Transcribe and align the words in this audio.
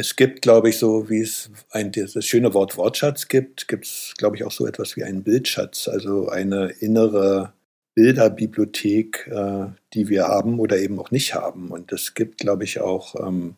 Es 0.00 0.16
gibt, 0.16 0.40
glaube 0.40 0.70
ich, 0.70 0.78
so 0.78 1.10
wie 1.10 1.20
es 1.20 1.50
ein, 1.72 1.92
das 1.92 2.24
schöne 2.24 2.54
Wort 2.54 2.78
Wortschatz 2.78 3.28
gibt, 3.28 3.68
gibt 3.68 3.84
es, 3.84 4.14
glaube 4.16 4.34
ich, 4.34 4.44
auch 4.44 4.50
so 4.50 4.66
etwas 4.66 4.96
wie 4.96 5.04
einen 5.04 5.22
Bildschatz, 5.22 5.88
also 5.88 6.30
eine 6.30 6.70
innere 6.80 7.52
Bilderbibliothek, 7.94 9.28
äh, 9.30 9.66
die 9.92 10.08
wir 10.08 10.26
haben 10.26 10.58
oder 10.58 10.78
eben 10.78 10.98
auch 10.98 11.10
nicht 11.10 11.34
haben. 11.34 11.68
Und 11.68 11.92
es 11.92 12.14
gibt, 12.14 12.38
glaube 12.38 12.64
ich, 12.64 12.80
auch 12.80 13.14
ähm, 13.16 13.56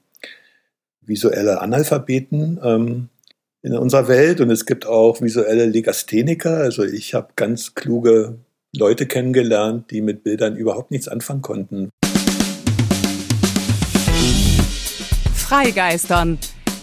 visuelle 1.00 1.60
Analphabeten 1.60 2.58
ähm, 2.60 3.08
in 3.62 3.76
unserer 3.76 4.08
Welt 4.08 4.40
und 4.40 4.50
es 4.50 4.66
gibt 4.66 4.84
auch 4.84 5.22
visuelle 5.22 5.66
Legastheniker. 5.66 6.56
Also 6.56 6.82
ich 6.82 7.14
habe 7.14 7.34
ganz 7.36 7.76
kluge 7.76 8.38
Leute 8.74 9.06
kennengelernt, 9.06 9.92
die 9.92 10.00
mit 10.00 10.24
Bildern 10.24 10.56
überhaupt 10.56 10.90
nichts 10.90 11.06
anfangen 11.06 11.42
konnten. 11.42 11.90
Freigeistern, 15.52 16.38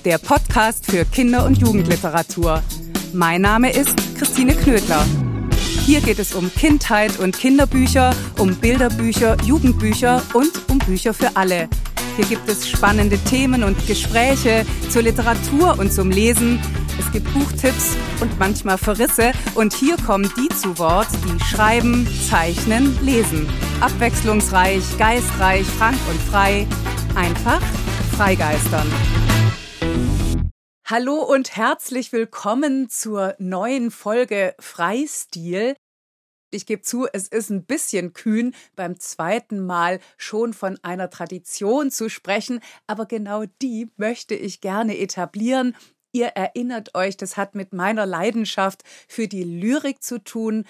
der 0.06 0.20
Podcast 0.20 0.86
für 0.86 1.04
Kinder- 1.04 1.44
und 1.44 1.58
Jugendliteratur. 1.58 2.62
Mein 3.14 3.42
Name 3.42 3.72
ist 3.74 3.96
Christine 4.16 4.54
Knödler. 4.54 5.04
Hier 5.88 6.02
geht 6.02 6.20
es 6.20 6.36
um 6.36 6.54
Kindheit 6.54 7.18
und 7.18 7.36
Kinderbücher, 7.36 8.16
um 8.38 8.56
Bilderbücher, 8.56 9.38
Jugendbücher 9.44 10.22
und 10.36 10.52
um 10.70 10.78
Bücher 10.78 11.16
für 11.16 11.36
alle. 11.36 11.68
Hier 12.16 12.26
gibt 12.26 12.48
es 12.48 12.70
spannende 12.70 13.18
Themen 13.18 13.64
und 13.64 13.88
Gespräche 13.88 14.68
zur 14.92 15.02
Literatur 15.02 15.80
und 15.80 15.92
zum 15.92 16.12
Lesen. 16.12 16.60
Es 17.00 17.12
gibt 17.12 17.34
Buchtipps 17.34 17.98
und 18.22 18.38
manchmal 18.38 18.78
Verrisse. 18.78 19.32
Und 19.56 19.74
hier 19.74 19.98
kommen 19.98 20.32
die 20.38 20.56
zu 20.56 20.78
Wort, 20.78 21.08
die 21.26 21.44
schreiben, 21.44 22.08
zeichnen, 22.30 22.96
lesen. 23.04 23.50
Abwechslungsreich, 23.82 24.84
geistreich, 25.00 25.66
frank 25.66 25.98
und 26.12 26.22
frei. 26.22 26.68
Einfach 27.16 27.62
Freigeistern. 28.20 28.86
Hallo 30.86 31.24
und 31.24 31.56
herzlich 31.56 32.12
willkommen 32.12 32.90
zur 32.90 33.34
neuen 33.40 33.92
Folge 33.92 34.56
Freistil. 34.60 35.78
Ich 36.52 36.66
gebe 36.66 36.82
zu, 36.82 37.08
es 37.14 37.30
ist 37.30 37.50
ein 37.50 37.64
bisschen 37.64 38.12
kühn, 38.12 38.54
beim 38.76 39.00
zweiten 39.00 39.66
Mal 39.66 40.02
schon 40.18 40.52
von 40.52 40.78
einer 40.82 41.10
Tradition 41.10 41.92
zu 41.92 42.10
sprechen, 42.10 42.60
aber 42.88 43.06
genau 43.06 43.46
die 43.62 43.90
möchte 43.96 44.36
ich 44.36 44.60
gerne 44.60 44.98
etablieren. 44.98 45.74
Ihr 46.12 46.28
erinnert 46.28 46.96
euch, 46.96 47.16
das 47.16 47.38
hat 47.38 47.56
mit 47.56 47.72
meiner 47.72 48.06
Leidenschaft 48.06 48.84
für 49.08 49.30
die 49.30 49.46
Lyrik 49.46 50.04
zu 50.04 50.22
tun, 50.22 50.66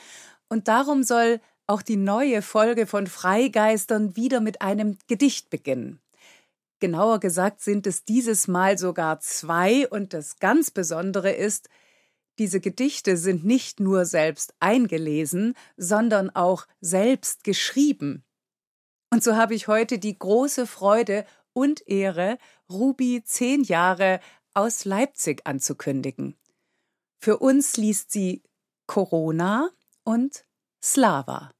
und 0.49 0.67
darum 0.67 1.01
soll 1.01 1.41
auch 1.65 1.81
die 1.81 1.97
neue 1.97 2.43
Folge 2.43 2.85
von 2.85 3.07
Freigeistern 3.07 4.15
wieder 4.15 4.39
mit 4.39 4.61
einem 4.61 4.99
Gedicht 5.07 5.49
beginnen. 5.49 5.99
Genauer 6.79 7.19
gesagt 7.19 7.61
sind 7.61 7.85
es 7.87 8.05
dieses 8.05 8.47
Mal 8.47 8.77
sogar 8.77 9.19
zwei 9.19 9.87
und 9.89 10.13
das 10.13 10.39
ganz 10.39 10.71
Besondere 10.71 11.31
ist, 11.31 11.69
diese 12.37 12.61
Gedichte 12.61 13.17
sind 13.17 13.43
nicht 13.43 13.81
nur 13.81 14.05
selbst 14.05 14.53
eingelesen, 14.61 15.55
sondern 15.75 16.29
auch 16.29 16.65
selbst 16.79 17.43
geschrieben. 17.43 18.23
Und 19.11 19.23
so 19.23 19.35
habe 19.35 19.55
ich 19.55 19.67
heute 19.67 19.99
die 19.99 20.17
große 20.17 20.65
Freude 20.65 21.25
und 21.51 21.85
Ehre, 21.87 22.37
Ruby 22.69 23.23
zehn 23.25 23.63
Jahre 23.63 24.21
aus 24.53 24.85
Leipzig 24.85 25.45
anzukündigen. 25.45 26.37
Für 27.17 27.39
uns 27.39 27.75
liest 27.75 28.11
sie 28.11 28.41
Corona 28.87 29.69
und 30.03 30.45
Slava. 30.81 31.51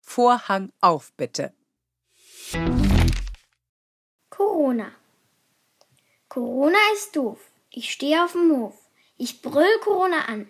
Vorhang 0.00 0.72
auf, 0.80 1.12
bitte. 1.16 1.52
Corona. 4.38 4.92
Corona 6.28 6.78
ist 6.94 7.16
doof. 7.16 7.40
Ich 7.70 7.90
stehe 7.90 8.22
auf 8.24 8.32
dem 8.32 8.56
Hof. 8.56 8.76
Ich 9.16 9.42
brüll 9.42 9.80
Corona 9.80 10.26
an. 10.26 10.48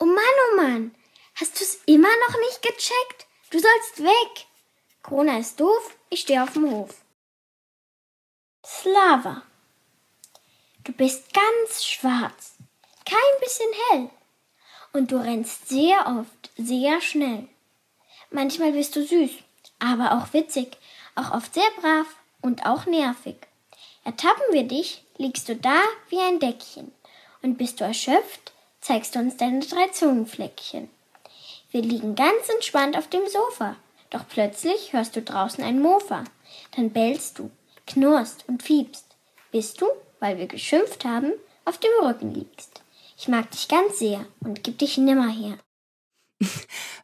Oh 0.00 0.06
Mann, 0.06 0.38
oh 0.50 0.56
Mann. 0.56 0.92
Hast 1.36 1.60
du's 1.60 1.78
immer 1.86 2.08
noch 2.26 2.36
nicht 2.40 2.62
gecheckt? 2.62 3.28
Du 3.50 3.60
sollst 3.60 4.02
weg. 4.02 4.46
Corona 5.04 5.38
ist 5.38 5.60
doof. 5.60 5.96
Ich 6.10 6.22
stehe 6.22 6.42
auf 6.42 6.54
dem 6.54 6.68
Hof. 6.68 6.96
Slava. 8.66 9.42
Du 10.82 10.90
bist 10.90 11.32
ganz 11.32 11.84
schwarz. 11.84 12.56
Kein 13.04 13.40
bisschen 13.40 13.72
hell. 13.90 14.10
Und 14.92 15.12
du 15.12 15.16
rennst 15.16 15.68
sehr 15.68 16.08
oft, 16.08 16.50
sehr 16.56 17.00
schnell. 17.00 17.48
Manchmal 18.32 18.72
bist 18.72 18.96
du 18.96 19.06
süß, 19.06 19.30
aber 19.78 20.18
auch 20.18 20.32
witzig, 20.32 20.76
auch 21.14 21.30
oft 21.30 21.54
sehr 21.54 21.70
brav 21.80 22.17
und 22.42 22.66
auch 22.66 22.86
nervig. 22.86 23.36
Ertappen 24.04 24.44
wir 24.52 24.64
dich, 24.64 25.04
liegst 25.16 25.48
du 25.48 25.56
da 25.56 25.80
wie 26.08 26.20
ein 26.20 26.40
Deckchen, 26.40 26.92
und 27.42 27.58
bist 27.58 27.80
du 27.80 27.84
erschöpft, 27.84 28.52
zeigst 28.80 29.14
du 29.14 29.18
uns 29.18 29.36
deine 29.36 29.60
drei 29.60 29.88
Zungenfleckchen. 29.88 30.88
Wir 31.70 31.82
liegen 31.82 32.14
ganz 32.14 32.48
entspannt 32.48 32.96
auf 32.96 33.08
dem 33.08 33.26
Sofa, 33.28 33.76
doch 34.10 34.26
plötzlich 34.28 34.92
hörst 34.92 35.16
du 35.16 35.22
draußen 35.22 35.62
ein 35.62 35.80
Mofa. 35.80 36.24
Dann 36.74 36.90
bellst 36.90 37.38
du, 37.38 37.50
knurrst 37.86 38.44
und 38.48 38.62
fiebst, 38.62 39.04
bis 39.50 39.74
du, 39.74 39.86
weil 40.20 40.38
wir 40.38 40.46
geschimpft 40.46 41.04
haben, 41.04 41.32
auf 41.64 41.78
dem 41.78 41.90
Rücken 42.02 42.32
liegst. 42.34 42.82
Ich 43.18 43.28
mag 43.28 43.50
dich 43.50 43.68
ganz 43.68 43.98
sehr 43.98 44.24
und 44.40 44.64
gib 44.64 44.78
dich 44.78 44.96
nimmer 44.96 45.28
her. 45.28 45.58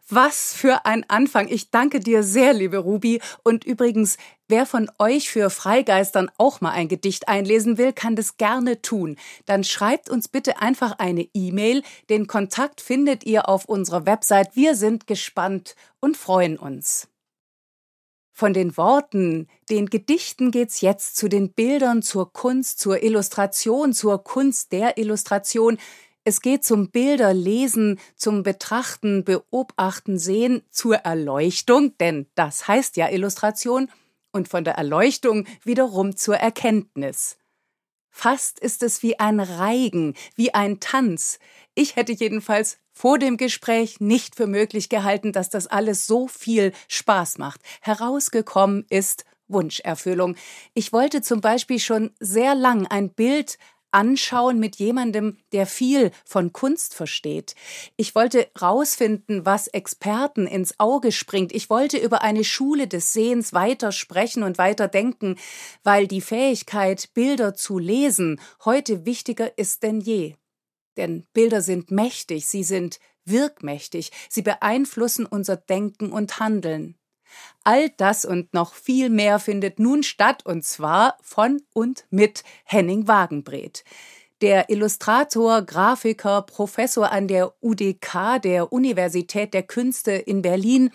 Was 0.08 0.52
für 0.54 0.86
ein 0.86 1.08
Anfang. 1.08 1.48
Ich 1.48 1.70
danke 1.70 1.98
dir 1.98 2.22
sehr, 2.22 2.52
liebe 2.52 2.78
Ruby. 2.78 3.20
Und 3.42 3.64
übrigens, 3.64 4.16
wer 4.48 4.66
von 4.66 4.90
euch 4.98 5.30
für 5.30 5.50
Freigeistern 5.50 6.30
auch 6.38 6.60
mal 6.60 6.70
ein 6.70 6.88
Gedicht 6.88 7.28
einlesen 7.28 7.78
will, 7.78 7.92
kann 7.92 8.16
das 8.16 8.36
gerne 8.36 8.82
tun. 8.82 9.16
Dann 9.46 9.64
schreibt 9.64 10.10
uns 10.10 10.28
bitte 10.28 10.60
einfach 10.60 10.98
eine 10.98 11.26
E-Mail. 11.34 11.82
Den 12.10 12.26
Kontakt 12.26 12.80
findet 12.80 13.24
ihr 13.24 13.48
auf 13.48 13.64
unserer 13.64 14.06
Website. 14.06 14.54
Wir 14.54 14.76
sind 14.76 15.06
gespannt 15.06 15.74
und 16.00 16.16
freuen 16.16 16.58
uns. 16.58 17.08
Von 18.36 18.52
den 18.52 18.76
Worten, 18.76 19.46
den 19.70 19.86
Gedichten 19.86 20.50
geht's 20.50 20.80
jetzt 20.80 21.16
zu 21.16 21.28
den 21.28 21.52
Bildern, 21.52 22.02
zur 22.02 22.32
Kunst, 22.32 22.80
zur 22.80 23.00
Illustration, 23.00 23.92
zur 23.92 24.24
Kunst 24.24 24.72
der 24.72 24.98
Illustration. 24.98 25.78
Es 26.24 26.40
geht 26.40 26.64
zum 26.64 26.90
Bilderlesen, 26.90 28.00
zum 28.16 28.42
Betrachten, 28.42 29.24
Beobachten, 29.24 30.18
Sehen, 30.18 30.62
zur 30.70 30.96
Erleuchtung, 30.96 31.96
denn 31.98 32.26
das 32.34 32.66
heißt 32.66 32.96
ja 32.96 33.10
Illustration, 33.10 33.90
und 34.32 34.48
von 34.48 34.64
der 34.64 34.74
Erleuchtung 34.74 35.46
wiederum 35.62 36.16
zur 36.16 36.36
Erkenntnis. 36.36 37.36
Fast 38.10 38.58
ist 38.58 38.82
es 38.82 39.02
wie 39.02 39.18
ein 39.18 39.38
Reigen, 39.38 40.14
wie 40.34 40.52
ein 40.52 40.80
Tanz. 40.80 41.38
Ich 41.74 41.96
hätte 41.96 42.12
jedenfalls 42.12 42.78
vor 42.92 43.18
dem 43.18 43.36
Gespräch 43.36 44.00
nicht 44.00 44.34
für 44.34 44.46
möglich 44.46 44.88
gehalten, 44.88 45.32
dass 45.32 45.50
das 45.50 45.66
alles 45.66 46.06
so 46.06 46.26
viel 46.26 46.72
Spaß 46.88 47.38
macht. 47.38 47.60
Herausgekommen 47.80 48.86
ist 48.88 49.24
Wunscherfüllung. 49.48 50.36
Ich 50.74 50.92
wollte 50.92 51.22
zum 51.22 51.40
Beispiel 51.40 51.78
schon 51.78 52.12
sehr 52.18 52.54
lang 52.54 52.86
ein 52.86 53.10
Bild 53.10 53.58
anschauen 53.94 54.58
mit 54.58 54.76
jemandem, 54.76 55.38
der 55.52 55.66
viel 55.66 56.10
von 56.24 56.52
Kunst 56.52 56.94
versteht. 56.94 57.54
Ich 57.96 58.14
wollte 58.14 58.48
rausfinden, 58.60 59.46
was 59.46 59.68
Experten 59.68 60.46
ins 60.46 60.78
Auge 60.78 61.12
springt. 61.12 61.54
Ich 61.54 61.70
wollte 61.70 61.98
über 61.98 62.22
eine 62.22 62.44
Schule 62.44 62.88
des 62.88 63.12
Sehens 63.12 63.52
weiter 63.52 63.92
sprechen 63.92 64.42
und 64.42 64.58
weiter 64.58 64.88
denken, 64.88 65.36
weil 65.82 66.06
die 66.06 66.20
Fähigkeit, 66.20 67.14
Bilder 67.14 67.54
zu 67.54 67.78
lesen, 67.78 68.40
heute 68.64 69.06
wichtiger 69.06 69.56
ist 69.56 69.82
denn 69.82 70.00
je. 70.00 70.34
Denn 70.96 71.26
Bilder 71.32 71.62
sind 71.62 71.90
mächtig, 71.90 72.46
sie 72.46 72.64
sind 72.64 72.98
wirkmächtig, 73.24 74.12
sie 74.28 74.42
beeinflussen 74.42 75.26
unser 75.26 75.56
Denken 75.56 76.12
und 76.12 76.38
Handeln. 76.40 76.96
All 77.64 77.88
das 77.96 78.24
und 78.24 78.52
noch 78.52 78.74
viel 78.74 79.08
mehr 79.08 79.38
findet 79.38 79.78
nun 79.78 80.02
statt, 80.02 80.44
und 80.44 80.64
zwar 80.64 81.16
von 81.22 81.62
und 81.72 82.04
mit 82.10 82.44
Henning 82.64 83.08
Wagenbreth. 83.08 83.84
Der 84.42 84.68
Illustrator, 84.68 85.62
Grafiker, 85.62 86.42
Professor 86.42 87.10
an 87.10 87.28
der 87.28 87.54
UDK, 87.62 88.42
der 88.42 88.72
Universität 88.72 89.54
der 89.54 89.62
Künste 89.62 90.12
in 90.12 90.42
Berlin, 90.42 90.90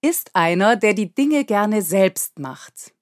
ist 0.00 0.30
einer, 0.34 0.76
der 0.76 0.94
die 0.94 1.14
Dinge 1.14 1.44
gerne 1.44 1.82
selbst 1.82 2.38
macht. 2.38 2.93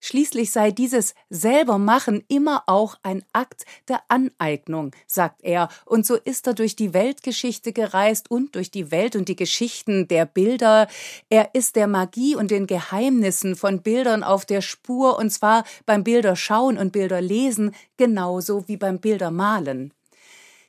Schließlich 0.00 0.50
sei 0.50 0.70
dieses 0.70 1.14
Selbermachen 1.28 2.24
immer 2.28 2.62
auch 2.66 2.96
ein 3.02 3.22
Akt 3.34 3.64
der 3.88 4.00
Aneignung, 4.08 4.92
sagt 5.06 5.42
er, 5.42 5.68
und 5.84 6.06
so 6.06 6.16
ist 6.16 6.46
er 6.46 6.54
durch 6.54 6.74
die 6.74 6.94
Weltgeschichte 6.94 7.74
gereist 7.74 8.30
und 8.30 8.54
durch 8.54 8.70
die 8.70 8.90
Welt 8.90 9.14
und 9.14 9.28
die 9.28 9.36
Geschichten 9.36 10.08
der 10.08 10.24
Bilder. 10.24 10.88
Er 11.28 11.54
ist 11.54 11.76
der 11.76 11.86
Magie 11.86 12.34
und 12.34 12.50
den 12.50 12.66
Geheimnissen 12.66 13.56
von 13.56 13.82
Bildern 13.82 14.22
auf 14.22 14.46
der 14.46 14.62
Spur, 14.62 15.18
und 15.18 15.30
zwar 15.30 15.64
beim 15.84 16.02
Bilderschauen 16.02 16.78
und 16.78 16.92
Bilderlesen 16.92 17.74
genauso 17.98 18.66
wie 18.68 18.78
beim 18.78 19.00
Bildermalen. 19.00 19.92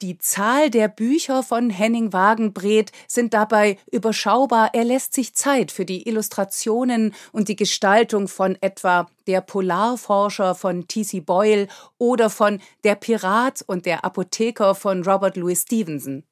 Die 0.01 0.17
Zahl 0.17 0.71
der 0.71 0.87
Bücher 0.87 1.43
von 1.43 1.69
Henning 1.69 2.11
Wagenbret 2.11 2.91
sind 3.07 3.35
dabei 3.35 3.77
überschaubar. 3.91 4.71
Er 4.73 4.83
lässt 4.83 5.13
sich 5.13 5.35
Zeit 5.35 5.71
für 5.71 5.85
die 5.85 6.07
Illustrationen 6.07 7.13
und 7.31 7.49
die 7.49 7.55
Gestaltung 7.55 8.27
von 8.27 8.57
etwa 8.61 9.07
Der 9.27 9.41
Polarforscher 9.41 10.55
von 10.55 10.87
T.C. 10.87 11.19
Boyle 11.19 11.67
oder 11.99 12.31
von 12.31 12.59
Der 12.83 12.95
Pirat 12.95 13.63
und 13.67 13.85
der 13.85 14.03
Apotheker 14.03 14.73
von 14.73 15.03
Robert 15.03 15.37
Louis 15.37 15.61
Stevenson. 15.61 16.23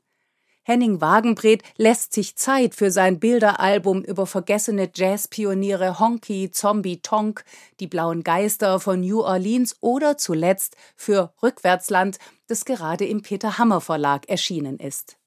Henning 0.70 1.02
Wagenbret 1.02 1.64
lässt 1.78 2.14
sich 2.14 2.36
Zeit 2.36 2.76
für 2.76 2.92
sein 2.92 3.20
Bilderalbum 3.20 4.04
über 4.04 4.28
vergessene 4.28 4.88
Jazzpioniere 4.94 5.98
Honky, 5.98 6.52
Zombie 6.52 7.02
Tonk, 7.02 7.44
die 7.80 7.88
blauen 7.88 8.22
Geister 8.22 8.80
von 8.80 9.00
New 9.00 9.22
Orleans 9.22 9.78
oder 9.82 10.20
zuletzt 10.20 10.78
für 10.96 11.34
Rückwärtsland, 11.42 12.20
das 12.46 12.66
gerade 12.66 13.08
im 13.08 13.24
Peter 13.24 13.58
Hammer 13.58 13.82
Verlag 13.82 14.30
erschienen 14.30 14.78
ist. 14.78 15.18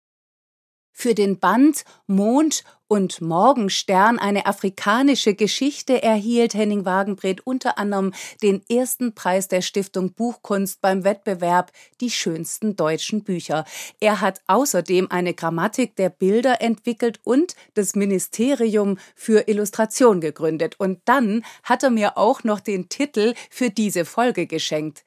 Für 0.93 1.13
den 1.13 1.41
Band 1.41 1.85
Mond 2.07 2.63
und 2.93 3.23
Morgenstern 3.23 4.19
eine 4.19 4.45
afrikanische 4.45 5.33
Geschichte 5.33 6.03
erhielt 6.03 6.53
Henning 6.53 6.85
Wagenbret 6.85 7.41
unter 7.47 7.79
anderem 7.79 8.13
den 8.43 8.61
ersten 8.69 9.15
Preis 9.15 9.49
der 9.49 9.63
Stiftung 9.63 10.13
Buchkunst 10.13 10.83
beim 10.83 11.03
Wettbewerb 11.03 11.73
Die 12.03 12.11
schönsten 12.11 12.77
deutschen 12.77 13.25
Bücher. 13.25 13.65
Er 13.99 14.21
hat 14.21 14.43
außerdem 14.47 15.11
eine 15.11 15.33
Grammatik 15.33 15.97
der 15.97 16.11
Bilder 16.11 16.61
entwickelt 16.61 17.19
und 17.25 17.57
das 17.73 17.95
Ministerium 17.95 18.99
für 19.15 19.49
Illustration 19.49 20.21
gegründet. 20.21 20.79
Und 20.79 21.01
dann 21.07 21.47
hat 21.63 21.85
er 21.85 21.91
mir 21.91 22.19
auch 22.19 22.45
noch 22.45 22.61
den 22.61 22.91
Titel 22.91 23.33
für 23.49 23.71
diese 23.71 24.05
Folge 24.05 24.47
geschenkt. 24.47 25.03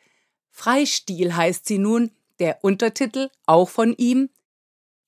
Freistil 0.50 1.36
heißt 1.36 1.68
sie 1.68 1.78
nun, 1.78 2.10
der 2.40 2.64
Untertitel 2.64 3.30
auch 3.46 3.70
von 3.70 3.94
ihm 3.96 4.30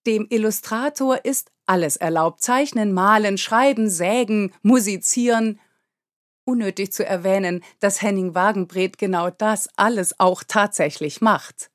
dem 0.07 0.25
Illustrator 0.30 1.24
ist 1.24 1.51
alles 1.68 1.98
erlaubt. 1.98 2.42
Zeichnen, 2.42 2.94
malen, 2.94 3.38
schreiben, 3.38 3.89
sägen, 3.89 4.54
musizieren. 4.63 5.59
Unnötig 6.45 6.94
zu 6.94 7.06
erwähnen, 7.06 7.62
dass 7.80 8.01
Henning 8.01 8.33
Wagenbret 8.33 8.98
genau 8.98 9.30
das 9.30 9.69
alles 9.75 10.19
auch 10.19 10.44
tatsächlich 10.48 11.19
macht. 11.19 11.69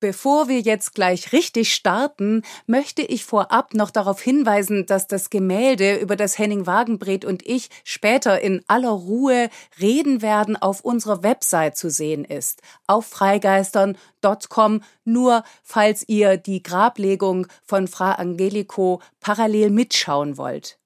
Bevor 0.00 0.48
wir 0.48 0.60
jetzt 0.60 0.94
gleich 0.94 1.32
richtig 1.32 1.74
starten, 1.74 2.42
möchte 2.66 3.02
ich 3.02 3.26
vorab 3.26 3.74
noch 3.74 3.90
darauf 3.90 4.22
hinweisen, 4.22 4.86
dass 4.86 5.06
das 5.06 5.28
Gemälde, 5.28 5.96
über 5.96 6.16
das 6.16 6.38
Henning 6.38 6.66
Wagenbret 6.66 7.26
und 7.26 7.46
ich 7.46 7.68
später 7.84 8.40
in 8.40 8.64
aller 8.66 8.88
Ruhe 8.88 9.50
reden 9.78 10.22
werden, 10.22 10.56
auf 10.56 10.80
unserer 10.80 11.22
Website 11.22 11.76
zu 11.76 11.90
sehen 11.90 12.24
ist, 12.24 12.62
auf 12.86 13.08
freigeistern.com, 13.08 14.82
nur 15.04 15.44
falls 15.62 16.08
ihr 16.08 16.38
die 16.38 16.62
Grablegung 16.62 17.46
von 17.62 17.86
Fra 17.86 18.12
Angelico 18.12 19.02
parallel 19.20 19.68
mitschauen 19.68 20.38
wollt. 20.38 20.78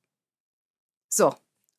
So, 1.09 1.33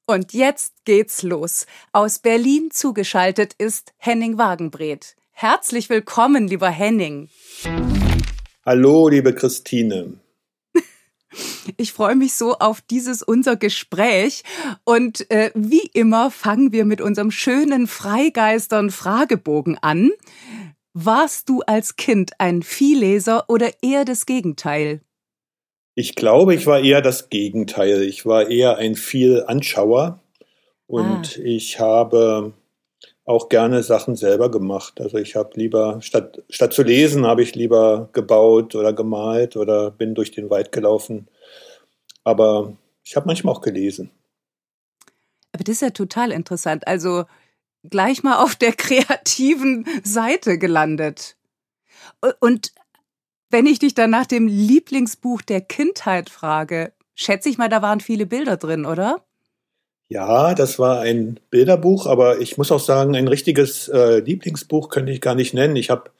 und 0.07 0.31
jetzt 0.31 0.85
geht's 0.85 1.21
los. 1.21 1.65
Aus 1.91 2.19
Berlin 2.19 2.71
zugeschaltet 2.71 3.55
ist 3.57 3.93
Henning 3.97 4.37
Wagenbret. 4.37 5.17
Herzlich 5.37 5.89
willkommen, 5.89 6.47
lieber 6.47 6.69
Henning. 6.69 7.27
Hallo, 8.65 9.09
liebe 9.09 9.35
Christine. 9.35 10.13
Ich 11.75 11.91
freue 11.91 12.15
mich 12.15 12.35
so 12.35 12.53
auf 12.59 12.79
dieses 12.79 13.21
unser 13.21 13.57
Gespräch 13.57 14.43
und 14.85 15.29
äh, 15.29 15.51
wie 15.53 15.89
immer 15.93 16.31
fangen 16.31 16.71
wir 16.71 16.85
mit 16.85 17.01
unserem 17.01 17.31
schönen 17.31 17.87
Freigeistern 17.87 18.91
Fragebogen 18.91 19.77
an. 19.81 20.11
Warst 20.93 21.49
du 21.49 21.59
als 21.63 21.97
Kind 21.97 22.31
ein 22.37 22.63
Viehleser 22.63 23.49
oder 23.49 23.71
eher 23.81 24.05
das 24.05 24.25
Gegenteil? 24.25 25.01
Ich 25.95 26.15
glaube, 26.15 26.55
ich 26.55 26.65
war 26.65 26.79
eher 26.79 27.01
das 27.01 27.29
Gegenteil. 27.29 28.03
Ich 28.03 28.25
war 28.25 28.49
eher 28.49 28.77
ein 28.77 28.95
Viel-Anschauer 28.95 30.21
und 30.87 31.37
ah. 31.37 31.41
ich 31.43 31.81
habe 31.81 32.53
auch 33.25 33.49
gerne 33.49 33.81
Sachen 33.81 34.15
selber 34.15 34.49
gemacht. 34.51 35.01
Also 35.01 35.17
ich 35.17 35.35
habe 35.35 35.51
lieber, 35.55 35.99
statt, 36.01 36.43
statt 36.49 36.73
zu 36.73 36.83
lesen, 36.83 37.25
habe 37.25 37.41
ich 37.41 37.55
lieber 37.55 38.09
gebaut 38.13 38.75
oder 38.75 38.93
gemalt 38.93 39.57
oder 39.57 39.91
bin 39.91 40.13
durch 40.13 40.31
den 40.31 40.49
Wald 40.49 40.71
gelaufen. 40.71 41.27
Aber 42.23 42.73
ich 43.03 43.15
habe 43.15 43.25
manchmal 43.25 43.55
auch 43.55 43.61
gelesen. 43.61 44.11
Aber 45.51 45.63
das 45.63 45.75
ist 45.75 45.81
ja 45.81 45.89
total 45.89 46.31
interessant. 46.31 46.87
Also 46.87 47.25
gleich 47.83 48.23
mal 48.23 48.43
auf 48.43 48.55
der 48.55 48.73
kreativen 48.77 49.85
Seite 50.03 50.59
gelandet. 50.59 51.35
Und 52.39 52.73
wenn 53.49 53.65
ich 53.65 53.79
dich 53.79 53.95
dann 53.95 54.11
nach 54.11 54.25
dem 54.25 54.47
Lieblingsbuch 54.47 55.41
der 55.41 55.61
Kindheit 55.61 56.29
frage, 56.29 56.93
schätze 57.15 57.49
ich 57.49 57.57
mal, 57.57 57.69
da 57.69 57.81
waren 57.81 58.01
viele 58.01 58.25
Bilder 58.25 58.57
drin, 58.57 58.85
oder? 58.85 59.25
Ja, 60.07 60.53
das 60.53 60.77
war 60.77 60.99
ein 61.01 61.39
Bilderbuch, 61.49 62.05
aber 62.05 62.39
ich 62.39 62.57
muss 62.57 62.71
auch 62.71 62.79
sagen, 62.79 63.15
ein 63.15 63.27
richtiges 63.27 63.87
äh, 63.87 64.19
Lieblingsbuch 64.19 64.89
könnte 64.89 65.11
ich 65.11 65.19
gar 65.19 65.33
nicht 65.33 65.53
nennen. 65.55 65.75
Ich 65.75 65.89
habe 65.89 66.11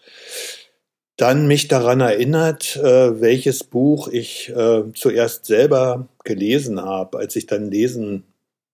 dann 1.17 1.47
mich 1.47 1.67
daran 1.67 2.01
erinnert, 2.01 2.75
äh, 2.77 3.21
welches 3.21 3.63
Buch 3.63 4.07
ich 4.07 4.49
äh, 4.49 4.83
zuerst 4.93 5.45
selber 5.45 6.07
gelesen 6.23 6.81
habe, 6.81 7.19
als 7.19 7.35
ich 7.35 7.45
dann 7.45 7.69
lesen 7.71 8.23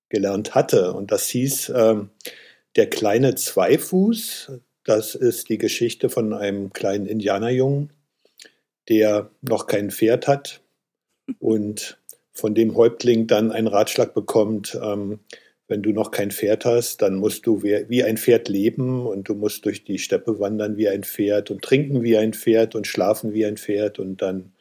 gelernt 0.09 0.55
hatte. 0.55 0.93
Und 0.93 1.11
das 1.11 1.27
hieß 1.27 1.73
ähm, 1.75 2.09
Der 2.75 2.89
kleine 2.89 3.35
Zweifuß. 3.35 4.53
Das 4.85 5.15
ist 5.15 5.49
die 5.49 5.57
Geschichte 5.57 6.09
von 6.09 6.33
einem 6.33 6.73
kleinen 6.73 7.05
Indianerjungen, 7.05 7.91
der 8.89 9.29
noch 9.41 9.67
kein 9.67 9.91
Pferd 9.91 10.27
hat 10.27 10.61
und 11.39 11.99
von 12.41 12.55
dem 12.55 12.75
Häuptling 12.75 13.27
dann 13.27 13.51
einen 13.51 13.67
Ratschlag 13.67 14.13
bekommt, 14.13 14.77
ähm, 14.83 15.19
wenn 15.67 15.81
du 15.81 15.91
noch 15.93 16.11
kein 16.11 16.31
Pferd 16.31 16.65
hast, 16.65 17.01
dann 17.01 17.15
musst 17.15 17.47
du 17.47 17.63
wie 17.63 18.03
ein 18.03 18.17
Pferd 18.17 18.49
leben 18.49 19.07
und 19.07 19.29
du 19.29 19.35
musst 19.35 19.63
durch 19.63 19.85
die 19.85 19.99
Steppe 19.99 20.37
wandern 20.37 20.75
wie 20.75 20.89
ein 20.89 21.05
Pferd 21.05 21.49
und 21.49 21.61
trinken 21.61 22.03
wie 22.03 22.17
ein 22.17 22.33
Pferd 22.33 22.75
und 22.75 22.87
schlafen 22.87 23.31
wie 23.31 23.45
ein 23.45 23.55
Pferd 23.55 23.97
und 23.97 24.21
dann 24.21 24.51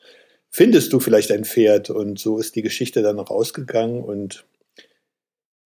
findest 0.51 0.93
du 0.93 1.01
vielleicht 1.01 1.33
ein 1.33 1.45
Pferd 1.45 1.91
und 1.91 2.21
so 2.21 2.39
ist 2.39 2.55
die 2.55 2.63
Geschichte 2.63 3.03
dann 3.03 3.17
noch 3.17 3.31
ausgegangen 3.31 4.05
und 4.05 4.47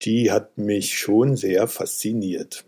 die 0.02 0.32
hat 0.32 0.58
mich 0.58 0.98
schon 0.98 1.36
sehr 1.36 1.68
fasziniert. 1.68 2.66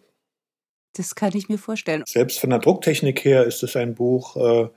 Das 0.93 1.15
kann 1.15 1.35
ich 1.35 1.49
mir 1.49 1.57
vorstellen. 1.57 2.03
Selbst 2.05 2.39
von 2.39 2.51
der 2.51 2.59
Drucktechnik 2.59 3.23
her 3.25 3.45
ist 3.45 3.63
es 3.63 3.75
ein 3.75 3.95
Buch, 3.95 4.35
äh, 4.35 4.69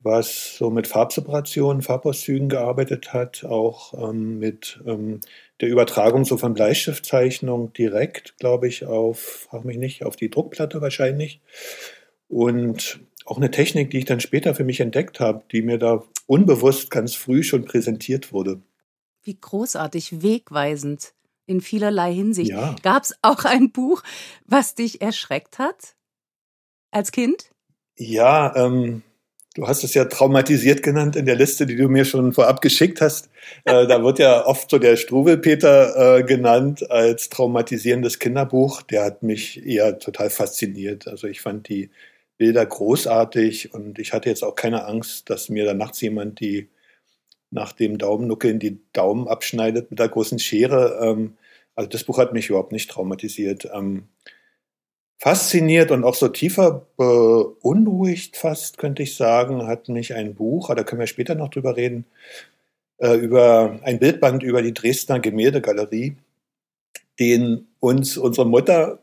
was 0.00 0.56
so 0.56 0.70
mit 0.70 0.86
Farbseparationen, 0.86 1.82
Farbauszügen 1.82 2.48
gearbeitet 2.48 3.12
hat, 3.12 3.44
auch 3.44 3.94
ähm, 3.94 4.38
mit 4.38 4.80
ähm, 4.86 5.20
der 5.60 5.68
Übertragung 5.68 6.24
so 6.24 6.36
von 6.36 6.54
Bleistiftzeichnung 6.54 7.72
direkt, 7.72 8.38
glaube 8.38 8.68
ich, 8.68 8.86
auf, 8.86 9.18
frag 9.18 9.64
mich 9.64 9.76
nicht, 9.76 10.04
auf 10.04 10.16
die 10.16 10.30
Druckplatte 10.30 10.80
wahrscheinlich. 10.80 11.40
Und 12.28 13.00
auch 13.24 13.36
eine 13.36 13.50
Technik, 13.50 13.90
die 13.90 13.98
ich 13.98 14.04
dann 14.04 14.20
später 14.20 14.54
für 14.54 14.64
mich 14.64 14.80
entdeckt 14.80 15.20
habe, 15.20 15.42
die 15.50 15.62
mir 15.62 15.78
da 15.78 16.04
unbewusst 16.26 16.90
ganz 16.90 17.14
früh 17.14 17.42
schon 17.42 17.64
präsentiert 17.64 18.32
wurde. 18.32 18.62
Wie 19.22 19.38
großartig, 19.38 20.22
wegweisend 20.22 21.12
in 21.46 21.60
vielerlei 21.60 22.14
Hinsicht. 22.14 22.50
Ja. 22.50 22.76
Gab 22.82 23.02
es 23.02 23.14
auch 23.22 23.44
ein 23.44 23.72
Buch, 23.72 24.02
was 24.46 24.74
dich 24.74 25.00
erschreckt 25.00 25.58
hat 25.58 25.96
als 26.90 27.10
Kind? 27.10 27.50
Ja, 27.96 28.54
ähm, 28.54 29.02
Du 29.58 29.66
hast 29.66 29.82
es 29.82 29.92
ja 29.94 30.04
traumatisiert 30.04 30.84
genannt 30.84 31.16
in 31.16 31.26
der 31.26 31.34
Liste, 31.34 31.66
die 31.66 31.74
du 31.74 31.88
mir 31.88 32.04
schon 32.04 32.32
vorab 32.32 32.60
geschickt 32.60 33.00
hast. 33.00 33.28
Äh, 33.64 33.88
da 33.88 34.04
wird 34.04 34.20
ja 34.20 34.46
oft 34.46 34.70
so 34.70 34.78
der 34.78 34.96
Struwelpeter 34.96 36.18
äh, 36.18 36.22
genannt 36.22 36.88
als 36.92 37.28
traumatisierendes 37.28 38.20
Kinderbuch. 38.20 38.82
Der 38.82 39.04
hat 39.04 39.24
mich 39.24 39.66
eher 39.66 39.98
total 39.98 40.30
fasziniert. 40.30 41.08
Also 41.08 41.26
ich 41.26 41.40
fand 41.40 41.68
die 41.68 41.90
Bilder 42.36 42.64
großartig 42.64 43.74
und 43.74 43.98
ich 43.98 44.12
hatte 44.12 44.28
jetzt 44.28 44.44
auch 44.44 44.54
keine 44.54 44.84
Angst, 44.84 45.28
dass 45.28 45.48
mir 45.48 45.64
da 45.64 45.74
nachts 45.74 46.00
jemand 46.02 46.38
die 46.38 46.68
nach 47.50 47.72
dem 47.72 47.98
Daumennuckeln 47.98 48.60
die 48.60 48.78
Daumen 48.92 49.26
abschneidet 49.26 49.90
mit 49.90 49.98
der 49.98 50.08
großen 50.08 50.38
Schere. 50.38 51.00
Ähm, 51.02 51.36
also 51.74 51.90
das 51.90 52.04
Buch 52.04 52.18
hat 52.18 52.32
mich 52.32 52.48
überhaupt 52.48 52.70
nicht 52.70 52.90
traumatisiert. 52.92 53.68
Ähm, 53.74 54.04
Fasziniert 55.20 55.90
und 55.90 56.04
auch 56.04 56.14
so 56.14 56.28
tiefer 56.28 56.86
beunruhigt 56.96 58.36
fast, 58.36 58.78
könnte 58.78 59.02
ich 59.02 59.16
sagen, 59.16 59.66
hat 59.66 59.88
mich 59.88 60.14
ein 60.14 60.34
Buch, 60.34 60.72
da 60.72 60.84
können 60.84 61.00
wir 61.00 61.08
später 61.08 61.34
noch 61.34 61.48
drüber 61.48 61.76
reden, 61.76 62.04
äh, 62.98 63.14
über 63.14 63.80
ein 63.82 63.98
Bildband 63.98 64.44
über 64.44 64.62
die 64.62 64.74
Dresdner 64.74 65.18
Gemäldegalerie, 65.18 66.16
den 67.18 67.66
uns 67.80 68.16
unsere 68.16 68.46
Mutter 68.46 69.00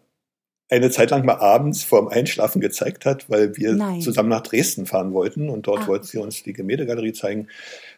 eine 0.70 0.90
Zeit 0.90 1.12
lang 1.12 1.26
mal 1.26 1.36
abends 1.36 1.84
vorm 1.84 2.08
Einschlafen 2.08 2.62
gezeigt 2.62 3.06
hat, 3.06 3.30
weil 3.30 3.56
wir 3.58 3.74
Nein. 3.74 4.02
zusammen 4.02 4.30
nach 4.30 4.42
Dresden 4.42 4.86
fahren 4.86 5.14
wollten 5.14 5.50
und 5.50 5.68
dort 5.68 5.84
ah. 5.84 5.88
wollte 5.88 6.08
sie 6.08 6.18
uns 6.18 6.44
die 6.44 6.54
Gemäldegalerie 6.54 7.14
zeigen. 7.14 7.50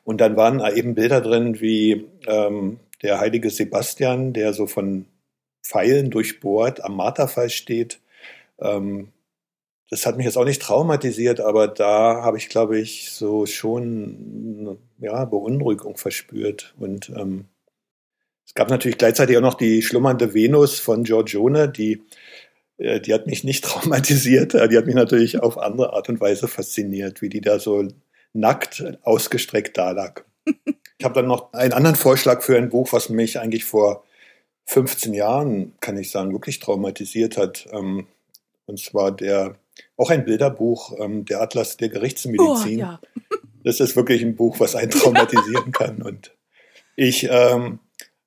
Und 0.03 0.21
dann 0.21 0.35
waren 0.35 0.59
eben 0.75 0.95
Bilder 0.95 1.21
drin 1.21 1.61
wie 1.61 2.07
ähm, 2.25 2.79
der 3.03 3.19
heilige 3.19 3.51
Sebastian, 3.51 4.33
der 4.33 4.53
so 4.53 4.65
von 4.65 5.05
Pfeilen 5.63 6.09
durchbohrt 6.09 6.83
am 6.83 6.95
Marterfall 6.95 7.49
steht 7.49 7.99
ähm, 8.59 9.11
das 9.89 10.05
hat 10.05 10.17
mich 10.17 10.25
jetzt 10.25 10.37
auch 10.37 10.45
nicht 10.45 10.61
traumatisiert, 10.61 11.39
aber 11.39 11.67
da 11.67 12.21
habe 12.21 12.37
ich, 12.37 12.49
glaube 12.49 12.77
ich, 12.77 13.11
so 13.11 13.45
schon 13.45 14.77
ja, 14.99 15.23
Beunruhigung 15.25 15.95
verspürt. 15.95 16.75
Und 16.77 17.09
ähm, 17.09 17.45
es 18.45 18.53
gab 18.53 18.69
natürlich 18.69 18.97
gleichzeitig 18.97 19.37
auch 19.37 19.41
noch 19.41 19.53
die 19.53 19.81
schlummernde 19.81 20.33
Venus 20.33 20.79
von 20.79 21.03
Giorgione, 21.03 21.69
die, 21.69 22.03
äh, 22.77 22.99
die 22.99 23.13
hat 23.13 23.27
mich 23.27 23.45
nicht 23.45 23.63
traumatisiert, 23.65 24.53
die 24.53 24.77
hat 24.77 24.85
mich 24.85 24.95
natürlich 24.95 25.39
auf 25.39 25.57
andere 25.57 25.93
Art 25.93 26.09
und 26.09 26.19
Weise 26.19 26.47
fasziniert, 26.47 27.21
wie 27.21 27.29
die 27.29 27.41
da 27.41 27.59
so 27.59 27.87
nackt 28.33 28.83
ausgestreckt 29.03 29.77
da 29.77 29.91
lag. 29.91 30.23
Ich 30.97 31.05
habe 31.05 31.15
dann 31.15 31.27
noch 31.27 31.53
einen 31.53 31.73
anderen 31.73 31.95
Vorschlag 31.95 32.41
für 32.41 32.57
ein 32.57 32.69
Buch, 32.69 32.91
was 32.91 33.09
mich 33.09 33.39
eigentlich 33.39 33.65
vor 33.65 34.03
15 34.65 35.13
Jahren, 35.13 35.73
kann 35.79 35.97
ich 35.97 36.11
sagen, 36.11 36.33
wirklich 36.33 36.59
traumatisiert 36.59 37.37
hat. 37.37 37.67
Ähm, 37.71 38.07
und 38.67 38.79
zwar 38.79 39.11
der 39.11 39.55
auch 39.95 40.09
ein 40.09 40.25
Bilderbuch, 40.25 40.93
ähm, 40.99 41.25
der 41.25 41.41
Atlas 41.41 41.77
der 41.77 41.89
Gerichtsmedizin. 41.89 42.77
Oh, 42.77 42.81
ja. 42.81 43.01
Das 43.63 43.81
ist 43.81 43.97
wirklich 43.97 44.21
ein 44.21 44.37
Buch, 44.37 44.61
was 44.61 44.77
einen 44.77 44.91
traumatisieren 44.91 45.73
kann. 45.73 46.01
Und 46.01 46.31
ich 46.95 47.27
ähm, 47.29 47.79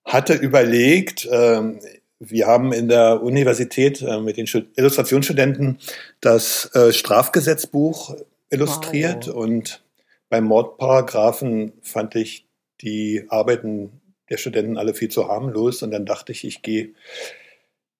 hatte 0.04 0.34
überlegt, 0.34 1.26
ähm, 1.32 1.80
wir 2.18 2.46
haben 2.46 2.74
in 2.74 2.88
der 2.88 3.22
Universität 3.22 4.02
äh, 4.02 4.20
mit 4.20 4.36
den 4.36 4.46
Illustrationsstudenten 4.76 5.78
das 6.20 6.70
äh, 6.74 6.92
Strafgesetzbuch 6.92 8.16
illustriert 8.50 9.28
wow. 9.28 9.34
und 9.34 9.82
beim 10.28 10.44
Mordparagraphen 10.44 11.72
fand 11.80 12.16
ich 12.16 12.46
die 12.82 13.24
Arbeiten 13.30 14.02
der 14.28 14.36
Studenten 14.36 14.76
alle 14.76 14.92
viel 14.92 15.08
zu 15.08 15.28
harmlos 15.28 15.82
und 15.82 15.90
dann 15.90 16.04
dachte 16.04 16.32
ich, 16.32 16.44
ich 16.44 16.60
gehe 16.60 16.90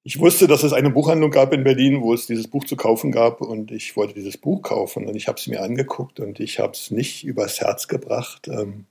ich 0.02 0.18
wusste, 0.18 0.46
dass 0.46 0.62
es 0.62 0.72
eine 0.72 0.90
Buchhandlung 0.90 1.30
gab 1.30 1.52
in 1.52 1.64
Berlin, 1.64 2.00
wo 2.00 2.14
es 2.14 2.26
dieses 2.26 2.48
Buch 2.48 2.64
zu 2.64 2.76
kaufen 2.76 3.12
gab 3.12 3.40
und 3.40 3.70
ich 3.70 3.96
wollte 3.96 4.14
dieses 4.14 4.38
Buch 4.38 4.62
kaufen 4.62 5.06
und 5.06 5.14
ich 5.14 5.28
habe 5.28 5.38
es 5.38 5.46
mir 5.46 5.62
angeguckt 5.62 6.20
und 6.20 6.40
ich 6.40 6.58
habe 6.58 6.72
es 6.72 6.90
nicht 6.90 7.24
übers 7.24 7.60
Herz 7.60 7.86
gebracht, 7.86 8.48
ähm, 8.48 8.86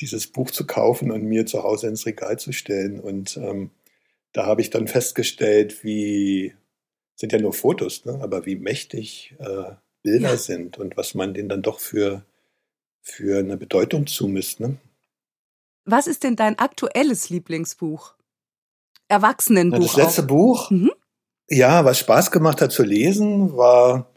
dieses 0.00 0.28
Buch 0.28 0.50
zu 0.50 0.66
kaufen 0.66 1.10
und 1.10 1.24
mir 1.24 1.46
zu 1.46 1.62
Hause 1.62 1.88
ins 1.88 2.06
Regal 2.06 2.38
zu 2.38 2.52
stellen. 2.52 3.00
Und 3.00 3.36
ähm, 3.38 3.70
da 4.32 4.46
habe 4.46 4.60
ich 4.60 4.70
dann 4.70 4.86
festgestellt, 4.86 5.82
wie 5.82 6.54
sind 7.16 7.32
ja 7.32 7.40
nur 7.40 7.52
Fotos, 7.52 8.04
ne? 8.04 8.18
aber 8.22 8.46
wie 8.46 8.56
mächtig 8.56 9.34
äh, 9.38 9.72
Bilder 10.02 10.30
ja. 10.30 10.36
sind 10.36 10.78
und 10.78 10.96
was 10.96 11.14
man 11.14 11.34
denen 11.34 11.48
dann 11.48 11.62
doch 11.62 11.80
für, 11.80 12.24
für 13.00 13.38
eine 13.38 13.56
Bedeutung 13.56 14.06
zumisst. 14.06 14.60
Ne? 14.60 14.76
Was 15.84 16.06
ist 16.06 16.22
denn 16.22 16.36
dein 16.36 16.58
aktuelles 16.58 17.30
Lieblingsbuch? 17.30 18.15
Erwachsenenbuch. 19.08 19.78
Das 19.78 19.96
letzte 19.96 20.22
auch. 20.22 20.26
Buch, 20.26 20.70
mhm. 20.70 20.90
ja, 21.48 21.84
was 21.84 21.98
Spaß 21.98 22.30
gemacht 22.30 22.60
hat 22.60 22.72
zu 22.72 22.82
lesen, 22.82 23.56
war, 23.56 24.10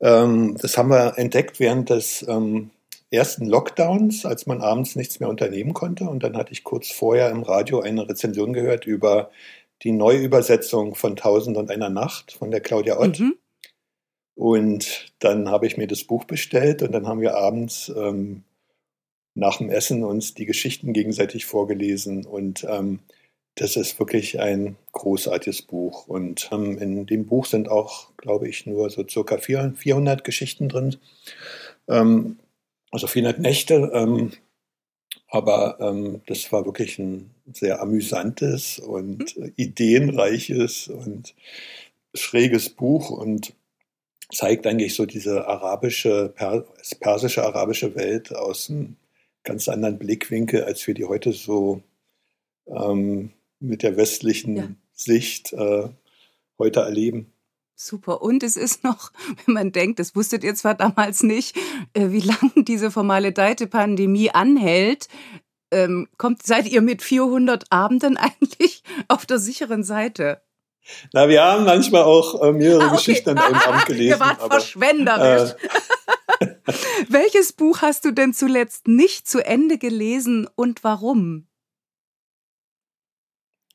ähm, 0.00 0.56
das 0.60 0.76
haben 0.78 0.90
wir 0.90 1.18
entdeckt 1.18 1.60
während 1.60 1.90
des 1.90 2.24
ähm, 2.28 2.70
ersten 3.10 3.46
Lockdowns, 3.46 4.24
als 4.24 4.46
man 4.46 4.60
abends 4.60 4.96
nichts 4.96 5.20
mehr 5.20 5.28
unternehmen 5.28 5.74
konnte. 5.74 6.04
Und 6.04 6.22
dann 6.22 6.36
hatte 6.36 6.52
ich 6.52 6.64
kurz 6.64 6.90
vorher 6.90 7.30
im 7.30 7.42
Radio 7.42 7.80
eine 7.80 8.08
Rezension 8.08 8.52
gehört 8.52 8.86
über 8.86 9.30
die 9.82 9.92
Neuübersetzung 9.92 10.94
von 10.94 11.16
Tausend 11.16 11.56
und 11.56 11.70
einer 11.70 11.88
Nacht 11.88 12.32
von 12.32 12.50
der 12.50 12.60
Claudia 12.60 12.98
Ott. 12.98 13.18
Mhm. 13.18 13.34
Und 14.34 15.12
dann 15.18 15.50
habe 15.50 15.66
ich 15.66 15.76
mir 15.76 15.86
das 15.86 16.04
Buch 16.04 16.24
bestellt 16.24 16.82
und 16.82 16.92
dann 16.92 17.06
haben 17.06 17.20
wir 17.20 17.36
abends 17.36 17.92
ähm, 17.94 18.44
nach 19.34 19.58
dem 19.58 19.70
Essen 19.70 20.04
uns 20.04 20.34
die 20.34 20.46
Geschichten 20.46 20.92
gegenseitig 20.92 21.46
vorgelesen. 21.46 22.24
Und 22.24 22.64
ähm, 22.68 23.00
das 23.60 23.76
ist 23.76 23.98
wirklich 23.98 24.40
ein 24.40 24.76
großartiges 24.92 25.60
Buch. 25.60 26.08
Und 26.08 26.48
ähm, 26.50 26.78
in 26.78 27.04
dem 27.04 27.26
Buch 27.26 27.44
sind 27.44 27.68
auch, 27.68 28.16
glaube 28.16 28.48
ich, 28.48 28.64
nur 28.64 28.88
so 28.88 29.06
circa 29.06 29.36
400 29.36 30.24
Geschichten 30.24 30.70
drin. 30.70 30.96
Ähm, 31.86 32.38
also 32.90 33.06
400 33.06 33.38
Nächte. 33.38 33.90
Ähm, 33.92 34.32
aber 35.28 35.78
ähm, 35.78 36.22
das 36.26 36.50
war 36.52 36.64
wirklich 36.64 36.98
ein 36.98 37.34
sehr 37.52 37.82
amüsantes 37.82 38.78
und 38.78 39.36
mhm. 39.36 39.52
ideenreiches 39.56 40.88
und 40.88 41.34
schräges 42.14 42.70
Buch 42.70 43.10
und 43.10 43.52
zeigt 44.32 44.66
eigentlich 44.66 44.94
so 44.94 45.04
diese 45.04 45.46
arabische, 45.46 46.32
persische 47.00 47.44
arabische 47.44 47.94
Welt 47.94 48.34
aus 48.34 48.70
einem 48.70 48.96
ganz 49.44 49.68
anderen 49.68 49.98
Blickwinkel, 49.98 50.64
als 50.64 50.86
wir 50.86 50.94
die 50.94 51.04
heute 51.04 51.32
so 51.32 51.82
ähm, 52.66 53.32
mit 53.60 53.82
der 53.82 53.96
westlichen 53.96 54.56
ja. 54.56 54.68
Sicht 54.92 55.52
äh, 55.52 55.88
heute 56.58 56.80
erleben. 56.80 57.32
Super. 57.82 58.20
Und 58.20 58.42
es 58.42 58.56
ist 58.56 58.84
noch, 58.84 59.12
wenn 59.46 59.54
man 59.54 59.72
denkt, 59.72 59.98
das 59.98 60.14
wusstet 60.14 60.44
ihr 60.44 60.54
zwar 60.54 60.74
damals 60.74 61.22
nicht, 61.22 61.56
äh, 61.94 62.10
wie 62.10 62.20
lange 62.20 62.52
diese 62.64 62.90
formale 62.90 63.32
Deite-Pandemie 63.32 64.30
anhält, 64.30 65.08
ähm, 65.72 66.08
kommt, 66.18 66.42
seid 66.42 66.66
ihr 66.68 66.82
mit 66.82 67.02
400 67.02 67.70
Abenden 67.70 68.16
eigentlich 68.18 68.82
auf 69.08 69.24
der 69.24 69.38
sicheren 69.38 69.84
Seite? 69.84 70.42
Na, 71.12 71.28
wir 71.28 71.42
haben 71.42 71.64
manchmal 71.64 72.02
auch 72.02 72.42
äh, 72.42 72.52
mehrere 72.52 72.82
ah, 72.82 72.86
okay. 72.86 72.96
Geschichten 72.96 73.30
an 73.30 73.38
einem 73.38 73.54
Abend 73.54 73.86
gelesen. 73.86 74.08
ihr 74.08 74.20
wart 74.20 74.40
aber, 74.40 74.50
verschwenderisch. 74.54 75.54
Äh, 76.40 76.48
Welches 77.08 77.52
Buch 77.52 77.82
hast 77.82 78.04
du 78.04 78.12
denn 78.12 78.32
zuletzt 78.32 78.88
nicht 78.88 79.28
zu 79.28 79.44
Ende 79.44 79.78
gelesen 79.78 80.48
und 80.54 80.82
warum? 80.82 81.46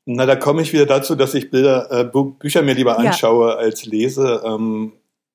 Na, 0.08 0.24
da 0.24 0.36
komme 0.36 0.62
ich 0.62 0.72
wieder 0.72 0.86
dazu, 0.86 1.16
dass 1.16 1.34
ich 1.34 1.50
Bilder, 1.50 1.90
äh, 1.90 2.04
Bücher 2.04 2.62
mir 2.62 2.74
lieber 2.74 2.96
anschaue 2.98 3.50
ja. 3.50 3.56
als 3.56 3.84
lese. 3.84 4.40
Ähm, 4.44 4.92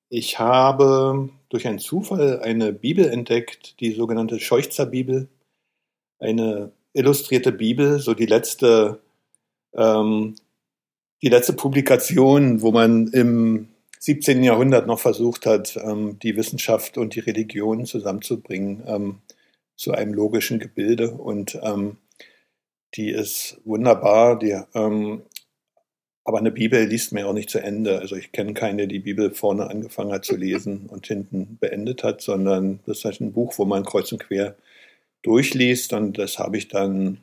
ich 0.08 0.38
habe 0.38 1.28
durch 1.50 1.68
einen 1.68 1.78
Zufall 1.78 2.40
eine 2.40 2.72
Bibel 2.72 3.06
entdeckt, 3.06 3.78
die 3.80 3.92
sogenannte 3.92 4.40
Scheuchzer 4.40 4.86
Bibel, 4.86 5.28
eine 6.18 6.72
illustrierte 6.94 7.52
Bibel, 7.52 7.98
so 7.98 8.14
die 8.14 8.24
letzte, 8.24 9.00
ähm, 9.74 10.36
die 11.22 11.28
letzte 11.28 11.52
Publikation, 11.52 12.62
wo 12.62 12.72
man 12.72 13.08
im 13.08 13.68
17. 13.98 14.42
Jahrhundert 14.42 14.86
noch 14.86 15.00
versucht 15.00 15.44
hat, 15.44 15.76
ähm, 15.76 16.18
die 16.18 16.34
Wissenschaft 16.36 16.96
und 16.96 17.14
die 17.14 17.20
Religion 17.20 17.84
zusammenzubringen 17.84 18.84
ähm, 18.86 19.18
zu 19.76 19.92
einem 19.92 20.14
logischen 20.14 20.58
Gebilde 20.58 21.10
und 21.10 21.58
ähm, 21.62 21.98
die 22.94 23.10
ist 23.10 23.60
wunderbar, 23.64 24.38
die, 24.38 24.58
ähm, 24.74 25.22
aber 26.24 26.38
eine 26.38 26.52
Bibel 26.52 26.84
liest 26.84 27.12
man 27.12 27.24
ja 27.24 27.28
auch 27.28 27.32
nicht 27.32 27.50
zu 27.50 27.58
Ende. 27.58 27.98
Also 27.98 28.14
ich 28.14 28.30
kenne 28.32 28.54
keine, 28.54 28.86
die 28.86 29.00
Bibel 29.00 29.34
vorne 29.34 29.68
angefangen 29.68 30.12
hat 30.12 30.24
zu 30.24 30.36
lesen 30.36 30.86
und 30.88 31.06
hinten 31.06 31.58
beendet 31.60 32.04
hat, 32.04 32.20
sondern 32.20 32.80
das 32.86 32.98
ist 32.98 33.04
halt 33.04 33.20
ein 33.20 33.32
Buch, 33.32 33.54
wo 33.58 33.64
man 33.64 33.84
kreuz 33.84 34.12
und 34.12 34.18
quer 34.18 34.56
durchliest 35.22 35.92
und 35.92 36.18
das 36.18 36.38
habe 36.38 36.56
ich 36.56 36.68
dann 36.68 37.18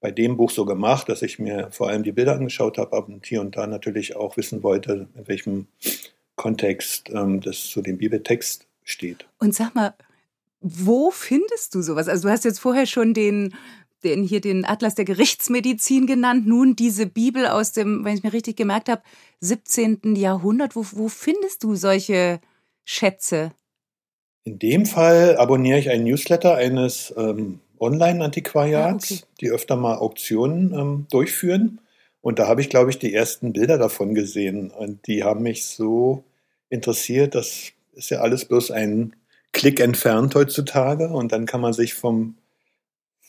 bei 0.00 0.10
dem 0.10 0.36
Buch 0.36 0.50
so 0.50 0.64
gemacht, 0.64 1.08
dass 1.08 1.22
ich 1.22 1.38
mir 1.38 1.68
vor 1.70 1.88
allem 1.88 2.02
die 2.02 2.12
Bilder 2.12 2.34
angeschaut 2.34 2.76
habe, 2.78 2.96
aber 2.96 3.12
hier 3.24 3.40
und 3.40 3.56
da 3.56 3.66
natürlich 3.66 4.16
auch 4.16 4.36
wissen 4.36 4.62
wollte, 4.62 5.08
in 5.16 5.28
welchem 5.28 5.66
Kontext 6.34 7.08
ähm, 7.10 7.40
das 7.40 7.64
zu 7.68 7.82
dem 7.82 7.98
Bibeltext 7.98 8.66
steht. 8.84 9.26
Und 9.38 9.54
sag 9.54 9.74
mal, 9.74 9.94
wo 10.60 11.10
findest 11.10 11.74
du 11.74 11.82
sowas? 11.82 12.08
Also 12.08 12.28
du 12.28 12.32
hast 12.32 12.44
jetzt 12.44 12.60
vorher 12.60 12.86
schon 12.86 13.14
den 13.14 13.54
den 14.04 14.22
hier 14.22 14.40
den 14.40 14.64
Atlas 14.64 14.94
der 14.94 15.04
Gerichtsmedizin 15.04 16.06
genannt, 16.06 16.46
nun 16.46 16.76
diese 16.76 17.06
Bibel 17.06 17.46
aus 17.46 17.72
dem, 17.72 18.04
wenn 18.04 18.16
ich 18.16 18.22
mir 18.22 18.32
richtig 18.32 18.56
gemerkt 18.56 18.88
habe, 18.88 19.02
17. 19.40 20.16
Jahrhundert. 20.16 20.76
Wo, 20.76 20.84
wo 20.92 21.08
findest 21.08 21.64
du 21.64 21.74
solche 21.74 22.40
Schätze? 22.84 23.52
In 24.44 24.58
dem 24.58 24.86
Fall 24.86 25.36
abonniere 25.38 25.78
ich 25.78 25.90
einen 25.90 26.04
Newsletter 26.04 26.54
eines 26.54 27.12
ähm, 27.16 27.60
Online-Antiquariats, 27.80 29.10
ah, 29.10 29.14
okay. 29.14 29.24
die 29.40 29.50
öfter 29.50 29.76
mal 29.76 29.96
Auktionen 29.96 30.72
ähm, 30.72 31.06
durchführen. 31.10 31.80
Und 32.20 32.38
da 32.38 32.48
habe 32.48 32.60
ich, 32.60 32.70
glaube 32.70 32.90
ich, 32.90 32.98
die 32.98 33.14
ersten 33.14 33.52
Bilder 33.52 33.78
davon 33.78 34.14
gesehen. 34.14 34.70
Und 34.70 35.06
die 35.06 35.24
haben 35.24 35.42
mich 35.42 35.66
so 35.66 36.24
interessiert. 36.68 37.34
Das 37.34 37.72
ist 37.94 38.10
ja 38.10 38.20
alles 38.20 38.44
bloß 38.44 38.70
ein 38.70 39.14
Klick 39.52 39.80
entfernt 39.80 40.34
heutzutage. 40.34 41.08
Und 41.08 41.32
dann 41.32 41.46
kann 41.46 41.60
man 41.60 41.72
sich 41.72 41.94
vom 41.94 42.36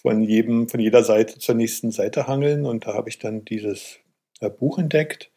von 0.01 0.21
jedem, 0.21 0.69
von 0.69 0.79
jeder 0.79 1.03
Seite 1.03 1.39
zur 1.39 1.55
nächsten 1.55 1.91
Seite 1.91 2.27
hangeln 2.27 2.65
und 2.65 2.85
da 2.85 2.93
habe 2.93 3.09
ich 3.09 3.19
dann 3.19 3.45
dieses 3.45 3.97
äh, 4.39 4.49
Buch 4.49 4.77
entdeckt. 4.77 5.31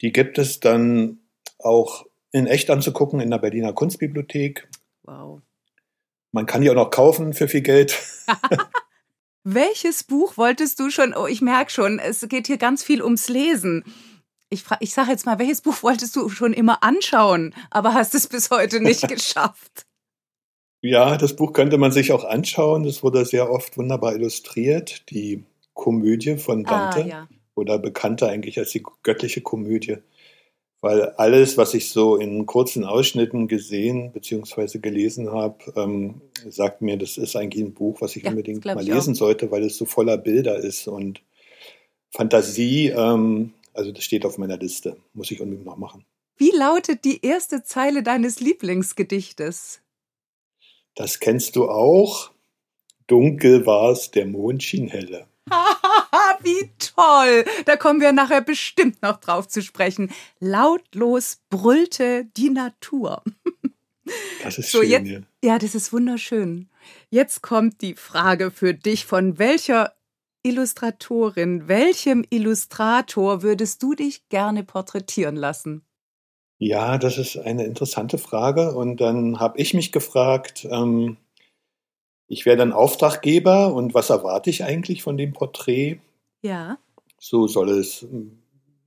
Die 0.00 0.12
gibt 0.12 0.38
es 0.38 0.60
dann 0.60 1.18
auch 1.58 2.06
in 2.32 2.46
echt 2.46 2.70
anzugucken 2.70 3.20
in 3.20 3.30
der 3.30 3.38
Berliner 3.38 3.72
Kunstbibliothek. 3.72 4.68
Wow. 5.02 5.42
Man 6.32 6.46
kann 6.46 6.62
die 6.62 6.70
auch 6.70 6.74
noch 6.74 6.90
kaufen 6.90 7.32
für 7.32 7.48
viel 7.48 7.62
Geld. 7.62 7.98
Welches 9.44 10.04
Buch 10.04 10.36
wolltest 10.36 10.78
du 10.78 10.90
schon? 10.90 11.14
Oh, 11.14 11.26
ich 11.26 11.40
merke 11.40 11.72
schon, 11.72 11.98
es 11.98 12.26
geht 12.28 12.46
hier 12.46 12.58
ganz 12.58 12.84
viel 12.84 13.02
ums 13.02 13.28
Lesen. 13.28 13.84
Ich, 14.50 14.64
ich 14.80 14.92
sage 14.92 15.10
jetzt 15.10 15.26
mal, 15.26 15.38
welches 15.38 15.60
Buch 15.60 15.82
wolltest 15.82 16.14
du 16.16 16.28
schon 16.28 16.52
immer 16.52 16.82
anschauen, 16.82 17.54
aber 17.70 17.94
hast 17.94 18.14
es 18.14 18.26
bis 18.26 18.50
heute 18.50 18.80
nicht 18.80 19.08
geschafft? 19.08 19.86
Ja, 20.82 21.16
das 21.16 21.36
Buch 21.36 21.52
könnte 21.52 21.78
man 21.78 21.92
sich 21.92 22.12
auch 22.12 22.24
anschauen. 22.24 22.84
Das 22.84 23.02
wurde 23.02 23.24
sehr 23.24 23.50
oft 23.50 23.76
wunderbar 23.76 24.14
illustriert. 24.14 25.10
Die 25.10 25.44
Komödie 25.74 26.36
von 26.38 26.64
ah, 26.66 26.90
Dante 26.90 27.04
ah, 27.04 27.08
ja. 27.08 27.28
oder 27.54 27.78
bekannter 27.78 28.28
eigentlich 28.28 28.58
als 28.58 28.70
die 28.70 28.82
göttliche 29.02 29.42
Komödie 29.42 29.98
weil 30.80 31.10
alles, 31.10 31.58
was 31.58 31.74
ich 31.74 31.90
so 31.90 32.16
in 32.16 32.46
kurzen 32.46 32.84
Ausschnitten 32.84 33.48
gesehen 33.48 34.12
bzw. 34.12 34.78
gelesen 34.78 35.30
habe, 35.30 35.72
ähm, 35.76 36.22
sagt 36.48 36.80
mir, 36.80 36.96
das 36.96 37.18
ist 37.18 37.36
eigentlich 37.36 37.62
ein 37.62 37.74
Buch, 37.74 38.00
was 38.00 38.16
ich 38.16 38.22
ja, 38.22 38.30
unbedingt 38.30 38.64
mal 38.64 38.82
lesen 38.82 39.14
auch. 39.14 39.18
sollte, 39.18 39.50
weil 39.50 39.64
es 39.64 39.76
so 39.76 39.84
voller 39.84 40.16
Bilder 40.16 40.56
ist 40.58 40.88
und 40.88 41.22
Fantasie. 42.10 42.88
Ähm, 42.88 43.52
also 43.74 43.92
das 43.92 44.04
steht 44.04 44.24
auf 44.24 44.38
meiner 44.38 44.56
Liste, 44.56 44.96
muss 45.12 45.30
ich 45.30 45.40
unbedingt 45.40 45.66
noch 45.66 45.76
machen. 45.76 46.04
Wie 46.36 46.50
lautet 46.50 47.04
die 47.04 47.24
erste 47.24 47.62
Zeile 47.62 48.02
deines 48.02 48.40
Lieblingsgedichtes? 48.40 49.82
Das 50.94 51.20
kennst 51.20 51.56
du 51.56 51.68
auch. 51.68 52.30
Dunkel 53.06 53.66
war's, 53.66 54.10
der 54.10 54.26
Mond 54.26 54.62
schien 54.62 54.88
helle. 54.88 55.26
Wie 56.42 56.70
toll! 56.78 57.44
Da 57.66 57.76
kommen 57.76 58.00
wir 58.00 58.12
nachher 58.12 58.40
bestimmt 58.40 59.02
noch 59.02 59.18
drauf 59.18 59.48
zu 59.48 59.62
sprechen. 59.62 60.10
Lautlos 60.38 61.38
brüllte 61.50 62.26
die 62.36 62.50
Natur. 62.50 63.22
Das 64.42 64.58
ist 64.58 64.72
so, 64.72 64.80
schön. 64.80 65.06
Jetzt, 65.06 65.22
ja, 65.44 65.58
das 65.58 65.76
ist 65.76 65.92
wunderschön. 65.92 66.68
Jetzt 67.10 67.42
kommt 67.42 67.80
die 67.80 67.94
Frage 67.94 68.50
für 68.50 68.74
dich: 68.74 69.04
Von 69.04 69.38
welcher 69.38 69.94
Illustratorin, 70.42 71.68
welchem 71.68 72.24
Illustrator 72.30 73.42
würdest 73.42 73.82
du 73.82 73.94
dich 73.94 74.28
gerne 74.28 74.64
porträtieren 74.64 75.36
lassen? 75.36 75.84
Ja, 76.62 76.98
das 76.98 77.16
ist 77.16 77.38
eine 77.38 77.64
interessante 77.64 78.18
Frage. 78.18 78.74
Und 78.74 79.00
dann 79.00 79.40
habe 79.40 79.58
ich 79.58 79.72
mich 79.72 79.92
gefragt, 79.92 80.68
ähm, 80.70 81.16
ich 82.28 82.44
wäre 82.44 82.58
dann 82.58 82.74
Auftraggeber 82.74 83.74
und 83.74 83.94
was 83.94 84.10
erwarte 84.10 84.50
ich 84.50 84.62
eigentlich 84.62 85.02
von 85.02 85.16
dem 85.16 85.32
Porträt? 85.32 86.00
Ja. 86.42 86.78
So 87.18 87.46
soll 87.46 87.70
es, 87.70 88.06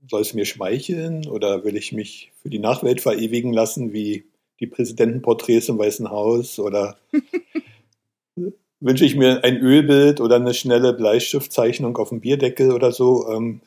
soll 0.08 0.22
es 0.22 0.36
mir 0.36 0.46
schmeicheln 0.46 1.28
oder 1.28 1.64
will 1.64 1.76
ich 1.76 1.92
mich 1.92 2.32
für 2.44 2.50
die 2.50 2.60
Nachwelt 2.60 3.02
verewigen 3.02 3.52
lassen, 3.52 3.92
wie 3.92 4.26
die 4.60 4.68
Präsidentenporträts 4.68 5.68
im 5.70 5.80
Weißen 5.80 6.12
Haus 6.12 6.60
oder 6.60 6.98
wünsche 8.80 9.06
ich 9.06 9.16
mir 9.16 9.44
ein 9.44 9.58
Ölbild 9.58 10.22
oder 10.22 10.36
eine 10.36 10.54
schnelle 10.54 10.94
Bleistiftzeichnung 10.94 11.98
auf 11.98 12.10
dem 12.10 12.22
Bierdeckel 12.22 12.72
oder 12.72 12.92
so. 12.92 13.28
Ähm, 13.32 13.62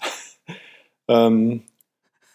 ähm, 1.09 1.65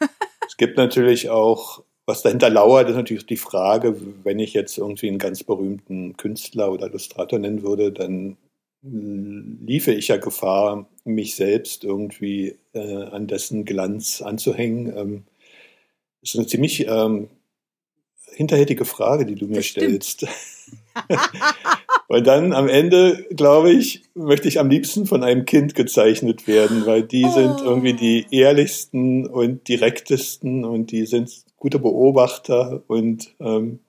gibt 0.61 0.77
natürlich 0.77 1.27
auch 1.27 1.83
was 2.05 2.21
dahinter 2.21 2.51
lauert, 2.51 2.87
ist 2.87 2.95
natürlich 2.95 3.25
die 3.25 3.35
Frage, 3.35 3.95
wenn 4.23 4.37
ich 4.37 4.53
jetzt 4.53 4.77
irgendwie 4.77 5.07
einen 5.07 5.17
ganz 5.17 5.43
berühmten 5.43 6.15
Künstler 6.17 6.71
oder 6.71 6.85
Illustrator 6.85 7.39
nennen 7.39 7.63
würde, 7.63 7.91
dann 7.91 8.37
liefe 8.83 9.91
ich 9.91 10.09
ja 10.09 10.17
Gefahr, 10.17 10.87
mich 11.03 11.35
selbst 11.35 11.83
irgendwie 11.83 12.59
äh, 12.73 13.05
an 13.05 13.25
dessen 13.25 13.65
Glanz 13.65 14.21
anzuhängen. 14.21 14.95
Ähm, 14.95 15.23
das 16.21 16.35
ist 16.35 16.35
eine 16.35 16.47
ziemlich 16.47 16.85
ähm, 16.87 17.29
hinterhältige 18.31 18.85
Frage, 18.85 19.25
die 19.25 19.35
du 19.35 19.47
mir 19.47 19.63
stellst. 19.63 20.27
Und 22.11 22.27
dann 22.27 22.51
am 22.51 22.67
Ende, 22.67 23.25
glaube 23.29 23.71
ich, 23.71 24.03
möchte 24.15 24.49
ich 24.49 24.59
am 24.59 24.69
liebsten 24.69 25.05
von 25.05 25.23
einem 25.23 25.45
Kind 25.45 25.75
gezeichnet 25.75 26.45
werden, 26.45 26.85
weil 26.85 27.03
die 27.03 27.23
oh. 27.23 27.31
sind 27.31 27.61
irgendwie 27.61 27.93
die 27.93 28.25
ehrlichsten 28.31 29.25
und 29.25 29.65
direktesten 29.69 30.65
und 30.65 30.91
die 30.91 31.05
sind 31.05 31.31
gute 31.55 31.79
Beobachter 31.79 32.83
und 32.87 33.33
ähm, 33.39 33.79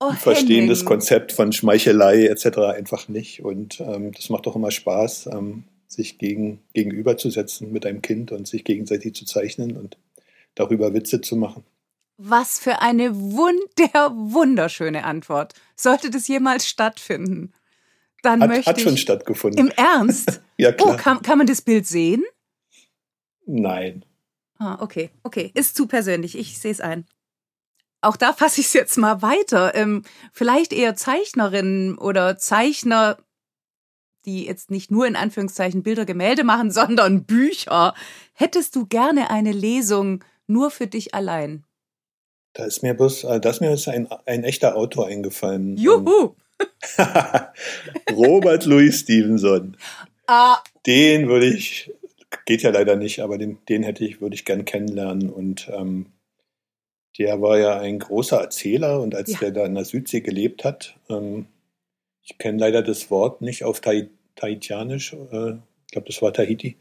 oh, 0.00 0.10
verstehen 0.10 0.66
das 0.66 0.84
Konzept 0.84 1.30
von 1.30 1.52
Schmeichelei 1.52 2.26
etc. 2.26 2.58
einfach 2.74 3.06
nicht. 3.06 3.44
Und 3.44 3.78
ähm, 3.78 4.10
das 4.10 4.28
macht 4.28 4.46
doch 4.46 4.56
immer 4.56 4.72
Spaß, 4.72 5.28
ähm, 5.32 5.62
sich 5.86 6.18
gegen, 6.18 6.58
gegenüberzusetzen 6.74 7.70
mit 7.70 7.86
einem 7.86 8.02
Kind 8.02 8.32
und 8.32 8.48
sich 8.48 8.64
gegenseitig 8.64 9.14
zu 9.14 9.24
zeichnen 9.24 9.76
und 9.76 9.98
darüber 10.56 10.94
Witze 10.94 11.20
zu 11.20 11.36
machen. 11.36 11.62
Was 12.22 12.58
für 12.58 12.82
eine 12.82 13.16
wunder, 13.16 14.12
wunderschöne 14.14 15.04
Antwort. 15.04 15.54
Sollte 15.74 16.10
das 16.10 16.28
jemals 16.28 16.68
stattfinden, 16.68 17.54
dann 18.22 18.42
hat, 18.42 18.48
möchte 18.50 18.66
hat 18.66 18.76
ich. 18.76 18.84
schon 18.84 18.98
stattgefunden. 18.98 19.58
Im 19.58 19.72
Ernst? 19.74 20.42
ja, 20.58 20.72
klar. 20.72 20.94
Oh, 20.94 20.96
kann, 20.98 21.22
kann 21.22 21.38
man 21.38 21.46
das 21.46 21.62
Bild 21.62 21.86
sehen? 21.86 22.22
Nein. 23.46 24.04
Ah, 24.58 24.76
okay, 24.80 25.10
okay. 25.22 25.50
Ist 25.54 25.76
zu 25.76 25.86
persönlich. 25.86 26.36
Ich 26.36 26.58
sehe 26.58 26.70
es 26.72 26.82
ein. 26.82 27.06
Auch 28.02 28.16
da 28.16 28.34
fasse 28.34 28.60
ich 28.60 28.66
es 28.66 28.72
jetzt 28.74 28.98
mal 28.98 29.22
weiter. 29.22 29.74
Ähm, 29.74 30.02
vielleicht 30.30 30.74
eher 30.74 30.96
Zeichnerinnen 30.96 31.96
oder 31.96 32.36
Zeichner, 32.36 33.16
die 34.26 34.44
jetzt 34.44 34.70
nicht 34.70 34.90
nur 34.90 35.06
in 35.06 35.16
Anführungszeichen 35.16 35.82
Bilder, 35.82 36.04
Gemälde 36.04 36.44
machen, 36.44 36.70
sondern 36.70 37.24
Bücher. 37.24 37.94
Hättest 38.34 38.76
du 38.76 38.84
gerne 38.84 39.30
eine 39.30 39.52
Lesung 39.52 40.22
nur 40.46 40.70
für 40.70 40.86
dich 40.86 41.14
allein? 41.14 41.64
Da 42.52 42.64
ist 42.64 42.82
mir 42.82 42.94
bloß, 42.94 43.24
äh, 43.24 43.40
da 43.40 43.50
ist 43.50 43.60
mir 43.60 43.70
jetzt 43.70 43.88
ein, 43.88 44.08
ein 44.26 44.44
echter 44.44 44.76
Autor 44.76 45.06
eingefallen. 45.06 45.76
Juhu! 45.76 46.34
Robert 48.12 48.66
Louis 48.66 49.00
Stevenson. 49.00 49.76
Ah. 50.26 50.58
Den 50.86 51.28
würde 51.28 51.46
ich 51.46 51.90
geht 52.44 52.62
ja 52.62 52.70
leider 52.70 52.96
nicht, 52.96 53.20
aber 53.20 53.38
den, 53.38 53.58
den 53.68 53.82
hätte 53.82 54.04
ich, 54.04 54.20
würde 54.20 54.34
ich 54.34 54.44
gern 54.44 54.64
kennenlernen. 54.64 55.30
Und 55.30 55.70
ähm, 55.72 56.06
der 57.18 57.40
war 57.40 57.58
ja 57.58 57.78
ein 57.78 57.98
großer 57.98 58.40
Erzähler 58.40 59.00
und 59.00 59.14
als 59.14 59.32
ja. 59.32 59.38
der 59.40 59.50
da 59.52 59.66
in 59.66 59.74
der 59.74 59.84
Südsee 59.84 60.20
gelebt 60.20 60.64
hat, 60.64 60.96
ähm, 61.08 61.46
ich 62.22 62.38
kenne 62.38 62.58
leider 62.58 62.82
das 62.82 63.10
Wort 63.10 63.40
nicht 63.40 63.64
auf 63.64 63.80
Tahitianisch, 63.80 65.14
äh, 65.14 65.52
ich 65.52 65.92
glaube, 65.92 66.06
das 66.06 66.22
war 66.22 66.32
Tahiti, 66.32 66.76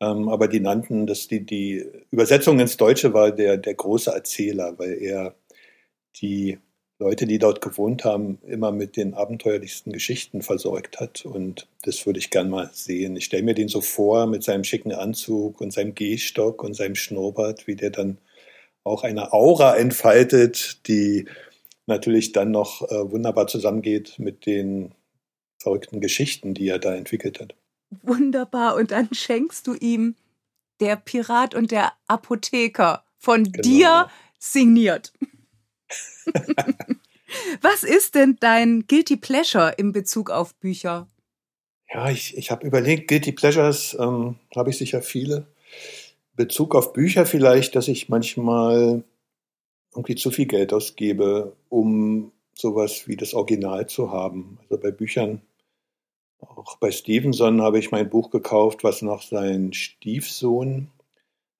ähm, 0.00 0.28
aber 0.28 0.48
die 0.48 0.60
nannten 0.60 1.06
das, 1.06 1.28
die, 1.28 1.44
die 1.44 1.84
Übersetzung 2.10 2.60
ins 2.60 2.76
Deutsche 2.76 3.12
war 3.14 3.32
der, 3.32 3.56
der 3.56 3.74
große 3.74 4.10
Erzähler, 4.10 4.78
weil 4.78 5.02
er 5.02 5.34
die 6.20 6.58
Leute, 7.00 7.26
die 7.26 7.38
dort 7.38 7.60
gewohnt 7.60 8.04
haben, 8.04 8.38
immer 8.44 8.72
mit 8.72 8.96
den 8.96 9.14
abenteuerlichsten 9.14 9.92
Geschichten 9.92 10.42
versorgt 10.42 10.98
hat. 10.98 11.24
Und 11.24 11.68
das 11.82 12.04
würde 12.06 12.18
ich 12.18 12.30
gern 12.30 12.50
mal 12.50 12.70
sehen. 12.72 13.14
Ich 13.16 13.26
stelle 13.26 13.44
mir 13.44 13.54
den 13.54 13.68
so 13.68 13.80
vor 13.80 14.26
mit 14.26 14.42
seinem 14.42 14.64
schicken 14.64 14.92
Anzug 14.92 15.60
und 15.60 15.72
seinem 15.72 15.94
Gehstock 15.94 16.64
und 16.64 16.74
seinem 16.74 16.96
Schnurrbart, 16.96 17.68
wie 17.68 17.76
der 17.76 17.90
dann 17.90 18.18
auch 18.82 19.04
eine 19.04 19.32
Aura 19.32 19.76
entfaltet, 19.76 20.88
die 20.88 21.26
natürlich 21.86 22.32
dann 22.32 22.50
noch 22.50 22.82
äh, 22.90 23.10
wunderbar 23.10 23.46
zusammengeht 23.46 24.18
mit 24.18 24.44
den 24.46 24.92
verrückten 25.58 26.00
Geschichten, 26.00 26.54
die 26.54 26.68
er 26.68 26.78
da 26.78 26.94
entwickelt 26.94 27.40
hat. 27.40 27.54
Wunderbar. 28.02 28.76
Und 28.76 28.90
dann 28.90 29.12
schenkst 29.12 29.66
du 29.66 29.74
ihm 29.74 30.14
der 30.80 30.96
Pirat 30.96 31.54
und 31.54 31.70
der 31.70 31.92
Apotheker 32.06 33.04
von 33.16 33.44
genau. 33.44 33.62
dir 33.62 34.10
signiert. 34.38 35.12
Was 37.60 37.82
ist 37.82 38.14
denn 38.14 38.36
dein 38.40 38.86
Guilty 38.86 39.16
Pleasure 39.16 39.74
in 39.76 39.92
Bezug 39.92 40.30
auf 40.30 40.54
Bücher? 40.54 41.08
Ja, 41.92 42.10
ich, 42.10 42.36
ich 42.36 42.50
habe 42.50 42.66
überlegt, 42.66 43.08
Guilty 43.08 43.32
Pleasures 43.32 43.96
ähm, 43.98 44.36
habe 44.54 44.70
ich 44.70 44.78
sicher 44.78 45.02
viele. 45.02 45.46
Bezug 46.36 46.74
auf 46.74 46.92
Bücher 46.92 47.26
vielleicht, 47.26 47.74
dass 47.74 47.88
ich 47.88 48.08
manchmal 48.08 49.02
irgendwie 49.94 50.14
zu 50.14 50.30
viel 50.30 50.46
Geld 50.46 50.72
ausgebe, 50.72 51.56
um 51.68 52.32
sowas 52.54 53.08
wie 53.08 53.16
das 53.16 53.34
Original 53.34 53.88
zu 53.88 54.12
haben. 54.12 54.58
Also 54.62 54.80
bei 54.80 54.90
Büchern, 54.90 55.40
auch 56.40 56.76
bei 56.76 56.90
Stevenson 56.90 57.62
habe 57.62 57.78
ich 57.78 57.90
mein 57.90 58.10
Buch 58.10 58.30
gekauft, 58.30 58.84
was 58.84 59.02
noch 59.02 59.22
sein 59.22 59.72
Stiefsohn 59.72 60.88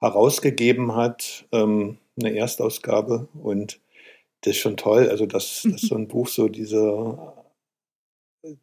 herausgegeben 0.01 0.95
hat, 0.95 1.47
ähm, 1.53 1.99
eine 2.19 2.35
Erstausgabe. 2.37 3.29
Und 3.43 3.81
das 4.43 4.53
ist 4.53 4.59
schon 4.59 4.77
toll. 4.77 5.09
Also, 5.09 5.27
dass, 5.27 5.67
dass 5.71 5.83
so 5.83 5.95
ein 5.95 6.09
Buch 6.09 6.29
so 6.29 6.49
diese, 6.49 7.19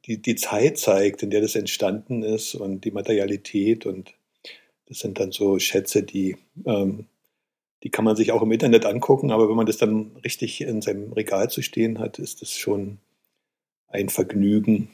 die, 0.06 0.21
die 0.21 0.36
Zeit 0.36 0.78
zeigt, 0.78 1.23
in 1.23 1.30
der 1.30 1.41
das 1.41 1.56
entstanden 1.56 2.23
ist 2.23 2.56
und 2.56 2.86
die 2.86 2.91
Materialität 2.91 3.86
und 3.86 4.13
das 4.88 4.99
sind 4.99 5.19
dann 5.19 5.32
so 5.32 5.58
Schätze, 5.60 6.04
die, 6.04 6.38
ähm, 6.65 7.08
die 7.84 7.89
kann 7.89 8.06
man 8.06 8.15
sich 8.15 8.32
auch 8.32 8.41
im 8.41 8.51
Internet 8.51 8.86
angucken, 8.86 9.32
aber 9.32 9.49
wenn 9.49 9.56
man 9.56 9.65
das 9.65 9.78
dann 9.78 10.15
richtig 10.23 10.62
in 10.62 10.82
seinem 10.82 11.12
Regal 11.13 11.49
zu 11.49 11.62
stehen 11.62 11.99
hat, 11.99 12.19
ist 12.19 12.41
das 12.41 12.51
schon 12.51 12.99
ein 13.88 14.10
Vergnügen. 14.10 14.89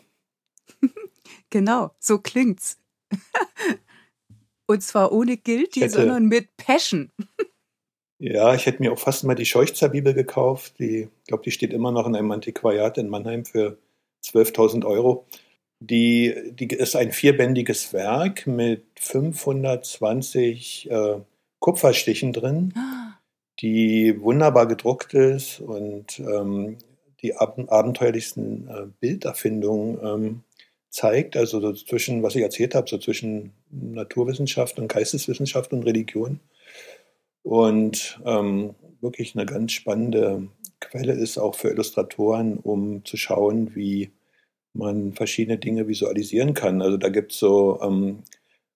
Genau, 1.49 1.91
so 1.99 2.19
klingt's. 2.19 2.79
Und 4.65 4.81
zwar 4.81 5.12
ohne 5.12 5.38
Guilty, 5.38 5.81
hätte, 5.81 5.93
sondern 5.93 6.25
mit 6.25 6.55
Passion. 6.57 7.12
Ja, 8.23 8.53
ich 8.53 8.67
hätte 8.67 8.81
mir 8.81 8.93
auch 8.93 8.99
fast 8.99 9.23
mal 9.23 9.34
die 9.34 9.45
Scheuchzer 9.47 9.89
Bibel 9.89 10.13
gekauft. 10.13 10.77
Die, 10.77 11.10
ich 11.23 11.27
glaube, 11.27 11.43
die 11.43 11.51
steht 11.51 11.73
immer 11.73 11.91
noch 11.91 12.07
in 12.07 12.15
einem 12.15 12.31
Antiquariat 12.31 12.99
in 12.99 13.10
Mannheim 13.10 13.45
für 13.45 13.79
12.000 14.23 14.86
Euro. 14.86 15.25
Die, 15.79 16.53
die 16.53 16.67
ist 16.67 16.95
ein 16.95 17.12
vierbändiges 17.12 17.91
Werk 17.93 18.45
mit 18.45 18.86
520 18.99 20.91
äh, 20.91 21.15
Kupferstichen 21.60 22.31
drin, 22.31 22.75
die 23.60 24.21
wunderbar 24.21 24.67
gedruckt 24.67 25.15
ist 25.15 25.60
und 25.60 26.19
ähm, 26.19 26.77
die 27.23 27.36
ab 27.36 27.57
abenteuerlichsten 27.67 28.67
äh, 28.67 28.86
Bilderfindungen 28.99 29.99
ähm, 30.03 30.43
zeigt. 30.91 31.36
Also 31.38 31.60
so 31.60 31.73
zwischen, 31.73 32.21
was 32.23 32.36
ich 32.36 32.43
erzählt 32.43 32.75
habe, 32.75 32.89
so 32.89 32.97
zwischen 32.99 33.54
Naturwissenschaft 33.71 34.77
und 34.80 34.88
Geisteswissenschaft 34.88 35.73
und 35.73 35.84
Religion. 35.84 36.39
und 37.43 38.19
ähm, 38.25 38.75
wirklich 39.01 39.36
eine 39.36 39.47
ganz 39.47 39.71
spannende 39.71 40.47
Quelle 40.80 41.13
ist, 41.13 41.38
auch 41.39 41.56
für 41.56 41.69
Illustratoren, 41.69 42.58
um 42.58 43.04
zu 43.06 43.17
schauen, 43.17 43.75
wie 43.75 44.12
man 44.73 45.13
verschiedene 45.13 45.58
Dinge 45.58 45.88
visualisieren 45.88 46.54
kann. 46.54 46.82
Also 46.82 46.97
da 46.97 47.10
gibt 47.10 47.32
es 47.34 47.39
so 47.39 47.80
ähm, 47.82 48.23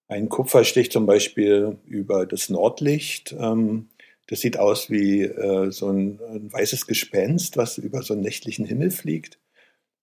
einen 0.08 0.30
Kupferstich 0.30 0.92
zum 0.92 1.06
Beispiel 1.06 1.78
über 1.86 2.26
das 2.26 2.50
Nordlicht. 2.50 3.36
Ähm, 3.38 3.90
das 4.28 4.42
sieht 4.42 4.58
aus 4.58 4.90
wie 4.90 5.22
äh, 5.22 5.72
so 5.72 5.90
ein, 5.90 6.20
ein, 6.30 6.52
weißes 6.52 6.88
Gespenst, 6.88 7.58
was 7.58 7.78
über 7.78 8.02
so 8.02 8.14
einen 8.14 8.24
nächtlichen 8.24 8.66
Himmel 8.66 8.92
fliegt. 8.92 9.40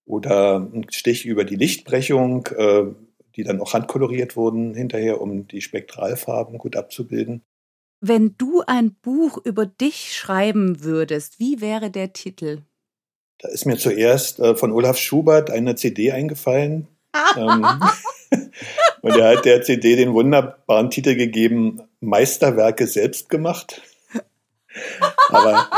Oder 0.04 0.56
ein 0.56 0.86
Stich 0.90 1.26
über 1.26 1.44
die 1.44 1.56
Lichtbrechung, 1.56 2.46
äh, 2.56 2.84
die 3.36 3.44
dann 3.44 3.60
auch 3.60 3.72
handkoloriert 3.72 4.36
wurden 4.36 4.74
hinterher, 4.74 5.20
um 5.20 5.46
die 5.46 5.60
Spektralfarben 5.60 6.58
gut 6.58 6.76
abzubilden. 6.76 7.42
Wenn 8.00 8.34
du 8.36 8.62
ein 8.66 8.94
Buch 8.94 9.38
über 9.44 9.64
dich 9.64 10.14
schreiben 10.14 10.82
würdest, 10.82 11.38
wie 11.38 11.60
wäre 11.60 11.90
der 11.90 12.12
Titel? 12.12 12.62
Da 13.38 13.48
ist 13.48 13.64
mir 13.64 13.76
zuerst 13.76 14.40
äh, 14.40 14.56
von 14.56 14.72
Olaf 14.72 14.98
Schubert 14.98 15.50
eine 15.50 15.76
CD 15.76 16.12
eingefallen. 16.12 16.88
ähm, 17.36 17.64
und 19.02 19.16
er 19.16 19.36
hat 19.36 19.44
der 19.44 19.62
CD 19.62 19.96
den 19.96 20.14
wunderbaren 20.14 20.90
Titel 20.90 21.14
gegeben, 21.14 21.80
Meisterwerke 22.00 22.86
selbst 22.86 23.28
gemacht. 23.28 23.82
Aber 25.28 25.68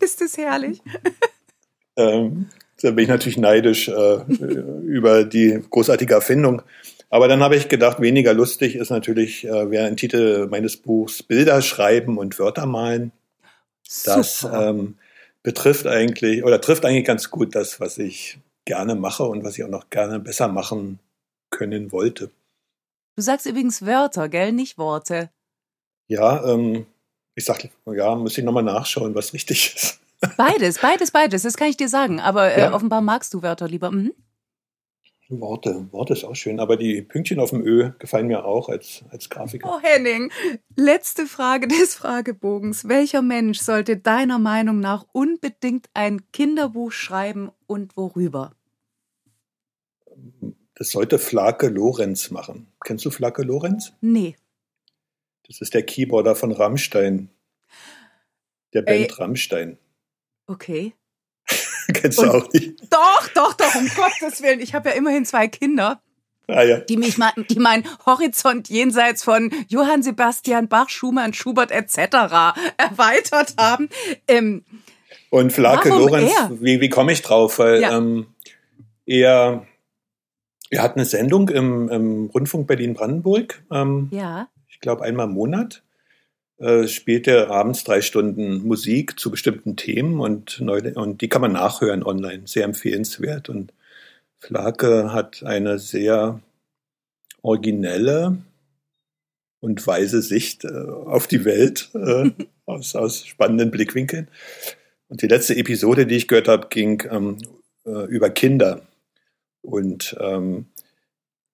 ist 0.00 0.20
das 0.20 0.36
herrlich. 0.36 0.82
ähm, 1.96 2.50
da 2.86 2.92
bin 2.92 3.02
ich 3.02 3.08
natürlich 3.08 3.36
neidisch 3.36 3.88
äh, 3.88 4.18
über 4.84 5.24
die 5.24 5.60
großartige 5.68 6.14
Erfindung. 6.14 6.62
Aber 7.10 7.28
dann 7.28 7.42
habe 7.42 7.56
ich 7.56 7.68
gedacht, 7.68 8.00
weniger 8.00 8.32
lustig 8.32 8.76
ist 8.76 8.90
natürlich, 8.90 9.44
äh, 9.44 9.70
wäre 9.70 9.86
ein 9.86 9.96
Titel 9.96 10.46
meines 10.48 10.76
Buchs 10.76 11.22
Bilder 11.22 11.62
schreiben 11.62 12.16
und 12.16 12.38
Wörter 12.38 12.66
malen. 12.66 13.12
Das 14.04 14.46
ähm, 14.52 14.96
betrifft 15.42 15.86
eigentlich 15.86 16.44
oder 16.44 16.60
trifft 16.60 16.84
eigentlich 16.84 17.04
ganz 17.04 17.30
gut 17.30 17.54
das, 17.54 17.80
was 17.80 17.98
ich 17.98 18.38
gerne 18.64 18.94
mache 18.94 19.24
und 19.24 19.44
was 19.44 19.58
ich 19.58 19.64
auch 19.64 19.68
noch 19.68 19.90
gerne 19.90 20.20
besser 20.20 20.48
machen 20.48 20.98
können 21.50 21.92
wollte. 21.92 22.30
Du 23.16 23.22
sagst 23.22 23.46
übrigens 23.46 23.84
Wörter, 23.84 24.28
gell, 24.28 24.52
nicht 24.52 24.78
Worte. 24.78 25.30
Ja, 26.08 26.44
ähm, 26.52 26.86
ich 27.34 27.44
sag, 27.44 27.68
ja, 27.86 28.14
muss 28.14 28.38
ich 28.38 28.44
nochmal 28.44 28.62
nachschauen, 28.62 29.14
was 29.14 29.32
richtig 29.32 29.74
ist. 29.76 29.95
Beides, 30.36 30.78
beides, 30.78 31.10
beides, 31.10 31.42
das 31.42 31.56
kann 31.56 31.68
ich 31.68 31.76
dir 31.76 31.88
sagen. 31.88 32.20
Aber 32.20 32.52
äh, 32.52 32.60
ja. 32.60 32.72
offenbar 32.72 33.00
magst 33.00 33.34
du 33.34 33.42
Wörter 33.42 33.68
lieber. 33.68 33.90
Mhm. 33.90 34.12
Worte, 35.28 35.88
Worte 35.90 36.12
ist 36.12 36.24
auch 36.24 36.36
schön, 36.36 36.60
aber 36.60 36.76
die 36.76 37.02
Pünktchen 37.02 37.40
auf 37.40 37.50
dem 37.50 37.66
Ö 37.66 37.90
gefallen 37.98 38.28
mir 38.28 38.44
auch 38.44 38.68
als, 38.68 39.04
als 39.10 39.28
Grafiker. 39.28 39.68
Oh, 39.68 39.80
Henning, 39.82 40.30
letzte 40.76 41.26
Frage 41.26 41.66
des 41.66 41.96
Fragebogens. 41.96 42.88
Welcher 42.88 43.22
Mensch 43.22 43.58
sollte 43.58 43.96
deiner 43.96 44.38
Meinung 44.38 44.78
nach 44.78 45.04
unbedingt 45.12 45.88
ein 45.94 46.30
Kinderbuch 46.32 46.92
schreiben 46.92 47.50
und 47.66 47.96
worüber? 47.96 48.52
Das 50.76 50.90
sollte 50.90 51.18
Flake 51.18 51.68
Lorenz 51.68 52.30
machen. 52.30 52.68
Kennst 52.84 53.04
du 53.04 53.10
Flake 53.10 53.42
Lorenz? 53.42 53.94
Nee. 54.00 54.36
Das 55.48 55.60
ist 55.60 55.74
der 55.74 55.82
Keyboarder 55.82 56.36
von 56.36 56.52
Rammstein. 56.52 57.30
Der 58.74 58.82
Band 58.82 59.10
Ey. 59.10 59.12
Rammstein. 59.12 59.78
Okay. 60.46 60.94
Kennst 61.92 62.20
du 62.20 62.30
auch 62.30 62.52
nicht? 62.52 62.80
Doch, 62.90 63.28
doch, 63.34 63.54
doch, 63.54 63.74
um 63.74 63.88
Gottes 63.96 64.42
Willen. 64.42 64.60
Ich 64.60 64.74
habe 64.74 64.90
ja 64.90 64.94
immerhin 64.94 65.24
zwei 65.24 65.48
Kinder. 65.48 66.00
Ah, 66.48 66.62
ja. 66.62 66.78
die 66.78 66.96
mich 66.96 67.16
die 67.50 67.58
meinen 67.58 67.84
Horizont 68.06 68.68
jenseits 68.68 69.24
von 69.24 69.50
Johann 69.66 70.04
Sebastian 70.04 70.68
Bach, 70.68 70.88
Schumann, 70.88 71.34
Schubert 71.34 71.72
etc. 71.72 71.96
erweitert 72.76 73.54
haben. 73.58 73.88
Ähm, 74.28 74.64
und 75.30 75.52
Flake 75.52 75.88
Lorenz, 75.88 76.32
wie, 76.60 76.80
wie 76.80 76.88
komme 76.88 77.10
ich 77.10 77.22
drauf? 77.22 77.58
Weil 77.58 77.80
ja. 77.80 77.96
ähm, 77.98 78.26
er, 79.06 79.66
er 80.70 80.82
hat 80.82 80.94
eine 80.94 81.04
Sendung 81.04 81.48
im, 81.48 81.88
im 81.88 82.26
Rundfunk 82.26 82.68
Berlin-Brandenburg. 82.68 83.64
Ähm, 83.72 84.08
ja. 84.12 84.48
Ich 84.68 84.78
glaube 84.78 85.02
einmal 85.02 85.26
im 85.26 85.32
Monat 85.32 85.82
äh, 86.58 86.88
spielt 86.88 87.26
er 87.26 87.50
abends 87.50 87.84
drei 87.84 88.00
Stunden 88.00 88.66
Musik 88.66 89.18
zu 89.18 89.30
bestimmten 89.30 89.76
Themen 89.76 90.20
und, 90.20 90.60
neu, 90.60 90.80
und 90.94 91.20
die 91.20 91.28
kann 91.28 91.42
man 91.42 91.52
nachhören 91.52 92.02
online. 92.02 92.42
Sehr 92.46 92.64
empfehlenswert. 92.64 93.48
Und 93.48 93.72
Flake 94.38 95.12
hat 95.12 95.42
eine 95.42 95.78
sehr 95.78 96.40
originelle 97.42 98.38
und 99.60 99.86
weise 99.86 100.22
Sicht 100.22 100.64
äh, 100.64 100.68
auf 100.68 101.26
die 101.26 101.44
Welt 101.44 101.90
äh, 101.94 102.30
aus, 102.64 102.94
aus 102.96 103.26
spannenden 103.26 103.70
Blickwinkeln. 103.70 104.28
Und 105.08 105.22
die 105.22 105.28
letzte 105.28 105.56
Episode, 105.56 106.06
die 106.06 106.16
ich 106.16 106.28
gehört 106.28 106.48
habe, 106.48 106.68
ging 106.68 107.02
ähm, 107.10 107.38
äh, 107.84 108.06
über 108.06 108.30
Kinder. 108.30 108.82
Und 109.62 110.16
ähm, 110.20 110.66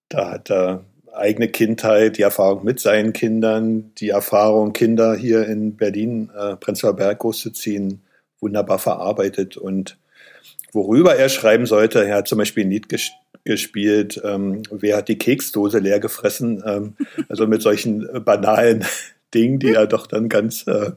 da 0.09 0.31
hat 0.31 0.49
er 0.51 0.85
eigene 1.13 1.47
Kindheit, 1.47 2.17
die 2.17 2.23
Erfahrung 2.23 2.63
mit 2.63 2.79
seinen 2.79 3.13
Kindern, 3.13 3.91
die 3.97 4.09
Erfahrung, 4.09 4.73
Kinder 4.73 5.15
hier 5.15 5.45
in 5.47 5.75
Berlin, 5.75 6.29
äh, 6.35 6.55
Prenzlauer 6.55 6.95
Berg 6.95 7.19
großzuziehen, 7.19 8.01
wunderbar 8.39 8.79
verarbeitet. 8.79 9.57
Und 9.57 9.97
worüber 10.71 11.15
er 11.15 11.29
schreiben 11.29 11.65
sollte, 11.65 12.05
er 12.05 12.17
hat 12.17 12.27
zum 12.27 12.37
Beispiel 12.37 12.65
ein 12.65 12.71
Lied 12.71 12.89
ges 12.89 13.11
gespielt, 13.45 14.21
ähm, 14.23 14.63
wer 14.71 14.95
hat 14.95 15.09
die 15.09 15.17
Keksdose 15.17 15.79
leer 15.79 15.99
gefressen, 15.99 16.63
ähm, 16.65 16.95
also 17.27 17.45
mit 17.45 17.61
solchen 17.61 18.07
äh, 18.07 18.21
banalen 18.21 18.85
Dingen, 19.33 19.59
die 19.59 19.73
er 19.73 19.85
doch 19.85 20.07
dann 20.07 20.29
ganz, 20.29 20.65
äh, 20.65 20.91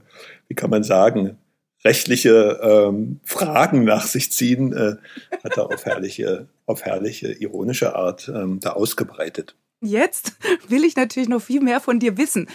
wie 0.46 0.54
kann 0.54 0.70
man 0.70 0.84
sagen, 0.84 1.38
rechtliche 1.84 2.60
ähm, 2.62 3.18
Fragen 3.24 3.82
nach 3.82 4.06
sich 4.06 4.30
ziehen, 4.30 4.72
äh, 4.72 4.94
hat 5.42 5.56
er 5.56 5.66
auf 5.66 5.84
herrliche, 5.86 6.46
auf 6.66 6.84
herrliche, 6.84 7.32
ironische 7.32 7.96
Art 7.96 8.30
ähm, 8.32 8.60
da 8.60 8.74
ausgebreitet. 8.74 9.56
Jetzt 9.80 10.32
will 10.68 10.84
ich 10.84 10.96
natürlich 10.96 11.28
noch 11.28 11.42
viel 11.42 11.60
mehr 11.60 11.80
von 11.80 11.98
dir 11.98 12.16
wissen. 12.16 12.48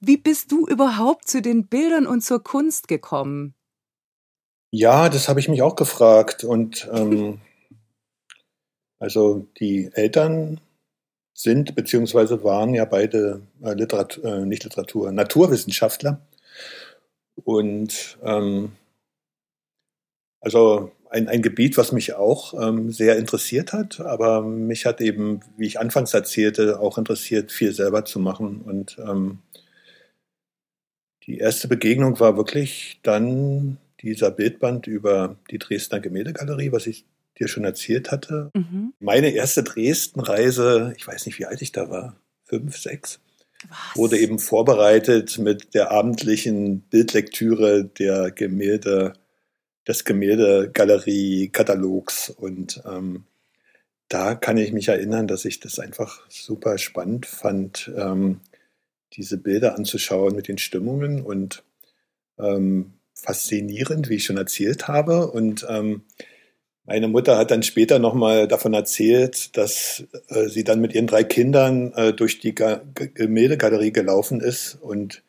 Wie 0.00 0.16
bist 0.16 0.52
du 0.52 0.66
überhaupt 0.66 1.28
zu 1.28 1.42
den 1.42 1.66
Bildern 1.66 2.06
und 2.06 2.22
zur 2.22 2.42
Kunst 2.42 2.88
gekommen? 2.88 3.54
Ja, 4.70 5.08
das 5.08 5.28
habe 5.28 5.40
ich 5.40 5.48
mich 5.48 5.62
auch 5.62 5.76
gefragt. 5.76 6.44
Und 6.44 6.88
ähm, 6.92 7.40
also 8.98 9.46
die 9.58 9.90
Eltern 9.92 10.60
sind 11.34 11.76
beziehungsweise 11.76 12.42
waren 12.42 12.74
ja 12.74 12.84
beide 12.84 13.42
äh, 13.62 13.72
Literatur, 13.74 14.24
äh, 14.24 14.44
nicht 14.44 14.64
Literatur, 14.64 15.12
Naturwissenschaftler. 15.12 16.20
Und 17.44 18.18
ähm, 18.22 18.72
also 20.40 20.92
ein, 21.10 21.28
ein 21.28 21.42
Gebiet, 21.42 21.76
was 21.76 21.92
mich 21.92 22.14
auch 22.14 22.54
ähm, 22.60 22.90
sehr 22.90 23.16
interessiert 23.16 23.72
hat, 23.72 24.00
aber 24.00 24.42
mich 24.42 24.86
hat 24.86 25.00
eben, 25.00 25.40
wie 25.56 25.66
ich 25.66 25.80
anfangs 25.80 26.14
erzählte, 26.14 26.80
auch 26.80 26.98
interessiert, 26.98 27.52
viel 27.52 27.72
selber 27.72 28.04
zu 28.04 28.18
machen. 28.18 28.60
Und 28.62 28.98
ähm, 28.98 29.38
die 31.24 31.38
erste 31.38 31.68
Begegnung 31.68 32.20
war 32.20 32.36
wirklich 32.36 33.00
dann 33.02 33.78
dieser 34.00 34.30
Bildband 34.30 34.86
über 34.86 35.36
die 35.50 35.58
Dresdner 35.58 36.00
Gemäldegalerie, 36.00 36.72
was 36.72 36.86
ich 36.86 37.04
dir 37.38 37.48
schon 37.48 37.64
erzählt 37.64 38.10
hatte. 38.10 38.50
Mhm. 38.54 38.92
Meine 39.00 39.30
erste 39.30 39.62
Dresden-Reise, 39.62 40.94
ich 40.96 41.06
weiß 41.06 41.26
nicht, 41.26 41.38
wie 41.38 41.46
alt 41.46 41.62
ich 41.62 41.72
da 41.72 41.90
war, 41.90 42.16
fünf, 42.44 42.76
sechs, 42.76 43.20
was? 43.68 43.96
wurde 43.96 44.18
eben 44.18 44.38
vorbereitet 44.38 45.38
mit 45.38 45.74
der 45.74 45.90
abendlichen 45.90 46.80
Bildlektüre 46.80 47.84
der 47.84 48.30
Gemälde 48.30 49.14
des 49.88 50.04
Gemäldegalerie-Katalogs. 50.04 52.30
Und 52.30 52.82
ähm, 52.86 53.24
da 54.08 54.34
kann 54.34 54.58
ich 54.58 54.72
mich 54.72 54.88
erinnern, 54.88 55.26
dass 55.26 55.44
ich 55.44 55.60
das 55.60 55.78
einfach 55.78 56.28
super 56.28 56.78
spannend 56.78 57.26
fand, 57.26 57.90
ähm, 57.96 58.40
diese 59.14 59.38
Bilder 59.38 59.76
anzuschauen 59.76 60.36
mit 60.36 60.48
den 60.48 60.58
Stimmungen 60.58 61.22
und 61.22 61.64
ähm, 62.38 62.92
faszinierend, 63.14 64.08
wie 64.08 64.16
ich 64.16 64.24
schon 64.24 64.36
erzählt 64.36 64.86
habe. 64.86 65.28
Und 65.28 65.66
ähm, 65.68 66.02
meine 66.84 67.08
Mutter 67.08 67.36
hat 67.36 67.50
dann 67.50 67.62
später 67.62 67.98
nochmal 67.98 68.48
davon 68.48 68.74
erzählt, 68.74 69.56
dass 69.56 70.04
äh, 70.28 70.48
sie 70.48 70.64
dann 70.64 70.80
mit 70.80 70.94
ihren 70.94 71.06
drei 71.06 71.24
Kindern 71.24 71.92
äh, 71.94 72.12
durch 72.12 72.40
die 72.40 72.54
Ga 72.54 72.82
Gemäldegalerie 72.94 73.92
gelaufen 73.92 74.40
ist 74.40 74.78
und 74.80 75.22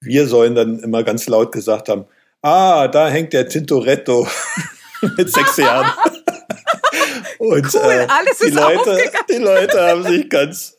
wir 0.00 0.26
sollen 0.26 0.54
dann 0.54 0.80
immer 0.80 1.04
ganz 1.04 1.28
laut 1.28 1.52
gesagt 1.52 1.90
haben, 1.90 2.06
ah, 2.42 2.88
da 2.88 3.08
hängt 3.08 3.32
der 3.32 3.48
Tintoretto 3.48 4.26
mit 5.16 5.32
sechs 5.32 5.56
Jahren. 5.56 5.90
Und 7.38 7.74
cool, 7.74 7.90
äh, 7.90 8.06
die, 8.44 8.50
Leute, 8.50 8.98
die 9.30 9.36
Leute 9.36 9.80
haben 9.80 10.02
sich 10.02 10.28
ganz 10.28 10.76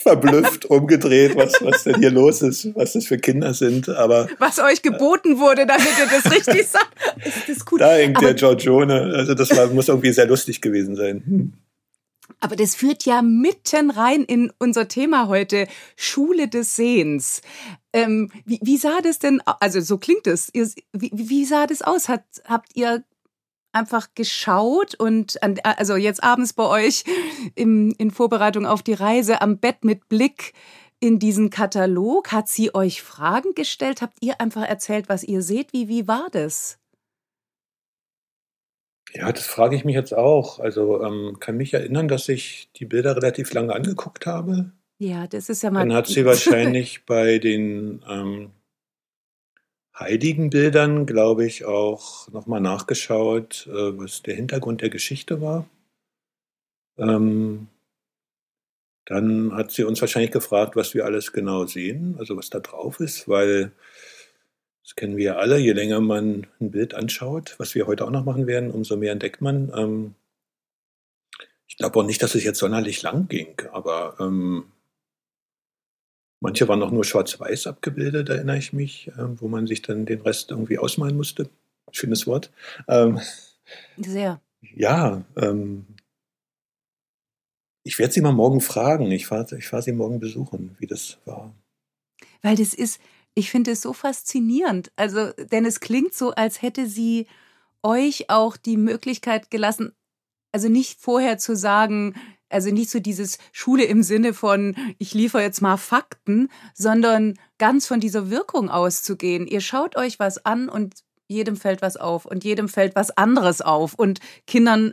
verblüfft 0.00 0.64
umgedreht, 0.64 1.36
was, 1.36 1.52
was 1.60 1.84
denn 1.84 1.96
hier 1.96 2.10
los 2.10 2.40
ist, 2.40 2.74
was 2.74 2.94
das 2.94 3.04
für 3.04 3.18
Kinder 3.18 3.52
sind. 3.52 3.88
Aber 3.88 4.28
was 4.38 4.58
euch 4.58 4.80
geboten 4.80 5.38
wurde, 5.38 5.66
damit 5.66 5.88
ihr 5.98 6.06
das 6.06 6.32
richtig 6.32 6.68
sagt, 6.68 6.90
ist 7.24 7.48
das 7.48 7.64
gut. 7.64 7.80
Da 7.80 7.92
hängt 7.92 8.16
Aber, 8.16 8.26
der 8.26 8.34
Giorgione. 8.34 9.12
Also 9.14 9.34
das 9.34 9.54
war, 9.54 9.66
muss 9.68 9.88
irgendwie 9.88 10.12
sehr 10.12 10.26
lustig 10.26 10.60
gewesen 10.62 10.96
sein. 10.96 11.52
Aber 12.40 12.56
das 12.56 12.74
führt 12.74 13.04
ja 13.04 13.20
mitten 13.20 13.90
rein 13.90 14.24
in 14.24 14.50
unser 14.58 14.88
Thema 14.88 15.28
heute, 15.28 15.68
Schule 15.94 16.48
des 16.48 16.74
Sehens. 16.74 17.42
Ähm, 17.92 18.32
wie, 18.46 18.58
wie, 18.62 18.78
sah 18.78 19.00
das 19.02 19.18
denn, 19.18 19.42
also 19.44 19.80
so 19.80 19.98
klingt 19.98 20.26
es, 20.26 20.50
wie, 20.54 21.10
wie, 21.12 21.44
sah 21.44 21.66
das 21.66 21.82
aus? 21.82 22.08
Hat, 22.08 22.24
habt 22.46 22.74
ihr 22.74 23.04
einfach 23.72 24.08
geschaut 24.14 24.94
und 24.94 25.42
an, 25.42 25.56
also 25.62 25.96
jetzt 25.96 26.22
abends 26.22 26.54
bei 26.54 26.64
euch 26.64 27.04
im, 27.54 27.94
in 27.98 28.10
Vorbereitung 28.10 28.66
auf 28.66 28.82
die 28.82 28.94
Reise 28.94 29.42
am 29.42 29.58
Bett 29.58 29.84
mit 29.84 30.08
Blick 30.08 30.54
in 30.98 31.18
diesen 31.18 31.50
Katalog? 31.50 32.32
Hat 32.32 32.48
sie 32.48 32.74
euch 32.74 33.02
Fragen 33.02 33.54
gestellt? 33.54 34.00
Habt 34.00 34.16
ihr 34.20 34.40
einfach 34.40 34.62
erzählt, 34.62 35.08
was 35.08 35.24
ihr 35.24 35.42
seht? 35.42 35.72
Wie, 35.72 35.88
wie 35.88 36.08
war 36.08 36.28
das? 36.30 36.79
Ja, 39.12 39.32
das 39.32 39.46
frage 39.46 39.76
ich 39.76 39.84
mich 39.84 39.94
jetzt 39.94 40.14
auch. 40.14 40.60
Also 40.60 41.02
ähm, 41.02 41.38
kann 41.40 41.56
mich 41.56 41.74
erinnern, 41.74 42.08
dass 42.08 42.28
ich 42.28 42.70
die 42.76 42.84
Bilder 42.84 43.16
relativ 43.16 43.52
lange 43.52 43.74
angeguckt 43.74 44.26
habe. 44.26 44.72
Ja, 44.98 45.26
das 45.26 45.48
ist 45.48 45.62
ja 45.62 45.70
mal. 45.70 45.80
Dann 45.80 45.94
hat 45.94 46.06
sie 46.06 46.24
wahrscheinlich 46.26 47.04
bei 47.06 47.38
den 47.38 48.04
ähm, 48.08 48.50
heiligen 49.98 50.50
Bildern, 50.50 51.06
glaube 51.06 51.44
ich, 51.46 51.64
auch 51.64 52.28
nochmal 52.28 52.60
nachgeschaut, 52.60 53.66
äh, 53.68 53.98
was 53.98 54.22
der 54.22 54.34
Hintergrund 54.34 54.82
der 54.82 54.90
Geschichte 54.90 55.40
war. 55.40 55.68
Ähm, 56.98 57.68
dann 59.06 59.52
hat 59.54 59.72
sie 59.72 59.84
uns 59.84 60.00
wahrscheinlich 60.00 60.30
gefragt, 60.30 60.76
was 60.76 60.94
wir 60.94 61.04
alles 61.04 61.32
genau 61.32 61.66
sehen, 61.66 62.14
also 62.18 62.36
was 62.36 62.50
da 62.50 62.60
drauf 62.60 63.00
ist, 63.00 63.26
weil 63.28 63.72
das 64.82 64.96
kennen 64.96 65.16
wir 65.16 65.24
ja 65.24 65.36
alle, 65.36 65.58
je 65.58 65.72
länger 65.72 66.00
man 66.00 66.46
ein 66.60 66.70
Bild 66.70 66.94
anschaut, 66.94 67.54
was 67.58 67.74
wir 67.74 67.86
heute 67.86 68.04
auch 68.04 68.10
noch 68.10 68.24
machen 68.24 68.46
werden, 68.46 68.70
umso 68.70 68.96
mehr 68.96 69.12
entdeckt 69.12 69.40
man. 69.40 69.72
Ähm, 69.74 70.14
ich 71.66 71.76
glaube 71.76 72.00
auch 72.00 72.04
nicht, 72.04 72.22
dass 72.22 72.34
es 72.34 72.44
jetzt 72.44 72.58
sonderlich 72.58 73.02
lang 73.02 73.28
ging, 73.28 73.54
aber 73.72 74.16
ähm, 74.18 74.64
manche 76.40 76.66
waren 76.66 76.82
auch 76.82 76.90
nur 76.90 77.04
schwarz-weiß 77.04 77.66
abgebildet, 77.66 78.28
erinnere 78.28 78.58
ich 78.58 78.72
mich, 78.72 79.08
äh, 79.08 79.40
wo 79.40 79.48
man 79.48 79.66
sich 79.66 79.82
dann 79.82 80.06
den 80.06 80.22
Rest 80.22 80.50
irgendwie 80.50 80.78
ausmalen 80.78 81.16
musste. 81.16 81.48
Schönes 81.92 82.26
Wort. 82.26 82.50
Ähm, 82.88 83.20
Sehr. 83.96 84.40
Ja, 84.74 85.24
ähm, 85.36 85.86
ich 87.82 87.98
werde 87.98 88.12
sie 88.12 88.20
mal 88.20 88.32
morgen 88.32 88.60
fragen. 88.60 89.10
Ich 89.10 89.26
fahre 89.26 89.56
ich 89.56 89.68
fahr 89.68 89.82
sie 89.82 89.92
morgen 89.92 90.20
besuchen, 90.20 90.76
wie 90.78 90.86
das 90.86 91.18
war. 91.24 91.54
Weil 92.42 92.56
das 92.56 92.74
ist, 92.74 93.00
ich 93.40 93.50
finde 93.50 93.70
es 93.70 93.80
so 93.80 93.94
faszinierend. 93.94 94.92
Also, 94.96 95.32
denn 95.50 95.64
es 95.64 95.80
klingt 95.80 96.12
so, 96.12 96.32
als 96.32 96.60
hätte 96.60 96.86
sie 96.86 97.26
euch 97.82 98.28
auch 98.28 98.58
die 98.58 98.76
Möglichkeit 98.76 99.50
gelassen, 99.50 99.92
also 100.52 100.68
nicht 100.68 101.00
vorher 101.00 101.38
zu 101.38 101.56
sagen, 101.56 102.14
also 102.50 102.70
nicht 102.70 102.90
so 102.90 103.00
dieses 103.00 103.38
Schule 103.52 103.84
im 103.84 104.02
Sinne 104.02 104.34
von, 104.34 104.76
ich 104.98 105.14
liefere 105.14 105.40
jetzt 105.40 105.62
mal 105.62 105.78
Fakten, 105.78 106.50
sondern 106.74 107.38
ganz 107.56 107.86
von 107.86 107.98
dieser 107.98 108.28
Wirkung 108.28 108.68
auszugehen. 108.68 109.46
Ihr 109.46 109.62
schaut 109.62 109.96
euch 109.96 110.18
was 110.18 110.44
an 110.44 110.68
und 110.68 110.96
jedem 111.26 111.56
fällt 111.56 111.80
was 111.80 111.96
auf 111.96 112.26
und 112.26 112.44
jedem 112.44 112.68
fällt 112.68 112.94
was 112.94 113.16
anderes 113.16 113.62
auf. 113.62 113.94
Und 113.94 114.20
Kindern, 114.46 114.92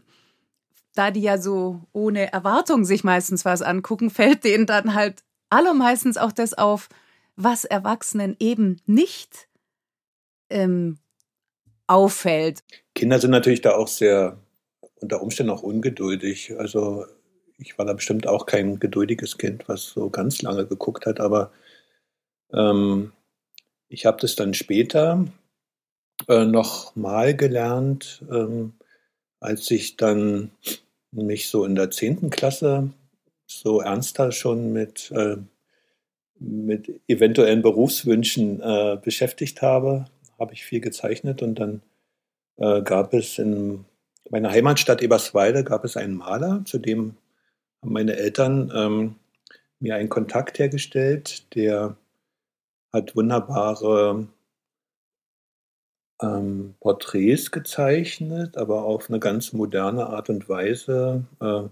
da 0.95 1.11
die 1.11 1.21
ja 1.21 1.37
so 1.37 1.81
ohne 1.91 2.31
Erwartung 2.31 2.85
sich 2.85 3.03
meistens 3.03 3.43
was 3.43 3.61
angucken, 3.61 4.09
fällt 4.11 4.45
denen 4.45 4.67
dann 4.67 4.93
halt 4.93 5.23
allermeistens 5.49 6.15
auch 6.15 6.31
das 6.31 6.53
auf, 6.53 6.87
was 7.37 7.63
Erwachsenen 7.63 8.35
eben 8.39 8.81
nicht 8.85 9.47
ähm, 10.49 10.97
auffällt. 11.85 12.63
Kinder 12.93 13.19
sind 13.19 13.31
natürlich 13.31 13.61
da 13.61 13.75
auch 13.75 13.87
sehr 13.87 14.37
unter 14.95 15.21
Umständen 15.21 15.51
auch 15.51 15.63
ungeduldig. 15.63 16.57
Also 16.57 17.05
ich 17.57 17.77
war 17.77 17.85
da 17.85 17.93
bestimmt 17.93 18.27
auch 18.27 18.45
kein 18.45 18.79
geduldiges 18.79 19.37
Kind, 19.37 19.69
was 19.69 19.85
so 19.85 20.09
ganz 20.09 20.41
lange 20.41 20.65
geguckt 20.65 21.05
hat, 21.05 21.19
aber 21.19 21.51
ähm, 22.51 23.13
ich 23.87 24.05
habe 24.05 24.19
das 24.19 24.35
dann 24.35 24.53
später 24.53 25.25
äh, 26.27 26.45
noch 26.45 26.95
mal 26.95 27.35
gelernt, 27.35 28.23
ähm, 28.29 28.73
als 29.39 29.69
ich 29.71 29.95
dann 29.97 30.51
mich 31.11 31.49
so 31.49 31.63
in 31.63 31.75
der 31.75 31.91
zehnten 31.91 32.29
Klasse 32.29 32.89
so 33.45 33.81
ernster 33.81 34.31
schon 34.31 34.73
mit 34.73 35.11
äh, 35.11 35.37
mit 36.39 37.01
eventuellen 37.07 37.61
Berufswünschen 37.61 38.61
äh, 38.61 38.97
beschäftigt 39.01 39.61
habe, 39.61 40.05
habe 40.39 40.53
ich 40.53 40.65
viel 40.65 40.81
gezeichnet 40.81 41.41
und 41.41 41.55
dann 41.55 41.81
äh, 42.57 42.81
gab 42.81 43.13
es 43.13 43.39
in 43.39 43.85
meiner 44.29 44.51
Heimatstadt 44.51 45.01
Eberswalde 45.01 45.63
gab 45.63 45.85
es 45.85 45.97
einen 45.97 46.15
Maler, 46.15 46.63
zu 46.65 46.79
dem 46.79 47.15
haben 47.81 47.93
meine 47.93 48.15
Eltern 48.15 48.71
ähm, 48.75 49.15
mir 49.79 49.95
einen 49.95 50.09
Kontakt 50.09 50.59
hergestellt, 50.59 51.53
der 51.55 51.97
hat 52.91 53.15
wunderbare 53.15 54.27
ähm, 56.21 56.75
Porträts 56.79 57.51
gezeichnet, 57.51 58.57
aber 58.57 58.83
auf 58.83 59.09
eine 59.09 59.19
ganz 59.19 59.53
moderne 59.53 60.07
Art 60.07 60.29
und 60.29 60.49
Weise. 60.49 61.25
Äh, 61.39 61.63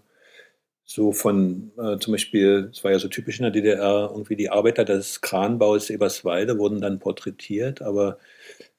so 0.86 1.12
von 1.12 1.72
äh, 1.78 1.98
zum 1.98 2.14
Beispiel, 2.14 2.70
es 2.72 2.84
war 2.84 2.92
ja 2.92 3.00
so 3.00 3.08
typisch 3.08 3.40
in 3.40 3.44
der 3.44 3.52
DDR, 3.52 4.10
irgendwie 4.12 4.36
die 4.36 4.52
Arbeiter 4.52 4.86
des 4.86 5.22
Kranbaus 5.22 5.90
Eberswalde 5.90 6.60
wurden 6.60 6.80
dann 6.80 7.00
porträtiert, 7.00 7.82
aber 7.82 8.20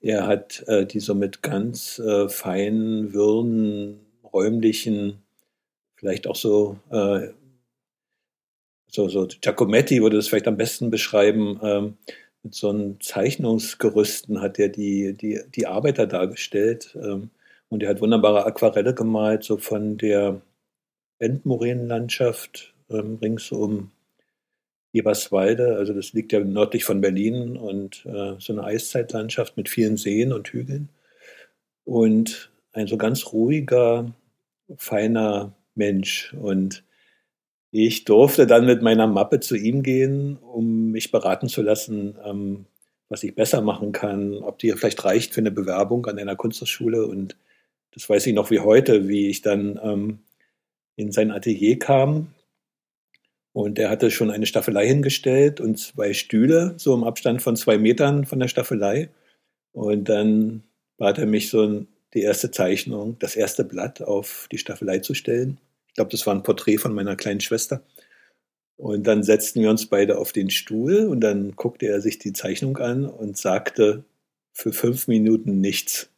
er 0.00 0.26
hat 0.26 0.62
äh, 0.68 0.86
die 0.86 1.00
so 1.00 1.14
mit 1.16 1.42
ganz 1.42 1.98
äh, 1.98 2.28
feinen, 2.28 3.12
wirren, 3.12 4.00
räumlichen, 4.32 5.22
vielleicht 5.96 6.28
auch 6.28 6.36
so, 6.36 6.78
äh, 6.90 7.30
so, 8.88 9.08
so 9.08 9.26
Giacometti 9.40 10.00
würde 10.00 10.16
das 10.16 10.28
vielleicht 10.28 10.48
am 10.48 10.56
besten 10.56 10.90
beschreiben, 10.90 11.58
ähm, 11.62 11.96
mit 12.44 12.54
so 12.54 12.68
einem 12.70 13.00
Zeichnungsgerüsten 13.00 14.40
hat 14.40 14.60
er 14.60 14.68
die, 14.68 15.14
die, 15.14 15.40
die 15.54 15.66
Arbeiter 15.66 16.06
dargestellt 16.06 16.96
ähm, 17.02 17.30
und 17.68 17.82
er 17.82 17.88
hat 17.90 18.00
wunderbare 18.00 18.46
Aquarelle 18.46 18.94
gemalt, 18.94 19.42
so 19.42 19.56
von 19.56 19.98
der 19.98 20.40
Endmoränenlandschaft 21.18 22.74
ähm, 22.90 23.18
rings 23.20 23.50
um 23.52 23.90
Eberswalde. 24.92 25.76
Also 25.76 25.92
das 25.92 26.12
liegt 26.12 26.32
ja 26.32 26.40
nördlich 26.40 26.84
von 26.84 27.00
Berlin 27.00 27.56
und 27.56 28.04
äh, 28.06 28.34
so 28.38 28.52
eine 28.52 28.64
Eiszeitlandschaft 28.64 29.56
mit 29.56 29.68
vielen 29.68 29.96
Seen 29.96 30.32
und 30.32 30.48
Hügeln. 30.48 30.88
Und 31.84 32.50
ein 32.72 32.86
so 32.86 32.96
ganz 32.96 33.32
ruhiger, 33.32 34.12
feiner 34.76 35.54
Mensch. 35.74 36.34
Und 36.34 36.82
ich 37.70 38.04
durfte 38.04 38.46
dann 38.46 38.66
mit 38.66 38.82
meiner 38.82 39.06
Mappe 39.06 39.40
zu 39.40 39.56
ihm 39.56 39.82
gehen, 39.82 40.36
um 40.36 40.92
mich 40.92 41.10
beraten 41.10 41.48
zu 41.48 41.62
lassen, 41.62 42.16
ähm, 42.24 42.66
was 43.08 43.22
ich 43.22 43.34
besser 43.34 43.60
machen 43.60 43.92
kann, 43.92 44.34
ob 44.38 44.58
die 44.58 44.72
vielleicht 44.72 45.04
reicht 45.04 45.34
für 45.34 45.40
eine 45.40 45.50
Bewerbung 45.50 46.06
an 46.06 46.18
einer 46.18 46.36
Kunsthochschule. 46.36 47.06
Und 47.06 47.36
das 47.92 48.08
weiß 48.08 48.26
ich 48.26 48.34
noch 48.34 48.50
wie 48.50 48.60
heute, 48.60 49.08
wie 49.08 49.28
ich 49.28 49.42
dann 49.42 49.78
ähm, 49.82 50.18
in 50.96 51.12
sein 51.12 51.30
Atelier 51.30 51.78
kam. 51.78 52.34
Und 53.52 53.78
er 53.78 53.88
hatte 53.88 54.10
schon 54.10 54.30
eine 54.30 54.46
Staffelei 54.46 54.86
hingestellt 54.86 55.60
und 55.60 55.78
zwei 55.78 56.12
Stühle, 56.12 56.74
so 56.76 56.94
im 56.94 57.04
Abstand 57.04 57.40
von 57.40 57.56
zwei 57.56 57.78
Metern 57.78 58.26
von 58.26 58.38
der 58.38 58.48
Staffelei. 58.48 59.08
Und 59.72 60.08
dann 60.08 60.62
bat 60.98 61.18
er 61.18 61.26
mich 61.26 61.48
so 61.48 61.86
die 62.12 62.20
erste 62.22 62.50
Zeichnung, 62.50 63.18
das 63.18 63.36
erste 63.36 63.64
Blatt 63.64 64.02
auf 64.02 64.48
die 64.50 64.58
Staffelei 64.58 64.98
zu 64.98 65.14
stellen. 65.14 65.58
Ich 65.88 65.94
glaube, 65.94 66.10
das 66.10 66.26
war 66.26 66.34
ein 66.34 66.42
Porträt 66.42 66.78
von 66.78 66.94
meiner 66.94 67.16
kleinen 67.16 67.40
Schwester. 67.40 67.82
Und 68.76 69.06
dann 69.06 69.22
setzten 69.22 69.62
wir 69.62 69.70
uns 69.70 69.86
beide 69.86 70.18
auf 70.18 70.32
den 70.32 70.50
Stuhl 70.50 71.06
und 71.06 71.20
dann 71.20 71.56
guckte 71.56 71.86
er 71.86 72.02
sich 72.02 72.18
die 72.18 72.34
Zeichnung 72.34 72.76
an 72.76 73.06
und 73.06 73.38
sagte 73.38 74.04
für 74.52 74.72
fünf 74.72 75.08
Minuten 75.08 75.60
nichts. 75.60 76.10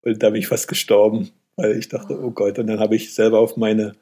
Und 0.00 0.22
da 0.22 0.30
bin 0.30 0.40
ich 0.40 0.48
fast 0.48 0.66
gestorben 0.66 1.30
weil 1.56 1.78
ich 1.78 1.88
dachte, 1.88 2.20
oh 2.20 2.30
Gott, 2.30 2.58
und 2.58 2.66
dann 2.66 2.80
habe 2.80 2.96
ich 2.96 3.14
selber 3.14 3.38
auf 3.38 3.56
meine 3.56 3.92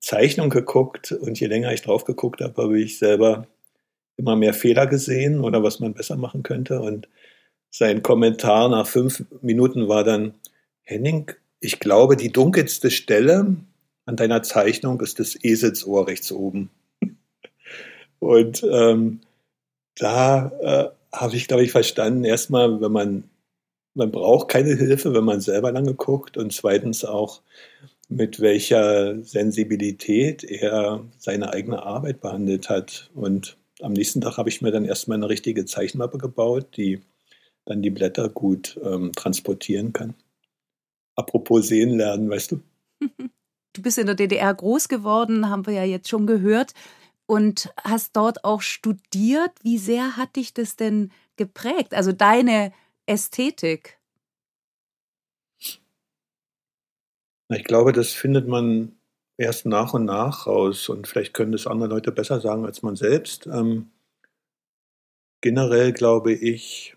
Zeichnung 0.00 0.50
geguckt 0.50 1.12
und 1.12 1.40
je 1.40 1.46
länger 1.46 1.72
ich 1.72 1.82
drauf 1.82 2.04
geguckt 2.04 2.40
habe, 2.40 2.62
habe 2.62 2.80
ich 2.80 2.98
selber 2.98 3.46
immer 4.16 4.36
mehr 4.36 4.54
Fehler 4.54 4.86
gesehen 4.86 5.40
oder 5.40 5.62
was 5.62 5.80
man 5.80 5.94
besser 5.94 6.16
machen 6.16 6.42
könnte. 6.42 6.80
Und 6.80 7.08
sein 7.70 8.02
Kommentar 8.02 8.68
nach 8.68 8.86
fünf 8.86 9.24
Minuten 9.42 9.88
war 9.88 10.04
dann, 10.04 10.34
Henning, 10.82 11.32
ich 11.60 11.80
glaube, 11.80 12.16
die 12.16 12.32
dunkelste 12.32 12.90
Stelle 12.90 13.56
an 14.06 14.16
deiner 14.16 14.42
Zeichnung 14.42 15.00
ist 15.00 15.18
das 15.18 15.36
Eselsohr 15.42 16.06
rechts 16.06 16.32
oben. 16.32 16.70
Und 18.20 18.64
ähm, 18.70 19.20
da 19.96 20.52
äh, 20.62 21.16
habe 21.16 21.36
ich, 21.36 21.48
glaube 21.48 21.64
ich, 21.64 21.72
verstanden, 21.72 22.24
erstmal, 22.24 22.80
wenn 22.80 22.92
man 22.92 23.24
man 23.94 24.10
braucht 24.10 24.48
keine 24.48 24.74
Hilfe, 24.74 25.14
wenn 25.14 25.24
man 25.24 25.40
selber 25.40 25.72
lange 25.72 25.94
guckt 25.94 26.36
und 26.36 26.52
zweitens 26.52 27.04
auch, 27.04 27.42
mit 28.08 28.40
welcher 28.40 29.22
Sensibilität 29.22 30.42
er 30.42 31.04
seine 31.18 31.52
eigene 31.52 31.82
Arbeit 31.82 32.20
behandelt 32.20 32.70
hat. 32.70 33.10
Und 33.14 33.58
am 33.80 33.92
nächsten 33.92 34.20
Tag 34.20 34.38
habe 34.38 34.48
ich 34.48 34.62
mir 34.62 34.70
dann 34.70 34.86
erstmal 34.86 35.18
eine 35.18 35.28
richtige 35.28 35.66
Zeichenmappe 35.66 36.16
gebaut, 36.16 36.76
die 36.76 37.02
dann 37.66 37.82
die 37.82 37.90
Blätter 37.90 38.30
gut 38.30 38.80
ähm, 38.82 39.12
transportieren 39.12 39.92
kann. 39.92 40.14
Apropos 41.16 41.68
sehen 41.68 41.98
lernen, 41.98 42.30
weißt 42.30 42.52
du? 42.52 42.60
du 43.74 43.82
bist 43.82 43.98
in 43.98 44.06
der 44.06 44.14
DDR 44.14 44.54
groß 44.54 44.88
geworden, 44.88 45.50
haben 45.50 45.66
wir 45.66 45.74
ja 45.74 45.84
jetzt 45.84 46.08
schon 46.08 46.26
gehört, 46.26 46.72
und 47.26 47.70
hast 47.84 48.16
dort 48.16 48.42
auch 48.44 48.62
studiert. 48.62 49.52
Wie 49.62 49.76
sehr 49.76 50.16
hat 50.16 50.36
dich 50.36 50.54
das 50.54 50.76
denn 50.76 51.12
geprägt? 51.36 51.92
Also 51.92 52.12
deine 52.12 52.72
Ästhetik? 53.08 53.98
Ich 57.50 57.64
glaube, 57.64 57.92
das 57.92 58.12
findet 58.12 58.46
man 58.46 58.96
erst 59.38 59.64
nach 59.64 59.94
und 59.94 60.04
nach 60.04 60.46
raus 60.46 60.90
und 60.90 61.06
vielleicht 61.06 61.32
können 61.32 61.52
das 61.52 61.66
andere 61.66 61.88
Leute 61.88 62.12
besser 62.12 62.40
sagen 62.40 62.66
als 62.66 62.82
man 62.82 62.96
selbst. 62.96 63.46
Ähm, 63.46 63.90
generell 65.40 65.92
glaube 65.92 66.34
ich, 66.34 66.96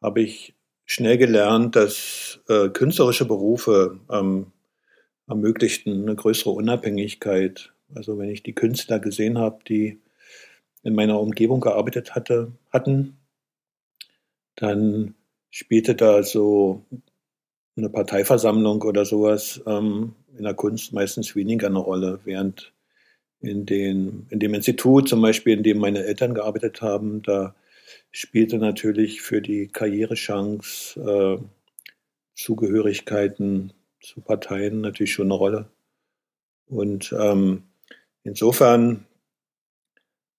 habe 0.00 0.22
ich 0.22 0.54
schnell 0.86 1.18
gelernt, 1.18 1.76
dass 1.76 2.40
äh, 2.48 2.70
künstlerische 2.70 3.26
Berufe 3.26 4.00
ähm, 4.10 4.52
ermöglichten 5.28 6.02
eine 6.02 6.16
größere 6.16 6.50
Unabhängigkeit. 6.50 7.74
Also 7.94 8.16
wenn 8.16 8.30
ich 8.30 8.42
die 8.42 8.54
Künstler 8.54 8.98
gesehen 8.98 9.36
habe, 9.36 9.62
die 9.68 10.00
in 10.82 10.94
meiner 10.94 11.20
Umgebung 11.20 11.60
gearbeitet 11.60 12.14
hatte, 12.14 12.52
hatten, 12.72 13.19
dann 14.60 15.14
spielte 15.50 15.94
da 15.94 16.22
so 16.22 16.84
eine 17.76 17.88
Parteiversammlung 17.88 18.82
oder 18.82 19.04
sowas 19.04 19.60
ähm, 19.66 20.14
in 20.36 20.44
der 20.44 20.54
Kunst 20.54 20.92
meistens 20.92 21.34
weniger 21.34 21.68
eine 21.68 21.78
Rolle, 21.78 22.20
während 22.24 22.72
in, 23.40 23.64
den, 23.64 24.26
in 24.28 24.38
dem 24.38 24.52
Institut 24.52 25.08
zum 25.08 25.22
Beispiel, 25.22 25.56
in 25.56 25.62
dem 25.62 25.78
meine 25.78 26.04
Eltern 26.04 26.34
gearbeitet 26.34 26.82
haben, 26.82 27.22
da 27.22 27.54
spielte 28.10 28.58
natürlich 28.58 29.22
für 29.22 29.40
die 29.40 29.68
Karrierechance 29.68 31.00
äh, 31.00 31.42
Zugehörigkeiten 32.34 33.72
zu 34.00 34.20
Parteien 34.20 34.82
natürlich 34.82 35.12
schon 35.12 35.26
eine 35.26 35.34
Rolle. 35.34 35.70
Und 36.66 37.14
ähm, 37.18 37.64
insofern 38.24 39.06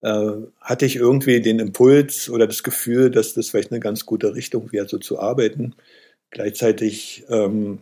äh, 0.01 0.31
hatte 0.59 0.85
ich 0.85 0.95
irgendwie 0.95 1.41
den 1.41 1.59
Impuls 1.59 2.29
oder 2.29 2.47
das 2.47 2.63
Gefühl, 2.63 3.11
dass 3.11 3.33
das 3.33 3.49
vielleicht 3.49 3.71
eine 3.71 3.79
ganz 3.79 4.05
gute 4.05 4.35
Richtung 4.35 4.71
wäre, 4.71 4.87
so 4.87 4.97
zu 4.97 5.19
arbeiten. 5.19 5.75
Gleichzeitig, 6.31 7.25
ähm, 7.29 7.79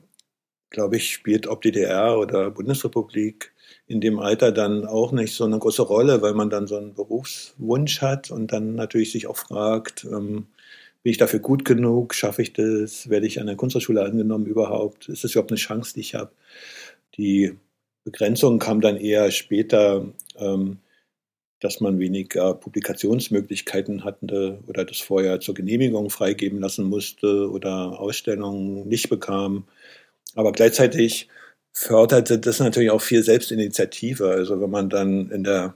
glaube 0.69 0.97
ich, 0.97 1.12
spielt 1.13 1.47
ob 1.47 1.62
DDR 1.62 2.17
oder 2.19 2.51
Bundesrepublik 2.51 3.53
in 3.88 4.01
dem 4.01 4.19
Alter 4.19 4.51
dann 4.51 4.86
auch 4.86 5.12
nicht 5.12 5.34
so 5.36 5.45
eine 5.45 5.60
große 5.60 5.82
Rolle, 5.84 6.21
weil 6.21 6.34
man 6.34 6.49
dann 6.49 6.67
so 6.67 6.77
einen 6.77 6.93
Berufswunsch 6.93 8.01
hat 8.01 8.32
und 8.32 8.51
dann 8.53 8.75
natürlich 8.75 9.12
sich 9.12 9.27
auch 9.27 9.38
fragt, 9.38 10.05
ähm, 10.05 10.47
bin 11.03 11.12
ich 11.12 11.17
dafür 11.17 11.39
gut 11.39 11.65
genug? 11.65 12.13
Schaffe 12.13 12.41
ich 12.41 12.53
das? 12.53 13.10
Werde 13.10 13.25
ich 13.27 13.39
an 13.39 13.47
der 13.47 13.55
Kunsthochschule 13.55 14.03
angenommen 14.03 14.45
überhaupt? 14.45 15.10
Ist 15.10 15.23
das 15.23 15.32
überhaupt 15.32 15.51
eine 15.51 15.58
Chance, 15.58 15.93
die 15.95 16.01
ich 16.01 16.15
habe? 16.15 16.32
Die 17.17 17.58
Begrenzung 18.03 18.60
kam 18.60 18.82
dann 18.82 18.97
eher 18.97 19.32
später, 19.32 20.05
ähm, 20.38 20.79
dass 21.60 21.82
man 21.82 22.00
weniger 22.00 22.54
Publikationsmöglichkeiten 22.54 24.04
hatte 24.04 24.60
oder 24.67 24.86
das 24.86 25.00
vorher 25.00 25.39
zur 25.39 25.56
Genehmigung 25.56 26.10
freigeben 26.10 26.60
lassen 26.60 26.86
musste 26.86 27.50
oder 27.50 28.00
Ausstellungen 28.00 28.88
nicht 28.88 29.10
bekam. 29.10 29.67
Aber 30.36 30.52
gleichzeitig 30.52 31.28
förderte 31.74 32.39
das 32.39 32.60
natürlich 32.60 32.91
auch 32.91 33.02
viel 33.02 33.24
Selbstinitiative. 33.24 34.30
Also 34.30 34.62
wenn 34.62 34.69
man 34.69 34.89
dann 34.89 35.32
in 35.32 35.43
der, 35.43 35.76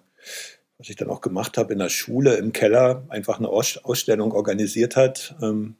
was 0.78 0.90
ich 0.90 0.96
dann 0.96 1.10
auch 1.10 1.22
gemacht 1.22 1.58
habe, 1.58 1.74
in 1.74 1.80
der 1.80 1.90
Schule 1.90 2.36
im 2.36 2.54
Keller 2.54 3.04
einfach 3.10 3.40
eine 3.40 3.50
Ausstellung 3.50 4.32
organisiert 4.32 4.96
hat, 4.96 5.36
ähm, 5.42 5.76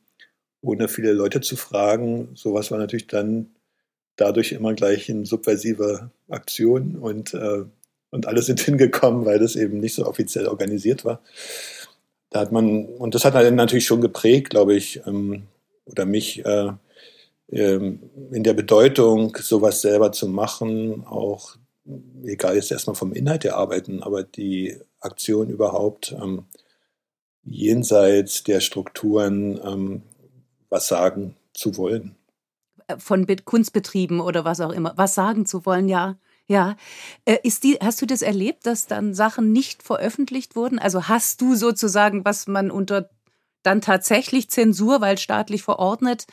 ohne 0.62 0.88
viele 0.88 1.14
Leute 1.14 1.42
zu 1.42 1.56
fragen, 1.56 2.30
sowas 2.36 2.72
war 2.72 2.78
natürlich 2.78 3.08
dann 3.08 3.52
dadurch 4.16 4.52
immer 4.52 4.74
gleich 4.74 5.10
eine 5.10 5.26
subversive 5.26 6.12
Aktion 6.30 6.96
und, 6.96 7.34
äh, 7.34 7.66
und 8.14 8.28
alle 8.28 8.42
sind 8.42 8.60
hingekommen, 8.62 9.26
weil 9.26 9.40
das 9.40 9.56
eben 9.56 9.80
nicht 9.80 9.96
so 9.96 10.06
offiziell 10.06 10.48
organisiert 10.48 11.04
war. 11.04 11.22
Da 12.30 12.40
hat 12.40 12.52
man, 12.52 12.86
und 12.86 13.16
das 13.16 13.26
hat 13.26 13.34
natürlich 13.34 13.86
schon 13.86 14.02
geprägt, 14.02 14.50
glaube 14.50 14.76
ich, 14.76 15.02
ähm, 15.06 15.44
oder 15.86 16.06
mich, 16.06 16.46
äh, 16.46 16.72
ähm, 17.52 18.00
in 18.32 18.44
der 18.44 18.54
Bedeutung, 18.54 19.36
sowas 19.40 19.82
selber 19.82 20.12
zu 20.12 20.28
machen, 20.28 21.06
auch 21.06 21.58
egal 22.24 22.56
jetzt 22.56 22.72
erstmal 22.72 22.96
vom 22.96 23.14
Inhalt 23.14 23.44
der 23.44 23.58
Arbeiten, 23.58 24.02
aber 24.02 24.24
die 24.24 24.78
Aktion 25.00 25.50
überhaupt 25.50 26.16
ähm, 26.20 26.46
jenseits 27.44 28.44
der 28.44 28.62
Strukturen 28.62 29.60
ähm, 29.64 30.04
was 30.70 30.88
sagen 30.88 31.36
zu 31.54 31.78
wollen. 31.78 32.16
Von 32.98 33.28
Kunstbetrieben 33.46 34.22
oder 34.22 34.46
was 34.46 34.60
auch 34.62 34.72
immer, 34.72 34.94
was 34.96 35.14
sagen 35.14 35.46
zu 35.46 35.66
wollen, 35.66 35.88
ja. 35.88 36.18
Ja, 36.54 36.78
äh, 37.26 37.40
ist 37.42 37.64
die, 37.64 37.80
hast 37.82 38.00
du 38.04 38.06
das 38.06 38.22
erlebt, 38.22 38.68
dass 38.68 38.86
dann 38.86 39.16
Sachen 39.16 39.52
nicht 39.52 39.82
veröffentlicht 39.82 40.56
wurden? 40.56 40.78
Also 40.78 41.08
hast 41.08 41.42
du 41.42 41.56
sozusagen, 41.56 42.26
was 42.26 42.46
man 42.46 42.70
unter 42.70 43.10
dann 43.64 43.82
tatsächlich 43.82 44.52
Zensur, 44.52 45.02
weil 45.02 45.18
staatlich 45.18 45.64
verordnet, 45.64 46.28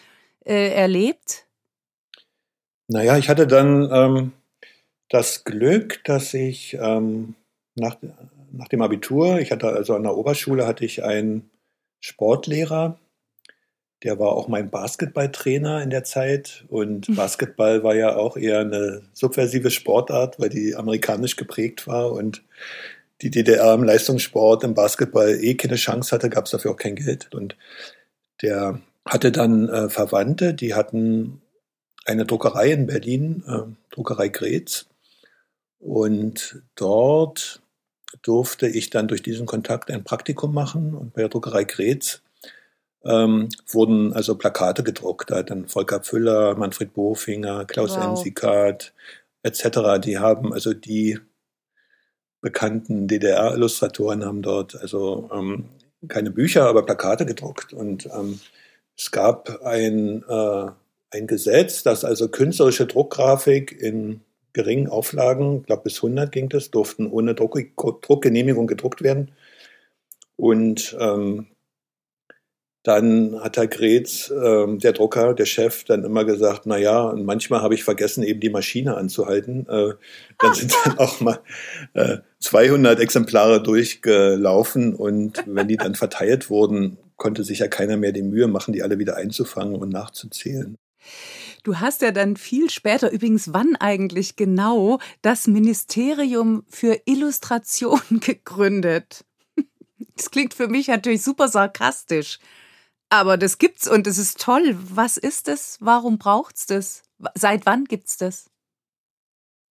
äh, 0.45 0.75
erlebt? 0.75 1.47
Naja, 2.87 3.17
ich 3.17 3.31
hatte 3.31 3.47
dann 3.47 3.89
ähm, 3.91 4.33
das 5.09 5.45
Glück, 5.45 6.05
dass 6.05 6.35
ich 6.35 6.75
ähm, 6.75 7.35
nach, 7.75 7.97
nach 8.53 8.69
dem 8.69 8.83
Abitur, 8.83 9.39
ich 9.39 9.51
hatte 9.53 9.69
also 9.69 9.95
an 9.95 10.03
der 10.03 10.19
Oberschule, 10.19 10.67
hatte 10.67 10.85
ich 10.85 11.03
einen 11.03 11.49
Sportlehrer, 12.01 12.99
der 14.03 14.19
war 14.19 14.33
auch 14.33 14.49
mein 14.49 14.71
Basketballtrainer 14.71 15.83
in 15.83 15.91
der 15.91 16.05
Zeit. 16.05 16.65
Und 16.69 17.07
hm. 17.07 17.17
Basketball 17.17 17.83
war 17.83 17.95
ja 17.95 18.17
auch 18.17 18.37
eher 18.37 18.61
eine 18.61 19.03
subversive 19.13 19.71
Sportart, 19.71 20.41
weil 20.41 20.49
die 20.49 20.75
amerikanisch 20.75 21.37
geprägt 21.37 21.87
war 21.87 22.13
und 22.13 22.43
die 23.23 23.31
DDR 23.31 23.75
im 23.75 23.85
Leistungssport, 23.85 24.65
im 24.65 24.75
Basketball 24.75 25.39
eh 25.43 25.55
keine 25.55 25.77
Chance 25.77 26.13
hatte, 26.13 26.31
gab 26.31 26.47
es 26.47 26.53
dafür 26.53 26.71
auch 26.71 26.77
kein 26.77 26.97
Geld. 26.97 27.29
Und 27.35 27.57
der 28.41 28.81
hatte 29.05 29.31
dann 29.33 29.69
äh, 29.69 29.91
Verwandte, 29.91 30.55
die 30.55 30.75
hatten 30.75 31.43
eine 32.07 32.25
Druckerei 32.25 32.73
in 32.73 32.87
Berlin, 32.87 33.45
äh, 33.47 33.95
Druckerei 33.95 34.29
Gretz. 34.29 34.87
Und 35.79 36.63
dort 36.75 37.61
durfte 38.23 38.67
ich 38.67 38.91
dann 38.91 39.09
durch 39.09 39.23
diesen 39.23 39.47
Kontakt 39.47 39.91
ein 39.91 40.05
Praktikum 40.05 40.55
machen. 40.55 40.95
Und 40.95 41.13
bei 41.13 41.21
der 41.21 41.29
Druckerei 41.29 41.65
Gretz 41.65 42.23
ähm, 43.05 43.49
wurden 43.67 44.13
also 44.13 44.37
Plakate 44.37 44.83
gedruckt. 44.83 45.31
Da 45.31 45.37
hat 45.37 45.51
dann 45.51 45.69
Volker 45.69 46.01
Pfüller, 46.01 46.55
Manfred 46.57 46.93
Bofinger, 46.95 47.65
Klaus 47.65 47.97
wow. 47.97 48.05
Ensikat 48.05 48.93
etc. 49.43 50.01
Die 50.03 50.19
haben 50.19 50.53
also 50.53 50.75
die 50.75 51.19
bekannten 52.41 53.07
DDR-Illustratoren 53.07 54.25
haben 54.25 54.43
dort 54.43 54.75
also 54.81 55.31
ähm, 55.33 55.67
keine 56.09 56.31
Bücher, 56.31 56.67
aber 56.67 56.85
Plakate 56.85 57.27
gedruckt. 57.27 57.73
Und 57.73 58.07
ähm, 58.07 58.41
es 58.97 59.11
gab 59.11 59.63
ein, 59.63 60.25
äh, 60.29 60.67
ein 61.11 61.27
Gesetz, 61.27 61.83
dass 61.83 62.05
also 62.05 62.29
künstlerische 62.29 62.87
Druckgrafik 62.87 63.73
in 63.73 64.23
geringen 64.53 64.89
Auflagen, 64.89 65.61
ich 65.61 65.67
glaube 65.67 65.85
bis 65.85 65.97
100 65.97 66.33
ging 66.33 66.49
das, 66.49 66.71
durften 66.71 67.07
ohne 67.07 67.35
Druck, 67.35 67.59
Druckgenehmigung 67.77 68.67
gedruckt 68.67 69.03
werden. 69.03 69.31
Und 70.37 70.97
ähm, 70.99 71.47
dann 72.83 73.39
hat 73.41 73.59
Herr 73.59 73.67
Gretz, 73.67 74.31
ähm, 74.31 74.79
der 74.79 74.93
Drucker, 74.93 75.35
der 75.35 75.45
Chef, 75.45 75.85
dann 75.85 76.05
immer 76.05 76.25
gesagt, 76.25 76.63
na 76.65 76.79
ja, 76.79 77.03
und 77.03 77.25
manchmal 77.25 77.61
habe 77.61 77.75
ich 77.75 77.85
vergessen, 77.85 78.23
eben 78.23 78.41
die 78.41 78.49
Maschine 78.49 78.97
anzuhalten. 78.97 79.67
Äh, 79.69 79.95
dann 80.39 80.55
sind 80.55 80.75
dann 80.85 80.99
auch 80.99 81.21
mal 81.21 81.41
äh, 81.93 82.19
200 82.39 82.99
Exemplare 82.99 83.63
durchgelaufen 83.63 84.95
und 84.95 85.45
wenn 85.47 85.69
die 85.69 85.77
dann 85.77 85.95
verteilt 85.95 86.49
wurden, 86.49 86.97
konnte 87.17 87.45
sich 87.45 87.59
ja 87.59 87.69
keiner 87.69 87.99
mehr 87.99 88.13
die 88.13 88.23
Mühe 88.23 88.49
machen, 88.49 88.73
die 88.73 88.83
alle 88.83 88.99
wieder 88.99 89.17
einzufangen 89.17 89.77
und 89.77 89.91
nachzuzählen. 89.91 90.77
Du 91.63 91.79
hast 91.79 92.01
ja 92.01 92.11
dann 92.11 92.37
viel 92.37 92.71
später, 92.71 93.13
übrigens 93.13 93.53
wann 93.53 93.77
eigentlich 93.77 94.37
genau, 94.37 94.99
das 95.21 95.47
Ministerium 95.47 96.65
für 96.69 96.99
Illustration 97.05 98.01
gegründet. 98.21 99.27
Das 100.17 100.31
klingt 100.31 100.55
für 100.55 100.69
mich 100.69 100.89
natürlich 100.89 101.23
super 101.23 101.49
sarkastisch. 101.49 102.39
Aber 103.11 103.37
das 103.37 103.59
gibt's 103.59 103.89
und 103.89 104.07
es 104.07 104.19
ist 104.19 104.41
toll. 104.41 104.77
Was 104.79 105.17
ist 105.17 105.49
es? 105.49 105.77
Warum 105.81 106.19
braucht's 106.19 106.67
das? 106.67 107.03
Seit 107.35 107.67
wann 107.67 107.85
gibt's 107.85 108.17
das? 108.17 108.49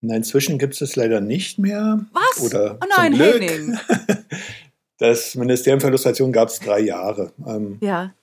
Na, 0.01 0.15
inzwischen 0.15 0.59
gibt 0.59 0.75
es 0.75 0.81
es 0.81 0.95
leider 0.95 1.21
nicht 1.21 1.57
mehr. 1.57 2.05
Was? 2.11 2.41
Oder 2.41 2.77
oh 2.81 2.85
nein, 2.95 3.13
zum 3.13 3.21
Glück. 3.21 3.41
Henning. 3.41 3.79
Das 5.01 5.33
Ministerium 5.35 5.79
für 5.79 5.87
Illustration 5.87 6.33
gab 6.33 6.49
es 6.49 6.59
drei 6.59 6.81
Jahre. 6.81 7.31
Ähm, 7.47 7.77
ja. 7.79 8.13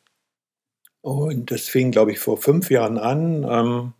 Und 1.00 1.50
das 1.50 1.68
fing, 1.68 1.90
glaube 1.90 2.12
ich, 2.12 2.18
vor 2.18 2.36
fünf 2.36 2.70
Jahren 2.70 2.98
an. 2.98 3.46
Ähm, 3.48 3.92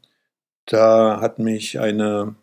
da 0.67 1.21
hat 1.23 1.39
mich 1.39 1.81
eine 1.81 2.35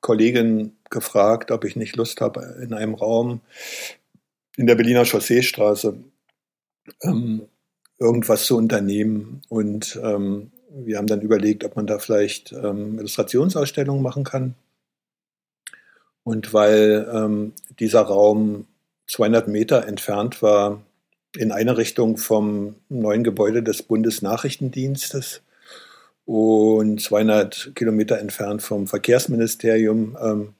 Kollegin 0.00 0.76
gefragt, 0.90 1.50
ob 1.50 1.64
ich 1.64 1.74
nicht 1.74 1.96
Lust 1.96 2.20
habe, 2.20 2.60
in 2.62 2.72
einem 2.72 2.94
Raum 2.94 3.40
in 4.56 4.68
der 4.68 4.76
Berliner 4.76 5.04
Chausseestraße 5.04 6.04
ähm, 7.02 7.48
irgendwas 8.00 8.46
zu 8.46 8.56
unternehmen. 8.56 9.42
Und 9.48 10.00
ähm, 10.02 10.50
wir 10.70 10.98
haben 10.98 11.06
dann 11.06 11.20
überlegt, 11.20 11.62
ob 11.64 11.76
man 11.76 11.86
da 11.86 11.98
vielleicht 11.98 12.52
ähm, 12.52 12.98
Illustrationsausstellungen 12.98 14.02
machen 14.02 14.24
kann. 14.24 14.54
Und 16.24 16.52
weil 16.52 17.08
ähm, 17.12 17.52
dieser 17.78 18.02
Raum 18.02 18.66
200 19.06 19.48
Meter 19.48 19.86
entfernt 19.86 20.42
war, 20.42 20.80
in 21.36 21.52
einer 21.52 21.76
Richtung 21.76 22.16
vom 22.16 22.74
neuen 22.88 23.22
Gebäude 23.22 23.62
des 23.62 23.82
Bundesnachrichtendienstes 23.82 25.42
und 26.24 27.00
200 27.00 27.72
Kilometer 27.74 28.18
entfernt 28.18 28.62
vom 28.62 28.86
Verkehrsministerium. 28.86 30.16
Ähm, 30.20 30.54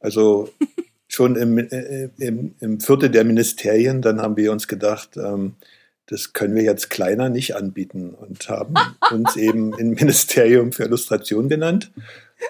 also 0.00 0.50
schon 1.08 1.36
im, 1.36 1.58
äh, 1.58 2.08
im, 2.18 2.54
im 2.60 2.80
Viertel 2.80 3.10
der 3.10 3.24
Ministerien, 3.24 4.02
dann 4.02 4.20
haben 4.20 4.36
wir 4.36 4.52
uns 4.52 4.68
gedacht, 4.68 5.16
ähm, 5.16 5.54
das 6.06 6.32
können 6.32 6.54
wir 6.54 6.62
jetzt 6.62 6.90
kleiner 6.90 7.28
nicht 7.28 7.56
anbieten 7.56 8.14
und 8.14 8.48
haben 8.48 8.74
uns 9.10 9.36
eben 9.36 9.74
ein 9.74 9.90
Ministerium 9.90 10.72
für 10.72 10.84
Illustration 10.84 11.48
genannt. 11.48 11.90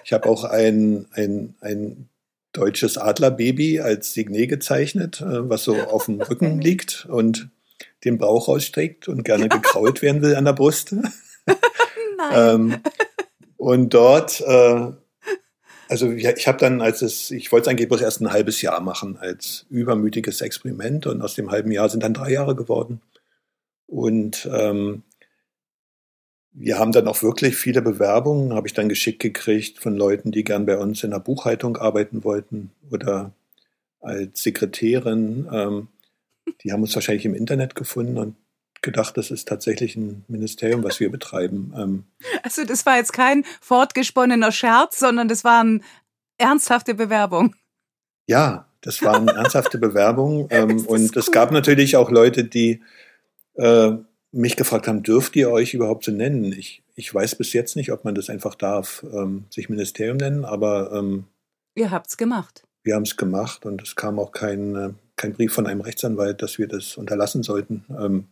Ich 0.05 0.13
habe 0.13 0.29
auch 0.29 0.45
ein, 0.45 1.07
ein, 1.13 1.55
ein 1.61 2.09
deutsches 2.53 2.99
Adlerbaby 2.99 3.81
als 3.81 4.13
Signet 4.13 4.49
gezeichnet, 4.49 5.21
äh, 5.21 5.49
was 5.49 5.65
so 5.65 5.77
auf 5.77 6.07
dem 6.07 6.21
Rücken 6.21 6.61
liegt 6.63 7.07
und 7.07 7.49
den 8.05 8.19
Bauch 8.19 8.49
rausstreckt 8.49 9.09
und 9.09 9.25
gerne 9.25 9.49
gekrault 9.49 10.03
werden 10.03 10.23
will 10.23 10.37
an 10.37 10.45
der 10.45 10.53
Brust. 10.53 10.95
ähm, 12.33 12.77
und 13.57 13.95
dort, 13.95 14.41
äh, 14.41 14.93
also 15.89 16.11
ich 16.11 16.47
habe 16.47 16.59
dann, 16.59 16.81
als 16.81 17.03
es, 17.03 17.31
ich 17.31 17.51
wollte 17.51 17.65
es 17.65 17.69
eigentlich 17.69 17.89
bloß 17.89 18.01
erst 18.01 18.21
ein 18.21 18.31
halbes 18.31 18.63
Jahr 18.63 18.81
machen 18.81 19.17
als 19.17 19.67
übermütiges 19.71 20.41
Experiment 20.41 21.07
und 21.07 21.23
aus 21.23 21.35
dem 21.35 21.51
halben 21.51 21.71
Jahr 21.71 21.89
sind 21.89 22.03
dann 22.03 22.15
drei 22.15 22.31
Jahre 22.31 22.55
geworden. 22.55 23.01
Und 23.87 24.49
ähm, 24.53 25.03
wir 26.53 26.79
haben 26.79 26.93
dann 26.93 27.09
auch 27.09 27.23
wirklich 27.23 27.57
viele 27.57 27.83
Bewerbungen, 27.83 28.55
habe 28.55 28.69
ich 28.69 28.75
dann 28.75 28.89
geschickt 28.89 29.21
gekriegt 29.21 29.79
von 29.81 29.97
Leuten, 29.97 30.31
die 30.31 30.45
gern 30.45 30.67
bei 30.67 30.79
uns 30.79 31.03
in 31.03 31.11
der 31.11 31.19
Buchhaltung 31.19 31.77
arbeiten 31.77 32.23
wollten 32.25 32.71
oder 32.91 33.33
als 34.01 34.43
Sekretärin. 34.43 35.49
Ähm, 35.53 35.89
die 36.63 36.73
haben 36.73 36.83
uns 36.83 36.95
wahrscheinlich 36.95 37.25
im 37.25 37.35
Internet 37.35 37.75
gefunden 37.75 38.19
und 38.19 38.37
gedacht, 38.83 39.17
das 39.17 39.31
ist 39.31 39.49
tatsächlich 39.49 39.97
ein 39.97 40.25
Ministerium, 40.29 40.85
was 40.85 41.01
wir 41.01 41.11
betreiben. 41.11 41.73
Ähm, 41.77 42.05
also 42.43 42.65
das 42.65 42.87
war 42.87 42.99
jetzt 42.99 43.13
kein 43.13 43.45
fortgesponnener 43.61 44.53
Scherz, 44.53 44.99
sondern 45.01 45.27
das 45.27 45.43
war 45.43 45.61
eine 45.61 45.81
ernsthafte 46.39 46.95
Bewerbung. 46.95 47.57
Ja, 48.27 48.69
das 48.81 49.03
war 49.03 49.17
eine 49.17 49.33
ernsthafte 49.33 49.79
Bewerbung. 49.79 50.49
Ähm, 50.51 50.87
und 50.87 51.17
cool. 51.17 51.19
es 51.19 51.33
gab 51.33 51.51
natürlich 51.51 51.97
auch 51.97 52.11
Leute, 52.11 52.45
die 52.45 52.83
äh, 53.55 53.93
mich 54.33 54.57
gefragt 54.57 54.89
haben, 54.89 55.03
dürft 55.03 55.37
ihr 55.37 55.51
euch 55.51 55.75
überhaupt 55.75 56.05
so 56.05 56.13
nennen? 56.13 56.53
Ich, 56.53 56.83
ich 56.95 57.15
weiß 57.15 57.37
bis 57.37 57.53
jetzt 57.53 57.77
nicht, 57.77 57.93
ob 57.93 58.05
man 58.05 58.15
das 58.15 58.31
einfach 58.31 58.55
darf, 58.55 59.05
ähm, 59.13 59.45
sich 59.51 59.69
Ministerium 59.69 60.17
nennen, 60.17 60.45
aber 60.45 60.93
ähm, 60.93 61.25
ihr 61.75 61.91
habt's 61.91 62.17
gemacht. 62.17 62.65
Wir 62.83 62.97
haben 62.97 63.05
es 63.05 63.17
gemacht 63.17 63.65
und 63.65 63.83
es 63.83 63.97
kam 63.97 64.19
auch 64.19 64.33
kein, 64.33 64.75
äh, 64.75 64.91
kein 65.17 65.33
Brief 65.33 65.53
von 65.53 65.67
einem 65.67 65.81
Rechtsanwalt, 65.81 66.43
dass 66.43 66.59
wir 66.59 66.69
das 66.69 66.97
unterlassen 66.97 67.43
sollten. 67.43 67.85
Ähm, 67.99 68.29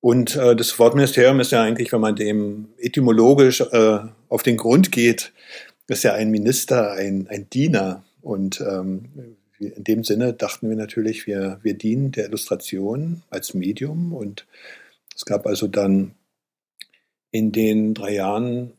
und 0.00 0.36
äh, 0.36 0.54
das 0.54 0.78
Wort 0.78 0.94
Ministerium 0.94 1.40
ist 1.40 1.50
ja 1.50 1.62
eigentlich, 1.62 1.92
wenn 1.92 2.00
man 2.00 2.14
dem 2.14 2.68
etymologisch 2.78 3.60
äh, 3.60 3.98
auf 4.28 4.42
den 4.42 4.56
Grund 4.56 4.92
geht, 4.92 5.32
ist 5.88 6.04
ja 6.04 6.12
ein 6.12 6.30
Minister, 6.30 6.92
ein, 6.92 7.26
ein 7.28 7.48
Diener. 7.50 8.04
Und 8.20 8.60
ähm, 8.60 9.36
in 9.58 9.84
dem 9.84 10.04
Sinne 10.04 10.32
dachten 10.32 10.68
wir 10.68 10.76
natürlich, 10.76 11.26
wir, 11.26 11.58
wir 11.62 11.74
dienen 11.74 12.12
der 12.12 12.26
Illustration 12.26 13.22
als 13.30 13.54
Medium. 13.54 14.12
Und 14.12 14.46
es 15.14 15.24
gab 15.24 15.46
also 15.46 15.66
dann 15.66 16.14
in 17.30 17.52
den 17.52 17.94
drei 17.94 18.14
Jahren 18.14 18.72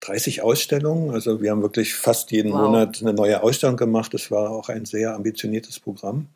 30 0.00 0.42
Ausstellungen. 0.42 1.10
Also 1.10 1.40
wir 1.42 1.50
haben 1.50 1.62
wirklich 1.62 1.94
fast 1.94 2.30
jeden 2.30 2.52
wow. 2.52 2.62
Monat 2.62 3.00
eine 3.00 3.14
neue 3.14 3.42
Ausstellung 3.42 3.76
gemacht. 3.76 4.12
Das 4.14 4.30
war 4.30 4.50
auch 4.50 4.68
ein 4.68 4.84
sehr 4.84 5.14
ambitioniertes 5.14 5.80
Programm. 5.80 6.28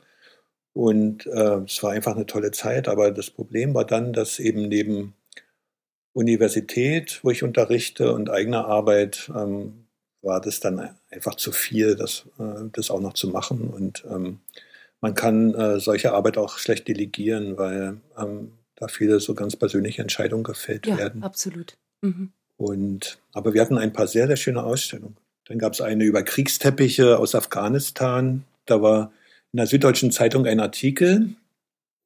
Und 0.72 1.26
äh, 1.26 1.60
es 1.64 1.82
war 1.82 1.92
einfach 1.92 2.14
eine 2.14 2.26
tolle 2.26 2.50
Zeit. 2.50 2.88
Aber 2.88 3.10
das 3.10 3.30
Problem 3.30 3.74
war 3.74 3.84
dann, 3.84 4.12
dass 4.12 4.38
eben 4.38 4.68
neben 4.68 5.14
Universität, 6.12 7.20
wo 7.22 7.30
ich 7.30 7.42
unterrichte, 7.42 8.12
und 8.12 8.30
eigener 8.30 8.66
Arbeit 8.66 9.30
ähm, 9.34 9.85
war 10.26 10.40
das 10.40 10.60
dann 10.60 10.90
einfach 11.10 11.36
zu 11.36 11.52
viel, 11.52 11.96
das, 11.96 12.26
äh, 12.38 12.68
das 12.72 12.90
auch 12.90 13.00
noch 13.00 13.14
zu 13.14 13.28
machen. 13.28 13.68
Und 13.68 14.04
ähm, 14.10 14.40
man 15.00 15.14
kann 15.14 15.54
äh, 15.54 15.80
solche 15.80 16.12
Arbeit 16.12 16.36
auch 16.36 16.58
schlecht 16.58 16.88
delegieren, 16.88 17.56
weil 17.56 18.00
ähm, 18.18 18.52
da 18.74 18.88
viele 18.88 19.20
so 19.20 19.34
ganz 19.34 19.56
persönliche 19.56 20.02
Entscheidungen 20.02 20.44
gefällt 20.44 20.86
ja, 20.86 20.98
werden. 20.98 21.22
Absolut. 21.22 21.78
Mhm. 22.02 22.32
Und, 22.58 23.18
aber 23.32 23.54
wir 23.54 23.60
hatten 23.60 23.78
ein 23.78 23.92
paar 23.92 24.06
sehr, 24.06 24.26
sehr 24.26 24.36
schöne 24.36 24.62
Ausstellungen. 24.62 25.16
Dann 25.46 25.58
gab 25.58 25.72
es 25.72 25.80
eine 25.80 26.04
über 26.04 26.22
Kriegsteppiche 26.22 27.18
aus 27.18 27.34
Afghanistan. 27.34 28.44
Da 28.66 28.82
war 28.82 29.12
in 29.52 29.58
der 29.58 29.66
Süddeutschen 29.66 30.10
Zeitung 30.10 30.46
ein 30.46 30.60
Artikel, 30.60 31.30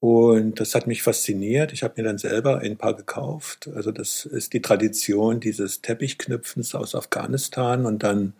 und 0.01 0.61
das 0.61 0.75
hat 0.75 0.87
mich 0.87 1.03
fasziniert. 1.03 1.73
Ich 1.75 1.83
habe 1.83 1.95
mir 1.99 2.05
dann 2.05 2.17
selber 2.17 2.61
ein 2.61 2.79
paar 2.79 2.97
gekauft. 2.97 3.69
Also 3.75 3.93
das 3.93 4.25
ist 4.25 4.55
die 4.55 4.63
Tradition 4.63 5.41
dieses 5.41 5.83
Teppichknüpfens 5.83 6.75
aus 6.75 6.95
Afghanistan. 6.95 7.85
Und 7.85 8.03
dann 8.03 8.33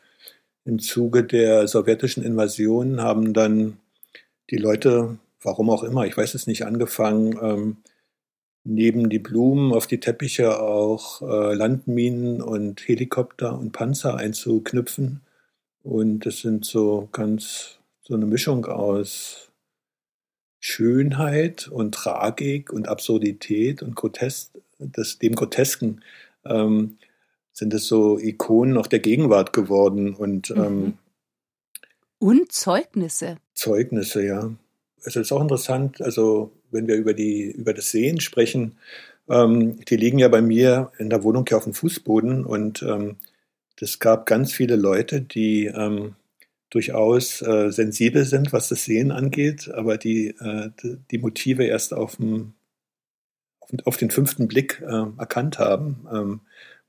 im 0.65 0.79
Zuge 0.79 1.23
der 1.23 1.69
sowjetischen 1.69 2.25
Invasion 2.25 3.03
haben 3.03 3.35
dann 3.35 3.77
die 4.49 4.57
Leute, 4.57 5.19
warum 5.43 5.69
auch 5.69 5.85
immer, 5.85 6.07
ich 6.07 6.17
weiß 6.17 6.35
es 6.35 6.47
nicht, 6.47 6.65
angefangen, 6.65 7.39
ähm, 7.43 7.77
neben 8.65 9.11
die 9.11 9.19
Blumen 9.19 9.73
auf 9.73 9.87
die 9.87 10.01
Teppiche 10.01 10.61
auch 10.61 11.21
äh, 11.23 11.55
Landminen 11.55 12.41
und 12.41 12.81
Helikopter 12.89 13.59
und 13.59 13.73
Panzer 13.73 14.17
einzuknüpfen. 14.17 15.21
Und 15.83 16.21
das 16.25 16.39
sind 16.41 16.65
so 16.65 17.09
ganz 17.13 17.79
so 18.03 18.15
eine 18.15 18.27
Mischung 18.27 18.65
aus 18.67 19.50
Schönheit 20.61 21.69
und 21.69 21.95
Tragik 21.95 22.73
und 22.73 22.87
Absurdität 22.87 23.83
und 23.83 23.97
Grotesk, 23.97 24.53
das, 24.79 25.19
dem 25.19 25.35
Grotesken 25.35 26.03
ähm, 26.45 26.99
sind 27.53 27.75
es 27.75 27.87
so 27.87 28.19
Ikonen 28.19 28.77
auch 28.77 28.87
der 28.87 29.01
Gegenwart 29.01 29.53
geworden 29.53 30.15
und 30.15 30.51
mhm. 30.51 30.63
ähm, 30.63 30.99
und 32.19 32.53
Zeugnisse. 32.53 33.39
Zeugnisse, 33.55 34.25
ja. 34.25 34.53
Es 35.03 35.17
ist 35.17 35.33
auch 35.33 35.41
interessant, 35.41 36.03
also 36.03 36.53
wenn 36.71 36.87
wir 36.87 36.97
über 36.97 37.15
die 37.15 37.51
über 37.51 37.73
das 37.73 37.91
Sehen 37.91 38.21
sprechen, 38.21 38.77
ähm, 39.31 39.83
die 39.87 39.97
liegen 39.97 40.19
ja 40.19 40.29
bei 40.29 40.43
mir 40.43 40.93
in 40.99 41.09
der 41.09 41.23
Wohnung 41.25 41.47
hier 41.49 41.57
auf 41.57 41.65
dem 41.65 41.73
Fußboden 41.73 42.45
und 42.45 42.83
ähm, 42.83 43.17
das 43.79 43.99
gab 43.99 44.27
ganz 44.27 44.53
viele 44.53 44.77
Leute, 44.77 45.23
die 45.23 45.67
ähm, 45.67 46.17
durchaus 46.71 47.43
äh, 47.43 47.71
sensibel 47.71 48.25
sind, 48.25 48.53
was 48.53 48.69
das 48.69 48.85
Sehen 48.85 49.11
angeht, 49.11 49.69
aber 49.75 49.99
die, 49.99 50.29
äh, 50.29 50.71
die 51.11 51.19
Motive 51.19 51.65
erst 51.65 51.93
auf, 51.93 52.17
dem, 52.17 52.55
auf 53.85 53.97
den 53.97 54.11
fünften 54.11 54.47
Blick 54.49 54.81
äh, 54.81 55.05
erkannt 55.19 55.59
haben, 55.59 56.07
ähm, 56.13 56.41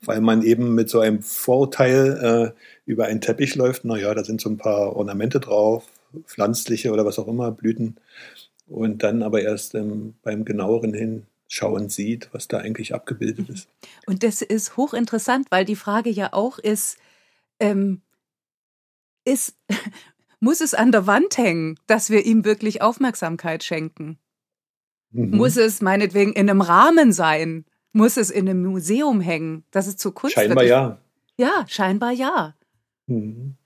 weil 0.02 0.22
man 0.22 0.44
eben 0.44 0.76
mit 0.76 0.90
so 0.90 1.00
einem 1.00 1.22
Vorurteil 1.22 2.54
äh, 2.56 2.90
über 2.90 3.06
einen 3.06 3.22
Teppich 3.22 3.56
läuft. 3.56 3.86
Naja, 3.86 4.14
da 4.14 4.24
sind 4.24 4.40
so 4.40 4.50
ein 4.50 4.58
paar 4.58 4.96
Ornamente 4.96 5.40
drauf, 5.40 5.88
pflanzliche 6.26 6.92
oder 6.92 7.06
was 7.06 7.20
auch 7.20 7.28
immer, 7.28 7.52
Blüten. 7.52 7.98
Und 8.68 9.04
dann 9.04 9.24
aber 9.24 9.42
erst 9.42 9.76
ähm, 9.76 10.14
beim 10.24 10.46
genaueren 10.46 10.94
Hinschauen 10.94 11.90
sieht, 11.90 12.30
was 12.32 12.48
da 12.48 12.60
eigentlich 12.60 12.94
abgebildet 12.94 13.50
ist. 13.50 13.68
Und 14.06 14.24
das 14.24 14.42
ist 14.42 14.78
hochinteressant, 14.78 15.48
weil 15.50 15.66
die 15.66 15.76
Frage 15.76 16.10
ja 16.10 16.30
auch 16.34 16.58
ist, 16.58 16.98
ähm, 17.60 18.02
ist, 19.24 19.55
muss 20.39 20.61
es 20.61 20.74
an 20.74 20.91
der 20.91 21.07
Wand 21.07 21.38
hängen, 21.38 21.80
dass 21.88 22.09
wir 22.09 22.26
ihm 22.26 22.45
wirklich 22.45 22.82
Aufmerksamkeit 22.82 23.63
schenken? 23.63 24.19
Mhm. 25.11 25.38
Muss 25.38 25.57
es 25.57 25.82
meinetwegen 25.82 26.34
in 26.34 26.49
einem 26.49 26.61
Rahmen 26.61 27.13
sein? 27.13 27.65
Muss 27.93 28.17
es 28.17 28.30
in 28.30 28.47
einem 28.47 28.63
Museum 28.63 29.19
hängen, 29.22 29.65
dass 29.72 29.88
es 29.88 29.97
zu 29.97 30.11
Kunst 30.11 30.36
Scheinbar 30.36 30.63
wird? 30.63 30.69
ja. 30.69 31.01
Ja, 31.38 31.65
scheinbar 31.67 32.11
ja. 32.11 32.55
Mhm. 33.07 33.57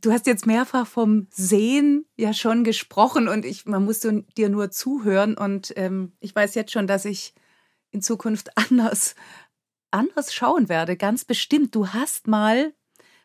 Du 0.00 0.12
hast 0.12 0.26
jetzt 0.26 0.46
mehrfach 0.46 0.86
vom 0.86 1.26
Sehen 1.30 2.04
ja 2.16 2.34
schon 2.34 2.62
gesprochen 2.62 3.26
und 3.26 3.44
ich, 3.44 3.64
man 3.64 3.84
muss 3.84 4.00
dir 4.00 4.48
nur 4.48 4.70
zuhören 4.70 5.36
und 5.36 5.72
ähm, 5.76 6.12
ich 6.20 6.34
weiß 6.34 6.54
jetzt 6.54 6.72
schon, 6.72 6.86
dass 6.86 7.06
ich 7.06 7.34
in 7.90 8.02
Zukunft 8.02 8.50
anders, 8.70 9.14
anders 9.90 10.34
schauen 10.34 10.68
werde, 10.68 10.96
ganz 10.96 11.24
bestimmt. 11.24 11.74
Du 11.74 11.88
hast 11.88 12.28
mal 12.28 12.74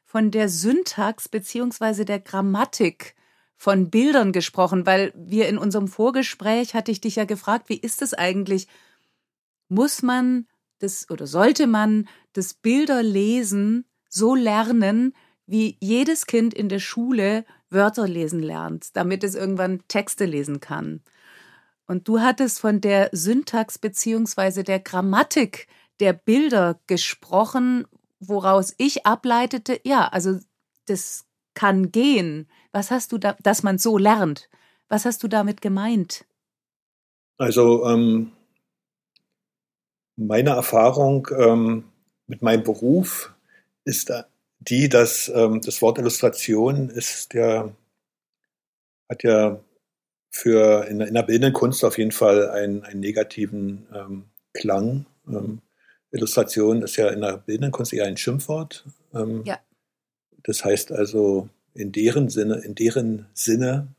von 0.09 0.31
der 0.31 0.49
Syntax 0.49 1.29
beziehungsweise 1.29 2.03
der 2.03 2.19
Grammatik 2.19 3.13
von 3.55 3.91
Bildern 3.91 4.31
gesprochen, 4.31 4.87
weil 4.87 5.13
wir 5.15 5.47
in 5.47 5.59
unserem 5.59 5.87
Vorgespräch 5.87 6.73
hatte 6.73 6.89
ich 6.91 6.99
dich 6.99 7.17
ja 7.17 7.25
gefragt, 7.25 7.69
wie 7.69 7.77
ist 7.77 8.01
es 8.01 8.15
eigentlich? 8.15 8.67
Muss 9.67 10.01
man 10.01 10.47
das 10.79 11.11
oder 11.11 11.27
sollte 11.27 11.67
man 11.67 12.07
das 12.33 12.55
Bilderlesen 12.55 13.85
so 14.09 14.33
lernen, 14.33 15.13
wie 15.45 15.77
jedes 15.79 16.25
Kind 16.25 16.55
in 16.55 16.69
der 16.69 16.79
Schule 16.79 17.45
Wörter 17.69 18.07
lesen 18.07 18.39
lernt, 18.39 18.95
damit 18.97 19.23
es 19.23 19.35
irgendwann 19.35 19.83
Texte 19.89 20.25
lesen 20.25 20.59
kann? 20.59 21.03
Und 21.85 22.07
du 22.07 22.19
hattest 22.19 22.59
von 22.59 22.81
der 22.81 23.09
Syntax 23.11 23.77
beziehungsweise 23.77 24.63
der 24.63 24.79
Grammatik 24.79 25.67
der 25.99 26.13
Bilder 26.13 26.79
gesprochen, 26.87 27.85
woraus 28.19 28.73
ich 28.77 29.05
ableitete, 29.05 29.79
ja, 29.83 30.07
also 30.07 30.39
das 30.85 31.25
kann 31.53 31.91
gehen. 31.91 32.47
Was 32.71 32.91
hast 32.91 33.11
du 33.11 33.17
da, 33.17 33.35
dass 33.41 33.63
man 33.63 33.77
so 33.77 33.97
lernt? 33.97 34.49
Was 34.87 35.05
hast 35.05 35.23
du 35.23 35.27
damit 35.27 35.61
gemeint? 35.61 36.25
Also 37.37 37.85
ähm, 37.85 38.31
meine 40.15 40.51
Erfahrung 40.51 41.27
ähm, 41.37 41.85
mit 42.27 42.41
meinem 42.41 42.63
Beruf 42.63 43.33
ist 43.85 44.11
die, 44.59 44.89
dass 44.89 45.29
ähm, 45.33 45.61
das 45.61 45.81
Wort 45.81 45.97
Illustration 45.97 46.89
ist 46.89 47.33
ja, 47.33 47.71
hat 49.09 49.23
ja 49.23 49.59
für 50.29 50.85
in, 50.87 51.01
in 51.01 51.13
der 51.13 51.23
bildenden 51.23 51.53
Kunst 51.53 51.83
auf 51.85 51.97
jeden 51.97 52.11
Fall 52.11 52.49
einen, 52.49 52.83
einen 52.83 52.99
negativen 52.99 53.87
ähm, 53.93 54.25
Klang. 54.53 55.05
Ähm, 55.27 55.61
Illustration 56.11 56.81
ist 56.81 56.97
ja 56.97 57.09
in 57.09 57.21
der 57.21 57.37
bildenden 57.37 57.71
Kunst 57.71 57.93
eher 57.93 58.05
ein 58.05 58.17
Schimpfwort. 58.17 58.85
Ähm, 59.13 59.43
ja. 59.45 59.59
Das 60.43 60.63
heißt 60.63 60.91
also 60.91 61.49
in 61.73 61.91
deren 61.91 62.29
Sinne, 62.29 62.55
in 62.59 62.75
deren 62.75 63.27
Sinne, 63.33 63.93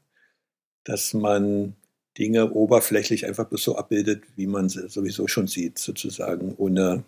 dass 0.85 1.15
man 1.15 1.77
Dinge 2.19 2.53
oberflächlich 2.53 3.27
einfach 3.27 3.49
bloß 3.49 3.63
so 3.63 3.77
abbildet, 3.77 4.25
wie 4.37 4.47
man 4.47 4.69
sie 4.69 4.89
sowieso 4.89 5.29
schon 5.29 5.47
sieht, 5.47 5.79
sozusagen, 5.79 6.55
ohne, 6.57 7.05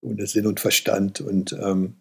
ohne 0.00 0.26
Sinn 0.26 0.46
und 0.46 0.60
Verstand. 0.60 1.20
Und 1.20 1.52
ähm, 1.52 1.96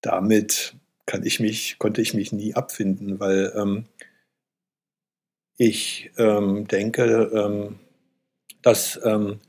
damit 0.00 0.74
kann 1.06 1.24
ich 1.24 1.40
mich, 1.40 1.78
konnte 1.78 2.02
ich 2.02 2.14
mich 2.14 2.32
nie 2.32 2.54
abfinden, 2.54 3.20
weil 3.20 3.52
ähm, 3.54 3.84
ich 5.56 6.10
ähm, 6.18 6.66
denke, 6.66 7.30
ähm, 7.32 7.78
dass 8.62 8.98
ähm, 9.04 9.40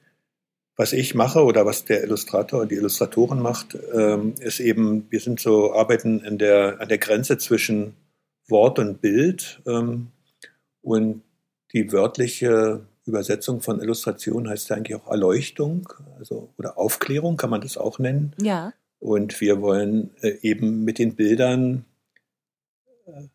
was 0.77 0.93
ich 0.93 1.15
mache 1.15 1.43
oder 1.43 1.65
was 1.65 1.85
der 1.85 2.03
Illustrator 2.03 2.61
und 2.61 2.71
die 2.71 2.75
Illustratoren 2.75 3.39
macht, 3.39 3.77
ähm, 3.93 4.33
ist 4.39 4.59
eben, 4.59 5.07
wir 5.09 5.19
sind 5.19 5.39
so, 5.39 5.73
arbeiten 5.73 6.19
in 6.19 6.37
der, 6.37 6.81
an 6.81 6.89
der 6.89 6.97
Grenze 6.97 7.37
zwischen 7.37 7.95
Wort 8.47 8.79
und 8.79 9.01
Bild. 9.01 9.61
Ähm, 9.65 10.07
und 10.81 11.21
die 11.73 11.91
wörtliche 11.91 12.85
Übersetzung 13.05 13.61
von 13.61 13.79
Illustration 13.79 14.49
heißt 14.49 14.69
ja 14.69 14.75
eigentlich 14.75 14.95
auch 14.95 15.09
Erleuchtung, 15.09 15.87
also 16.17 16.49
oder 16.57 16.77
Aufklärung 16.77 17.37
kann 17.37 17.49
man 17.49 17.61
das 17.61 17.77
auch 17.77 17.99
nennen. 17.99 18.33
Ja. 18.41 18.73
Und 18.99 19.39
wir 19.39 19.61
wollen 19.61 20.11
äh, 20.21 20.37
eben 20.41 20.83
mit 20.83 20.99
den 20.99 21.15
Bildern 21.15 21.85
äh, 23.05 23.27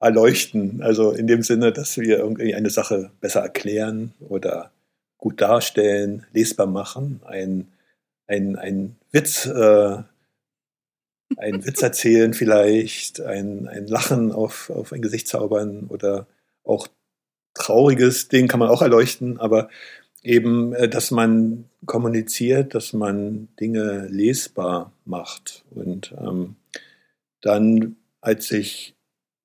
erleuchten, 0.00 0.82
also 0.82 1.12
in 1.12 1.26
dem 1.26 1.42
Sinne, 1.42 1.72
dass 1.72 1.96
wir 1.96 2.18
irgendwie 2.18 2.54
eine 2.54 2.70
Sache 2.70 3.12
besser 3.20 3.40
erklären 3.40 4.14
oder 4.20 4.72
gut 5.22 5.40
darstellen, 5.40 6.26
lesbar 6.32 6.66
machen, 6.66 7.20
ein, 7.24 7.68
ein, 8.26 8.56
ein 8.56 8.96
Witz, 9.12 9.46
äh, 9.46 10.02
einen 11.36 11.64
Witz 11.64 11.80
erzählen 11.90 12.34
vielleicht, 12.34 13.20
ein, 13.20 13.68
ein 13.68 13.86
Lachen 13.86 14.32
auf, 14.32 14.68
auf 14.70 14.92
ein 14.92 15.00
Gesicht 15.00 15.28
zaubern 15.28 15.86
oder 15.88 16.26
auch 16.64 16.88
trauriges 17.54 18.26
Ding 18.30 18.48
kann 18.48 18.58
man 18.58 18.68
auch 18.68 18.82
erleuchten, 18.82 19.38
aber 19.38 19.68
eben, 20.24 20.72
äh, 20.72 20.88
dass 20.88 21.12
man 21.12 21.66
kommuniziert, 21.86 22.74
dass 22.74 22.92
man 22.92 23.46
Dinge 23.60 24.08
lesbar 24.08 24.90
macht. 25.04 25.64
Und 25.70 26.12
ähm, 26.18 26.56
dann, 27.40 27.94
als 28.20 28.50
ich, 28.50 28.96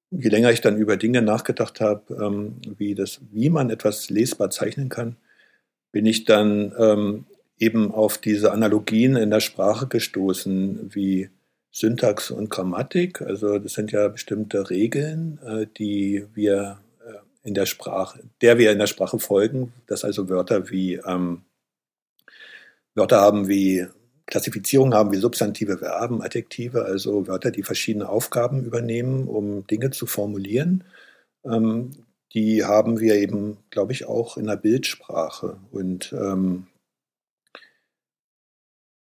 je 0.10 0.30
länger 0.30 0.52
ich 0.52 0.62
dann 0.62 0.78
über 0.78 0.98
Dinge 0.98 1.22
nachgedacht 1.22 1.82
habe, 1.82 2.16
ähm, 2.16 2.62
wie, 2.80 2.96
das, 2.96 3.22
wie 3.32 3.52
man 3.52 3.70
etwas 3.70 4.10
lesbar 4.10 4.50
zeichnen 4.50 4.90
kann, 4.90 5.18
bin 5.92 6.06
ich 6.06 6.26
dann 6.26 6.74
ähm, 6.78 7.26
eben 7.60 7.92
auf 7.92 8.18
diese 8.18 8.52
Analogien 8.52 9.16
in 9.16 9.32
der 9.32 9.40
Sprache 9.40 9.88
gestoßen, 9.88 10.94
wie 10.94 11.30
Syntax 11.72 12.32
und 12.32 12.50
Grammatik. 12.50 13.22
Also 13.22 13.60
das 13.60 13.74
sind 13.74 13.92
ja 13.92 14.08
bestimmte 14.08 14.70
Regeln, 14.70 15.40
äh, 15.46 15.68
die 15.78 16.26
wir 16.34 16.80
äh, 17.06 17.48
in 17.48 17.54
der 17.54 17.66
Sprache, 17.66 18.24
der 18.42 18.58
wir 18.58 18.72
in 18.72 18.80
der 18.80 18.88
Sprache 18.88 19.20
folgen, 19.20 19.74
dass 19.88 20.04
also 20.04 20.30
Wörter 20.30 20.70
wie 20.70 20.96
ähm, 20.96 21.44
Wörter 22.96 23.22
haben 23.22 23.48
wie 23.48 23.86
Klassifizierung 24.26 24.94
haben 24.94 25.12
wie 25.14 25.18
Substantive, 25.18 25.78
Verben, 25.78 26.22
Adjektive, 26.22 26.84
also 26.84 27.28
Wörter, 27.28 27.52
die 27.52 27.64
verschiedene 27.64 28.10
Aufgaben 28.10 28.64
übernehmen, 28.66 29.28
um 29.28 29.66
Dinge 29.68 29.92
zu 29.92 30.06
formulieren. 30.06 30.84
Ähm, 31.46 31.92
die 32.34 32.64
haben 32.64 33.00
wir 33.00 33.16
eben, 33.16 33.58
glaube 33.70 33.94
ich, 33.94 34.06
auch 34.06 34.38
in 34.38 34.48
der 34.48 34.58
Bildsprache. 34.58 35.58
Und 35.72 36.14
ähm, 36.14 36.68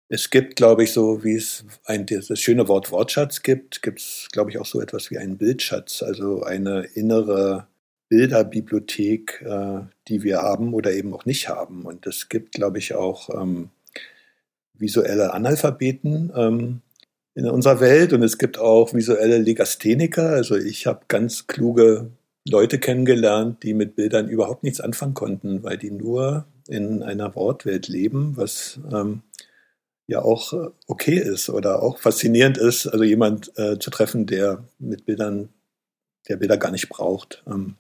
es 0.08 0.30
gibt, 0.30 0.56
glaube 0.56 0.84
ich, 0.84 0.94
so 0.94 1.24
wie 1.24 1.36
es 1.36 1.66
ein, 1.86 2.06
das 2.06 2.40
schöne 2.40 2.68
Wort 2.68 2.92
Wortschatz 2.92 3.42
gibt, 3.42 3.82
gibt 3.82 4.00
es, 4.00 4.28
glaube 4.32 4.52
ich, 4.52 4.60
auch 4.60 4.66
so 4.66 4.80
etwas 4.80 5.10
wie 5.10 5.18
einen 5.18 5.38
Bildschatz, 5.38 6.04
also 6.04 6.44
eine 6.44 6.84
innere 6.94 7.68
Bilderbibliothek, 8.10 9.42
äh, 9.42 9.82
die 10.08 10.22
wir 10.24 10.42
haben 10.42 10.74
oder 10.74 10.94
eben 10.94 11.14
auch 11.14 11.26
nicht 11.26 11.50
haben. 11.50 11.86
Und 11.86 12.06
es 12.06 12.30
gibt, 12.30 12.54
glaube 12.54 12.78
ich, 12.78 12.94
auch 12.94 13.30
ähm, 13.30 13.70
visuelle 14.74 15.34
Analphabeten 15.34 16.32
ähm, 16.36 16.82
in 17.34 17.50
unserer 17.50 17.80
Welt 17.80 18.14
und 18.14 18.24
es 18.24 18.38
gibt 18.38 18.58
auch 18.58 18.94
visuelle 18.94 19.40
Legastheniker. 19.40 20.30
Also 20.30 20.56
ich 20.56 20.88
habe 20.88 21.06
ganz 21.08 21.48
kluge 21.48 22.12
Leute 22.48 22.80
kennengelernt, 22.80 23.64
die 23.64 23.74
mit 23.74 23.96
Bildern 23.96 24.30
überhaupt 24.30 24.64
nichts 24.64 24.80
anfangen 24.80 25.16
konnten, 25.16 25.64
weil 25.64 25.78
die 25.78 25.92
nur 25.92 26.46
in 26.68 27.04
einer 27.04 27.36
Wortwelt 27.36 27.88
leben, 27.88 28.38
was 28.38 28.80
ähm, 28.92 29.22
ja 30.08 30.22
auch 30.22 30.54
äh, 30.54 30.70
okay 30.88 31.18
ist 31.18 31.50
oder 31.50 31.82
auch 31.82 32.00
faszinierend 32.00 32.58
ist, 32.58 32.88
also 32.88 33.04
jemand 33.04 33.52
äh, 33.58 33.80
zu 33.80 33.90
treffen, 33.90 34.28
der 34.28 34.64
mit 34.78 35.06
Bildern, 35.06 35.50
der 36.30 36.38
Bilder 36.38 36.58
gar 36.58 36.72
nicht 36.72 36.90
braucht. 36.90 37.44
Ähm, 37.48 37.76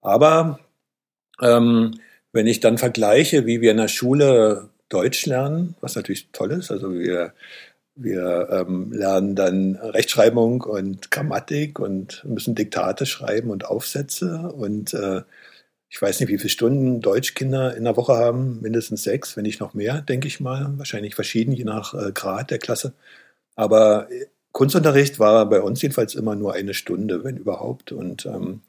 aber 0.00 0.60
ähm, 1.40 2.00
wenn 2.32 2.46
ich 2.46 2.60
dann 2.60 2.78
vergleiche, 2.78 3.46
wie 3.46 3.60
wir 3.60 3.70
in 3.70 3.76
der 3.76 3.88
Schule 3.88 4.70
Deutsch 4.88 5.26
lernen, 5.26 5.76
was 5.80 5.94
natürlich 5.94 6.30
toll 6.32 6.52
ist, 6.52 6.70
also 6.70 6.92
wir 6.92 7.32
wir 8.00 8.48
ähm, 8.50 8.92
lernen 8.92 9.34
dann 9.34 9.76
Rechtschreibung 9.76 10.62
und 10.62 11.10
Grammatik 11.10 11.78
und 11.78 12.24
müssen 12.24 12.54
Diktate 12.54 13.06
schreiben 13.06 13.50
und 13.50 13.64
Aufsätze. 13.64 14.52
Und 14.52 14.94
äh, 14.94 15.22
ich 15.88 16.00
weiß 16.00 16.20
nicht, 16.20 16.28
wie 16.28 16.38
viele 16.38 16.50
Stunden 16.50 17.00
Deutschkinder 17.00 17.76
in 17.76 17.84
der 17.84 17.96
Woche 17.96 18.14
haben. 18.14 18.60
Mindestens 18.60 19.02
sechs, 19.02 19.36
wenn 19.36 19.42
nicht 19.42 19.60
noch 19.60 19.74
mehr, 19.74 20.00
denke 20.02 20.28
ich 20.28 20.38
mal. 20.38 20.72
Wahrscheinlich 20.76 21.14
verschieden, 21.14 21.52
je 21.52 21.64
nach 21.64 21.94
äh, 21.94 22.12
Grad 22.12 22.50
der 22.50 22.58
Klasse. 22.58 22.92
Aber 23.56 24.10
äh, 24.12 24.26
Kunstunterricht 24.52 25.18
war 25.18 25.48
bei 25.48 25.60
uns 25.60 25.82
jedenfalls 25.82 26.14
immer 26.14 26.36
nur 26.36 26.54
eine 26.54 26.74
Stunde, 26.74 27.24
wenn 27.24 27.36
überhaupt. 27.36 27.92
Und 27.92 28.26
ähm, 28.26 28.60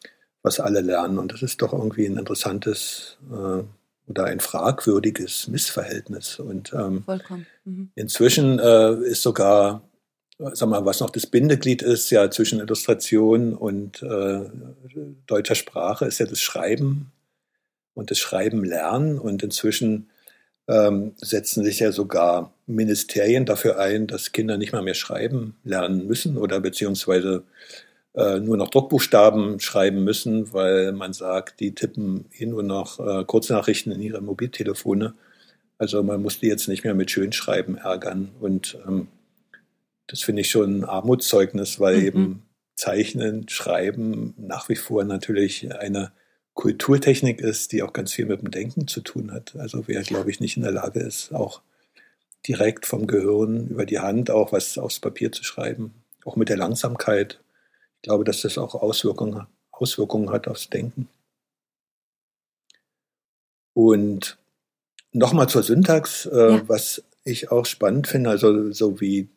was 0.41 0.59
alle 0.59 0.81
lernen. 0.81 1.17
Und 1.19 1.33
das 1.33 1.41
ist 1.41 1.61
doch 1.61 1.73
irgendwie 1.73 2.05
ein 2.05 2.17
interessantes 2.17 3.17
äh, 3.31 3.63
oder 4.09 4.25
ein 4.25 4.39
fragwürdiges 4.39 5.47
Missverhältnis. 5.47 6.39
Und 6.39 6.73
ähm, 6.73 7.03
mhm. 7.63 7.91
inzwischen 7.95 8.59
äh, 8.59 8.95
ist 9.03 9.21
sogar, 9.21 9.83
sag 10.37 10.67
mal, 10.67 10.83
was 10.85 10.99
noch 10.99 11.11
das 11.11 11.27
Bindeglied 11.27 11.83
ist, 11.83 12.09
ja 12.09 12.29
zwischen 12.31 12.59
Illustration 12.59 13.53
und 13.53 14.01
äh, 14.01 14.41
deutscher 15.27 15.55
Sprache, 15.55 16.05
ist 16.05 16.19
ja 16.19 16.25
das 16.25 16.41
Schreiben 16.41 17.11
und 17.93 18.09
das 18.09 18.17
Schreiben 18.17 18.63
lernen. 18.63 19.19
Und 19.19 19.43
inzwischen 19.43 20.09
ähm, 20.67 21.13
setzen 21.17 21.63
sich 21.63 21.79
ja 21.79 21.91
sogar 21.91 22.51
Ministerien 22.65 23.45
dafür 23.45 23.79
ein, 23.79 24.07
dass 24.07 24.31
Kinder 24.31 24.57
nicht 24.57 24.73
mal 24.73 24.81
mehr 24.81 24.95
schreiben 24.95 25.55
lernen 25.63 26.07
müssen 26.07 26.37
oder 26.37 26.59
beziehungsweise 26.59 27.43
äh, 28.15 28.39
nur 28.39 28.57
noch 28.57 28.69
Druckbuchstaben 28.69 29.59
schreiben 29.59 30.03
müssen, 30.03 30.51
weil 30.53 30.91
man 30.91 31.13
sagt, 31.13 31.59
die 31.59 31.75
tippen 31.75 32.25
eh 32.37 32.45
nur 32.45 32.63
noch 32.63 32.99
äh, 32.99 33.23
Kurznachrichten 33.25 33.91
in 33.91 34.01
ihre 34.01 34.21
Mobiltelefone. 34.21 35.13
Also 35.77 36.03
man 36.03 36.21
muss 36.21 36.39
die 36.39 36.47
jetzt 36.47 36.67
nicht 36.67 36.83
mehr 36.83 36.95
mit 36.95 37.11
Schönschreiben 37.11 37.77
ärgern. 37.77 38.29
Und 38.39 38.77
ähm, 38.87 39.07
das 40.07 40.21
finde 40.21 40.41
ich 40.41 40.49
schon 40.49 40.79
ein 40.79 40.85
Armutszeugnis, 40.85 41.79
weil 41.79 41.97
mhm. 41.97 42.05
eben 42.05 42.43
Zeichnen, 42.75 43.47
Schreiben 43.47 44.33
nach 44.37 44.69
wie 44.69 44.75
vor 44.75 45.03
natürlich 45.03 45.73
eine 45.75 46.11
Kulturtechnik 46.53 47.39
ist, 47.39 47.71
die 47.71 47.83
auch 47.83 47.93
ganz 47.93 48.13
viel 48.13 48.25
mit 48.25 48.41
dem 48.41 48.51
Denken 48.51 48.87
zu 48.87 49.01
tun 49.01 49.31
hat. 49.31 49.55
Also 49.57 49.87
wer, 49.87 50.01
glaube 50.01 50.31
ich, 50.31 50.39
nicht 50.39 50.57
in 50.57 50.63
der 50.63 50.71
Lage 50.71 50.99
ist, 50.99 51.33
auch 51.33 51.61
direkt 52.47 52.85
vom 52.85 53.07
Gehirn 53.07 53.67
über 53.67 53.85
die 53.85 53.99
Hand 53.99 54.31
auch 54.31 54.51
was 54.51 54.77
aufs 54.77 54.99
Papier 54.99 55.31
zu 55.31 55.43
schreiben, 55.43 55.93
auch 56.25 56.35
mit 56.35 56.49
der 56.49 56.57
Langsamkeit, 56.57 57.39
ich 57.99 58.03
glaube, 58.03 58.23
dass 58.23 58.41
das 58.41 58.57
auch 58.57 58.75
Auswirkungen, 58.75 59.45
Auswirkungen 59.71 60.29
hat 60.31 60.47
aufs 60.47 60.69
Denken. 60.69 61.09
Und 63.73 64.37
nochmal 65.11 65.49
zur 65.49 65.63
Syntax, 65.63 66.25
äh, 66.25 66.51
ja. 66.51 66.69
was 66.69 67.03
ich 67.25 67.51
auch 67.51 67.65
spannend 67.65 68.07
finde, 68.07 68.29
also 68.29 68.71
so 68.71 69.01
wie 69.01 69.27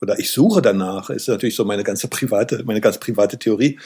oder 0.00 0.18
ich 0.18 0.30
suche 0.30 0.62
danach, 0.62 1.10
ist 1.10 1.28
natürlich 1.28 1.56
so 1.56 1.64
meine 1.64 1.84
ganze 1.84 2.08
private, 2.08 2.64
meine 2.64 2.80
ganz 2.80 2.98
private 2.98 3.38
Theorie. 3.38 3.78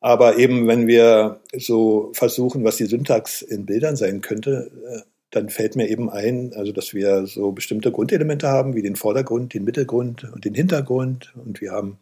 Aber 0.00 0.36
eben, 0.36 0.66
wenn 0.68 0.86
wir 0.86 1.40
so 1.56 2.10
versuchen, 2.12 2.64
was 2.64 2.76
die 2.76 2.86
Syntax 2.86 3.40
in 3.40 3.64
Bildern 3.64 3.96
sein 3.96 4.20
könnte, 4.20 4.70
äh, 4.86 5.00
dann 5.30 5.48
fällt 5.48 5.76
mir 5.76 5.88
eben 5.88 6.10
ein, 6.10 6.52
also 6.54 6.72
dass 6.72 6.92
wir 6.92 7.26
so 7.26 7.52
bestimmte 7.52 7.90
Grundelemente 7.90 8.48
haben, 8.48 8.74
wie 8.74 8.82
den 8.82 8.96
Vordergrund, 8.96 9.54
den 9.54 9.64
Mittelgrund 9.64 10.24
und 10.32 10.44
den 10.44 10.54
Hintergrund. 10.54 11.32
Und 11.36 11.60
wir 11.60 11.72
haben 11.72 11.98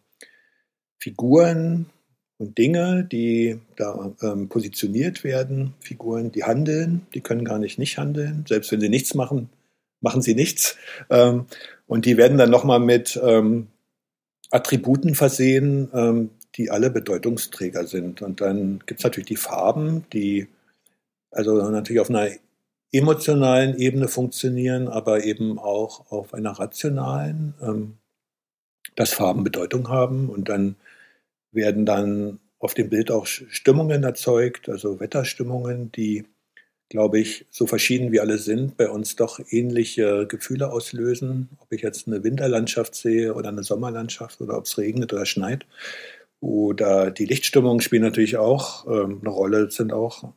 Figuren 1.03 1.87
und 2.37 2.57
Dinge, 2.57 3.03
die 3.03 3.59
da 3.75 4.13
ähm, 4.21 4.47
positioniert 4.47 5.25
werden, 5.25 5.73
Figuren, 5.81 6.31
die 6.31 6.45
handeln, 6.45 7.05
die 7.13 7.19
können 7.19 7.43
gar 7.43 7.59
nicht 7.59 7.77
nicht 7.77 7.97
handeln, 7.97 8.45
selbst 8.47 8.71
wenn 8.71 8.79
sie 8.79 8.87
nichts 8.87 9.13
machen, 9.13 9.49
machen 9.99 10.21
sie 10.21 10.33
nichts. 10.33 10.77
Ähm, 11.09 11.45
und 11.87 12.05
die 12.05 12.15
werden 12.15 12.37
dann 12.37 12.49
nochmal 12.49 12.79
mit 12.79 13.19
ähm, 13.21 13.67
Attributen 14.49 15.13
versehen, 15.13 15.89
ähm, 15.93 16.29
die 16.55 16.71
alle 16.71 16.89
Bedeutungsträger 16.89 17.85
sind. 17.85 18.21
Und 18.21 18.39
dann 18.39 18.79
gibt 18.85 19.01
es 19.01 19.03
natürlich 19.03 19.27
die 19.27 19.35
Farben, 19.35 20.05
die 20.13 20.47
also 21.31 21.69
natürlich 21.69 21.99
auf 21.99 22.09
einer 22.09 22.29
emotionalen 22.93 23.77
Ebene 23.77 24.07
funktionieren, 24.07 24.87
aber 24.87 25.25
eben 25.25 25.59
auch 25.59 26.11
auf 26.11 26.33
einer 26.33 26.51
rationalen, 26.51 27.55
ähm, 27.61 27.97
dass 28.95 29.11
Farben 29.13 29.43
Bedeutung 29.43 29.89
haben 29.89 30.29
und 30.29 30.47
dann 30.47 30.77
werden 31.53 31.85
dann 31.85 32.39
auf 32.59 32.73
dem 32.73 32.89
Bild 32.89 33.11
auch 33.11 33.25
Stimmungen 33.25 34.03
erzeugt, 34.03 34.69
also 34.69 34.99
Wetterstimmungen, 34.99 35.91
die, 35.91 36.25
glaube 36.89 37.19
ich, 37.19 37.45
so 37.49 37.67
verschieden 37.67 38.11
wie 38.11 38.21
alle 38.21 38.37
sind, 38.37 38.77
bei 38.77 38.89
uns 38.89 39.17
doch 39.17 39.39
ähnliche 39.49 40.27
Gefühle 40.27 40.71
auslösen. 40.71 41.49
Ob 41.59 41.71
ich 41.73 41.81
jetzt 41.81 42.07
eine 42.07 42.23
Winterlandschaft 42.23 42.95
sehe 42.95 43.33
oder 43.33 43.49
eine 43.49 43.63
Sommerlandschaft 43.63 44.39
oder 44.39 44.57
ob 44.57 44.65
es 44.65 44.77
regnet 44.77 45.11
oder 45.11 45.25
schneit. 45.25 45.65
Oder 46.39 47.11
die 47.11 47.25
Lichtstimmungen 47.25 47.81
spielen 47.81 48.01
natürlich 48.01 48.37
auch 48.37 48.87
ähm, 48.87 49.19
eine 49.21 49.29
Rolle, 49.29 49.71
sind 49.71 49.93
auch 49.93 50.33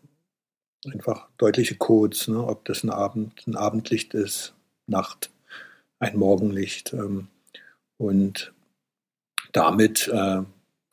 einfach 0.92 1.28
deutliche 1.36 1.76
Codes, 1.76 2.28
ne? 2.28 2.44
ob 2.44 2.64
das 2.64 2.84
ein, 2.84 2.90
Abend, 2.90 3.46
ein 3.46 3.56
Abendlicht 3.56 4.14
ist, 4.14 4.54
Nacht, 4.86 5.30
ein 5.98 6.16
Morgenlicht. 6.16 6.92
Ähm, 6.92 7.28
und 7.98 8.52
damit 9.52 10.08
äh, 10.08 10.42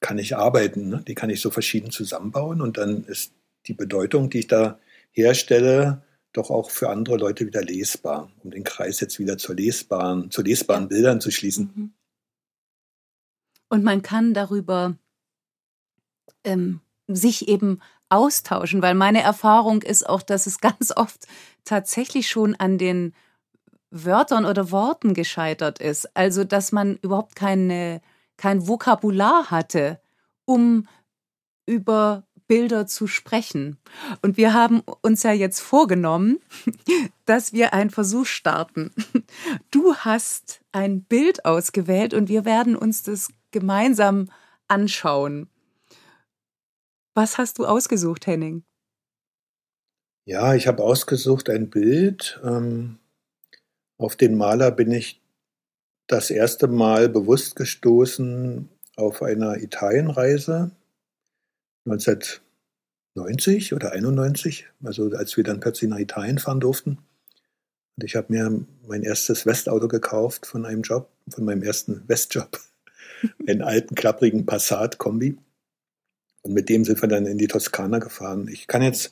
kann 0.03 0.19
ich 0.19 0.35
arbeiten. 0.35 0.89
Ne? 0.89 1.03
Die 1.07 1.15
kann 1.15 1.31
ich 1.31 1.41
so 1.41 1.49
verschieden 1.49 1.89
zusammenbauen 1.89 2.61
und 2.61 2.77
dann 2.77 3.05
ist 3.05 3.33
die 3.65 3.73
Bedeutung, 3.73 4.29
die 4.29 4.39
ich 4.39 4.47
da 4.47 4.77
herstelle, 5.11 6.03
doch 6.33 6.51
auch 6.51 6.69
für 6.69 6.89
andere 6.89 7.17
Leute 7.17 7.47
wieder 7.47 7.63
lesbar, 7.63 8.29
um 8.43 8.51
den 8.51 8.63
Kreis 8.63 8.99
jetzt 8.99 9.17
wieder 9.17 9.37
zur 9.37 9.55
lesbaren, 9.55 10.29
zu 10.29 10.41
lesbaren 10.41 10.89
Bildern 10.89 11.21
zu 11.21 11.31
schließen. 11.31 11.71
Mhm. 11.73 11.93
Und 13.69 13.83
man 13.83 14.03
kann 14.03 14.33
darüber 14.33 14.97
ähm, 16.43 16.81
sich 17.07 17.47
eben 17.47 17.79
austauschen, 18.09 18.81
weil 18.81 18.93
meine 18.93 19.23
Erfahrung 19.23 19.81
ist 19.81 20.07
auch, 20.07 20.21
dass 20.21 20.45
es 20.45 20.59
ganz 20.59 20.91
oft 20.95 21.27
tatsächlich 21.63 22.29
schon 22.29 22.55
an 22.55 22.77
den 22.77 23.13
Wörtern 23.89 24.45
oder 24.45 24.71
Worten 24.71 25.13
gescheitert 25.13 25.79
ist. 25.79 26.15
Also, 26.15 26.43
dass 26.43 26.71
man 26.71 26.97
überhaupt 26.97 27.35
keine, 27.35 28.01
kein 28.43 28.67
Vokabular 28.67 29.51
hatte, 29.51 30.01
um 30.43 30.89
über 31.65 32.27
Bilder 32.45 32.85
zu 32.87 33.07
sprechen. 33.07 33.77
Und 34.21 34.35
wir 34.35 34.53
haben 34.53 34.83
uns 35.01 35.23
ja 35.23 35.31
jetzt 35.31 35.61
vorgenommen, 35.61 36.39
dass 37.25 37.53
wir 37.53 37.73
einen 37.73 37.89
Versuch 37.89 38.25
starten. 38.25 38.91
Du 39.71 39.95
hast 39.95 40.59
ein 40.73 41.03
Bild 41.03 41.45
ausgewählt 41.45 42.13
und 42.13 42.27
wir 42.27 42.43
werden 42.43 42.75
uns 42.75 43.01
das 43.01 43.29
gemeinsam 43.51 44.29
anschauen. 44.67 45.47
Was 47.15 47.37
hast 47.37 47.59
du 47.59 47.65
ausgesucht, 47.65 48.27
Henning? 48.27 48.65
Ja, 50.25 50.53
ich 50.53 50.67
habe 50.67 50.83
ausgesucht 50.83 51.49
ein 51.49 51.69
Bild. 51.69 52.41
Ähm, 52.43 52.99
auf 53.97 54.17
den 54.17 54.35
Maler 54.35 54.71
bin 54.71 54.91
ich 54.91 55.22
das 56.07 56.29
erste 56.29 56.67
Mal 56.67 57.09
bewusst 57.09 57.55
gestoßen 57.55 58.69
auf 58.95 59.21
einer 59.21 59.57
Italienreise 59.57 60.71
1990 61.85 63.73
oder 63.73 63.91
91, 63.91 64.67
also 64.83 65.09
als 65.11 65.35
wir 65.37 65.43
dann 65.43 65.59
plötzlich 65.59 65.89
nach 65.89 65.99
Italien 65.99 66.39
fahren 66.39 66.59
durften. 66.59 66.99
Und 67.95 68.03
ich 68.03 68.15
habe 68.15 68.33
mir 68.33 68.65
mein 68.87 69.03
erstes 69.03 69.45
Westauto 69.45 69.87
gekauft 69.87 70.45
von 70.45 70.65
einem 70.65 70.81
Job, 70.81 71.09
von 71.29 71.45
meinem 71.45 71.63
ersten 71.63 72.07
Westjob, 72.07 72.59
einen 73.47 73.61
alten 73.61 73.95
klapprigen 73.95 74.45
Passat-Kombi. 74.45 75.37
Und 76.41 76.53
mit 76.53 76.69
dem 76.69 76.83
sind 76.83 77.01
wir 77.01 77.09
dann 77.09 77.25
in 77.25 77.37
die 77.37 77.47
Toskana 77.47 77.99
gefahren. 77.99 78.49
Ich 78.49 78.67
kann 78.67 78.81
jetzt, 78.81 79.11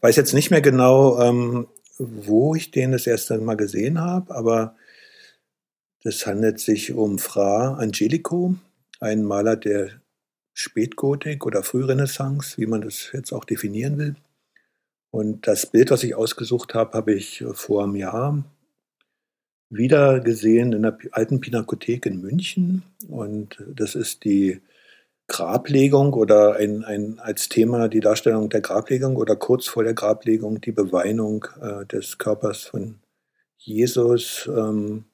weiß 0.00 0.16
jetzt 0.16 0.34
nicht 0.34 0.50
mehr 0.50 0.60
genau, 0.60 1.20
ähm, 1.20 1.68
wo 1.98 2.54
ich 2.54 2.72
den 2.72 2.92
das 2.92 3.06
erste 3.06 3.38
Mal 3.38 3.56
gesehen 3.56 4.00
habe, 4.00 4.34
aber 4.34 4.74
das 6.04 6.26
handelt 6.26 6.60
sich 6.60 6.92
um 6.92 7.18
Fra 7.18 7.74
Angelico, 7.74 8.54
ein 9.00 9.24
Maler 9.24 9.56
der 9.56 9.88
Spätgotik 10.52 11.44
oder 11.46 11.62
Frührenaissance, 11.62 12.58
wie 12.58 12.66
man 12.66 12.82
das 12.82 13.10
jetzt 13.12 13.32
auch 13.32 13.44
definieren 13.44 13.98
will. 13.98 14.14
Und 15.10 15.46
das 15.46 15.66
Bild, 15.66 15.90
was 15.90 16.02
ich 16.02 16.14
ausgesucht 16.14 16.74
habe, 16.74 16.92
habe 16.98 17.14
ich 17.14 17.42
vor 17.54 17.84
einem 17.84 17.96
Jahr 17.96 18.44
wieder 19.70 20.20
gesehen 20.20 20.72
in 20.72 20.82
der 20.82 20.98
alten 21.12 21.40
Pinakothek 21.40 22.04
in 22.04 22.20
München. 22.20 22.82
Und 23.08 23.62
das 23.74 23.94
ist 23.94 24.24
die 24.24 24.60
Grablegung 25.26 26.12
oder 26.12 26.56
ein, 26.56 26.84
ein, 26.84 27.18
als 27.18 27.48
Thema 27.48 27.88
die 27.88 28.00
Darstellung 28.00 28.50
der 28.50 28.60
Grablegung 28.60 29.16
oder 29.16 29.36
kurz 29.36 29.66
vor 29.66 29.84
der 29.84 29.94
Grablegung 29.94 30.60
die 30.60 30.72
Beweinung 30.72 31.46
äh, 31.62 31.86
des 31.86 32.18
Körpers 32.18 32.64
von 32.64 33.00
Jesus 33.56 34.48
ähm, 34.54 35.06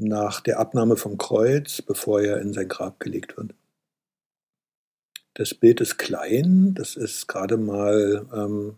nach 0.00 0.40
der 0.40 0.58
Abnahme 0.58 0.96
vom 0.96 1.18
Kreuz, 1.18 1.82
bevor 1.82 2.20
er 2.20 2.40
in 2.40 2.52
sein 2.52 2.68
Grab 2.68 3.00
gelegt 3.00 3.36
wird. 3.36 3.54
Das 5.34 5.54
Bild 5.54 5.80
ist 5.80 5.98
klein, 5.98 6.74
das 6.74 6.96
ist 6.96 7.28
gerade 7.28 7.56
mal 7.56 8.26
ähm, 8.32 8.76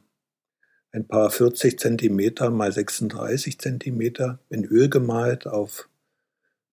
ein 0.92 1.06
paar 1.06 1.30
40 1.30 1.78
Zentimeter 1.78 2.50
mal 2.50 2.72
36 2.72 3.58
Zentimeter 3.58 4.38
in 4.48 4.64
Öl 4.64 4.88
gemalt 4.88 5.46
auf 5.46 5.88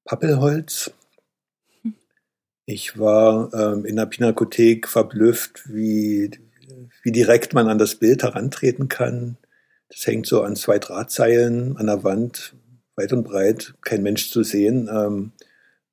Pappelholz 0.03 0.91
ich 2.69 2.99
war 2.99 3.49
ähm, 3.53 3.85
in 3.85 3.95
der 3.95 4.07
Pinakothek 4.07 4.89
verblüfft, 4.89 5.73
wie, 5.73 6.31
wie 7.01 7.13
direkt 7.13 7.53
man 7.53 7.69
an 7.69 7.77
das 7.77 7.95
Bild 7.95 8.23
herantreten 8.23 8.89
kann. 8.89 9.37
Das 9.87 10.05
hängt 10.05 10.27
so 10.27 10.41
an 10.41 10.57
zwei 10.57 10.77
Drahtseilen 10.77 11.77
an 11.77 11.85
der 11.85 12.03
Wand, 12.03 12.55
weit 12.97 13.13
und 13.13 13.23
breit, 13.23 13.75
kein 13.81 14.03
Mensch 14.03 14.31
zu 14.31 14.43
sehen. 14.43 14.89
Ähm, 14.91 15.31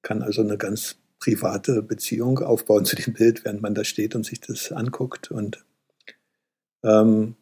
kann 0.02 0.22
also 0.22 0.42
eine 0.42 0.59
ganz 0.59 0.96
private 1.20 1.82
Beziehung 1.82 2.40
aufbauen 2.40 2.84
zu 2.84 2.96
dem 2.96 3.14
Bild, 3.14 3.44
während 3.44 3.62
man 3.62 3.74
da 3.74 3.84
steht 3.84 4.14
und 4.14 4.26
sich 4.26 4.40
das 4.40 4.72
anguckt. 4.72 5.30
Und 5.30 5.64
ähm, 6.82 7.36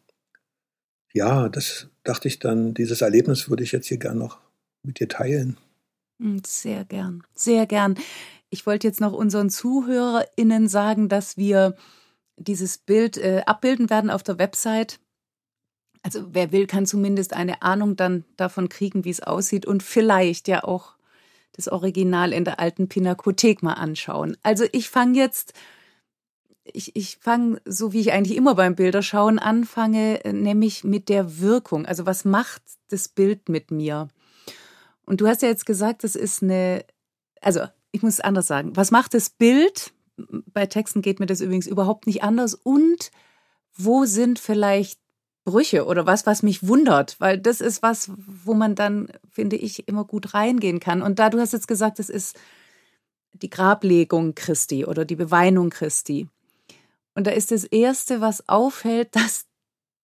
ja, 1.11 1.49
das 1.49 1.87
dachte 2.03 2.27
ich 2.27 2.39
dann, 2.39 2.73
dieses 2.73 3.01
Erlebnis 3.01 3.49
würde 3.49 3.63
ich 3.63 3.71
jetzt 3.71 3.87
hier 3.87 3.97
gern 3.97 4.17
noch 4.17 4.39
mit 4.83 4.99
dir 4.99 5.07
teilen. 5.07 5.57
Hm, 6.19 6.41
sehr 6.45 6.85
gern, 6.85 7.23
sehr 7.35 7.65
gern. 7.65 7.95
Ich 8.49 8.65
wollte 8.65 8.87
jetzt 8.87 9.01
noch 9.01 9.13
unseren 9.13 9.49
ZuhörerInnen 9.49 10.67
sagen, 10.67 11.09
dass 11.09 11.37
wir 11.37 11.75
dieses 12.37 12.77
Bild 12.77 13.17
äh, 13.17 13.43
abbilden 13.45 13.89
werden 13.89 14.09
auf 14.09 14.23
der 14.23 14.37
Website. 14.37 14.99
Also 16.03 16.25
wer 16.33 16.51
will, 16.51 16.67
kann 16.67 16.85
zumindest 16.85 17.33
eine 17.33 17.61
Ahnung 17.61 17.95
dann 17.95 18.25
davon 18.35 18.69
kriegen, 18.69 19.05
wie 19.05 19.09
es 19.09 19.23
aussieht 19.23 19.65
und 19.65 19.81
vielleicht 19.81 20.47
ja 20.49 20.63
auch 20.63 20.95
das 21.53 21.69
Original 21.69 22.33
in 22.33 22.43
der 22.43 22.59
alten 22.59 22.89
Pinakothek 22.89 23.63
mal 23.63 23.73
anschauen. 23.73 24.35
Also 24.43 24.65
ich 24.73 24.89
fange 24.89 25.17
jetzt, 25.17 25.53
ich, 26.65 26.95
ich 26.95 27.17
fange 27.21 27.61
so 27.63 27.93
wie 27.93 28.01
ich 28.01 28.11
eigentlich 28.11 28.37
immer 28.37 28.55
beim 28.55 28.75
Bilderschauen 28.75 29.39
anfange, 29.39 30.19
nämlich 30.25 30.83
mit 30.83 31.09
der 31.09 31.39
Wirkung. 31.39 31.85
Also 31.85 32.05
was 32.05 32.25
macht 32.25 32.61
das 32.89 33.07
Bild 33.07 33.49
mit 33.49 33.71
mir? 33.71 34.09
Und 35.05 35.21
du 35.21 35.27
hast 35.27 35.41
ja 35.41 35.47
jetzt 35.47 35.65
gesagt, 35.65 36.03
das 36.03 36.15
ist 36.15 36.43
eine, 36.43 36.83
also 37.41 37.61
ich 37.91 38.01
muss 38.01 38.15
es 38.15 38.19
anders 38.19 38.47
sagen. 38.47 38.75
Was 38.75 38.91
macht 38.91 39.13
das 39.13 39.29
Bild? 39.29 39.93
Bei 40.17 40.65
Texten 40.65 41.01
geht 41.01 41.19
mir 41.19 41.25
das 41.27 41.41
übrigens 41.41 41.67
überhaupt 41.67 42.07
nicht 42.07 42.23
anders. 42.23 42.55
Und 42.55 43.11
wo 43.75 44.05
sind 44.05 44.39
vielleicht 44.39 44.99
Brüche 45.45 45.85
oder 45.85 46.05
was, 46.05 46.25
was 46.25 46.43
mich 46.43 46.67
wundert? 46.67 47.19
Weil 47.19 47.37
das 47.37 47.61
ist 47.61 47.81
was, 47.81 48.11
wo 48.15 48.53
man 48.53 48.75
dann, 48.75 49.09
finde 49.29 49.55
ich, 49.55 49.87
immer 49.87 50.05
gut 50.05 50.33
reingehen 50.33 50.79
kann. 50.79 51.01
Und 51.01 51.19
da 51.19 51.29
du 51.29 51.39
hast 51.39 51.53
jetzt 51.53 51.67
gesagt, 51.67 51.99
das 51.99 52.09
ist 52.09 52.37
die 53.33 53.49
Grablegung 53.49 54.35
Christi 54.35 54.85
oder 54.85 55.05
die 55.05 55.15
Beweinung 55.15 55.69
Christi. 55.69 56.27
Und 57.15 57.27
da 57.27 57.31
ist 57.31 57.51
das 57.51 57.63
Erste, 57.63 58.21
was 58.21 58.47
auffällt, 58.47 59.15
dass 59.15 59.45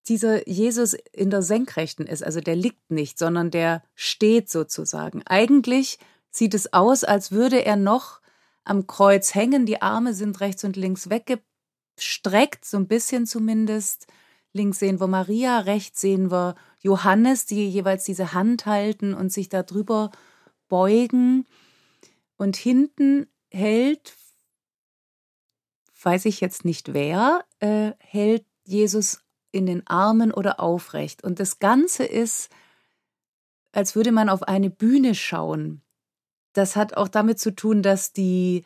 dieser 0.08 0.48
Jesus 0.48 0.94
in 1.12 1.30
der 1.30 1.42
Senkrechten 1.42 2.06
ist. 2.06 2.24
Also 2.24 2.40
der 2.40 2.56
liegt 2.56 2.90
nicht, 2.90 3.18
sondern 3.18 3.50
der 3.50 3.82
steht 3.94 4.50
sozusagen. 4.50 5.22
Eigentlich 5.26 5.98
sieht 6.30 6.54
es 6.54 6.72
aus, 6.72 7.04
als 7.04 7.32
würde 7.32 7.64
er 7.64 7.76
noch 7.76 8.20
am 8.64 8.86
Kreuz 8.86 9.34
hängen. 9.34 9.66
Die 9.66 9.82
Arme 9.82 10.14
sind 10.14 10.40
rechts 10.40 10.64
und 10.64 10.76
links 10.76 11.10
weggestreckt, 11.10 12.64
so 12.64 12.76
ein 12.76 12.88
bisschen 12.88 13.26
zumindest. 13.26 14.06
Links 14.52 14.78
sehen 14.78 15.00
wir 15.00 15.06
Maria, 15.06 15.60
rechts 15.60 16.00
sehen 16.00 16.30
wir 16.30 16.56
Johannes, 16.80 17.46
die 17.46 17.68
jeweils 17.68 18.04
diese 18.04 18.32
Hand 18.32 18.66
halten 18.66 19.14
und 19.14 19.32
sich 19.32 19.48
darüber 19.48 20.10
beugen. 20.68 21.46
Und 22.36 22.56
hinten 22.56 23.26
hält 23.50 24.14
weiß 26.04 26.24
ich 26.24 26.40
jetzt 26.40 26.64
nicht 26.64 26.92
wer, 26.92 27.44
äh, 27.58 27.92
hält 27.98 28.44
Jesus 28.64 29.22
in 29.52 29.66
den 29.66 29.86
Armen 29.86 30.32
oder 30.32 30.60
aufrecht. 30.60 31.24
Und 31.24 31.40
das 31.40 31.58
Ganze 31.58 32.04
ist, 32.04 32.50
als 33.72 33.94
würde 33.94 34.12
man 34.12 34.28
auf 34.28 34.42
eine 34.42 34.70
Bühne 34.70 35.14
schauen. 35.14 35.82
Das 36.52 36.76
hat 36.76 36.96
auch 36.96 37.08
damit 37.08 37.38
zu 37.38 37.54
tun, 37.54 37.82
dass 37.82 38.12
die, 38.12 38.64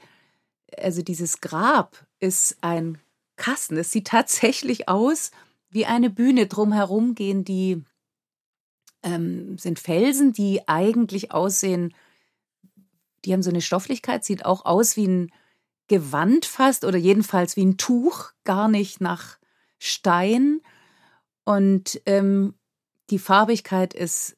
also 0.76 1.02
dieses 1.02 1.40
Grab 1.40 2.06
ist 2.20 2.58
ein 2.60 2.98
Kasten. 3.36 3.76
Es 3.76 3.90
sieht 3.90 4.06
tatsächlich 4.08 4.88
aus 4.88 5.30
wie 5.74 5.86
eine 5.86 6.08
Bühne. 6.08 6.46
Drumherum 6.46 7.14
gehen 7.14 7.44
die, 7.44 7.84
ähm, 9.02 9.58
sind 9.58 9.78
Felsen, 9.78 10.32
die 10.32 10.66
eigentlich 10.68 11.32
aussehen, 11.32 11.92
die 13.24 13.32
haben 13.32 13.42
so 13.42 13.50
eine 13.50 13.60
Stofflichkeit, 13.60 14.24
sieht 14.24 14.44
auch 14.44 14.64
aus 14.64 14.96
wie 14.96 15.08
ein 15.08 15.32
Gewand 15.88 16.46
fast 16.46 16.84
oder 16.84 16.96
jedenfalls 16.96 17.56
wie 17.56 17.64
ein 17.64 17.76
Tuch, 17.76 18.30
gar 18.44 18.68
nicht 18.68 19.00
nach 19.00 19.38
Stein. 19.78 20.60
Und 21.44 22.00
ähm, 22.06 22.54
die 23.10 23.18
Farbigkeit 23.18 23.92
ist, 23.92 24.36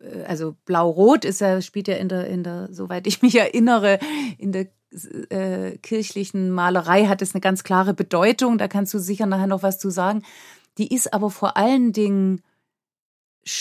äh, 0.00 0.24
also 0.24 0.56
blau-rot 0.64 1.24
ist 1.24 1.40
ja, 1.40 1.62
spielt 1.62 1.88
ja 1.88 1.94
in 1.94 2.08
der, 2.08 2.26
in 2.26 2.42
der, 2.42 2.68
soweit 2.72 3.06
ich 3.06 3.22
mich 3.22 3.36
erinnere, 3.36 3.98
in 4.36 4.52
der 4.52 4.68
äh, 5.30 5.78
kirchlichen 5.78 6.50
Malerei 6.50 7.06
hat 7.06 7.22
es 7.22 7.34
eine 7.34 7.40
ganz 7.40 7.64
klare 7.64 7.94
Bedeutung. 7.94 8.58
Da 8.58 8.68
kannst 8.68 8.94
du 8.94 8.98
sicher 8.98 9.26
nachher 9.26 9.46
noch 9.46 9.62
was 9.62 9.78
zu 9.78 9.90
sagen. 9.90 10.22
Die 10.78 10.94
ist 10.94 11.12
aber 11.12 11.30
vor 11.30 11.56
allen 11.56 11.92
Dingen 11.92 12.42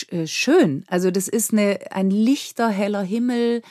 äh, 0.09 0.27
schön. 0.27 0.85
Also 0.87 1.11
das 1.11 1.27
ist 1.27 1.53
eine, 1.53 1.79
ein 1.91 2.09
lichter, 2.09 2.69
heller 2.69 3.01
Himmel 3.01 3.61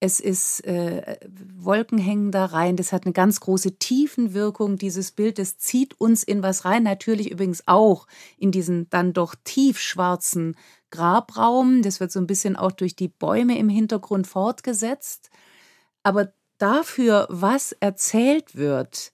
es 0.00 0.20
ist 0.20 0.64
äh, 0.64 1.16
Wolken 1.56 1.98
hängen 1.98 2.30
da 2.30 2.44
rein. 2.46 2.76
Das 2.76 2.92
hat 2.92 3.04
eine 3.04 3.12
ganz 3.12 3.40
große 3.40 3.78
Tiefenwirkung. 3.78 4.78
Dieses 4.78 5.10
Bild, 5.10 5.38
das 5.38 5.58
zieht 5.58 6.00
uns 6.00 6.22
in 6.22 6.42
was 6.42 6.64
rein. 6.64 6.84
Natürlich 6.84 7.30
übrigens 7.32 7.64
auch 7.66 8.06
in 8.36 8.52
diesen 8.52 8.88
dann 8.90 9.12
doch 9.12 9.34
tiefschwarzen 9.42 10.56
Grabraum. 10.90 11.82
Das 11.82 11.98
wird 11.98 12.12
so 12.12 12.20
ein 12.20 12.28
bisschen 12.28 12.54
auch 12.54 12.70
durch 12.72 12.94
die 12.94 13.08
Bäume 13.08 13.58
im 13.58 13.68
Hintergrund 13.68 14.28
fortgesetzt. 14.28 15.30
Aber 16.04 16.32
dafür, 16.58 17.26
was 17.30 17.72
erzählt 17.72 18.56
wird, 18.56 19.12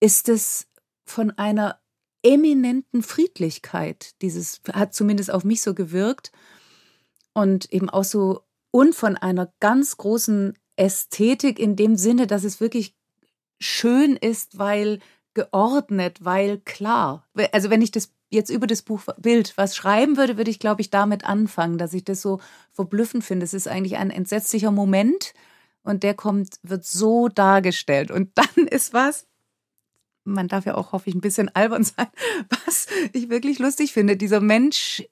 ist 0.00 0.28
es 0.28 0.68
von 1.04 1.30
einer 1.32 1.80
eminenten 2.22 3.02
Friedlichkeit. 3.02 4.14
Dieses 4.22 4.60
hat 4.72 4.94
zumindest 4.94 5.30
auf 5.30 5.44
mich 5.44 5.62
so 5.62 5.74
gewirkt 5.74 6.32
und 7.34 7.72
eben 7.72 7.90
auch 7.90 8.04
so 8.04 8.42
und 8.70 8.94
von 8.94 9.16
einer 9.16 9.52
ganz 9.60 9.96
großen 9.96 10.58
Ästhetik 10.76 11.58
in 11.58 11.76
dem 11.76 11.96
Sinne, 11.96 12.26
dass 12.26 12.44
es 12.44 12.60
wirklich 12.60 12.94
schön 13.60 14.16
ist, 14.16 14.58
weil 14.58 15.00
geordnet, 15.34 16.24
weil 16.24 16.58
klar. 16.58 17.28
Also 17.52 17.70
wenn 17.70 17.82
ich 17.82 17.90
das 17.90 18.12
jetzt 18.30 18.50
über 18.50 18.66
das 18.66 18.82
Buchbild 18.82 19.56
was 19.56 19.76
schreiben 19.76 20.16
würde, 20.16 20.36
würde 20.36 20.50
ich, 20.50 20.58
glaube 20.58 20.80
ich, 20.80 20.90
damit 20.90 21.24
anfangen, 21.24 21.78
dass 21.78 21.94
ich 21.94 22.04
das 22.04 22.20
so 22.20 22.40
verblüffend 22.72 23.24
finde. 23.24 23.44
Es 23.44 23.54
ist 23.54 23.68
eigentlich 23.68 23.96
ein 23.96 24.10
entsetzlicher 24.10 24.70
Moment 24.70 25.34
und 25.84 26.02
der 26.02 26.14
kommt, 26.14 26.56
wird 26.62 26.84
so 26.84 27.28
dargestellt. 27.28 28.10
Und 28.10 28.30
dann 28.34 28.66
ist 28.66 28.92
was, 28.92 29.26
man 30.24 30.48
darf 30.48 30.64
ja 30.64 30.74
auch, 30.74 30.92
hoffe 30.92 31.10
ich, 31.10 31.14
ein 31.14 31.20
bisschen 31.20 31.54
albern 31.54 31.84
sein, 31.84 32.08
was 32.66 32.86
ich 33.12 33.30
wirklich 33.30 33.58
lustig 33.58 33.92
finde. 33.92 34.16
Dieser 34.16 34.40
Mensch 34.40 35.04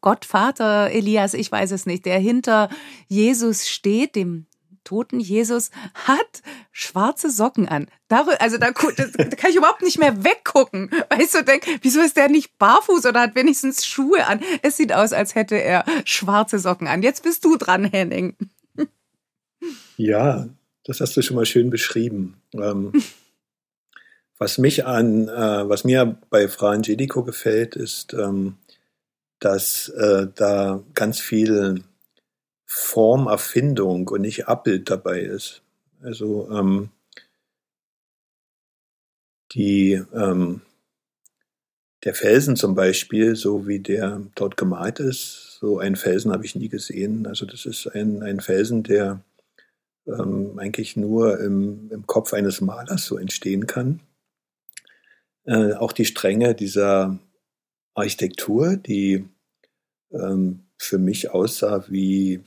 Gott 0.00 0.24
Vater 0.24 0.90
Elias, 0.90 1.34
ich 1.34 1.50
weiß 1.50 1.72
es 1.72 1.86
nicht, 1.86 2.06
der 2.06 2.18
hinter 2.18 2.68
Jesus 3.08 3.68
steht, 3.68 4.14
dem 4.14 4.46
toten 4.84 5.18
Jesus, 5.18 5.70
hat 5.94 6.42
schwarze 6.70 7.30
Socken 7.30 7.68
an. 7.68 7.86
also 8.08 8.58
da, 8.58 8.70
da, 8.70 8.72
kann 9.36 9.50
ich 9.50 9.56
überhaupt 9.56 9.82
nicht 9.82 9.98
mehr 9.98 10.24
weggucken. 10.24 10.90
Weißt 11.08 11.34
du, 11.34 11.42
denk, 11.42 11.64
wieso 11.82 12.00
ist 12.00 12.16
der 12.16 12.28
nicht 12.28 12.58
barfuß 12.58 13.06
oder 13.06 13.22
hat 13.22 13.34
wenigstens 13.34 13.86
Schuhe 13.86 14.26
an? 14.26 14.40
Es 14.62 14.76
sieht 14.76 14.92
aus, 14.92 15.12
als 15.12 15.34
hätte 15.34 15.56
er 15.56 15.84
schwarze 16.04 16.58
Socken 16.58 16.86
an. 16.86 17.02
Jetzt 17.02 17.22
bist 17.22 17.44
du 17.44 17.56
dran, 17.56 17.84
Henning. 17.84 18.36
Ja, 19.96 20.48
das 20.84 21.00
hast 21.00 21.16
du 21.16 21.22
schon 21.22 21.36
mal 21.36 21.46
schön 21.46 21.70
beschrieben. 21.70 22.36
Ähm, 22.52 22.92
was 24.38 24.58
mich 24.58 24.84
an, 24.86 25.28
äh, 25.28 25.68
was 25.68 25.84
mir 25.84 26.18
bei 26.30 26.48
Fra 26.48 26.70
Angelico 26.70 27.24
gefällt, 27.24 27.76
ist, 27.76 28.14
ähm, 28.14 28.56
dass 29.38 29.88
äh, 29.90 30.28
da 30.34 30.82
ganz 30.94 31.20
viel 31.20 31.84
Formerfindung 32.66 34.08
und 34.08 34.22
nicht 34.22 34.48
Abbild 34.48 34.90
dabei 34.90 35.20
ist. 35.20 35.62
Also 36.02 36.50
ähm, 36.50 36.90
die, 39.52 40.02
ähm, 40.12 40.62
der 42.04 42.14
Felsen 42.14 42.56
zum 42.56 42.74
Beispiel, 42.74 43.36
so 43.36 43.66
wie 43.66 43.78
der 43.78 44.20
dort 44.34 44.56
gemalt 44.56 45.00
ist, 45.00 45.58
so 45.60 45.78
einen 45.78 45.96
Felsen 45.96 46.32
habe 46.32 46.44
ich 46.44 46.54
nie 46.54 46.68
gesehen. 46.68 47.26
Also 47.26 47.46
das 47.46 47.64
ist 47.64 47.86
ein, 47.86 48.22
ein 48.22 48.40
Felsen, 48.40 48.82
der 48.82 49.20
ähm, 50.06 50.58
eigentlich 50.58 50.96
nur 50.96 51.40
im, 51.40 51.90
im 51.90 52.06
Kopf 52.06 52.32
eines 52.32 52.60
Malers 52.60 53.06
so 53.06 53.16
entstehen 53.16 53.66
kann. 53.66 54.00
Äh, 55.44 55.74
auch 55.74 55.92
die 55.92 56.04
Stränge 56.04 56.54
dieser 56.54 57.18
Architektur, 57.94 58.76
die 58.76 59.24
ähm, 60.12 60.64
für 60.78 60.98
mich 60.98 61.30
aussah 61.30 61.84
wie, 61.88 62.42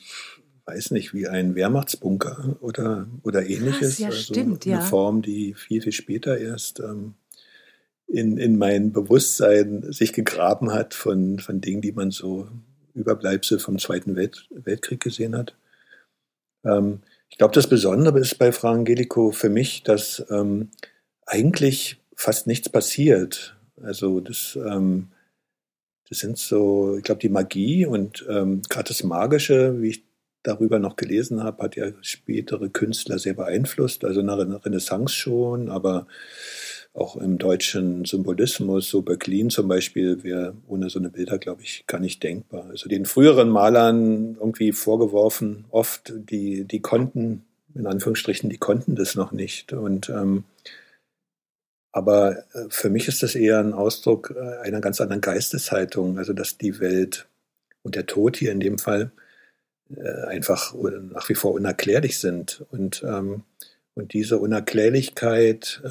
weiß 0.65 0.91
nicht, 0.91 1.13
wie 1.13 1.27
ein 1.27 1.55
Wehrmachtsbunker 1.55 2.57
oder, 2.59 3.07
oder 3.23 3.45
ähnliches. 3.45 3.97
Krass, 3.97 3.99
ja, 3.99 4.07
also 4.07 4.33
stimmt, 4.33 4.65
eine 4.65 4.75
ja. 4.75 4.81
Form, 4.81 5.21
die 5.21 5.53
viel, 5.53 5.81
viel 5.81 5.91
später 5.91 6.37
erst 6.37 6.79
ähm, 6.79 7.15
in, 8.07 8.37
in 8.37 8.57
mein 8.57 8.93
Bewusstsein 8.93 9.91
sich 9.91 10.13
gegraben 10.13 10.71
hat 10.71 10.93
von, 10.93 11.39
von 11.39 11.61
Dingen, 11.61 11.81
die 11.81 11.91
man 11.91 12.11
so 12.11 12.47
Überbleibsel 12.93 13.59
vom 13.59 13.77
Zweiten 13.77 14.15
Welt, 14.15 14.47
Weltkrieg 14.49 15.01
gesehen 15.01 15.35
hat. 15.35 15.55
Ähm, 16.63 17.01
ich 17.29 17.37
glaube, 17.37 17.53
das 17.53 17.67
Besondere 17.67 18.19
ist 18.19 18.35
bei 18.35 18.51
Fra 18.51 18.71
Angelico 18.71 19.31
für 19.31 19.49
mich, 19.49 19.83
dass 19.83 20.25
ähm, 20.29 20.69
eigentlich 21.25 21.97
fast 22.15 22.47
nichts 22.47 22.69
passiert. 22.69 23.55
Also 23.81 24.19
das, 24.19 24.57
ähm, 24.57 25.09
das 26.09 26.19
sind 26.19 26.37
so, 26.37 26.97
ich 26.97 27.03
glaube, 27.03 27.21
die 27.21 27.29
Magie 27.29 27.85
und 27.85 28.25
ähm, 28.29 28.61
gerade 28.69 28.87
das 28.87 29.03
Magische, 29.03 29.81
wie 29.81 29.89
ich 29.89 30.06
darüber 30.47 30.79
noch 30.79 30.95
gelesen 30.95 31.43
habe, 31.43 31.63
hat 31.63 31.75
ja 31.75 31.87
spätere 32.01 32.69
Künstler 32.69 33.19
sehr 33.19 33.33
beeinflusst, 33.33 34.05
also 34.05 34.21
in 34.21 34.27
der 34.27 34.65
Renaissance 34.65 35.13
schon, 35.13 35.69
aber 35.69 36.07
auch 36.93 37.15
im 37.15 37.37
deutschen 37.37 38.05
Symbolismus, 38.05 38.89
so 38.89 39.03
Böcklin 39.03 39.49
zum 39.49 39.67
Beispiel, 39.67 40.23
wäre 40.23 40.55
ohne 40.67 40.89
so 40.89 40.97
eine 40.97 41.09
Bilder, 41.09 41.37
glaube 41.37 41.61
ich, 41.61 41.85
gar 41.85 41.99
nicht 41.99 42.23
denkbar. 42.23 42.65
Also 42.69 42.89
den 42.89 43.05
früheren 43.05 43.49
Malern 43.49 44.35
irgendwie 44.35 44.71
vorgeworfen, 44.71 45.65
oft, 45.69 46.13
die, 46.15 46.65
die 46.65 46.81
konnten, 46.81 47.43
in 47.75 47.85
Anführungsstrichen, 47.85 48.49
die 48.49 48.57
konnten 48.57 48.95
das 48.95 49.13
noch 49.13 49.31
nicht. 49.31 49.73
Und 49.73 50.09
ähm, 50.09 50.45
aber 51.91 52.37
äh, 52.53 52.65
für 52.69 52.89
mich 52.89 53.07
ist 53.07 53.21
das 53.21 53.35
eher 53.35 53.59
ein 53.59 53.73
Ausdruck 53.73 54.33
äh, 54.35 54.65
einer 54.65 54.81
ganz 54.81 55.01
anderen 55.01 55.21
Geisteshaltung, 55.21 56.17
also 56.17 56.33
dass 56.33 56.57
die 56.57 56.79
Welt 56.79 57.27
und 57.83 57.95
der 57.95 58.05
Tod 58.05 58.37
hier 58.37 58.51
in 58.51 58.59
dem 58.59 58.79
Fall 58.79 59.11
einfach 60.27 60.73
nach 60.73 61.29
wie 61.29 61.35
vor 61.35 61.53
unerklärlich 61.53 62.19
sind. 62.19 62.65
Und, 62.71 63.03
ähm, 63.03 63.43
und 63.95 64.13
diese 64.13 64.37
Unerklärlichkeit, 64.37 65.81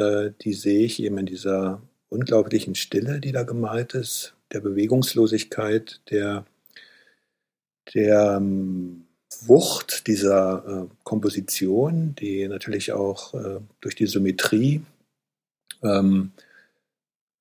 die 0.42 0.52
sehe 0.52 0.84
ich 0.84 1.02
eben 1.02 1.18
in 1.18 1.26
dieser 1.26 1.82
unglaublichen 2.08 2.76
Stille, 2.76 3.18
die 3.18 3.32
da 3.32 3.42
gemalt 3.42 3.94
ist, 3.94 4.34
der 4.52 4.60
Bewegungslosigkeit, 4.60 6.00
der, 6.10 6.44
der 7.94 8.36
ähm, 8.36 9.06
Wucht 9.40 10.06
dieser 10.06 10.88
Komposition, 11.02 12.14
die 12.14 12.46
natürlich 12.46 12.92
auch 12.92 13.34
durch 13.80 13.96
die 13.96 14.06
Symmetrie 14.06 14.82
ähm, 15.82 16.32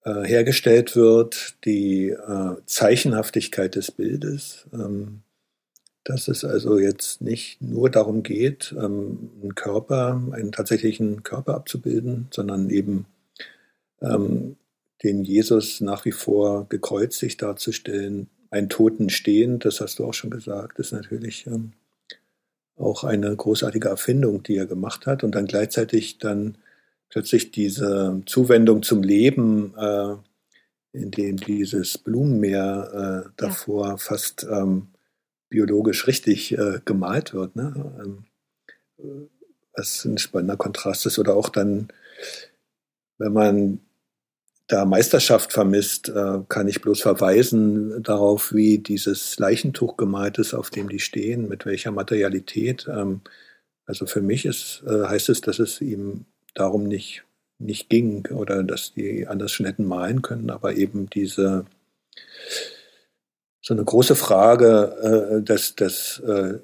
äh, 0.05 0.23
hergestellt 0.23 0.95
wird, 0.95 1.55
die 1.65 2.09
äh, 2.09 2.55
Zeichenhaftigkeit 2.67 3.73
des 3.73 3.91
Bildes, 3.91 4.67
ähm, 4.71 5.21
dass 6.05 6.27
es 6.27 6.45
also 6.45 6.77
jetzt 6.79 7.21
nicht 7.21 7.61
nur 7.61 7.89
darum 7.89 8.23
geht, 8.23 8.73
ähm, 8.77 9.31
einen 9.41 9.55
Körper, 9.55 10.21
einen 10.31 10.51
tatsächlichen 10.51 11.23
Körper 11.23 11.55
abzubilden, 11.55 12.27
sondern 12.31 12.69
eben 12.69 13.07
ähm, 14.01 14.55
den 15.03 15.23
Jesus 15.23 15.81
nach 15.81 16.05
wie 16.05 16.11
vor 16.11 16.67
gekreuzigt 16.69 17.41
darzustellen, 17.41 18.29
einen 18.51 18.69
Toten 18.69 19.09
stehen, 19.09 19.59
das 19.59 19.81
hast 19.81 19.99
du 19.99 20.05
auch 20.05 20.13
schon 20.13 20.29
gesagt, 20.29 20.79
ist 20.79 20.93
natürlich 20.93 21.47
ähm, 21.47 21.73
auch 22.77 23.03
eine 23.03 23.35
großartige 23.35 23.89
Erfindung, 23.89 24.43
die 24.43 24.57
er 24.57 24.67
gemacht 24.67 25.07
hat 25.07 25.23
und 25.23 25.33
dann 25.33 25.47
gleichzeitig 25.47 26.19
dann 26.19 26.57
plötzlich 27.09 27.51
diese 27.51 28.21
Zuwendung 28.27 28.83
zum 28.83 29.01
Leben, 29.01 29.73
äh, 29.75 30.15
in 30.93 31.11
dem 31.11 31.37
dieses 31.37 31.97
Blumenmeer 31.97 33.25
äh, 33.25 33.29
davor 33.37 33.87
ja. 33.87 33.97
fast 33.97 34.45
ähm, 34.49 34.87
biologisch 35.55 36.07
richtig 36.07 36.57
äh, 36.57 36.81
gemalt 36.83 37.33
wird. 37.33 37.55
Ne? 37.55 38.25
Ähm, 38.99 39.29
was 39.73 40.05
ein 40.05 40.17
spannender 40.17 40.57
Kontrast 40.57 41.05
ist. 41.05 41.17
Oder 41.17 41.35
auch 41.35 41.49
dann 41.49 41.89
wenn 43.17 43.33
man 43.33 43.79
da 44.67 44.85
Meisterschaft 44.85 45.53
vermisst, 45.53 46.09
äh, 46.09 46.39
kann 46.49 46.67
ich 46.67 46.81
bloß 46.81 47.01
verweisen 47.01 48.01
darauf, 48.01 48.53
wie 48.53 48.79
dieses 48.79 49.37
Leichentuch 49.37 49.95
gemalt 49.95 50.39
ist, 50.39 50.53
auf 50.53 50.71
dem 50.71 50.89
die 50.89 50.99
stehen, 50.99 51.47
mit 51.47 51.65
welcher 51.65 51.91
Materialität. 51.91 52.87
Ähm, 52.89 53.21
also 53.85 54.07
für 54.07 54.21
mich 54.21 54.45
ist, 54.45 54.83
äh, 54.87 55.03
heißt 55.03 55.29
es, 55.29 55.41
dass 55.41 55.59
es 55.59 55.81
ihm 55.81 56.25
darum 56.55 56.87
nicht, 56.87 57.23
nicht 57.59 57.89
ging 57.89 58.25
oder 58.31 58.63
dass 58.63 58.93
die 58.93 59.27
anders 59.27 59.51
schon 59.51 59.67
hätten 59.67 59.85
malen 59.85 60.23
können, 60.23 60.49
aber 60.49 60.75
eben 60.75 61.09
diese 61.09 61.65
so 63.65 63.73
eine 63.73 63.83
große 63.83 64.15
Frage 64.15 65.39
äh, 65.39 65.41
des, 65.41 65.75
des 65.75 66.19
äh, 66.19 66.59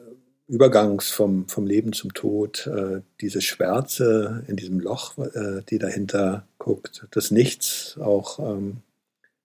Übergangs 0.48 1.10
vom, 1.10 1.48
vom 1.48 1.66
Leben 1.66 1.94
zum 1.94 2.14
Tod, 2.14 2.68
äh, 2.68 3.02
diese 3.22 3.42
Schwärze 3.42 4.44
in 4.48 4.56
diesem 4.56 4.80
Loch, 4.80 5.18
äh, 5.18 5.64
die 5.68 5.80
dahinter 5.80 6.46
guckt, 6.60 7.08
das 7.10 7.32
Nichts 7.32 7.98
auch, 8.00 8.38
ähm, 8.38 8.84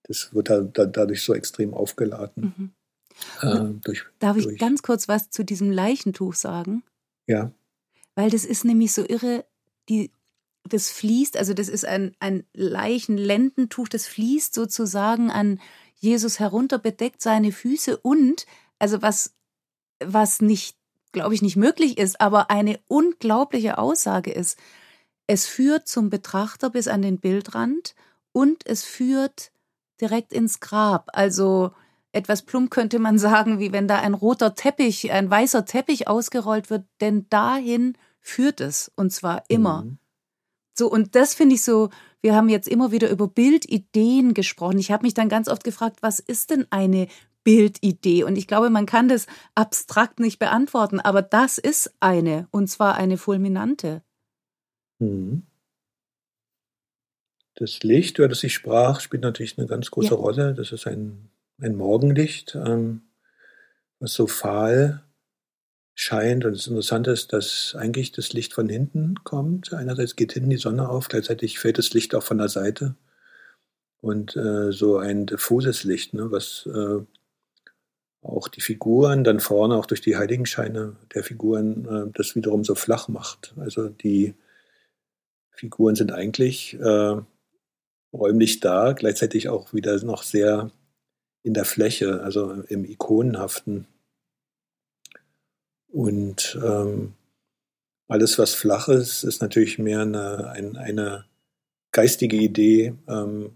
das 0.02 0.34
wird 0.34 0.50
da, 0.50 0.60
da, 0.60 0.84
dadurch 0.84 1.22
so 1.22 1.32
extrem 1.32 1.72
aufgeladen. 1.72 2.52
Mhm. 2.58 2.70
Äh, 3.40 3.80
durch, 3.82 4.04
Darf 4.18 4.36
ich 4.36 4.44
durch, 4.44 4.58
ganz 4.58 4.82
kurz 4.82 5.08
was 5.08 5.30
zu 5.30 5.42
diesem 5.42 5.70
Leichentuch 5.70 6.34
sagen? 6.34 6.82
Ja. 7.26 7.52
Weil 8.16 8.28
das 8.28 8.44
ist 8.44 8.66
nämlich 8.66 8.92
so 8.92 9.02
irre, 9.08 9.46
die, 9.88 10.10
das 10.68 10.90
fließt, 10.90 11.38
also 11.38 11.54
das 11.54 11.70
ist 11.70 11.86
ein, 11.86 12.14
ein 12.20 12.44
Leichenlendentuch, 12.52 13.88
das 13.88 14.06
fließt 14.06 14.52
sozusagen 14.52 15.30
an 15.30 15.58
Jesus 15.98 16.38
herunter, 16.38 16.78
bedeckt 16.78 17.22
seine 17.22 17.52
Füße 17.52 17.96
und, 17.96 18.46
also 18.78 19.02
was, 19.02 19.34
was 19.98 20.40
nicht, 20.40 20.76
glaube 21.12 21.34
ich, 21.34 21.42
nicht 21.42 21.56
möglich 21.56 21.98
ist, 21.98 22.20
aber 22.20 22.50
eine 22.50 22.78
unglaubliche 22.88 23.78
Aussage 23.78 24.30
ist, 24.30 24.58
es 25.26 25.46
führt 25.46 25.88
zum 25.88 26.10
Betrachter 26.10 26.70
bis 26.70 26.88
an 26.88 27.02
den 27.02 27.18
Bildrand 27.18 27.94
und 28.32 28.66
es 28.66 28.84
führt 28.84 29.50
direkt 30.00 30.32
ins 30.32 30.60
Grab. 30.60 31.10
Also 31.12 31.72
etwas 32.12 32.42
plump 32.42 32.70
könnte 32.70 32.98
man 32.98 33.18
sagen, 33.18 33.58
wie 33.58 33.72
wenn 33.72 33.88
da 33.88 33.98
ein 33.98 34.14
roter 34.14 34.54
Teppich, 34.54 35.10
ein 35.10 35.30
weißer 35.30 35.64
Teppich 35.64 36.08
ausgerollt 36.08 36.70
wird, 36.70 36.84
denn 37.00 37.28
dahin 37.28 37.96
führt 38.20 38.60
es 38.60 38.90
und 38.96 39.12
zwar 39.12 39.44
immer. 39.48 39.82
Mhm. 39.82 39.98
So, 40.74 40.90
und 40.90 41.14
das 41.14 41.34
finde 41.34 41.54
ich 41.54 41.62
so, 41.62 41.90
wir 42.22 42.34
haben 42.34 42.48
jetzt 42.48 42.68
immer 42.68 42.92
wieder 42.92 43.10
über 43.10 43.28
Bildideen 43.28 44.34
gesprochen. 44.34 44.78
Ich 44.78 44.90
habe 44.90 45.04
mich 45.04 45.14
dann 45.14 45.28
ganz 45.28 45.48
oft 45.48 45.64
gefragt, 45.64 45.98
was 46.02 46.18
ist 46.18 46.50
denn 46.50 46.66
eine 46.70 47.08
Bildidee? 47.44 48.24
Und 48.24 48.36
ich 48.36 48.48
glaube, 48.48 48.70
man 48.70 48.86
kann 48.86 49.08
das 49.08 49.26
abstrakt 49.54 50.18
nicht 50.18 50.38
beantworten, 50.38 50.98
aber 50.98 51.22
das 51.22 51.58
ist 51.58 51.94
eine, 52.00 52.48
und 52.50 52.68
zwar 52.68 52.96
eine 52.96 53.18
fulminante. 53.18 54.02
Mhm. 54.98 55.46
Das 57.54 57.82
Licht, 57.82 58.18
über 58.18 58.28
das 58.28 58.44
ich 58.44 58.52
sprach, 58.52 59.00
spielt 59.00 59.22
natürlich 59.22 59.56
eine 59.56 59.66
ganz 59.66 59.90
große 59.90 60.10
ja. 60.10 60.16
Rolle. 60.16 60.54
Das 60.54 60.72
ist 60.72 60.86
ein, 60.86 61.30
ein 61.60 61.76
Morgenlicht, 61.76 62.54
ähm, 62.54 63.02
was 63.98 64.12
so 64.12 64.26
fahl 64.26 65.05
scheint. 65.96 66.44
Und 66.44 66.54
das 66.54 66.68
Interessante 66.68 67.10
ist, 67.10 67.32
dass 67.32 67.74
eigentlich 67.76 68.12
das 68.12 68.32
Licht 68.32 68.52
von 68.52 68.68
hinten 68.68 69.16
kommt. 69.24 69.72
Einerseits 69.72 70.14
geht 70.14 70.34
hinten 70.34 70.50
die 70.50 70.56
Sonne 70.58 70.88
auf, 70.88 71.08
gleichzeitig 71.08 71.58
fällt 71.58 71.78
das 71.78 71.92
Licht 71.92 72.14
auch 72.14 72.22
von 72.22 72.38
der 72.38 72.48
Seite. 72.48 72.94
Und 74.00 74.36
äh, 74.36 74.70
so 74.70 74.98
ein 74.98 75.26
diffuses 75.26 75.82
Licht, 75.82 76.14
ne, 76.14 76.30
was 76.30 76.68
äh, 76.72 77.02
auch 78.22 78.48
die 78.48 78.60
Figuren 78.60 79.24
dann 79.24 79.40
vorne, 79.40 79.76
auch 79.76 79.86
durch 79.86 80.02
die 80.02 80.16
Heiligenscheine 80.16 80.96
der 81.14 81.24
Figuren, 81.24 81.86
äh, 81.86 82.12
das 82.12 82.36
wiederum 82.36 82.62
so 82.62 82.74
flach 82.74 83.08
macht. 83.08 83.54
Also 83.56 83.88
die 83.88 84.34
Figuren 85.50 85.94
sind 85.94 86.12
eigentlich 86.12 86.78
äh, 86.78 87.20
räumlich 88.12 88.60
da, 88.60 88.92
gleichzeitig 88.92 89.48
auch 89.48 89.72
wieder 89.72 90.02
noch 90.04 90.22
sehr 90.22 90.70
in 91.42 91.54
der 91.54 91.64
Fläche, 91.64 92.22
also 92.22 92.52
im 92.68 92.84
Ikonenhaften. 92.84 93.86
Und 95.96 96.58
ähm, 96.62 97.14
alles, 98.06 98.38
was 98.38 98.52
flach 98.52 98.88
ist, 98.88 99.24
ist 99.24 99.40
natürlich 99.40 99.78
mehr 99.78 100.00
eine, 100.00 100.50
ein, 100.50 100.76
eine 100.76 101.24
geistige 101.90 102.36
Idee 102.36 102.92
ähm, 103.08 103.52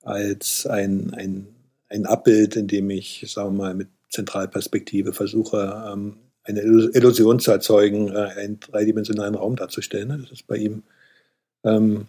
als 0.00 0.64
ein, 0.66 1.12
ein, 1.12 1.46
ein 1.90 2.06
Abbild, 2.06 2.56
in 2.56 2.68
dem 2.68 2.88
ich, 2.88 3.26
sagen 3.28 3.58
wir 3.58 3.64
mal, 3.64 3.74
mit 3.74 3.88
Zentralperspektive 4.08 5.12
versuche, 5.12 5.90
ähm, 5.92 6.16
eine 6.42 6.62
Illusion 6.62 7.38
zu 7.38 7.50
erzeugen, 7.50 8.08
äh, 8.08 8.30
einen 8.38 8.58
dreidimensionalen 8.58 9.34
Raum 9.34 9.54
darzustellen. 9.54 10.22
Das 10.22 10.32
ist 10.32 10.46
bei 10.46 10.56
ihm 10.56 10.84
ähm, 11.64 12.06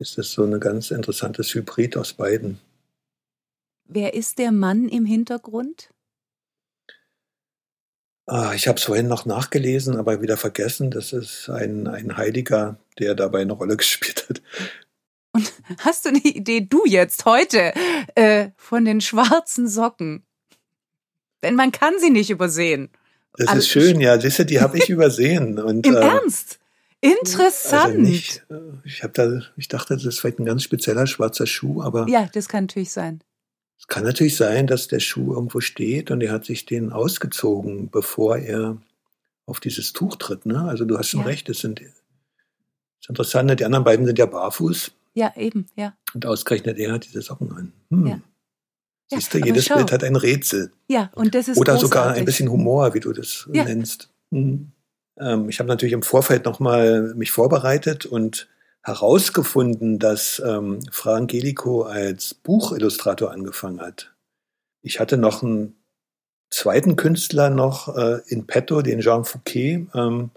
ist 0.00 0.18
das 0.18 0.32
so 0.32 0.42
ein 0.42 0.58
ganz 0.58 0.90
interessantes 0.90 1.54
Hybrid 1.54 1.96
aus 1.96 2.12
beiden. 2.12 2.58
Wer 3.84 4.14
ist 4.14 4.40
der 4.40 4.50
Mann 4.50 4.88
im 4.88 5.04
Hintergrund? 5.04 5.90
Ah, 8.28 8.52
ich 8.54 8.68
habe 8.68 8.78
es 8.78 8.84
vorhin 8.84 9.08
noch 9.08 9.24
nachgelesen, 9.24 9.96
aber 9.96 10.20
wieder 10.20 10.36
vergessen. 10.36 10.90
Das 10.90 11.14
ist 11.14 11.48
ein, 11.48 11.86
ein 11.86 12.18
Heiliger, 12.18 12.76
der 12.98 13.14
dabei 13.14 13.40
eine 13.40 13.54
Rolle 13.54 13.76
gespielt 13.78 14.26
hat. 14.28 14.42
Und 15.32 15.50
hast 15.78 16.04
du 16.04 16.10
eine 16.10 16.18
Idee, 16.18 16.60
du 16.60 16.84
jetzt 16.84 17.24
heute, 17.24 17.72
äh, 18.14 18.50
von 18.56 18.84
den 18.84 19.00
schwarzen 19.00 19.66
Socken? 19.66 20.24
Denn 21.42 21.54
man 21.54 21.72
kann 21.72 21.94
sie 21.98 22.10
nicht 22.10 22.28
übersehen. 22.28 22.90
Das 23.36 23.48
also, 23.48 23.60
ist 23.60 23.68
schön, 23.68 24.00
ja. 24.00 24.20
Siehst 24.20 24.40
du, 24.40 24.44
die 24.44 24.60
habe 24.60 24.76
ich 24.76 24.90
übersehen. 24.90 25.58
Und, 25.58 25.86
Im 25.86 25.96
äh, 25.96 26.00
Ernst? 26.00 26.58
Interessant. 27.00 27.94
Also 27.94 27.98
nicht, 27.98 28.44
äh, 28.50 28.56
ich 28.84 29.02
habe 29.02 29.12
da, 29.14 29.40
ich 29.56 29.68
dachte, 29.68 29.94
das 29.94 30.04
ist 30.04 30.20
vielleicht 30.20 30.40
ein 30.40 30.44
ganz 30.44 30.64
spezieller 30.64 31.06
schwarzer 31.06 31.46
Schuh, 31.46 31.82
aber. 31.82 32.06
Ja, 32.08 32.28
das 32.32 32.48
kann 32.48 32.64
natürlich 32.64 32.90
sein. 32.90 33.22
Es 33.78 33.86
kann 33.86 34.04
natürlich 34.04 34.36
sein, 34.36 34.66
dass 34.66 34.88
der 34.88 35.00
Schuh 35.00 35.32
irgendwo 35.34 35.60
steht 35.60 36.10
und 36.10 36.20
er 36.20 36.32
hat 36.32 36.44
sich 36.44 36.66
den 36.66 36.92
ausgezogen, 36.92 37.90
bevor 37.90 38.36
er 38.36 38.76
auf 39.46 39.60
dieses 39.60 39.92
Tuch 39.92 40.16
tritt. 40.16 40.46
Ne? 40.46 40.62
Also 40.62 40.84
du 40.84 40.98
hast 40.98 41.08
schon 41.08 41.20
ja. 41.20 41.26
recht, 41.26 41.48
das 41.48 41.58
sind 41.58 41.80
das 41.80 41.86
ist 41.86 43.08
interessant. 43.08 43.46
Ne? 43.46 43.56
Die 43.56 43.64
anderen 43.64 43.84
beiden 43.84 44.04
sind 44.04 44.18
ja 44.18 44.26
barfuß. 44.26 44.92
Ja, 45.14 45.32
eben, 45.36 45.66
ja. 45.76 45.94
Und 46.12 46.26
ausgerechnet 46.26 46.78
er 46.78 46.92
hat 46.92 47.06
diese 47.06 47.22
Socken 47.22 47.52
an. 47.52 47.72
Hm. 47.90 48.06
Ja. 48.06 48.20
Siehst 49.10 49.32
du, 49.32 49.38
jedes 49.38 49.68
Bild 49.68 49.90
hat 49.90 50.04
ein 50.04 50.16
Rätsel. 50.16 50.70
Ja, 50.88 51.10
und 51.14 51.34
das 51.34 51.48
ist 51.48 51.56
Oder 51.56 51.72
großartig. 51.72 51.88
sogar 51.88 52.12
ein 52.12 52.24
bisschen 52.26 52.50
Humor, 52.50 52.92
wie 52.92 53.00
du 53.00 53.12
das 53.12 53.48
ja. 53.52 53.64
nennst. 53.64 54.10
Hm. 54.30 54.70
Ähm, 55.18 55.48
ich 55.48 55.58
habe 55.60 55.68
natürlich 55.68 55.94
im 55.94 56.02
Vorfeld 56.02 56.44
nochmal 56.44 57.14
mich 57.14 57.30
vorbereitet 57.30 58.04
und 58.04 58.48
herausgefunden, 58.88 59.98
dass 59.98 60.42
ähm, 60.44 60.80
Fra 60.90 61.14
Angelico 61.14 61.82
als 61.82 62.34
Buchillustrator 62.34 63.30
angefangen 63.30 63.80
hat. 63.80 64.12
Ich 64.82 64.98
hatte 64.98 65.16
noch 65.18 65.42
einen 65.42 65.76
zweiten 66.50 66.96
Künstler 66.96 67.50
noch 67.50 67.96
äh, 67.96 68.20
in 68.26 68.46
petto, 68.46 68.82
den 68.82 69.00
Jean 69.00 69.24
Fouquet, 69.24 69.86
ähm, 69.94 70.30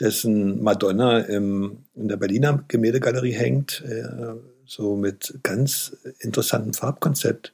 dessen 0.00 0.62
Madonna 0.62 1.18
im, 1.20 1.84
in 1.94 2.08
der 2.08 2.16
Berliner 2.16 2.64
Gemäldegalerie 2.66 3.32
hängt, 3.32 3.84
äh, 3.86 4.34
so 4.64 4.96
mit 4.96 5.38
ganz 5.42 5.96
interessantem 6.20 6.72
Farbkonzept. 6.72 7.52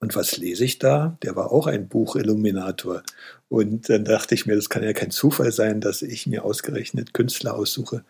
Und 0.00 0.16
was 0.16 0.36
lese 0.36 0.64
ich 0.64 0.78
da? 0.78 1.16
Der 1.22 1.36
war 1.36 1.52
auch 1.52 1.66
ein 1.66 1.88
Buchilluminator. 1.88 3.02
Und 3.48 3.88
dann 3.88 4.04
dachte 4.04 4.34
ich 4.34 4.44
mir, 4.44 4.56
das 4.56 4.68
kann 4.68 4.82
ja 4.82 4.92
kein 4.92 5.10
Zufall 5.10 5.52
sein, 5.52 5.80
dass 5.80 6.02
ich 6.02 6.26
mir 6.26 6.44
ausgerechnet 6.44 7.14
Künstler 7.14 7.54
aussuche, 7.54 8.04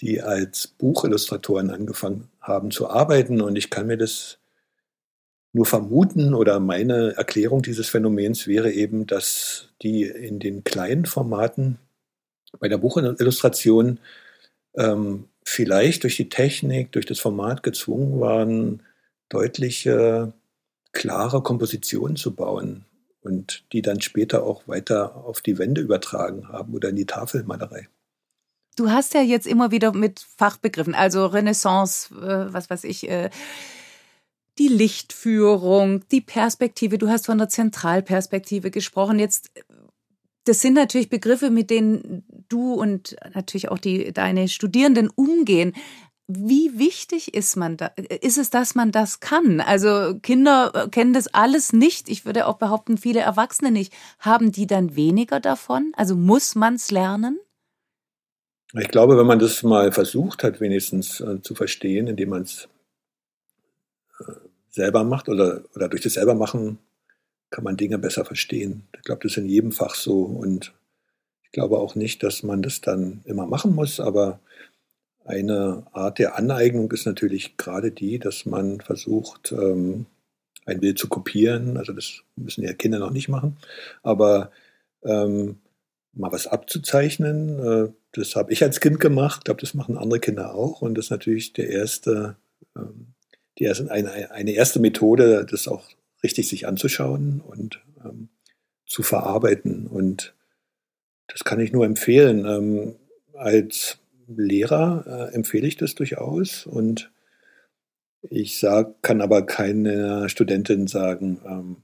die 0.00 0.22
als 0.22 0.66
Buchillustratoren 0.66 1.70
angefangen 1.70 2.28
haben 2.40 2.70
zu 2.70 2.88
arbeiten. 2.88 3.40
Und 3.40 3.56
ich 3.56 3.70
kann 3.70 3.86
mir 3.86 3.96
das 3.96 4.38
nur 5.52 5.66
vermuten 5.66 6.34
oder 6.34 6.60
meine 6.60 7.16
Erklärung 7.16 7.62
dieses 7.62 7.88
Phänomens 7.88 8.46
wäre 8.46 8.70
eben, 8.70 9.06
dass 9.06 9.70
die 9.82 10.02
in 10.02 10.38
den 10.38 10.64
kleinen 10.64 11.06
Formaten 11.06 11.78
bei 12.60 12.68
der 12.68 12.78
Buchillustration 12.78 13.98
ähm, 14.76 15.24
vielleicht 15.44 16.02
durch 16.04 16.16
die 16.16 16.28
Technik, 16.28 16.92
durch 16.92 17.06
das 17.06 17.18
Format 17.18 17.62
gezwungen 17.62 18.20
waren, 18.20 18.82
deutliche, 19.28 20.32
klare 20.92 21.42
Kompositionen 21.42 22.16
zu 22.16 22.34
bauen 22.34 22.84
und 23.20 23.64
die 23.72 23.82
dann 23.82 24.00
später 24.00 24.44
auch 24.44 24.66
weiter 24.68 25.16
auf 25.16 25.40
die 25.40 25.58
Wände 25.58 25.80
übertragen 25.80 26.48
haben 26.48 26.74
oder 26.74 26.90
in 26.90 26.96
die 26.96 27.06
Tafelmalerei. 27.06 27.88
Du 28.78 28.92
hast 28.92 29.12
ja 29.14 29.22
jetzt 29.22 29.48
immer 29.48 29.72
wieder 29.72 29.92
mit 29.92 30.24
Fachbegriffen, 30.36 30.94
also 30.94 31.26
Renaissance, 31.26 32.14
äh, 32.14 32.52
was 32.52 32.70
weiß 32.70 32.84
ich, 32.84 33.08
äh, 33.10 33.28
die 34.58 34.68
Lichtführung, 34.68 36.04
die 36.12 36.20
Perspektive. 36.20 36.96
Du 36.96 37.08
hast 37.08 37.26
von 37.26 37.38
der 37.38 37.48
Zentralperspektive 37.48 38.70
gesprochen. 38.70 39.18
Jetzt, 39.18 39.50
das 40.44 40.60
sind 40.60 40.74
natürlich 40.74 41.08
Begriffe, 41.08 41.50
mit 41.50 41.70
denen 41.70 42.24
du 42.48 42.74
und 42.74 43.16
natürlich 43.34 43.68
auch 43.68 43.78
die, 43.78 44.12
deine 44.12 44.46
Studierenden 44.46 45.10
umgehen. 45.10 45.72
Wie 46.28 46.78
wichtig 46.78 47.34
ist 47.34 47.56
man 47.56 47.78
da, 47.78 47.86
ist 48.20 48.38
es, 48.38 48.50
dass 48.50 48.76
man 48.76 48.92
das 48.92 49.18
kann? 49.18 49.60
Also 49.60 50.20
Kinder 50.22 50.88
kennen 50.92 51.14
das 51.14 51.26
alles 51.34 51.72
nicht. 51.72 52.08
Ich 52.08 52.26
würde 52.26 52.46
auch 52.46 52.58
behaupten, 52.58 52.96
viele 52.96 53.20
Erwachsene 53.20 53.72
nicht. 53.72 53.92
Haben 54.20 54.52
die 54.52 54.68
dann 54.68 54.94
weniger 54.94 55.40
davon? 55.40 55.92
Also 55.96 56.14
muss 56.14 56.54
man 56.54 56.74
es 56.74 56.92
lernen? 56.92 57.40
Ich 58.74 58.88
glaube, 58.88 59.16
wenn 59.16 59.26
man 59.26 59.38
das 59.38 59.62
mal 59.62 59.92
versucht 59.92 60.42
hat, 60.42 60.60
wenigstens 60.60 61.20
äh, 61.20 61.40
zu 61.40 61.54
verstehen, 61.54 62.06
indem 62.06 62.30
man 62.30 62.42
es 62.42 62.68
äh, 64.20 64.32
selber 64.68 65.04
macht 65.04 65.28
oder, 65.28 65.62
oder 65.74 65.88
durch 65.88 66.02
das 66.02 66.14
selber 66.14 66.34
machen, 66.34 66.78
kann 67.50 67.64
man 67.64 67.78
Dinge 67.78 67.98
besser 67.98 68.26
verstehen. 68.26 68.86
Ich 68.94 69.02
glaube, 69.02 69.22
das 69.22 69.32
ist 69.32 69.38
in 69.38 69.48
jedem 69.48 69.72
Fach 69.72 69.94
so 69.94 70.22
und 70.22 70.74
ich 71.44 71.52
glaube 71.52 71.78
auch 71.78 71.94
nicht, 71.94 72.22
dass 72.22 72.42
man 72.42 72.60
das 72.60 72.82
dann 72.82 73.22
immer 73.24 73.46
machen 73.46 73.74
muss, 73.74 74.00
aber 74.00 74.38
eine 75.24 75.86
Art 75.92 76.18
der 76.18 76.36
Aneignung 76.36 76.92
ist 76.92 77.06
natürlich 77.06 77.56
gerade 77.56 77.90
die, 77.90 78.18
dass 78.18 78.44
man 78.44 78.80
versucht, 78.80 79.52
ähm, 79.52 80.06
ein 80.66 80.80
Bild 80.80 80.98
zu 80.98 81.08
kopieren. 81.08 81.78
Also 81.78 81.94
das 81.94 82.22
müssen 82.36 82.64
ja 82.64 82.74
Kinder 82.74 82.98
noch 82.98 83.10
nicht 83.10 83.28
machen, 83.28 83.56
aber 84.02 84.50
ähm, 85.02 85.58
mal 86.12 86.32
was 86.32 86.46
abzuzeichnen. 86.46 87.58
Äh, 87.58 87.88
das 88.12 88.36
habe 88.36 88.52
ich 88.52 88.62
als 88.62 88.80
Kind 88.80 89.00
gemacht. 89.00 89.40
Ich 89.40 89.44
glaube, 89.44 89.60
das 89.60 89.74
machen 89.74 89.98
andere 89.98 90.20
Kinder 90.20 90.54
auch. 90.54 90.82
Und 90.82 90.96
das 90.96 91.06
ist 91.06 91.10
natürlich 91.10 91.52
der 91.52 91.68
erste, 91.68 92.36
ähm, 92.76 93.14
die 93.58 93.64
erste, 93.64 93.90
eine, 93.90 94.30
eine 94.30 94.52
erste 94.52 94.80
Methode, 94.80 95.46
das 95.48 95.68
auch 95.68 95.88
richtig 96.22 96.48
sich 96.48 96.66
anzuschauen 96.66 97.40
und 97.40 97.80
ähm, 98.04 98.28
zu 98.86 99.02
verarbeiten. 99.02 99.86
Und 99.86 100.34
das 101.26 101.44
kann 101.44 101.60
ich 101.60 101.72
nur 101.72 101.84
empfehlen. 101.84 102.44
Ähm, 102.46 102.96
als 103.34 103.98
Lehrer 104.26 105.30
äh, 105.30 105.34
empfehle 105.34 105.66
ich 105.68 105.76
das 105.76 105.94
durchaus. 105.94 106.66
Und 106.66 107.10
ich 108.22 108.58
sag, 108.58 109.02
kann 109.02 109.20
aber 109.20 109.46
keiner 109.46 110.28
Studentin 110.28 110.86
sagen, 110.86 111.40
ähm, 111.46 111.76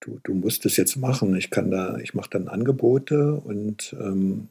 du, 0.00 0.18
du 0.22 0.34
musst 0.34 0.66
es 0.66 0.76
jetzt 0.76 0.96
machen. 0.96 1.34
Ich 1.36 1.50
kann 1.50 1.70
da, 1.70 1.98
ich 1.98 2.14
mache 2.14 2.30
dann 2.30 2.48
Angebote 2.48 3.34
und 3.34 3.94
ähm, 3.98 4.48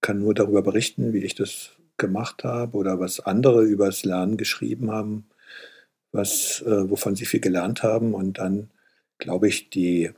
kann 0.00 0.18
nur 0.18 0.34
darüber 0.34 0.62
berichten, 0.62 1.12
wie 1.12 1.24
ich 1.24 1.34
das 1.34 1.70
gemacht 1.96 2.44
habe 2.44 2.76
oder 2.76 3.00
was 3.00 3.20
andere 3.20 3.64
übers 3.64 4.04
Lernen 4.04 4.36
geschrieben 4.36 4.90
haben, 4.90 5.26
was, 6.12 6.62
äh, 6.62 6.90
wovon 6.90 7.16
sie 7.16 7.26
viel 7.26 7.40
gelernt 7.40 7.82
haben. 7.82 8.14
Und 8.14 8.38
dann 8.38 8.70
glaube 9.18 9.48
ich, 9.48 9.70
die 9.70 10.10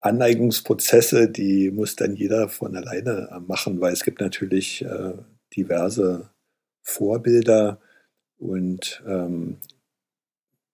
Aneignungsprozesse, 0.00 1.28
die 1.28 1.70
muss 1.70 1.96
dann 1.96 2.14
jeder 2.16 2.48
von 2.48 2.76
alleine 2.76 3.28
äh, 3.30 3.40
machen, 3.40 3.80
weil 3.80 3.92
es 3.92 4.04
gibt 4.04 4.20
natürlich 4.20 4.82
äh, 4.82 5.14
diverse 5.54 6.30
Vorbilder 6.82 7.80
und 8.38 9.02
ähm, 9.06 9.58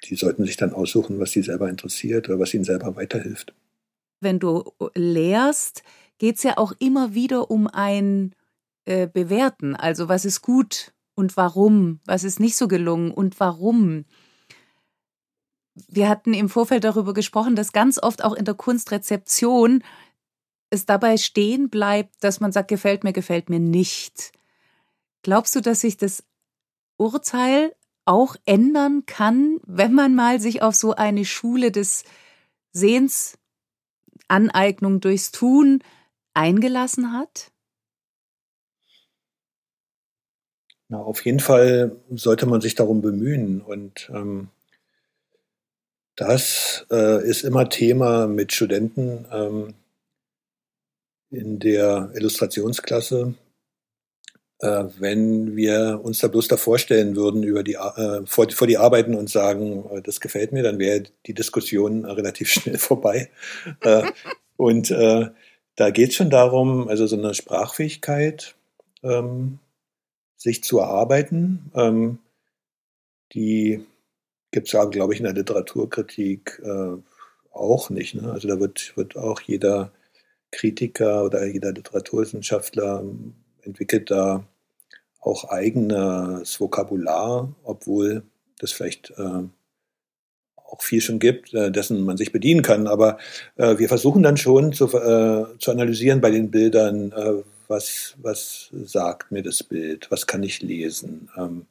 die 0.05 0.15
sollten 0.15 0.45
sich 0.45 0.57
dann 0.57 0.73
aussuchen, 0.73 1.19
was 1.19 1.33
sie 1.33 1.43
selber 1.43 1.69
interessiert 1.69 2.29
oder 2.29 2.39
was 2.39 2.55
ihnen 2.55 2.65
selber 2.65 2.95
weiterhilft. 2.95 3.55
Wenn 4.21 4.39
du 4.39 4.73
lehrst, 4.95 5.83
geht 6.19 6.37
es 6.37 6.43
ja 6.43 6.59
auch 6.59 6.73
immer 6.79 7.15
wieder 7.15 7.51
um 7.51 7.67
ein 7.67 8.35
äh, 8.85 9.07
Bewerten. 9.07 9.75
Also 9.77 10.09
was 10.09 10.25
ist 10.25 10.43
gut 10.43 10.93
und 11.15 11.37
warum, 11.37 12.01
was 12.05 12.25
ist 12.25 12.41
nicht 12.41 12.57
so 12.57 12.69
gelungen 12.69 13.11
und 13.11 13.39
warum. 13.41 14.05
Wir 15.89 16.09
hatten 16.09 16.33
im 16.33 16.49
Vorfeld 16.49 16.85
darüber 16.85 17.13
gesprochen, 17.13 17.57
dass 17.57 17.73
ganz 17.73 17.99
oft 18.03 18.25
auch 18.25 18.33
in 18.33 18.45
der 18.45 18.55
Kunstrezeption 18.55 19.83
es 20.71 20.87
dabei 20.87 21.17
stehen 21.17 21.69
bleibt, 21.69 22.15
dass 22.21 22.41
man 22.41 22.53
sagt, 22.53 22.69
gefällt 22.69 23.05
mir, 23.05 23.13
gefällt 23.13 23.51
mir 23.51 23.61
nicht. 23.61 24.33
Glaubst 25.23 25.55
du, 25.55 25.61
dass 25.61 25.81
sich 25.81 25.97
das 25.97 26.25
Urteil 26.97 27.75
auch 28.05 28.37
ändern 28.47 29.05
kann, 29.07 29.59
wenn 29.67 29.93
man 29.93 30.15
mal 30.15 30.41
sich 30.41 30.63
auf 30.63 30.75
so 30.75 30.95
eine 30.95 31.25
Schule 31.25 31.73
des 31.73 32.05
Sehens, 32.73 33.39
Aneignung 34.29 35.01
durchs 35.01 35.31
Tun 35.31 35.83
eingelassen 36.37 37.13
hat? 37.13 37.51
Na, 40.89 40.99
auf 40.99 41.25
jeden 41.25 41.41
Fall 41.41 41.97
sollte 42.11 42.47
man 42.47 42.61
sich 42.61 42.75
darum 42.75 43.03
bemühen. 43.03 43.61
Und 43.61 44.11
ähm, 44.15 44.49
das 46.15 46.87
äh, 46.91 47.27
ist 47.29 47.43
immer 47.43 47.69
Thema 47.69 48.27
mit 48.27 48.53
Studenten 48.53 49.27
ähm, 49.33 49.75
in 51.31 51.59
der 51.59 52.13
Illustrationsklasse 52.15 53.35
äh, 54.61 54.85
wenn 54.99 55.57
wir 55.57 56.01
uns 56.03 56.21
da 56.21 56.29
bloß 56.29 56.49
da 56.49 56.57
vorstellen 56.57 57.15
würden 57.17 57.43
über 57.43 57.63
die, 57.63 57.75
äh, 57.75 58.23
vor, 58.25 58.51
vor, 58.51 58.67
die 58.67 58.79
Arbeiten 58.79 59.15
und 59.15 59.29
sagen, 59.29 59.85
äh, 59.91 60.03
das 60.03 60.21
gefällt 60.21 60.53
mir, 60.53 60.63
dann 60.63 60.79
wäre 60.79 61.05
die 61.27 61.35
Diskussion 61.35 62.05
relativ 62.05 62.49
schnell 62.51 62.79
vorbei. 62.79 63.31
Äh, 63.81 64.05
und 64.57 64.91
äh, 64.91 65.27
da 65.77 65.91
geht 65.91 66.11
es 66.11 66.15
schon 66.17 66.31
darum, 66.31 66.89
also 66.89 67.07
so 67.07 67.17
eine 67.17 67.35
Sprachfähigkeit 67.35 68.57
ähm, 69.03 69.59
sich 70.37 70.65
zu 70.65 70.79
erarbeiten. 70.79 71.71
Ähm, 71.75 72.19
die 73.33 73.85
gibt 74.51 74.69
es 74.69 74.73
ja, 74.73 74.85
glaube 74.85 75.13
ich, 75.13 75.21
in 75.21 75.25
der 75.25 75.35
Literaturkritik 75.35 76.63
äh, 76.65 76.97
auch 77.53 77.91
nicht. 77.91 78.15
Ne? 78.15 78.33
Also 78.33 78.49
da 78.49 78.59
wird, 78.59 78.97
wird 78.97 79.17
auch 79.17 79.41
jeder 79.41 79.93
Kritiker 80.51 81.25
oder 81.25 81.47
jeder 81.47 81.73
Literaturwissenschaftler 81.73 83.05
entwickelt 83.63 84.11
da 84.11 84.47
auch 85.21 85.45
eigenes 85.45 86.61
Vokabular, 86.61 87.53
obwohl 87.65 88.23
das 88.59 88.73
vielleicht 88.73 89.11
äh, 89.19 89.43
auch 90.71 90.83
viel 90.83 91.01
schon 91.01 91.19
gibt, 91.19 91.55
äh, 91.55 91.71
dessen 91.71 92.05
man 92.05 92.17
sich 92.17 92.33
bedienen 92.33 92.63
kann. 92.63 92.87
Aber 92.87 93.19
äh, 93.57 93.79
wir 93.79 93.89
versuchen 93.89 94.23
dann 94.23 94.37
schon 94.37 94.73
zu, 94.73 94.87
äh, 94.87 95.59
zu 95.59 95.71
analysieren 95.71 96.21
bei 96.21 96.31
den 96.31 96.51
Bildern, 96.51 97.13
äh, 97.13 97.43
was, 97.69 98.15
was 98.23 98.71
sagt 98.85 99.33
mir 99.33 99.43
das 99.43 99.63
Bild, 99.63 100.11
was 100.11 100.27
kann 100.27 100.43
ich 100.43 100.63
lesen, 100.63 101.29
ähm, 101.37 101.67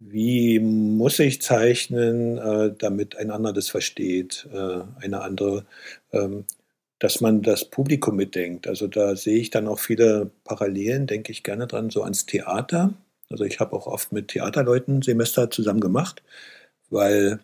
wie 0.00 0.60
muss 0.60 1.18
ich 1.18 1.42
zeichnen, 1.42 2.38
äh, 2.38 2.72
damit 2.78 3.16
ein 3.16 3.30
anderer 3.30 3.52
das 3.52 3.68
versteht, 3.68 4.48
eine 5.00 5.20
andere. 5.22 5.64
Ähm, 6.12 6.44
dass 6.98 7.20
man 7.20 7.42
das 7.42 7.64
Publikum 7.64 8.16
mitdenkt. 8.16 8.66
Also 8.66 8.88
da 8.88 9.14
sehe 9.16 9.38
ich 9.38 9.50
dann 9.50 9.68
auch 9.68 9.78
viele 9.78 10.30
Parallelen, 10.44 11.06
denke 11.06 11.32
ich 11.32 11.44
gerne 11.44 11.66
dran, 11.66 11.90
so 11.90 12.02
ans 12.02 12.26
Theater. 12.26 12.92
Also 13.30 13.44
ich 13.44 13.60
habe 13.60 13.74
auch 13.76 13.86
oft 13.86 14.12
mit 14.12 14.28
Theaterleuten 14.28 15.02
Semester 15.02 15.50
zusammen 15.50 15.80
gemacht, 15.80 16.22
weil 16.90 17.40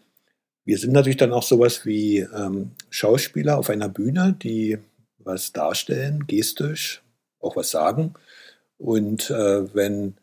wir 0.65 0.79
sind 0.79 0.93
natürlich 0.93 1.19
dann 1.19 1.33
auch 1.33 1.43
sowas 1.43 1.85
wie 1.85 2.19
ähm, 2.19 2.73
Schauspieler 2.91 3.59
auf 3.59 3.71
einer 3.71 3.89
Bühne, 3.89 4.37
die 4.43 4.79
was 5.19 5.53
darstellen, 5.53 6.27
gestisch, 6.27 7.03
auch 7.41 7.57
was 7.57 7.71
sagen. 7.71 8.15
Und 8.79 9.31
äh, 9.31 9.75
wenn 9.75 10.15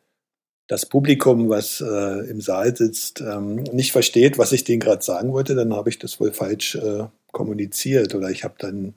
das 0.67 0.85
Publikum, 0.85 1.49
was 1.49 1.81
äh, 1.81 2.29
im 2.29 2.41
Saal 2.41 2.75
sitzt, 2.75 3.21
ähm, 3.21 3.55
nicht 3.55 3.91
versteht, 3.91 4.37
was 4.37 4.51
ich 4.51 4.63
denen 4.63 4.79
gerade 4.79 5.03
sagen 5.03 5.33
wollte, 5.33 5.53
dann 5.53 5.73
habe 5.73 5.89
ich 5.89 5.99
das 5.99 6.19
wohl 6.19 6.31
falsch 6.31 6.75
äh, 6.75 7.05
kommuniziert 7.31 8.15
oder 8.15 8.29
ich 8.29 8.43
habe 8.43 8.55
dann 8.57 8.93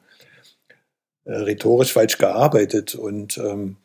äh, 1.25 1.33
rhetorisch 1.33 1.93
falsch 1.93 2.19
gearbeitet. 2.19 2.95
Und 2.95 3.39
ähm, 3.39 3.77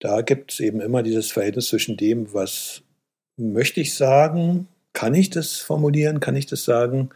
da 0.00 0.22
gibt 0.22 0.52
es 0.52 0.60
eben 0.60 0.80
immer 0.80 1.02
dieses 1.02 1.30
Verhältnis 1.30 1.68
zwischen 1.68 1.96
dem, 1.96 2.32
was 2.34 2.82
möchte 3.36 3.80
ich 3.80 3.94
sagen, 3.94 4.68
kann 4.92 5.14
ich 5.14 5.30
das 5.30 5.56
formulieren, 5.56 6.20
kann 6.20 6.36
ich 6.36 6.46
das 6.46 6.64
sagen 6.64 7.10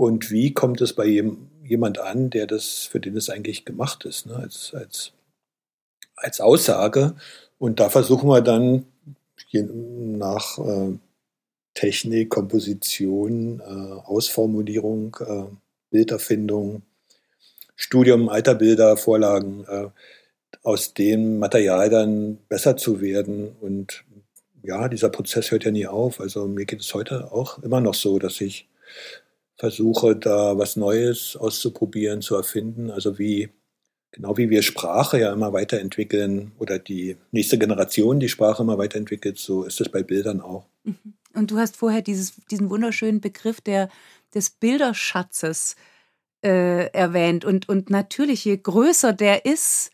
und 0.00 0.30
wie 0.30 0.54
kommt 0.54 0.80
es 0.80 0.94
bei 0.94 1.04
jem, 1.04 1.50
jemand 1.62 1.98
an, 1.98 2.30
der 2.30 2.46
das, 2.46 2.84
für 2.90 3.00
den 3.00 3.16
es 3.18 3.28
eigentlich 3.28 3.64
gemacht 3.64 4.06
ist, 4.06 4.24
ne, 4.24 4.34
als, 4.34 4.72
als, 4.74 5.12
als 6.16 6.40
Aussage. 6.40 7.14
Und 7.58 7.80
da 7.80 7.90
versuchen 7.90 8.28
wir 8.28 8.40
dann 8.40 8.86
nach 9.52 10.58
äh, 10.58 10.98
Technik, 11.74 12.30
Komposition, 12.30 13.60
äh, 13.60 13.64
Ausformulierung, 14.06 15.16
äh, 15.20 15.44
Bilderfindung, 15.90 16.82
Studium 17.76 18.28
alter 18.28 18.54
Bilder, 18.54 18.96
Vorlagen, 18.96 19.64
äh, 19.68 19.88
aus 20.62 20.94
dem 20.94 21.38
Material 21.38 21.90
dann 21.90 22.38
besser 22.48 22.76
zu 22.76 23.00
werden. 23.00 23.54
Und 23.60 24.04
ja, 24.62 24.88
dieser 24.88 25.08
Prozess 25.08 25.50
hört 25.50 25.64
ja 25.64 25.70
nie 25.70 25.86
auf. 25.86 26.20
Also 26.20 26.46
mir 26.46 26.66
geht 26.66 26.80
es 26.80 26.94
heute 26.94 27.32
auch 27.32 27.62
immer 27.62 27.80
noch 27.80 27.94
so, 27.94 28.18
dass 28.18 28.40
ich 28.40 28.68
versuche, 29.56 30.16
da 30.16 30.56
was 30.56 30.76
Neues 30.76 31.36
auszuprobieren, 31.36 32.22
zu 32.22 32.34
erfinden. 32.34 32.90
Also 32.90 33.18
wie, 33.18 33.50
genau 34.10 34.36
wie 34.36 34.50
wir 34.50 34.62
Sprache 34.62 35.20
ja 35.20 35.32
immer 35.32 35.52
weiterentwickeln 35.52 36.52
oder 36.58 36.78
die 36.78 37.16
nächste 37.30 37.58
Generation 37.58 38.20
die 38.20 38.28
Sprache 38.28 38.62
immer 38.62 38.78
weiterentwickelt, 38.78 39.38
so 39.38 39.64
ist 39.64 39.80
es 39.80 39.88
bei 39.88 40.02
Bildern 40.02 40.40
auch. 40.40 40.66
Mhm. 40.84 41.14
Und 41.34 41.50
du 41.50 41.58
hast 41.58 41.76
vorher 41.76 42.02
dieses, 42.02 42.34
diesen 42.50 42.70
wunderschönen 42.70 43.20
Begriff 43.20 43.60
der, 43.60 43.88
des 44.34 44.50
Bilderschatzes 44.50 45.76
äh, 46.42 46.86
erwähnt. 46.92 47.44
Und, 47.44 47.68
und 47.68 47.90
natürlich, 47.90 48.44
je 48.44 48.56
größer 48.56 49.12
der 49.12 49.44
ist, 49.44 49.90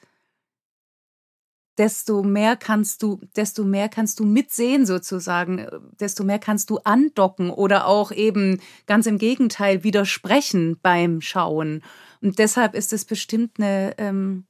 desto 1.79 2.23
mehr 2.23 2.57
kannst 2.57 3.03
du, 3.03 3.21
desto 3.37 3.65
mehr 3.65 3.89
kannst 3.89 4.21
du 4.21 4.25
mitsehen 4.25 4.87
sozusagen, 4.87 5.67
desto 6.01 6.25
mehr 6.25 6.39
kannst 6.39 6.71
du 6.71 6.79
andocken 6.79 7.51
oder 7.51 7.87
auch 7.87 8.13
eben 8.13 8.61
ganz 8.87 9.07
im 9.07 9.19
Gegenteil 9.19 9.85
widersprechen 9.85 10.79
beim 10.83 11.21
Schauen. 11.21 11.83
Und 12.23 12.39
deshalb 12.39 12.75
ist 12.75 12.93
es 12.93 13.05
bestimmt 13.05 13.59
eine, 13.59 13.95
ähm, 13.99 14.47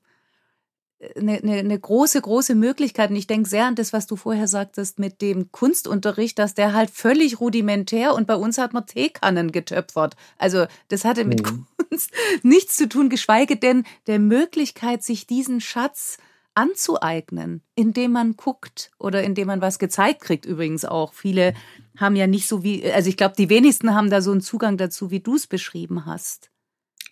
eine, 1.14 1.39
eine, 1.39 1.53
eine 1.59 1.79
große, 1.79 2.20
große 2.20 2.55
Möglichkeit. 2.55 3.11
Und 3.11 3.16
ich 3.16 3.27
denke 3.27 3.49
sehr 3.49 3.66
an 3.66 3.74
das, 3.74 3.93
was 3.93 4.07
du 4.07 4.16
vorher 4.16 4.49
sagtest 4.49 4.99
mit 4.99 5.20
dem 5.20 5.53
Kunstunterricht, 5.53 6.39
dass 6.39 6.55
der 6.55 6.72
halt 6.72 6.91
völlig 6.91 7.41
rudimentär 7.41 8.14
und 8.14 8.27
bei 8.27 8.37
uns 8.37 8.59
hat 8.59 8.72
man 8.72 8.87
Teekannen 8.87 9.53
getöpfert. 9.53 10.16
Also 10.39 10.66
das 10.89 11.05
hatte 11.05 11.24
mit 11.24 11.43
mhm. 11.43 11.66
Kunst 11.77 12.12
nichts 12.43 12.77
zu 12.77 12.89
tun, 12.89 13.11
geschweige 13.11 13.57
denn 13.57 13.85
der 14.07 14.18
Möglichkeit, 14.18 15.03
sich 15.03 15.27
diesen 15.27 15.61
Schatz 15.61 16.18
anzueignen, 16.57 17.63
indem 17.75 18.13
man 18.13 18.37
guckt 18.37 18.91
oder 18.99 19.23
indem 19.23 19.49
man 19.49 19.61
was 19.61 19.79
gezeigt 19.79 20.23
kriegt 20.23 20.47
übrigens 20.47 20.85
auch. 20.85 21.13
Viele 21.13 21.55
haben 21.97 22.17
ja 22.17 22.27
nicht 22.27 22.49
so 22.49 22.65
wie, 22.65 22.91
also 22.91 23.09
ich 23.09 23.17
glaube, 23.17 23.35
die 23.37 23.51
wenigsten 23.51 23.95
haben 23.95 24.11
da 24.11 24.21
so 24.21 24.33
einen 24.33 24.41
Zugang 24.41 24.77
dazu, 24.77 25.11
wie 25.11 25.21
du 25.21 25.37
es 25.37 25.47
beschrieben 25.47 26.07
hast. 26.07 26.51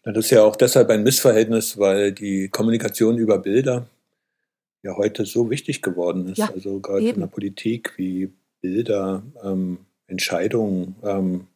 Das 0.03 0.17
ist 0.17 0.31
ja 0.31 0.43
auch 0.43 0.57
deshalb 0.57 0.91
ein 0.91 1.03
Missverhältnis, 1.03 1.79
weil 1.79 2.13
die 2.13 2.49
Kommunikation 2.49 3.19
über 3.19 3.39
Bilder 3.39 3.87
ja 4.83 4.97
heute 4.97 5.25
so 5.25 5.51
wichtig 5.51 5.83
geworden 5.83 6.29
ist. 6.29 6.39
Ja, 6.39 6.51
also 6.53 6.81
gerade 6.81 7.03
eben. 7.03 7.15
in 7.15 7.21
der 7.21 7.27
Politik, 7.27 7.95
wie 7.97 8.33
Bilder 8.61 9.23
ähm, 9.43 9.79
Entscheidungen 10.07 10.97
ähm, 11.03 11.47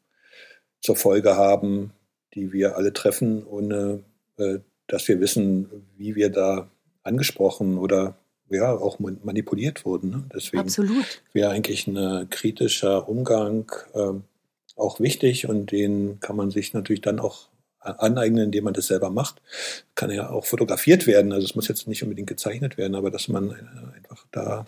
zur 0.80 0.96
Folge 0.96 1.36
haben, 1.36 1.92
die 2.34 2.52
wir 2.52 2.76
alle 2.76 2.92
treffen, 2.92 3.46
ohne 3.46 4.02
äh, 4.38 4.58
dass 4.86 5.06
wir 5.08 5.20
wissen, 5.20 5.68
wie 5.96 6.14
wir 6.14 6.30
da 6.30 6.70
angesprochen 7.08 7.78
oder 7.78 8.16
ja 8.50 8.72
auch 8.72 8.98
manipuliert 8.98 9.84
wurden. 9.84 10.10
Ne? 10.10 10.24
Deswegen 10.34 10.60
Absolut. 10.60 11.22
wäre 11.32 11.50
eigentlich 11.50 11.86
ein 11.86 12.30
kritischer 12.30 13.08
Umgang 13.08 13.70
äh, 13.94 14.12
auch 14.76 15.00
wichtig 15.00 15.48
und 15.48 15.72
den 15.72 16.20
kann 16.20 16.36
man 16.36 16.50
sich 16.50 16.72
natürlich 16.72 17.02
dann 17.02 17.18
auch 17.18 17.48
aneignen, 17.80 18.44
indem 18.44 18.64
man 18.64 18.74
das 18.74 18.86
selber 18.86 19.10
macht. 19.10 19.40
Kann 19.94 20.10
ja 20.10 20.30
auch 20.30 20.46
fotografiert 20.46 21.06
werden. 21.06 21.32
Also 21.32 21.46
es 21.46 21.54
muss 21.54 21.68
jetzt 21.68 21.88
nicht 21.88 22.02
unbedingt 22.02 22.28
gezeichnet 22.28 22.76
werden, 22.76 22.94
aber 22.94 23.10
dass 23.10 23.28
man 23.28 23.50
äh, 23.50 23.96
einfach 23.96 24.26
da 24.30 24.66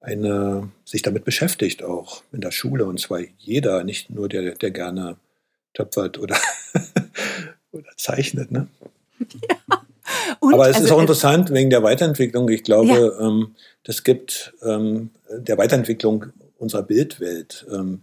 eine, 0.00 0.70
sich 0.84 1.02
damit 1.02 1.24
beschäftigt, 1.24 1.82
auch 1.82 2.22
in 2.32 2.40
der 2.40 2.50
Schule. 2.50 2.86
Und 2.86 3.00
zwar 3.00 3.20
jeder, 3.38 3.84
nicht 3.84 4.10
nur 4.10 4.28
der, 4.28 4.54
der 4.54 4.70
gerne 4.70 5.16
töpfert 5.74 6.18
oder, 6.18 6.38
oder 7.72 7.90
zeichnet. 7.96 8.50
Ne? 8.50 8.68
Ja. 9.18 9.79
Und, 10.40 10.54
aber 10.54 10.68
es 10.68 10.76
also, 10.76 10.86
ist 10.86 10.92
auch 10.92 11.00
interessant 11.00 11.50
wegen 11.52 11.70
der 11.70 11.82
Weiterentwicklung. 11.82 12.48
Ich 12.48 12.62
glaube, 12.62 13.16
ja. 13.18 13.26
ähm, 13.26 13.54
das 13.84 14.04
gibt 14.04 14.54
ähm, 14.62 15.10
der 15.30 15.58
Weiterentwicklung 15.58 16.26
unserer 16.58 16.82
Bildwelt, 16.82 17.66
ähm, 17.72 18.02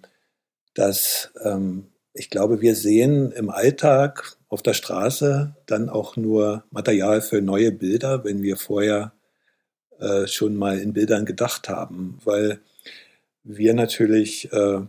dass 0.74 1.32
ähm, 1.43 1.88
ich 2.13 2.30
glaube, 2.30 2.61
wir 2.61 2.76
sehen 2.76 3.32
im 3.32 3.49
Alltag 3.49 4.38
auf 4.49 4.63
der 4.63 4.74
Straße 4.74 5.55
dann 5.65 5.89
auch 5.89 6.15
nur 6.15 6.63
Material 6.72 7.22
für 7.22 7.41
neue 7.41 7.72
Bilder, 7.72 8.24
wenn 8.24 8.41
wir 8.41 8.57
vorher 8.57 9.13
äh, 9.99 10.28
schon 10.28 10.55
mal 10.55 10.80
in 10.80 10.93
Bildern 10.93 11.26
gedacht 11.26 11.70
haben, 11.70 12.20
weil 12.24 12.59
wir 13.43 13.74
natürlich 13.74 14.51
äh, 14.51 14.82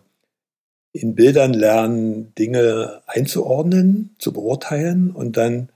in 0.93 1.15
Bildern 1.15 1.53
lernen, 1.53 2.35
Dinge 2.35 3.03
einzuordnen, 3.07 4.17
zu 4.19 4.33
beurteilen 4.33 5.11
und 5.11 5.37
dann 5.37 5.71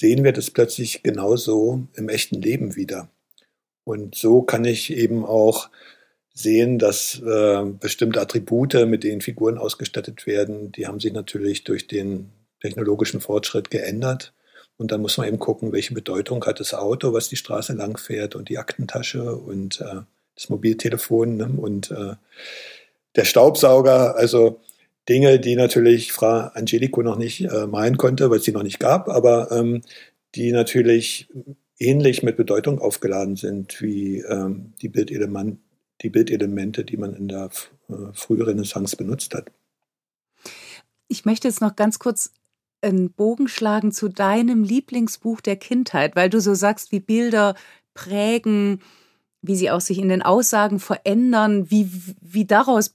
sehen 0.00 0.24
wir 0.24 0.32
das 0.32 0.50
plötzlich 0.50 1.02
genauso 1.02 1.86
im 1.94 2.08
echten 2.08 2.40
Leben 2.40 2.74
wieder. 2.74 3.10
Und 3.84 4.14
so 4.14 4.40
kann 4.40 4.64
ich 4.64 4.94
eben 4.94 5.26
auch 5.26 5.68
sehen, 6.32 6.78
dass 6.78 7.20
äh, 7.20 7.64
bestimmte 7.78 8.18
Attribute, 8.18 8.86
mit 8.86 9.04
denen 9.04 9.20
Figuren 9.20 9.58
ausgestattet 9.58 10.26
werden, 10.26 10.72
die 10.72 10.86
haben 10.86 11.00
sich 11.00 11.12
natürlich 11.12 11.64
durch 11.64 11.86
den 11.86 12.30
technologischen 12.62 13.20
Fortschritt 13.20 13.70
geändert. 13.70 14.32
Und 14.78 14.90
dann 14.90 15.02
muss 15.02 15.18
man 15.18 15.28
eben 15.28 15.38
gucken, 15.38 15.72
welche 15.72 15.92
Bedeutung 15.92 16.42
hat 16.46 16.60
das 16.60 16.72
Auto, 16.72 17.12
was 17.12 17.28
die 17.28 17.36
Straße 17.36 17.74
lang 17.74 17.98
fährt 17.98 18.34
und 18.34 18.48
die 18.48 18.56
Aktentasche 18.56 19.36
und 19.36 19.82
äh, 19.82 20.00
das 20.34 20.48
Mobiltelefon 20.48 21.36
ne? 21.36 21.50
und 21.58 21.90
äh, 21.90 22.14
der 23.16 23.24
Staubsauger. 23.26 24.16
Also 24.16 24.60
Dinge, 25.08 25.40
die 25.40 25.56
natürlich 25.56 26.12
Frau 26.12 26.50
Angelico 26.54 27.02
noch 27.02 27.16
nicht 27.16 27.40
äh, 27.42 27.66
malen 27.66 27.96
konnte, 27.96 28.30
weil 28.30 28.38
es 28.38 28.44
sie 28.44 28.52
noch 28.52 28.62
nicht 28.62 28.78
gab, 28.78 29.08
aber 29.08 29.50
ähm, 29.50 29.82
die 30.34 30.52
natürlich 30.52 31.28
ähnlich 31.78 32.22
mit 32.22 32.36
Bedeutung 32.36 32.78
aufgeladen 32.78 33.36
sind 33.36 33.80
wie 33.80 34.18
ähm, 34.18 34.74
die 34.82 34.88
Bildelemente 34.88 35.58
die 36.02 36.10
Bildelemente, 36.10 36.84
die 36.84 36.96
man 36.96 37.14
in 37.14 37.28
der 37.28 37.50
äh, 37.88 37.94
Frührenaissance 38.12 38.96
benutzt 38.96 39.34
hat. 39.34 39.50
Ich 41.08 41.24
möchte 41.24 41.48
jetzt 41.48 41.60
noch 41.60 41.76
ganz 41.76 41.98
kurz 41.98 42.32
einen 42.82 43.12
Bogen 43.12 43.48
schlagen 43.48 43.92
zu 43.92 44.08
deinem 44.08 44.64
Lieblingsbuch 44.64 45.40
der 45.40 45.56
Kindheit, 45.56 46.16
weil 46.16 46.30
du 46.30 46.40
so 46.40 46.54
sagst, 46.54 46.92
wie 46.92 47.00
Bilder 47.00 47.54
prägen, 47.92 48.80
wie 49.42 49.56
sie 49.56 49.70
auch 49.70 49.80
sich 49.80 49.98
in 49.98 50.08
den 50.08 50.22
Aussagen 50.22 50.78
verändern, 50.78 51.70
wie, 51.70 51.90
wie 52.20 52.46
daraus 52.46 52.94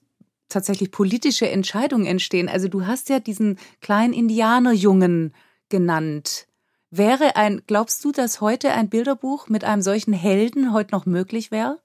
tatsächlich 0.49 0.91
politische 0.91 1.49
Entscheidungen 1.49 2.05
entstehen. 2.05 2.49
Also 2.49 2.67
du 2.67 2.85
hast 2.85 3.09
ja 3.09 3.19
diesen 3.19 3.57
kleinen 3.81 4.13
Indianerjungen 4.13 5.33
genannt. 5.69 6.47
Wäre 6.91 7.35
ein, 7.35 7.61
glaubst 7.67 8.03
du, 8.05 8.11
dass 8.11 8.41
heute 8.41 8.71
ein 8.71 8.89
Bilderbuch 8.89 9.49
mit 9.49 9.63
einem 9.63 9.81
solchen 9.81 10.13
Helden 10.13 10.71
heute 10.71 10.91
noch 10.91 11.05
möglich 11.05 11.51
wäre? 11.51 11.79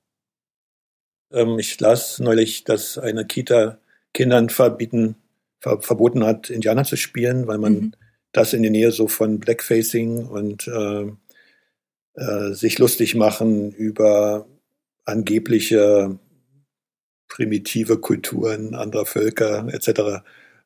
Ähm, 1.33 1.59
ich 1.59 1.79
las 1.81 2.19
neulich, 2.19 2.65
dass 2.65 2.99
eine 2.99 3.25
Kita 3.25 3.79
Kindern 4.13 4.51
verbieten, 4.51 5.17
ver 5.61 5.81
verboten 5.81 6.25
hat, 6.25 6.51
Indianer 6.51 6.85
zu 6.85 6.97
spielen, 6.97 7.47
weil 7.47 7.59
man 7.59 7.73
mhm. 7.73 7.93
das 8.33 8.53
in 8.53 8.63
der 8.63 8.71
Nähe 8.71 8.93
so 8.93 9.09
von 9.09 9.39
Blackfacing 9.39 10.27
und 10.27 10.69
äh, 10.69 11.13
äh, 12.15 12.53
sich 12.53 12.79
lustig 12.79 13.15
machen 13.15 13.73
über 13.73 14.47
angebliche 15.05 16.19
primitive 17.31 17.99
Kulturen 17.99 18.75
anderer 18.75 19.07
Völker 19.07 19.67
etc. 19.73 20.23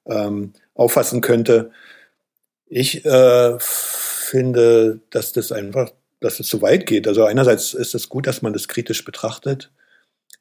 Ähm, 0.06 0.54
auffassen 0.74 1.20
könnte. 1.20 1.70
Ich 2.66 3.04
äh, 3.04 3.56
finde, 3.60 5.00
dass 5.10 5.32
das 5.32 5.52
einfach, 5.52 5.92
dass 6.18 6.40
es 6.40 6.48
zu 6.48 6.60
weit 6.62 6.86
geht. 6.86 7.06
Also 7.06 7.24
einerseits 7.24 7.74
ist 7.74 7.94
es 7.94 8.08
gut, 8.08 8.26
dass 8.26 8.42
man 8.42 8.52
das 8.52 8.66
kritisch 8.66 9.04
betrachtet. 9.04 9.70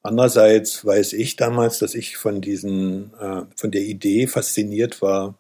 Andererseits 0.01 0.83
weiß 0.83 1.13
ich 1.13 1.35
damals, 1.35 1.77
dass 1.79 1.93
ich 1.93 2.17
von 2.17 2.41
diesen, 2.41 3.13
äh, 3.19 3.43
von 3.55 3.71
der 3.71 3.81
Idee 3.81 4.25
fasziniert 4.27 5.01
war, 5.01 5.37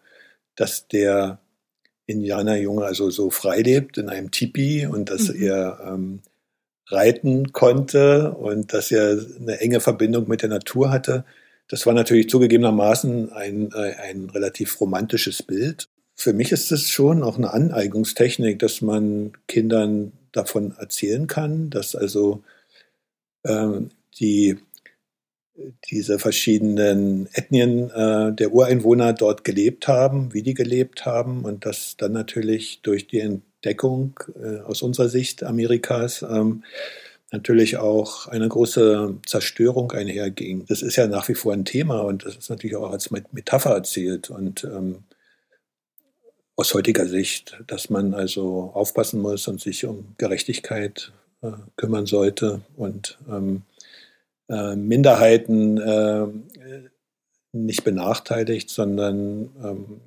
dass 0.55 0.87
der 0.87 1.39
Indianerjunge 2.05 2.85
also 2.85 3.09
so 3.09 3.29
frei 3.29 3.61
lebt 3.61 3.97
in 3.97 4.09
einem 4.09 4.31
Tipi 4.31 4.85
und 4.85 5.09
dass 5.09 5.29
mhm. 5.29 5.41
er 5.41 5.79
ähm, 5.87 6.21
reiten 6.93 7.51
konnte 7.51 8.31
und 8.31 8.73
dass 8.73 8.91
er 8.91 9.17
eine 9.39 9.59
enge 9.59 9.79
Verbindung 9.79 10.27
mit 10.27 10.41
der 10.41 10.49
Natur 10.49 10.91
hatte. 10.91 11.25
Das 11.67 11.85
war 11.85 11.93
natürlich 11.93 12.29
zugegebenermaßen 12.29 13.31
ein, 13.31 13.71
äh, 13.73 13.95
ein 14.09 14.29
relativ 14.29 14.79
romantisches 14.79 15.43
Bild. 15.43 15.87
Für 16.15 16.33
mich 16.33 16.51
ist 16.51 16.71
es 16.71 16.89
schon 16.89 17.23
auch 17.23 17.37
eine 17.37 17.53
Aneignungstechnik, 17.53 18.59
dass 18.59 18.81
man 18.81 19.33
Kindern 19.47 20.13
davon 20.31 20.75
erzählen 20.77 21.27
kann, 21.27 21.69
dass 21.69 21.95
also 21.95 22.43
ähm, 23.45 23.89
die 24.19 24.57
diese 25.89 26.19
verschiedenen 26.19 27.27
Ethnien 27.33 27.89
äh, 27.91 28.33
der 28.33 28.53
Ureinwohner 28.53 29.13
dort 29.13 29.43
gelebt 29.43 29.87
haben, 29.87 30.33
wie 30.33 30.41
die 30.41 30.53
gelebt 30.53 31.05
haben 31.05 31.45
und 31.45 31.65
dass 31.65 31.95
dann 31.97 32.11
natürlich 32.11 32.81
durch 32.81 33.07
die 33.07 33.19
Entdeckung 33.19 34.19
äh, 34.41 34.59
aus 34.61 34.81
unserer 34.81 35.09
Sicht 35.09 35.43
Amerikas 35.43 36.23
ähm, 36.23 36.63
natürlich 37.31 37.77
auch 37.77 38.27
eine 38.27 38.47
große 38.47 39.15
Zerstörung 39.25 39.91
einherging. 39.91 40.65
Das 40.67 40.81
ist 40.81 40.95
ja 40.95 41.07
nach 41.07 41.29
wie 41.29 41.35
vor 41.35 41.53
ein 41.53 41.65
Thema 41.65 42.01
und 42.01 42.25
das 42.25 42.35
ist 42.35 42.49
natürlich 42.49 42.75
auch 42.75 42.91
als 42.91 43.11
Metapher 43.11 43.71
erzählt 43.71 44.29
und 44.29 44.63
ähm, 44.63 45.03
aus 46.55 46.73
heutiger 46.73 47.07
Sicht, 47.07 47.59
dass 47.67 47.89
man 47.89 48.13
also 48.13 48.71
aufpassen 48.73 49.19
muss 49.21 49.47
und 49.47 49.59
sich 49.59 49.85
um 49.85 50.13
Gerechtigkeit 50.17 51.11
äh, 51.41 51.51
kümmern 51.75 52.05
sollte 52.05 52.61
und 52.77 53.17
ähm, 53.27 53.63
äh, 54.49 54.75
Minderheiten 54.75 55.77
äh, 55.77 56.27
nicht 57.51 57.83
benachteiligt, 57.83 58.69
sondern 58.69 59.49
ähm, 59.63 60.01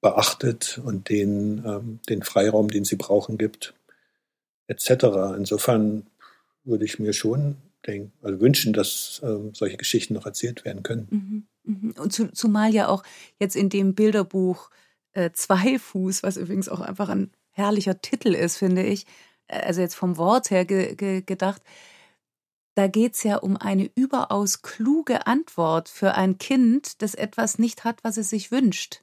beachtet 0.00 0.80
und 0.84 1.08
denen 1.08 1.64
ähm, 1.64 2.00
den 2.08 2.22
Freiraum, 2.22 2.68
den 2.68 2.84
sie 2.84 2.96
brauchen, 2.96 3.38
gibt, 3.38 3.74
etc. 4.66 5.36
Insofern 5.36 6.06
würde 6.64 6.84
ich 6.84 6.98
mir 6.98 7.12
schon 7.12 7.56
denken, 7.86 8.12
also 8.22 8.40
wünschen, 8.40 8.72
dass 8.72 9.20
ähm, 9.24 9.54
solche 9.54 9.76
Geschichten 9.76 10.14
noch 10.14 10.26
erzählt 10.26 10.64
werden 10.64 10.82
können. 10.82 11.46
Mhm, 11.64 11.74
mhm. 11.74 11.94
Und 11.98 12.12
zu, 12.12 12.32
zumal 12.32 12.72
ja 12.72 12.88
auch 12.88 13.02
jetzt 13.38 13.56
in 13.56 13.68
dem 13.68 13.94
Bilderbuch 13.94 14.70
äh, 15.12 15.30
Zweifuß, 15.32 16.22
was 16.22 16.36
übrigens 16.36 16.68
auch 16.68 16.80
einfach 16.80 17.08
ein 17.08 17.30
herrlicher 17.50 18.00
Titel 18.00 18.34
ist, 18.34 18.56
finde 18.56 18.82
ich, 18.82 19.06
äh, 19.46 19.60
also 19.60 19.80
jetzt 19.80 19.94
vom 19.94 20.16
Wort 20.16 20.50
her 20.50 20.64
ge 20.64 20.94
ge 20.94 21.22
gedacht, 21.22 21.62
da 22.74 22.86
geht's 22.86 23.22
ja 23.22 23.36
um 23.36 23.56
eine 23.56 23.90
überaus 23.94 24.62
kluge 24.62 25.26
Antwort 25.26 25.88
für 25.88 26.14
ein 26.14 26.38
Kind, 26.38 27.02
das 27.02 27.14
etwas 27.14 27.58
nicht 27.58 27.84
hat, 27.84 28.02
was 28.02 28.16
es 28.16 28.30
sich 28.30 28.50
wünscht 28.50 29.02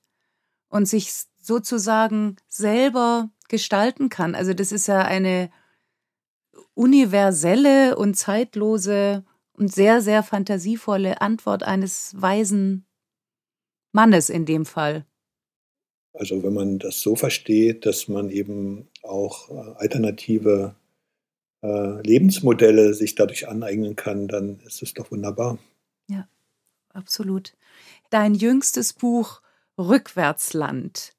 und 0.69 0.87
sich 0.87 1.11
sozusagen 1.41 2.37
selber 2.47 3.29
gestalten 3.47 4.09
kann. 4.09 4.35
Also 4.35 4.53
das 4.53 4.71
ist 4.71 4.87
ja 4.87 4.99
eine 4.99 5.51
universelle 6.73 7.97
und 7.97 8.15
zeitlose 8.15 9.23
und 9.53 9.73
sehr, 9.73 10.01
sehr 10.01 10.23
fantasievolle 10.23 11.21
Antwort 11.21 11.63
eines 11.63 12.13
weisen 12.15 12.85
Mannes 13.91 14.29
in 14.29 14.45
dem 14.45 14.65
Fall. 14.65 15.05
Also 16.13 16.41
wenn 16.43 16.53
man 16.53 16.79
das 16.79 17.01
so 17.01 17.15
versteht, 17.15 17.85
dass 17.85 18.07
man 18.07 18.29
eben 18.29 18.87
auch 19.03 19.49
äh, 19.49 19.73
alternative 19.75 20.75
äh, 21.61 22.01
Lebensmodelle 22.01 22.93
sich 22.93 23.15
dadurch 23.15 23.47
aneignen 23.47 23.95
kann, 23.95 24.27
dann 24.27 24.59
ist 24.65 24.81
es 24.81 24.93
doch 24.93 25.11
wunderbar. 25.11 25.57
Ja, 26.07 26.27
absolut. 26.93 27.55
Dein 28.09 28.33
jüngstes 28.33 28.93
Buch 28.93 29.41
Rückwärtsland. 29.77 31.13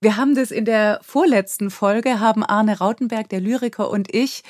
Wir 0.00 0.16
haben 0.16 0.34
das 0.34 0.50
in 0.50 0.64
der 0.64 1.00
vorletzten 1.02 1.70
Folge, 1.70 2.20
haben 2.20 2.44
Arne 2.44 2.78
Rautenberg, 2.78 3.28
der 3.28 3.40
Lyriker, 3.40 3.90
und 3.90 4.14
ich 4.14 4.44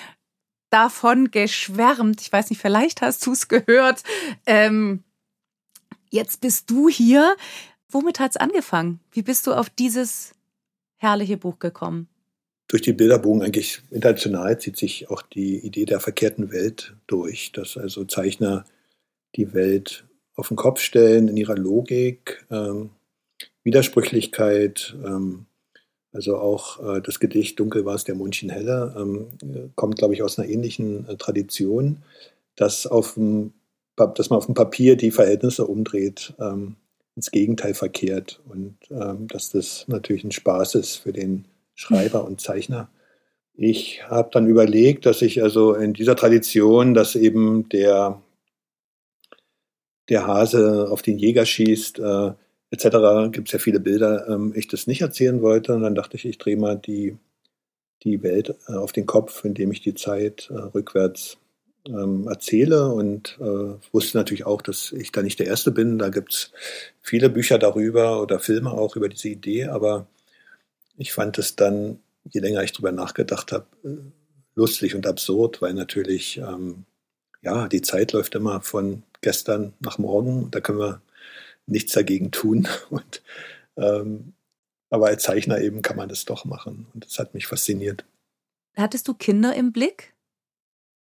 davon 0.70 1.30
geschwärmt. 1.30 2.20
Ich 2.20 2.32
weiß 2.32 2.50
nicht, 2.50 2.60
vielleicht 2.60 3.00
hast 3.00 3.26
du 3.26 3.32
es 3.32 3.48
gehört. 3.48 4.02
Ähm, 4.46 5.04
jetzt 6.10 6.40
bist 6.40 6.70
du 6.70 6.88
hier. 6.88 7.34
Womit 7.90 8.20
hat 8.20 8.32
es 8.32 8.36
angefangen? 8.36 9.00
Wie 9.10 9.22
bist 9.22 9.46
du 9.46 9.54
auf 9.54 9.70
dieses 9.70 10.34
herrliche 10.96 11.38
Buch 11.38 11.58
gekommen? 11.58 12.08
Durch 12.68 12.82
die 12.82 12.92
Bilderbogen 12.92 13.42
eigentlich 13.42 13.80
international 13.90 14.60
zieht 14.60 14.76
sich 14.76 15.10
auch 15.10 15.22
die 15.22 15.58
Idee 15.58 15.86
der 15.86 16.00
verkehrten 16.00 16.52
Welt 16.52 16.94
durch, 17.06 17.50
dass 17.52 17.78
also 17.78 18.04
Zeichner 18.04 18.66
die 19.36 19.54
Welt 19.54 20.04
auf 20.34 20.48
den 20.48 20.56
Kopf 20.56 20.80
stellen 20.80 21.28
in 21.28 21.36
ihrer 21.36 21.56
Logik, 21.56 22.46
ähm, 22.50 22.90
Widersprüchlichkeit, 23.64 24.96
ähm, 25.04 25.46
also 26.12 26.36
auch 26.36 26.96
äh, 26.96 27.00
das 27.00 27.20
Gedicht 27.20 27.58
Dunkel 27.58 27.84
war 27.84 27.94
es 27.94 28.04
der 28.04 28.14
Mondchen 28.14 28.50
helle 28.50 28.94
ähm, 28.98 29.70
kommt, 29.74 29.96
glaube 29.96 30.14
ich, 30.14 30.22
aus 30.22 30.38
einer 30.38 30.48
ähnlichen 30.48 31.08
äh, 31.08 31.16
Tradition, 31.16 32.02
dass, 32.56 32.86
auf 32.86 33.14
dem, 33.14 33.52
dass 33.96 34.30
man 34.30 34.38
auf 34.38 34.46
dem 34.46 34.54
Papier 34.54 34.96
die 34.96 35.10
Verhältnisse 35.10 35.66
umdreht, 35.66 36.34
ähm, 36.38 36.76
ins 37.16 37.30
Gegenteil 37.30 37.74
verkehrt 37.74 38.40
und 38.48 38.76
ähm, 38.90 39.26
dass 39.26 39.50
das 39.50 39.86
natürlich 39.88 40.24
ein 40.24 40.32
Spaß 40.32 40.76
ist 40.76 40.96
für 40.96 41.12
den 41.12 41.46
Schreiber 41.78 42.24
und 42.24 42.40
Zeichner. 42.40 42.90
Ich 43.54 44.02
habe 44.08 44.30
dann 44.32 44.48
überlegt, 44.48 45.06
dass 45.06 45.22
ich 45.22 45.44
also 45.44 45.74
in 45.74 45.94
dieser 45.94 46.16
Tradition, 46.16 46.92
dass 46.92 47.14
eben 47.14 47.68
der, 47.68 48.20
der 50.08 50.26
Hase 50.26 50.88
auf 50.90 51.02
den 51.02 51.18
Jäger 51.18 51.46
schießt, 51.46 52.00
äh, 52.00 52.32
etc. 52.70 53.30
gibt 53.30 53.48
es 53.48 53.52
ja 53.52 53.58
viele 53.60 53.78
Bilder, 53.78 54.26
ähm, 54.28 54.52
ich 54.56 54.66
das 54.66 54.88
nicht 54.88 55.02
erzählen 55.02 55.40
wollte. 55.40 55.72
Und 55.72 55.82
dann 55.82 55.94
dachte 55.94 56.16
ich, 56.16 56.24
ich 56.24 56.38
drehe 56.38 56.56
mal 56.56 56.76
die, 56.76 57.16
die 58.02 58.24
Welt 58.24 58.56
äh, 58.66 58.72
auf 58.74 58.90
den 58.90 59.06
Kopf, 59.06 59.44
indem 59.44 59.70
ich 59.70 59.80
die 59.80 59.94
Zeit 59.94 60.50
äh, 60.50 60.54
rückwärts 60.54 61.38
ähm, 61.86 62.26
erzähle 62.26 62.88
und 62.92 63.38
äh, 63.40 63.74
wusste 63.92 64.18
natürlich 64.18 64.46
auch, 64.46 64.62
dass 64.62 64.90
ich 64.90 65.12
da 65.12 65.22
nicht 65.22 65.38
der 65.38 65.46
Erste 65.46 65.70
bin. 65.70 65.96
Da 66.00 66.08
gibt 66.08 66.32
es 66.32 66.52
viele 67.00 67.30
Bücher 67.30 67.60
darüber 67.60 68.20
oder 68.20 68.40
Filme 68.40 68.72
auch 68.72 68.96
über 68.96 69.08
diese 69.08 69.28
Idee, 69.28 69.66
aber 69.66 70.08
ich 70.98 71.12
fand 71.12 71.38
es 71.38 71.56
dann, 71.56 72.00
je 72.24 72.40
länger 72.40 72.62
ich 72.62 72.72
darüber 72.72 72.92
nachgedacht 72.92 73.52
habe, 73.52 73.66
äh, 73.84 73.96
lustig 74.54 74.94
und 74.94 75.06
absurd, 75.06 75.62
weil 75.62 75.72
natürlich, 75.72 76.36
ähm, 76.38 76.84
ja, 77.40 77.68
die 77.68 77.82
Zeit 77.82 78.12
läuft 78.12 78.34
immer 78.34 78.60
von 78.60 79.04
gestern 79.20 79.72
nach 79.80 79.98
morgen. 79.98 80.50
Da 80.50 80.60
können 80.60 80.80
wir 80.80 81.00
nichts 81.66 81.92
dagegen 81.92 82.32
tun. 82.32 82.66
Und, 82.90 83.22
ähm, 83.76 84.32
aber 84.90 85.06
als 85.06 85.22
Zeichner 85.22 85.60
eben 85.60 85.82
kann 85.82 85.96
man 85.96 86.08
das 86.08 86.24
doch 86.24 86.44
machen. 86.44 86.86
Und 86.94 87.04
das 87.04 87.18
hat 87.18 87.34
mich 87.34 87.46
fasziniert. 87.46 88.04
Hattest 88.76 89.06
du 89.06 89.14
Kinder 89.14 89.54
im 89.54 89.72
Blick? 89.72 90.14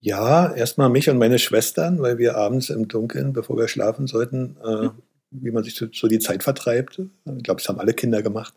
Ja, 0.01 0.53
erstmal 0.53 0.91
mich 0.91 1.09
und 1.09 1.19
meine 1.19 1.39
Schwestern, 1.39 2.03
weil 2.03 2.19
wir 2.19 2.37
abends 2.37 2.71
im 2.71 2.89
Dunkeln, 2.89 3.33
bevor 3.33 3.57
wir 3.57 3.69
schlafen 3.69 4.09
sollten, 4.09 4.57
äh, 4.63 4.91
wie 5.31 5.53
man 5.53 5.63
sich 5.63 5.77
so, 5.77 5.87
so, 5.93 6.09
die 6.09 6.19
Zeit 6.19 6.43
vertreibt. 6.43 6.99
Ich 6.99 7.43
glaube, 7.45 7.61
das 7.61 7.69
haben 7.69 7.79
alle 7.79 7.95
Kinder 7.95 8.21
gemacht, 8.21 8.53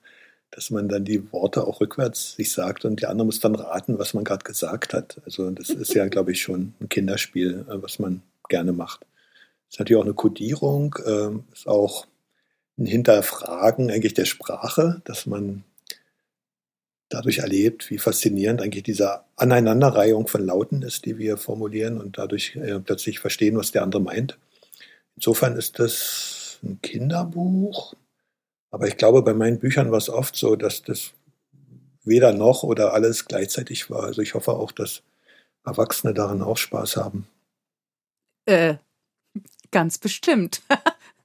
dass 0.55 0.71
man 0.71 0.87
dann 0.87 1.03
die 1.03 1.31
Worte 1.33 1.67
auch 1.67 1.81
rückwärts 1.81 2.35
sich 2.35 2.53
sagt 2.53 2.85
und 2.85 3.01
die 3.01 3.07
andere 3.07 3.25
muss 3.25 3.41
dann 3.41 3.55
raten, 3.55 3.99
was 3.99 4.13
man 4.13 4.23
gerade 4.23 4.45
gesagt 4.45 4.93
hat. 4.93 5.21
Also 5.25 5.51
das 5.51 5.69
ist 5.69 5.93
ja, 5.93 6.07
glaube 6.09 6.31
ich, 6.31 6.41
schon 6.41 6.73
ein 6.79 6.87
Kinderspiel, 6.87 7.65
äh, 7.69 7.81
was 7.81 7.99
man 7.99 8.21
gerne 8.47 8.71
macht. 8.71 9.05
Ist 9.69 9.79
natürlich 9.79 9.99
auch 9.99 10.05
eine 10.05 10.13
Kodierung, 10.13 10.95
äh, 11.05 11.31
ist 11.53 11.67
auch 11.67 12.07
ein 12.77 12.85
Hinterfragen 12.85 13.91
eigentlich 13.91 14.13
der 14.13 14.25
Sprache, 14.25 15.01
dass 15.03 15.25
man 15.25 15.65
dadurch 17.09 17.39
erlebt, 17.39 17.89
wie 17.89 17.97
faszinierend 17.97 18.61
eigentlich 18.61 18.83
diese 18.83 19.21
Aneinanderreihung 19.35 20.27
von 20.27 20.45
Lauten 20.45 20.83
ist, 20.83 21.05
die 21.05 21.17
wir 21.17 21.35
formulieren 21.35 21.99
und 21.99 22.17
dadurch 22.17 22.55
äh, 22.55 22.79
plötzlich 22.79 23.19
verstehen, 23.19 23.57
was 23.57 23.73
der 23.73 23.83
andere 23.83 24.01
meint. 24.01 24.37
Insofern 25.17 25.57
ist 25.57 25.79
das 25.79 26.59
ein 26.63 26.79
Kinderbuch, 26.81 27.93
aber 28.75 28.87
ich 28.87 28.97
glaube, 28.97 29.21
bei 29.21 29.33
meinen 29.33 29.59
Büchern 29.59 29.91
war 29.91 29.97
es 29.97 30.09
oft 30.09 30.35
so, 30.35 30.55
dass 30.55 30.83
das 30.83 31.13
weder 32.03 32.33
noch 32.33 32.63
oder 32.63 32.93
alles 32.93 33.25
gleichzeitig 33.25 33.89
war. 33.89 34.03
Also 34.03 34.21
ich 34.21 34.33
hoffe 34.35 34.51
auch, 34.51 34.71
dass 34.71 35.01
Erwachsene 35.65 36.13
daran 36.13 36.41
auch 36.41 36.57
Spaß 36.57 36.97
haben. 36.97 37.27
Äh, 38.45 38.75
Ganz 39.75 39.97
bestimmt. 39.97 40.61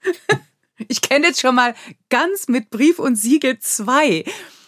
ich 0.89 1.02
kenne 1.02 1.28
jetzt 1.28 1.40
schon 1.40 1.55
mal 1.55 1.74
ganz 2.09 2.48
mit 2.48 2.70
Brief 2.70 2.98
und 2.98 3.14
Siegel 3.14 3.60
zwei. 3.60 4.24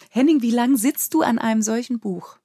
Henning, 0.09 0.41
wie 0.41 0.51
lange 0.51 0.77
sitzt 0.77 1.13
du 1.13 1.21
an 1.21 1.37
einem 1.37 1.61
solchen 1.61 1.99
Buch? 1.99 2.37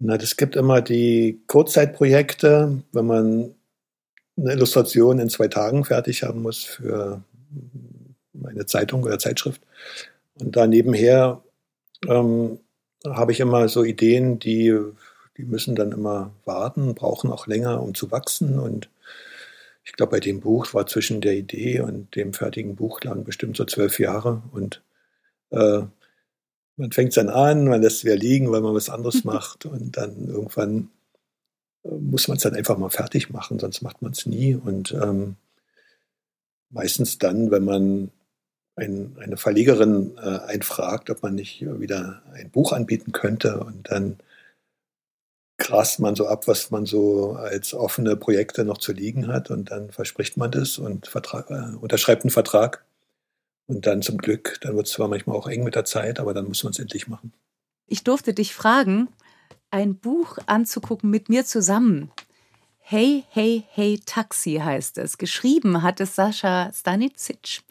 Na, 0.00 0.18
das 0.18 0.36
gibt 0.36 0.56
immer 0.56 0.82
die 0.82 1.42
Kurzzeitprojekte, 1.46 2.82
wenn 2.90 3.06
man 3.06 3.54
eine 4.36 4.52
Illustration 4.52 5.20
in 5.20 5.28
zwei 5.28 5.46
Tagen 5.46 5.84
fertig 5.84 6.24
haben 6.24 6.42
muss 6.42 6.64
für 6.64 7.22
eine 8.42 8.66
Zeitung 8.66 9.04
oder 9.04 9.18
Zeitschrift. 9.18 9.60
Und 10.38 10.56
da 10.56 10.66
nebenher 10.66 11.42
ähm, 12.08 12.58
habe 13.06 13.32
ich 13.32 13.40
immer 13.40 13.68
so 13.68 13.84
Ideen, 13.84 14.38
die, 14.38 14.76
die 15.36 15.44
müssen 15.44 15.74
dann 15.74 15.92
immer 15.92 16.32
warten, 16.44 16.94
brauchen 16.94 17.30
auch 17.30 17.46
länger, 17.46 17.82
um 17.82 17.94
zu 17.94 18.10
wachsen. 18.10 18.58
Und 18.58 18.88
ich 19.84 19.92
glaube, 19.92 20.12
bei 20.12 20.20
dem 20.20 20.40
Buch 20.40 20.72
war 20.74 20.86
zwischen 20.86 21.20
der 21.20 21.34
Idee 21.34 21.80
und 21.80 22.14
dem 22.16 22.32
fertigen 22.32 22.76
Buch 22.76 23.02
lang 23.02 23.24
bestimmt 23.24 23.56
so 23.56 23.64
zwölf 23.64 23.98
Jahre. 23.98 24.42
Und 24.52 24.82
äh, 25.50 25.82
man 26.76 26.92
fängt 26.92 27.10
es 27.10 27.14
dann 27.16 27.28
an, 27.28 27.66
man 27.66 27.82
lässt 27.82 27.98
es 27.98 28.04
wieder 28.04 28.16
liegen, 28.16 28.50
weil 28.50 28.62
man 28.62 28.74
was 28.74 28.90
anderes 28.90 29.24
macht. 29.24 29.66
Und 29.66 29.96
dann 29.96 30.28
irgendwann 30.28 30.90
äh, 31.84 31.94
muss 31.94 32.28
man 32.28 32.38
es 32.38 32.42
dann 32.42 32.54
einfach 32.54 32.78
mal 32.78 32.90
fertig 32.90 33.30
machen, 33.30 33.58
sonst 33.58 33.82
macht 33.82 34.02
man 34.02 34.12
es 34.12 34.26
nie. 34.26 34.54
Und 34.54 34.92
ähm, 34.92 35.36
meistens 36.70 37.18
dann, 37.18 37.50
wenn 37.50 37.64
man 37.64 38.10
ein, 38.76 39.16
eine 39.20 39.36
Verlegerin 39.36 40.16
äh, 40.16 40.38
einfragt, 40.46 41.10
ob 41.10 41.22
man 41.22 41.34
nicht 41.34 41.62
wieder 41.62 42.22
ein 42.32 42.50
Buch 42.50 42.72
anbieten 42.72 43.12
könnte. 43.12 43.60
Und 43.60 43.90
dann 43.90 44.18
grast 45.58 46.00
man 46.00 46.16
so 46.16 46.26
ab, 46.26 46.48
was 46.48 46.70
man 46.70 46.84
so 46.84 47.32
als 47.32 47.74
offene 47.74 48.16
Projekte 48.16 48.64
noch 48.64 48.78
zu 48.78 48.92
liegen 48.92 49.28
hat 49.28 49.50
und 49.50 49.70
dann 49.70 49.90
verspricht 49.90 50.36
man 50.36 50.50
das 50.50 50.78
und 50.78 51.06
Vertrag, 51.06 51.50
äh, 51.50 51.76
unterschreibt 51.76 52.24
einen 52.24 52.30
Vertrag. 52.30 52.84
Und 53.66 53.86
dann 53.86 54.02
zum 54.02 54.18
Glück, 54.18 54.58
dann 54.60 54.76
wird 54.76 54.86
es 54.86 54.92
zwar 54.92 55.08
manchmal 55.08 55.36
auch 55.36 55.46
eng 55.46 55.64
mit 55.64 55.74
der 55.74 55.86
Zeit, 55.86 56.20
aber 56.20 56.34
dann 56.34 56.46
muss 56.46 56.64
man 56.64 56.72
es 56.72 56.78
endlich 56.78 57.08
machen. 57.08 57.32
Ich 57.86 58.04
durfte 58.04 58.34
dich 58.34 58.54
fragen, 58.54 59.08
ein 59.70 59.96
Buch 59.96 60.36
anzugucken 60.46 61.08
mit 61.08 61.30
mir 61.30 61.46
zusammen. 61.46 62.10
Hey, 62.78 63.24
hey, 63.30 63.64
hey, 63.70 64.00
Taxi 64.04 64.60
heißt 64.62 64.98
es. 64.98 65.16
Geschrieben 65.16 65.82
hat 65.82 66.00
es 66.00 66.14
Sascha 66.14 66.70
Stanicic 66.74 67.62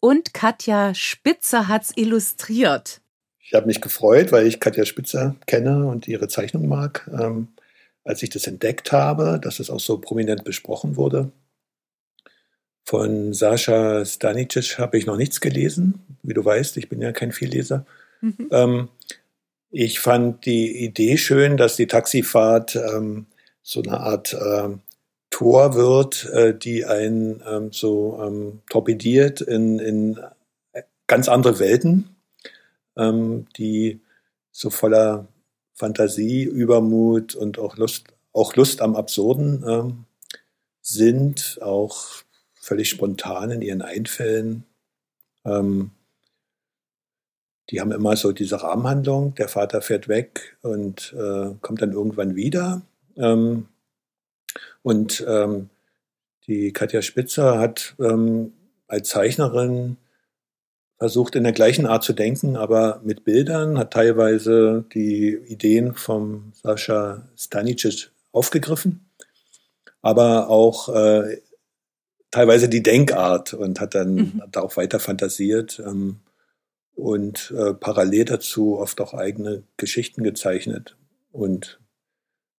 und 0.00 0.34
Katja 0.34 0.94
Spitzer 0.94 1.68
hat 1.68 1.84
es 1.84 1.96
illustriert. 1.96 3.00
Ich 3.40 3.54
habe 3.54 3.66
mich 3.66 3.80
gefreut, 3.80 4.30
weil 4.32 4.46
ich 4.46 4.60
Katja 4.60 4.84
Spitzer 4.84 5.36
kenne 5.46 5.86
und 5.86 6.06
ihre 6.06 6.28
Zeichnung 6.28 6.68
mag. 6.68 7.10
Ähm, 7.12 7.48
als 8.04 8.22
ich 8.22 8.30
das 8.30 8.46
entdeckt 8.46 8.90
habe, 8.92 9.38
dass 9.42 9.60
es 9.60 9.68
auch 9.68 9.80
so 9.80 9.98
prominent 9.98 10.42
besprochen 10.44 10.96
wurde. 10.96 11.30
Von 12.84 13.34
Sascha 13.34 14.02
Stanicic 14.04 14.78
habe 14.78 14.96
ich 14.96 15.04
noch 15.04 15.18
nichts 15.18 15.42
gelesen. 15.42 16.00
Wie 16.22 16.32
du 16.32 16.42
weißt, 16.42 16.78
ich 16.78 16.88
bin 16.88 17.02
ja 17.02 17.12
kein 17.12 17.32
Vielleser. 17.32 17.84
Mhm. 18.22 18.48
Ähm, 18.50 18.88
ich 19.70 20.00
fand 20.00 20.46
die 20.46 20.84
Idee 20.84 21.18
schön, 21.18 21.58
dass 21.58 21.76
die 21.76 21.86
Taxifahrt 21.86 22.76
ähm, 22.76 23.26
so 23.62 23.82
eine 23.82 24.00
Art 24.00 24.32
äh, 24.32 24.70
Tor 25.30 25.74
wird, 25.74 26.24
äh, 26.26 26.56
die 26.56 26.84
einen 26.84 27.42
ähm, 27.46 27.72
so 27.72 28.20
ähm, 28.22 28.62
torpediert 28.70 29.40
in, 29.40 29.78
in 29.78 30.18
ganz 31.06 31.28
andere 31.28 31.58
Welten 31.58 32.16
ähm, 32.98 33.46
die 33.56 34.00
so 34.50 34.68
voller 34.68 35.28
Fantasie, 35.72 36.42
Übermut 36.42 37.34
und 37.34 37.58
auch 37.58 37.76
Lust, 37.76 38.08
auch 38.32 38.56
Lust 38.56 38.82
am 38.82 38.96
Absurden 38.96 39.64
ähm, 39.66 40.04
sind, 40.82 41.58
auch 41.62 42.06
völlig 42.54 42.90
spontan 42.90 43.50
in 43.52 43.62
ihren 43.62 43.82
Einfällen. 43.82 44.64
Ähm, 45.44 45.92
die 47.70 47.80
haben 47.80 47.92
immer 47.92 48.16
so 48.16 48.32
diese 48.32 48.62
Rahmenhandlung, 48.62 49.34
der 49.34 49.48
Vater 49.48 49.80
fährt 49.82 50.08
weg 50.08 50.56
und 50.62 51.14
äh, 51.16 51.54
kommt 51.60 51.80
dann 51.80 51.92
irgendwann 51.92 52.34
wieder. 52.34 52.82
Ähm, 53.16 53.68
und 54.82 55.24
ähm, 55.28 55.70
die 56.46 56.72
Katja 56.72 57.02
Spitzer 57.02 57.58
hat 57.58 57.94
ähm, 58.00 58.52
als 58.86 59.08
Zeichnerin 59.08 59.98
versucht 60.98 61.36
in 61.36 61.44
der 61.44 61.52
gleichen 61.52 61.86
Art 61.86 62.02
zu 62.02 62.12
denken, 62.12 62.56
aber 62.56 63.00
mit 63.04 63.24
Bildern, 63.24 63.78
hat 63.78 63.92
teilweise 63.92 64.84
die 64.92 65.34
Ideen 65.34 65.94
vom 65.94 66.52
Sascha 66.54 67.22
Stanicic 67.36 68.10
aufgegriffen, 68.32 69.08
aber 70.02 70.48
auch 70.48 70.88
äh, 70.88 71.40
teilweise 72.30 72.68
die 72.68 72.82
Denkart 72.82 73.54
und 73.54 73.80
hat 73.80 73.94
dann 73.94 74.14
mhm. 74.14 74.42
darauf 74.50 74.76
weiter 74.76 74.98
fantasiert 74.98 75.80
ähm, 75.84 76.20
und 76.94 77.54
äh, 77.56 77.74
parallel 77.74 78.24
dazu 78.24 78.78
oft 78.78 79.00
auch 79.00 79.14
eigene 79.14 79.62
Geschichten 79.76 80.24
gezeichnet. 80.24 80.96
Und 81.30 81.78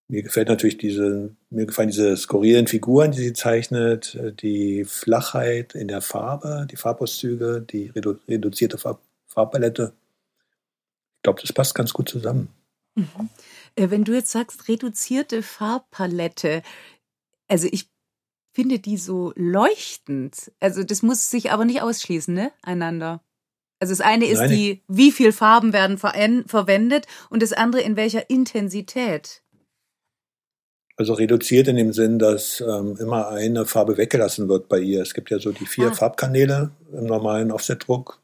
mir 0.09 0.23
gefällt 0.23 0.49
natürlich 0.49 0.77
diese, 0.77 1.35
mir 1.51 1.67
gefallen 1.67 1.89
diese 1.89 2.17
skurrilen 2.17 2.67
Figuren, 2.67 3.11
die 3.11 3.19
sie 3.21 3.33
zeichnet, 3.33 4.15
äh, 4.15 4.33
die 4.33 4.83
Flachheit 4.83 5.75
in 5.75 5.87
der 5.87 6.01
Farbe, 6.01 6.67
die 6.69 6.75
Farbauszüge, 6.75 7.61
die 7.61 7.89
redu 7.89 8.17
reduzierte 8.27 8.77
Farb 8.77 9.01
Farbpalette. 9.27 9.93
Ich 11.17 11.23
glaube, 11.23 11.41
das 11.41 11.53
passt 11.53 11.75
ganz 11.75 11.93
gut 11.93 12.09
zusammen. 12.09 12.49
Mhm. 12.95 13.29
Äh, 13.75 13.91
wenn 13.91 14.03
du 14.03 14.13
jetzt 14.13 14.31
sagst, 14.31 14.67
reduzierte 14.67 15.43
Farbpalette, 15.43 16.63
also 17.47 17.67
ich 17.71 17.87
finde 18.51 18.79
die 18.79 18.97
so 18.97 19.31
leuchtend. 19.35 20.51
Also 20.59 20.83
das 20.83 21.03
muss 21.03 21.29
sich 21.29 21.51
aber 21.51 21.65
nicht 21.65 21.83
ausschließen, 21.83 22.33
ne? 22.33 22.51
Einander. 22.63 23.21
Also 23.79 23.91
das 23.91 24.01
eine 24.01 24.25
ist 24.25 24.39
Nein, 24.39 24.49
die, 24.49 24.83
wie 24.87 25.11
viel 25.11 25.31
Farben 25.31 25.71
werden 25.71 25.97
verwendet 25.99 27.05
und 27.29 27.43
das 27.43 27.53
andere 27.53 27.81
in 27.81 27.95
welcher 27.95 28.29
Intensität. 28.29 29.43
Also 30.99 31.13
reduziert 31.13 31.69
in 31.69 31.77
dem 31.77 31.93
Sinn, 31.93 32.19
dass 32.19 32.59
ähm, 32.59 32.97
immer 32.99 33.29
eine 33.29 33.65
Farbe 33.65 33.95
weggelassen 33.95 34.49
wird 34.49 34.67
bei 34.67 34.79
ihr. 34.79 35.01
Es 35.01 35.13
gibt 35.13 35.29
ja 35.29 35.39
so 35.39 35.53
die 35.53 35.65
vier 35.65 35.91
ah. 35.91 35.93
Farbkanäle 35.93 36.71
im 36.91 37.05
normalen 37.05 37.53
Offsetdruck. 37.53 38.19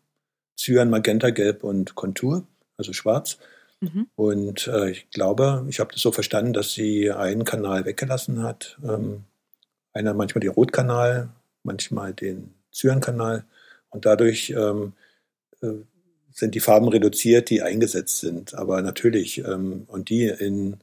Cyan, 0.59 0.89
Magenta, 0.89 1.29
Gelb 1.29 1.63
und 1.63 1.95
Kontur, 1.95 2.45
also 2.75 2.91
schwarz. 2.91 3.37
Mhm. 3.79 4.07
Und 4.15 4.67
äh, 4.67 4.89
ich 4.89 5.09
glaube, 5.09 5.65
ich 5.69 5.79
habe 5.79 5.93
das 5.93 6.01
so 6.01 6.11
verstanden, 6.11 6.51
dass 6.51 6.73
sie 6.73 7.09
einen 7.11 7.45
Kanal 7.45 7.85
weggelassen 7.85 8.43
hat. 8.43 8.77
Ähm, 8.83 9.23
einer 9.93 10.13
manchmal 10.13 10.41
den 10.41 10.51
Rotkanal, 10.51 11.29
manchmal 11.63 12.13
den 12.13 12.55
Cyan-Kanal. 12.73 13.45
Und 13.89 14.05
dadurch 14.05 14.49
ähm, 14.49 14.91
äh, 15.61 15.67
sind 16.33 16.53
die 16.53 16.59
Farben 16.59 16.89
reduziert, 16.89 17.49
die 17.49 17.61
eingesetzt 17.61 18.19
sind. 18.19 18.53
Aber 18.53 18.81
natürlich, 18.81 19.37
ähm, 19.45 19.85
und 19.87 20.09
die 20.09 20.25
in 20.25 20.75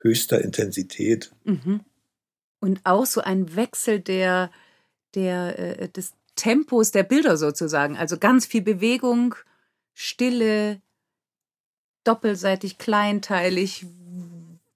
höchster 0.00 0.42
Intensität. 0.42 1.32
Mhm. 1.44 1.80
Und 2.60 2.80
auch 2.84 3.06
so 3.06 3.20
ein 3.20 3.56
Wechsel 3.56 4.00
der, 4.00 4.50
der, 5.14 5.58
äh, 5.80 5.88
des 5.88 6.12
Tempos 6.36 6.90
der 6.90 7.02
Bilder 7.02 7.36
sozusagen. 7.36 7.96
Also 7.96 8.18
ganz 8.18 8.46
viel 8.46 8.62
Bewegung, 8.62 9.34
Stille, 9.94 10.80
doppelseitig 12.04 12.78
kleinteilig, 12.78 13.86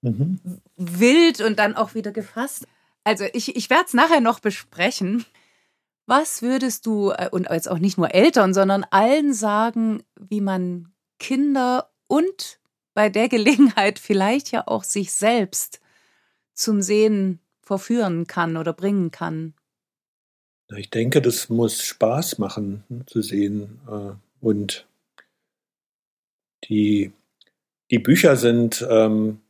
mhm. 0.03 0.41
wild 0.77 1.41
und 1.41 1.59
dann 1.59 1.75
auch 1.75 1.95
wieder 1.95 2.13
gefasst. 2.13 2.67
Also 3.05 3.25
ich, 3.33 3.57
ich 3.57 3.71
werde 3.71 3.85
es 3.87 3.95
nachher 3.95 4.21
noch 4.21 4.41
besprechen. 4.41 5.25
Was 6.07 6.43
würdest 6.43 6.87
du, 6.87 7.11
äh, 7.11 7.29
und 7.31 7.49
jetzt 7.51 7.71
auch 7.71 7.79
nicht 7.79 7.97
nur 7.97 8.15
Eltern, 8.15 8.53
sondern 8.53 8.85
allen 8.91 9.33
sagen, 9.33 10.03
wie 10.19 10.41
man 10.41 10.93
Kinder 11.19 11.91
und 12.07 12.59
bei 12.95 13.09
der 13.09 13.29
Gelegenheit 13.29 13.99
vielleicht 13.99 14.53
ja 14.53 14.67
auch 14.67 14.85
sich 14.85 15.13
selbst 15.13 15.81
zum 16.55 16.83
Sehen 16.83 17.41
verführen 17.61 18.27
kann 18.27 18.57
oder 18.57 18.73
bringen 18.73 19.11
kann. 19.11 19.55
Ich 20.77 20.91
denke, 20.91 21.21
das 21.21 21.49
muss 21.49 21.83
Spaß 21.83 22.39
machen 22.39 22.85
zu 23.07 23.21
sehen. 23.23 23.81
Äh, 23.87 24.13
und 24.41 24.87
die, 26.69 27.13
die 27.91 27.99
Bücher 27.99 28.37
sind 28.37 28.87
ähm, 28.89 29.41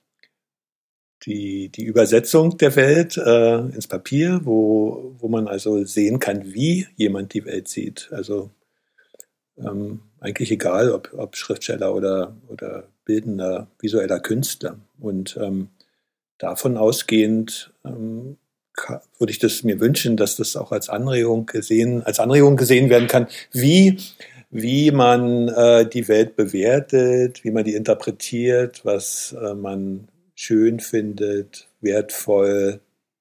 die, 1.25 1.69
die 1.71 1.85
Übersetzung 1.85 2.59
der 2.59 2.75
Welt 2.77 3.17
äh, 3.17 3.59
ins 3.59 3.87
Papier, 3.87 4.41
wo, 4.45 5.15
wo 5.19 5.29
man 5.29 5.49
also 5.49 5.85
sehen 5.85 6.19
kann, 6.19 6.53
wie 6.53 6.87
jemand 6.97 7.33
die 7.33 7.45
Welt 7.45 7.69
sieht. 7.69 8.09
Also 8.13 8.51
ähm, 9.57 10.03
eigentlich 10.21 10.51
egal, 10.51 10.91
ob, 10.91 11.13
ob 11.17 11.37
Schriftsteller 11.37 11.95
oder, 11.95 12.37
oder 12.49 12.89
bildender 13.05 13.69
visueller 13.79 14.21
Künstler. 14.21 14.79
Und 14.99 15.37
ähm, 15.41 15.69
davon 16.39 16.77
ausgehend 16.77 17.73
ähm, 17.85 18.37
würde 19.19 19.31
ich 19.31 19.39
das 19.39 19.63
mir 19.63 19.81
wünschen, 19.81 20.17
dass 20.17 20.37
das 20.37 20.57
auch 20.57 20.73
als 20.73 20.89
Anregung 20.89 21.47
gesehen, 21.47 22.03
als 22.03 22.19
Anregung 22.19 22.57
gesehen 22.57 22.91
werden 22.91 23.09
kann, 23.09 23.29
wie, 23.53 23.99
wie 24.51 24.91
man 24.91 25.49
äh, 25.49 25.89
die 25.89 26.09
Welt 26.09 26.37
bewertet, 26.37 27.45
wie 27.45 27.51
man 27.51 27.65
die 27.65 27.75
interpretiert, 27.75 28.85
was 28.85 29.35
äh, 29.41 29.55
man 29.55 30.09
schön 30.35 30.81
findet, 30.81 31.69
wertvoll, 31.81 32.81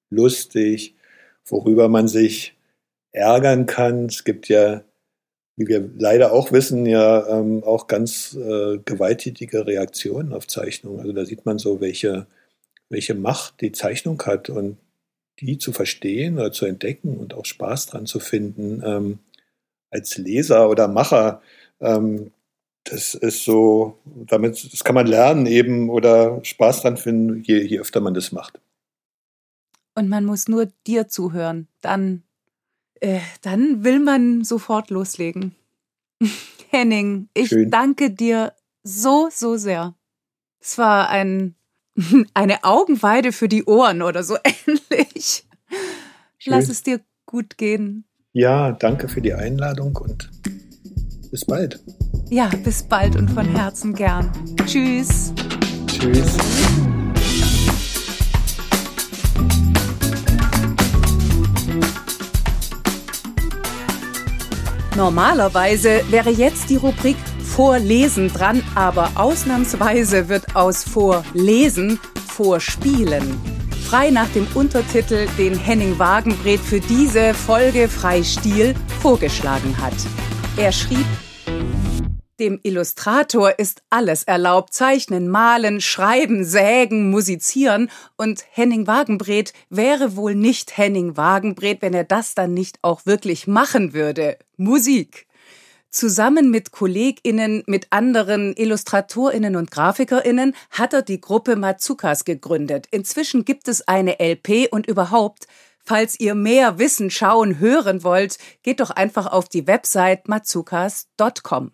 lustig, 0.09 0.95
worüber 1.45 1.87
man 1.87 2.07
sich 2.07 2.55
ärgern 3.11 3.65
kann. 3.65 4.07
Es 4.07 4.23
gibt 4.23 4.47
ja 4.47 4.81
wie 5.55 5.67
wir 5.67 5.89
leider 5.97 6.31
auch 6.31 6.51
wissen, 6.51 6.85
ja 6.85 7.27
ähm, 7.27 7.63
auch 7.63 7.87
ganz 7.87 8.35
äh, 8.35 8.79
gewalttätige 8.79 9.67
Reaktionen 9.67 10.33
auf 10.33 10.47
Zeichnungen. 10.47 10.99
Also 10.99 11.13
da 11.13 11.25
sieht 11.25 11.45
man 11.45 11.59
so, 11.59 11.79
welche, 11.79 12.25
welche 12.89 13.13
Macht 13.13 13.61
die 13.61 13.71
Zeichnung 13.71 14.21
hat 14.23 14.49
und 14.49 14.77
die 15.39 15.57
zu 15.57 15.71
verstehen 15.71 16.37
oder 16.37 16.51
zu 16.51 16.65
entdecken 16.65 17.17
und 17.17 17.33
auch 17.33 17.45
Spaß 17.45 17.87
dran 17.87 18.05
zu 18.05 18.19
finden 18.19 18.81
ähm, 18.85 19.19
als 19.89 20.17
Leser 20.17 20.69
oder 20.69 20.87
Macher. 20.87 21.41
Ähm, 21.79 22.31
das 22.83 23.13
ist 23.13 23.45
so, 23.45 23.97
damit, 24.05 24.73
das 24.73 24.83
kann 24.83 24.95
man 24.95 25.07
lernen 25.07 25.45
eben 25.45 25.89
oder 25.89 26.43
Spaß 26.43 26.81
dran 26.81 26.97
finden, 26.97 27.41
je, 27.43 27.61
je 27.61 27.79
öfter 27.79 28.01
man 28.01 28.13
das 28.13 28.31
macht. 28.31 28.59
Und 29.95 30.09
man 30.09 30.25
muss 30.25 30.47
nur 30.47 30.67
dir 30.87 31.07
zuhören, 31.07 31.67
dann 31.81 32.23
äh, 33.03 33.19
dann 33.41 33.83
will 33.83 33.99
man 33.99 34.43
sofort 34.43 34.89
loslegen. 34.89 35.53
Henning, 36.69 37.27
ich 37.33 37.49
Schön. 37.49 37.69
danke 37.69 38.09
dir 38.09 38.53
so, 38.83 39.29
so 39.31 39.57
sehr. 39.57 39.93
Es 40.59 40.77
war 40.77 41.09
ein, 41.09 41.55
eine 42.33 42.63
Augenweide 42.63 43.31
für 43.31 43.49
die 43.49 43.65
Ohren 43.65 44.01
oder 44.01 44.23
so 44.23 44.37
ähnlich. 44.67 45.45
Schön. 46.37 46.53
Lass 46.53 46.69
es 46.69 46.81
dir 46.83 47.01
gut 47.25 47.57
gehen. 47.57 48.05
Ja, 48.31 48.71
danke 48.71 49.09
für 49.09 49.21
die 49.21 49.33
Einladung 49.33 49.95
und 49.97 50.31
bis 51.29 51.45
bald. 51.45 51.79
Ja, 52.29 52.49
bis 52.63 52.83
bald 52.83 53.15
und 53.15 53.29
von 53.29 53.45
Herzen 53.45 53.93
gern. 53.93 54.31
Tschüss. 54.65 55.33
Tschüss. 55.87 56.37
Normalerweise 64.95 66.01
wäre 66.09 66.29
jetzt 66.29 66.69
die 66.69 66.75
Rubrik 66.75 67.17
Vorlesen 67.43 68.31
dran, 68.31 68.63
aber 68.75 69.11
ausnahmsweise 69.15 70.29
wird 70.29 70.55
aus 70.55 70.83
Vorlesen 70.83 71.99
Vorspielen. 72.27 73.39
Frei 73.87 74.11
nach 74.11 74.29
dem 74.29 74.47
Untertitel, 74.53 75.27
den 75.37 75.57
Henning 75.57 75.97
Wagenbret 75.97 76.59
für 76.59 76.79
diese 76.79 77.33
Folge 77.33 77.87
Freistil 77.87 78.75
vorgeschlagen 79.01 79.75
hat. 79.79 79.93
Er 80.57 80.71
schrieb 80.71 81.05
dem 82.43 82.59
Illustrator 82.61 83.57
ist 83.57 83.83
alles 83.89 84.23
erlaubt. 84.23 84.73
Zeichnen, 84.73 85.29
malen, 85.29 85.79
schreiben, 85.79 86.43
sägen, 86.43 87.09
musizieren. 87.09 87.89
Und 88.17 88.43
Henning 88.51 88.85
Wagenbret 88.85 89.53
wäre 89.69 90.17
wohl 90.17 90.35
nicht 90.35 90.75
Henning 90.77 91.15
Wagenbret, 91.15 91.81
wenn 91.81 91.93
er 91.93 92.03
das 92.03 92.35
dann 92.35 92.53
nicht 92.53 92.79
auch 92.81 93.05
wirklich 93.05 93.47
machen 93.47 93.93
würde. 93.93 94.37
Musik. 94.57 95.25
Zusammen 95.89 96.51
mit 96.51 96.71
KollegInnen, 96.71 97.63
mit 97.65 97.87
anderen 97.91 98.53
IllustratorInnen 98.57 99.55
und 99.55 99.71
GrafikerInnen 99.71 100.53
hat 100.69 100.91
er 100.91 101.01
die 101.01 101.21
Gruppe 101.21 101.55
Mazukas 101.55 102.25
gegründet. 102.25 102.87
Inzwischen 102.91 103.45
gibt 103.45 103.69
es 103.69 103.87
eine 103.87 104.19
LP 104.19 104.67
und 104.69 104.85
überhaupt, 104.85 105.47
falls 105.85 106.19
ihr 106.19 106.35
mehr 106.35 106.77
wissen, 106.77 107.09
schauen, 107.09 107.59
hören 107.59 108.03
wollt, 108.03 108.37
geht 108.63 108.81
doch 108.81 108.89
einfach 108.89 109.27
auf 109.27 109.47
die 109.47 109.65
Website 109.65 110.27
mazukas.com. 110.27 111.71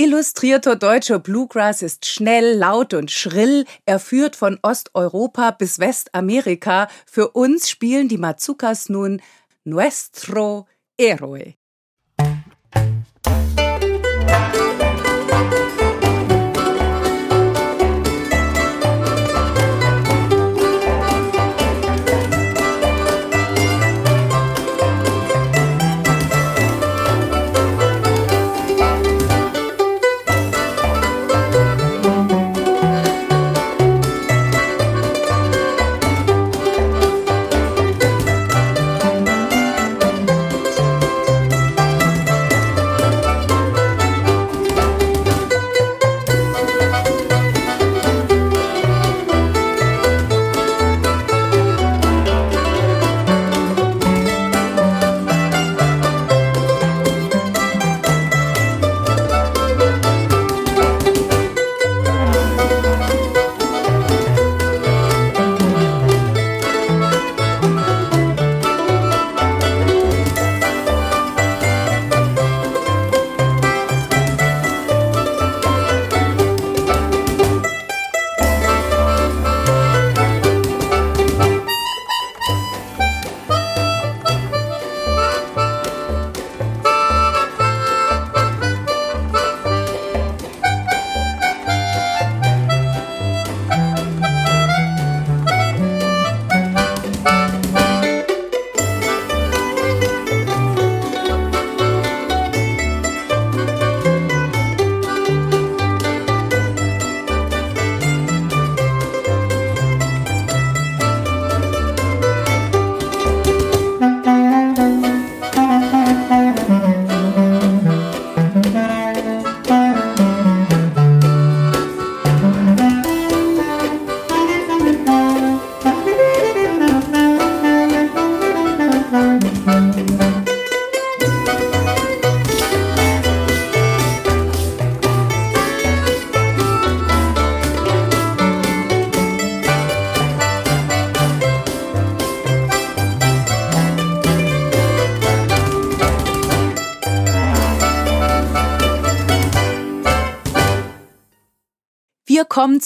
Illustrierter 0.00 0.76
deutscher 0.76 1.18
Bluegrass 1.18 1.82
ist 1.82 2.06
schnell, 2.06 2.56
laut 2.56 2.94
und 2.94 3.10
schrill. 3.10 3.66
Er 3.84 3.98
führt 3.98 4.34
von 4.34 4.58
Osteuropa 4.62 5.50
bis 5.50 5.78
Westamerika. 5.78 6.88
Für 7.04 7.32
uns 7.32 7.68
spielen 7.68 8.08
die 8.08 8.16
Mazukas 8.16 8.88
nun 8.88 9.20
Nuestro 9.62 10.66
Héroe. 10.98 11.59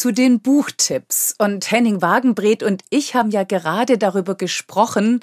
Zu 0.04 0.12
den 0.12 0.40
Buchtipps. 0.42 1.34
Und 1.38 1.70
Henning 1.70 2.02
Wagenbret 2.02 2.62
und 2.62 2.82
ich 2.90 3.14
haben 3.14 3.30
ja 3.30 3.42
gerade 3.42 3.96
darüber 3.96 4.34
gesprochen, 4.34 5.20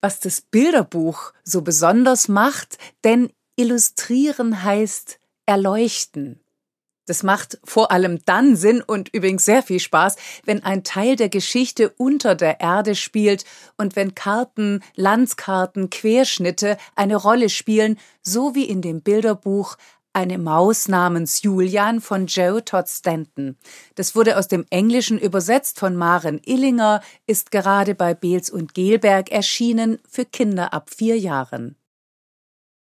was 0.00 0.20
das 0.20 0.40
Bilderbuch 0.40 1.32
so 1.42 1.62
besonders 1.62 2.28
macht, 2.28 2.78
denn 3.02 3.28
illustrieren 3.56 4.62
heißt 4.62 5.18
erleuchten. 5.46 6.38
Das 7.06 7.24
macht 7.24 7.58
vor 7.64 7.90
allem 7.90 8.20
dann 8.24 8.54
Sinn 8.54 8.82
und 8.82 9.12
übrigens 9.12 9.44
sehr 9.44 9.64
viel 9.64 9.80
Spaß, 9.80 10.14
wenn 10.44 10.62
ein 10.62 10.84
Teil 10.84 11.16
der 11.16 11.28
Geschichte 11.28 11.90
unter 11.96 12.36
der 12.36 12.60
Erde 12.60 12.94
spielt 12.94 13.44
und 13.76 13.96
wenn 13.96 14.14
Karten, 14.14 14.84
Landskarten, 14.94 15.90
Querschnitte 15.90 16.78
eine 16.94 17.16
Rolle 17.16 17.48
spielen, 17.48 17.98
so 18.22 18.54
wie 18.54 18.64
in 18.64 18.80
dem 18.80 19.02
Bilderbuch 19.02 19.76
eine 20.16 20.38
Maus 20.38 20.88
namens 20.88 21.42
Julian 21.42 22.00
von 22.00 22.26
Joe 22.26 22.64
Todd 22.64 22.88
Stanton. 22.88 23.58
Das 23.96 24.16
wurde 24.16 24.38
aus 24.38 24.48
dem 24.48 24.64
Englischen 24.70 25.18
übersetzt 25.18 25.78
von 25.78 25.94
Maren 25.94 26.40
Illinger, 26.46 27.02
ist 27.26 27.50
gerade 27.50 27.94
bei 27.94 28.14
Beels 28.14 28.48
und 28.48 28.72
Gelberg 28.72 29.30
erschienen 29.30 29.98
für 30.08 30.24
Kinder 30.24 30.72
ab 30.72 30.88
vier 30.88 31.18
Jahren. 31.18 31.76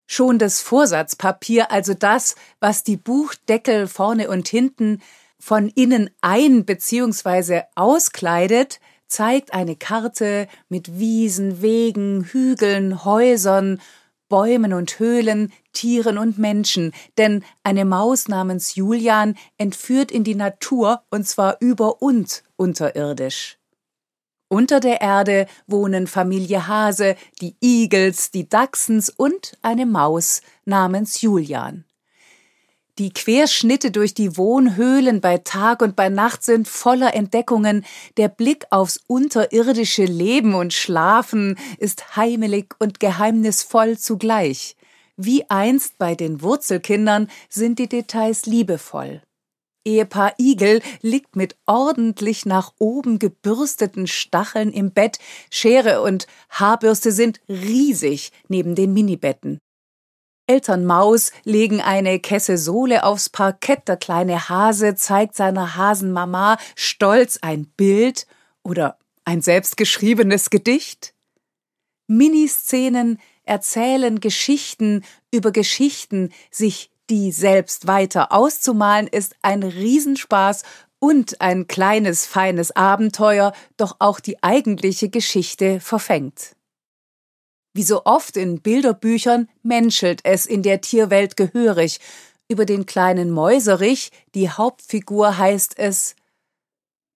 Schon 0.07 0.39
das 0.39 0.59
Vorsatzpapier, 0.61 1.71
also 1.71 1.93
das, 1.93 2.33
was 2.59 2.83
die 2.83 2.97
Buchdeckel 2.97 3.87
vorne 3.87 4.27
und 4.27 4.47
hinten 4.47 4.99
von 5.37 5.69
innen 5.69 6.09
ein 6.21 6.65
bzw. 6.65 7.61
auskleidet, 7.75 8.79
zeigt 9.07 9.53
eine 9.53 9.75
Karte 9.75 10.47
mit 10.67 10.97
Wiesen, 10.97 11.61
Wegen, 11.61 12.23
Hügeln, 12.23 13.05
Häusern, 13.05 13.79
Bäumen 14.29 14.73
und 14.73 14.99
Höhlen, 14.99 15.51
Tieren 15.73 16.17
und 16.17 16.37
Menschen, 16.37 16.93
denn 17.17 17.43
eine 17.63 17.83
Maus 17.83 18.27
namens 18.27 18.75
Julian 18.75 19.35
entführt 19.57 20.11
in 20.11 20.23
die 20.23 20.35
Natur 20.35 21.01
und 21.09 21.27
zwar 21.27 21.57
über 21.59 22.01
und 22.01 22.43
unterirdisch. 22.55 23.57
Unter 24.47 24.79
der 24.79 25.01
Erde 25.01 25.47
wohnen 25.67 26.07
Familie 26.07 26.67
Hase, 26.67 27.15
die 27.41 27.55
Igels, 27.59 28.31
die 28.31 28.49
Dachsens 28.49 29.09
und 29.09 29.57
eine 29.61 29.85
Maus 29.85 30.41
namens 30.65 31.21
Julian. 31.21 31.85
Die 32.99 33.13
Querschnitte 33.13 33.91
durch 33.91 34.13
die 34.13 34.35
Wohnhöhlen 34.35 35.21
bei 35.21 35.37
Tag 35.37 35.81
und 35.81 35.95
bei 35.95 36.09
Nacht 36.09 36.43
sind 36.43 36.67
voller 36.67 37.13
Entdeckungen. 37.13 37.85
Der 38.17 38.27
Blick 38.27 38.65
aufs 38.71 38.99
unterirdische 39.07 40.03
Leben 40.03 40.53
und 40.53 40.73
Schlafen 40.73 41.57
ist 41.77 42.17
heimelig 42.17 42.75
und 42.77 42.99
geheimnisvoll 42.99 43.97
zugleich. 43.97 44.75
Wie 45.15 45.49
einst 45.49 45.97
bei 45.97 46.13
den 46.13 46.41
Wurzelkindern 46.41 47.29
sind 47.47 47.79
die 47.79 47.87
Details 47.87 48.45
liebevoll. 48.45 49.21
Ehepaar 49.85 50.33
Igel 50.37 50.81
liegt 51.01 51.37
mit 51.37 51.55
ordentlich 51.65 52.45
nach 52.45 52.73
oben 52.79 53.17
gebürsteten 53.17 54.07
Stacheln 54.07 54.73
im 54.73 54.91
Bett, 54.91 55.19
Schere 55.49 56.01
und 56.01 56.27
Haarbürste 56.49 57.13
sind 57.13 57.39
riesig 57.47 58.33
neben 58.49 58.75
den 58.75 58.91
Minibetten. 58.91 59.61
Eltern 60.49 60.83
Maus 60.83 61.31
legen 61.43 61.79
eine 61.79 62.19
Kesse 62.19 62.57
Sohle 62.57 63.03
aufs 63.03 63.29
Parkett, 63.29 63.87
der 63.87 63.97
kleine 63.97 64.49
Hase 64.49 64.95
zeigt 64.95 65.35
seiner 65.35 65.75
Hasenmama 65.75 66.57
stolz 66.75 67.37
ein 67.43 67.67
Bild 67.77 68.25
oder 68.63 68.97
ein 69.25 69.43
selbstgeschriebenes 69.43 70.49
Gedicht. 70.49 71.13
Miniszenen 72.07 73.19
erzählen 73.43 74.19
Geschichten 74.19 75.03
über 75.31 75.51
Geschichten, 75.51 76.31
sich 76.49 76.89
die 77.11 77.31
selbst 77.31 77.85
weiter 77.85 78.31
auszumalen 78.31 79.05
ist 79.05 79.35
ein 79.43 79.61
Riesenspaß 79.61 80.63
und 80.97 81.41
ein 81.41 81.67
kleines, 81.67 82.25
feines 82.25 82.75
Abenteuer, 82.75 83.53
doch 83.77 83.97
auch 83.99 84.19
die 84.19 84.41
eigentliche 84.41 85.09
Geschichte 85.09 85.79
verfängt. 85.79 86.55
Wie 87.73 87.83
so 87.83 88.03
oft 88.05 88.37
in 88.37 88.61
Bilderbüchern 88.61 89.47
menschelt 89.61 90.21
es 90.23 90.45
in 90.45 90.63
der 90.63 90.81
Tierwelt 90.81 91.37
gehörig. 91.37 91.99
Über 92.47 92.65
den 92.65 92.85
kleinen 92.85 93.29
Mäuserich, 93.29 94.11
die 94.33 94.49
Hauptfigur, 94.49 95.37
heißt 95.37 95.77
es 95.77 96.15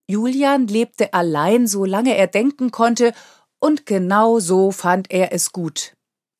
Julian 0.07 0.67
lebte 0.67 1.13
allein, 1.13 1.65
solange 1.65 2.15
er 2.15 2.27
denken 2.27 2.71
konnte, 2.71 3.13
und 3.59 3.85
genau 3.85 4.39
so 4.39 4.71
fand 4.71 5.09
er 5.11 5.31
es 5.31 5.53
gut. 5.53 5.95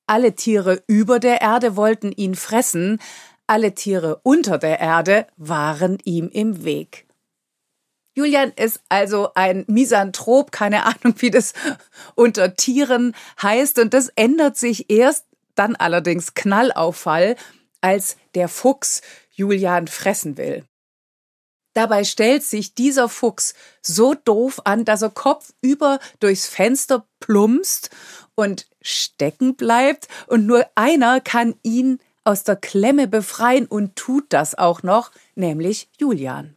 Alle 0.06 0.36
Tiere 0.36 0.84
über 0.88 1.20
der 1.20 1.42
Erde 1.42 1.78
wollten 1.78 2.12
ihn 2.12 2.36
fressen, 2.36 3.00
alle 3.48 3.74
Tiere 3.74 4.20
unter 4.24 4.58
der 4.58 4.80
Erde 4.80 5.28
waren 5.38 5.98
ihm 6.04 6.30
im 6.30 6.66
Weg. 6.66 7.08
Julian 8.16 8.52
ist 8.56 8.80
also 8.90 9.34
ein 9.34 9.66
Misanthrop, 9.68 10.52
keine 10.52 10.86
Ahnung, 10.86 11.16
wie 11.18 11.32
das 11.32 11.54
unter 12.16 12.56
Tieren 12.56 13.16
heißt, 13.42 13.80
und 13.80 13.94
das 13.94 14.10
ändert 14.16 14.58
sich 14.58 14.90
erst 14.90 15.26
dann 15.56 15.76
allerdings 15.76 16.34
Knallauffall, 16.34 17.36
als 17.82 18.18
der 18.36 18.48
Fuchs 18.48 19.02
Julian 19.32 19.88
fressen 19.88 20.38
will. 20.38 20.64
Dabei 21.74 22.04
stellt 22.04 22.44
sich 22.44 22.76
dieser 22.76 23.10
Fuchs 23.10 23.56
so 23.82 24.14
doof 24.14 24.62
an, 24.64 24.86
dass 24.86 25.02
er 25.02 25.10
kopfüber 25.10 26.00
durchs 26.20 26.48
Fenster 26.48 27.08
plumpst 27.20 27.90
und 28.36 28.68
stecken 28.82 29.56
bleibt, 29.56 30.08
und 30.28 30.46
nur 30.46 30.68
einer 30.76 31.20
kann 31.20 31.56
ihn 31.64 32.00
aus 32.24 32.44
der 32.44 32.56
Klemme 32.56 33.08
befreien 33.08 33.66
und 33.66 33.96
tut 33.96 34.26
das 34.30 34.56
auch 34.56 34.84
noch, 34.84 35.12
nämlich 35.36 35.90
Julian. 35.98 36.56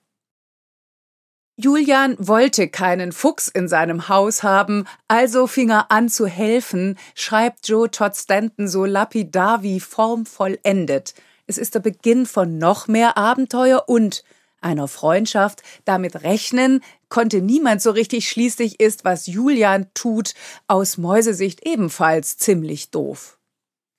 Julian 1.59 2.17
wollte 2.19 2.69
keinen 2.69 3.13
Fuchs 3.13 3.49
in 3.49 3.67
seinem 3.67 4.11
Haus 4.11 4.43
haben, 4.43 4.85
also 5.09 5.47
fing 5.47 5.71
er 5.71 5.91
an 5.91 6.11
zu 6.11 6.27
helfen, 6.27 6.99
schreibt 7.15 7.67
Joe 7.67 7.91
Todd 7.91 8.15
Stanton 8.15 8.69
so 8.69 8.85
lapidar 8.85 9.63
wie 9.63 9.81
formvollendet. 9.81 11.15
Es 11.47 11.57
ist 11.57 11.75
der 11.75 11.81
Beginn 11.81 12.27
von 12.27 12.59
noch 12.59 12.89
mehr 12.89 13.17
Abenteuer 13.17 13.85
und 13.87 14.23
einer 14.61 14.87
Freundschaft. 14.87 15.63
Damit 15.87 16.25
rechnen 16.25 16.83
konnte 17.09 17.41
niemand 17.41 17.81
so 17.81 17.91
richtig, 17.91 18.29
schließlich 18.29 18.79
ist, 18.79 19.07
was 19.07 19.27
Julian 19.27 19.87
tut, 19.95 20.35
aus 20.67 20.99
Mäusesicht 20.99 21.67
ebenfalls 21.67 22.37
ziemlich 22.37 22.91
doof. 22.91 23.36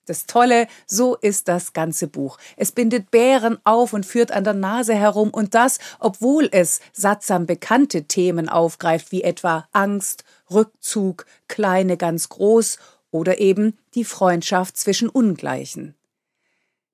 Das 0.08 0.26
Tolle, 0.26 0.68
so 0.86 1.16
ist 1.16 1.50
das 1.50 1.74
ganze 1.74 2.08
Buch. 2.08 2.38
Es 2.56 2.72
bindet 2.72 3.12
Bären 3.12 3.58
auf 3.66 3.92
und 3.92 4.06
führt 4.06 4.32
an 4.32 4.46
der 4.46 4.54
Nase 4.54 4.96
herum 4.96 5.30
und 5.30 5.54
das, 5.54 5.80
obwohl 6.00 6.48
es 6.52 6.80
sattsam 6.94 7.46
bekannte 7.46 8.06
Themen 8.06 8.48
aufgreift, 8.48 9.12
wie 9.12 9.22
etwa 9.22 9.68
Angst, 9.74 10.24
Rückzug, 10.50 11.26
Kleine 11.50 11.98
ganz 11.98 12.30
groß 12.30 12.78
oder 13.12 13.40
eben 13.40 13.78
die 13.96 14.06
Freundschaft 14.06 14.78
zwischen 14.78 15.10
Ungleichen. 15.10 15.97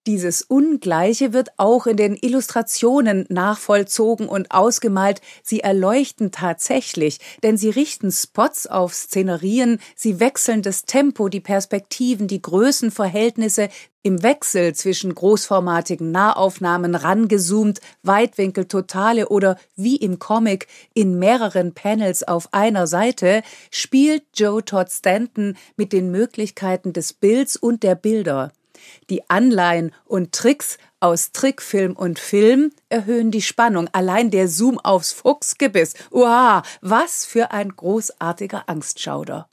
Dieses 0.06 0.42
Ungleiche 0.42 1.32
wird 1.32 1.52
auch 1.56 1.88
in 1.88 1.96
den 1.96 2.18
Illustrationen 2.18 3.26
nachvollzogen 3.30 4.28
und 4.28 4.52
ausgemalt. 4.52 5.22
Sie 5.44 5.62
erleuchten 5.62 6.30
tatsächlich, 6.32 7.20
denn 7.42 7.56
sie 7.56 7.70
richten 7.70 8.12
Spots 8.12 8.68
auf 8.68 8.94
Szenerien, 8.94 9.80
sie 9.96 10.20
wechseln 10.20 10.62
das 10.62 10.84
Tempo, 10.84 11.30
die 11.30 11.40
Perspektiven, 11.40 12.28
die 12.28 12.42
Größenverhältnisse 12.42 13.70
im 14.02 14.22
Wechsel 14.24 14.76
zwischen 14.76 15.16
großformatigen 15.16 16.12
Nahaufnahmen 16.12 16.96
rangezoomt, 16.96 17.80
Weitwinkel 18.02 18.66
totale 18.66 19.30
oder 19.30 19.58
wie 19.78 19.96
im 19.96 20.20
Comic 20.20 20.68
in 20.94 21.18
mehreren 21.18 21.74
Panels 21.74 22.24
auf 22.24 22.50
einer 22.54 22.88
Seite, 22.88 23.42
spielt 23.72 24.24
Joe 24.36 24.66
Todd 24.66 24.92
Stanton 24.92 25.56
mit 25.78 25.94
den 25.94 26.12
Möglichkeiten 26.12 26.92
des 26.92 27.14
Bilds 27.14 27.56
und 27.56 27.84
der 27.84 27.96
Bilder. 27.96 28.52
Die 29.10 29.30
Anleihen 29.30 29.94
und 30.06 30.32
Tricks 30.32 30.78
aus 31.00 31.32
Trickfilm 31.32 31.94
und 31.96 32.20
Film 32.20 32.72
erhöhen 32.90 33.32
die 33.32 33.42
Spannung. 33.42 33.90
Allein 33.92 34.32
der 34.32 34.48
Zoom 34.48 34.80
aufs 34.80 35.12
Fuchsgebiss. 35.12 35.94
Uah, 36.12 36.64
was 36.82 37.26
für 37.26 37.52
ein 37.52 37.76
großartiger 37.76 38.64
Angstschauder. 38.68 39.50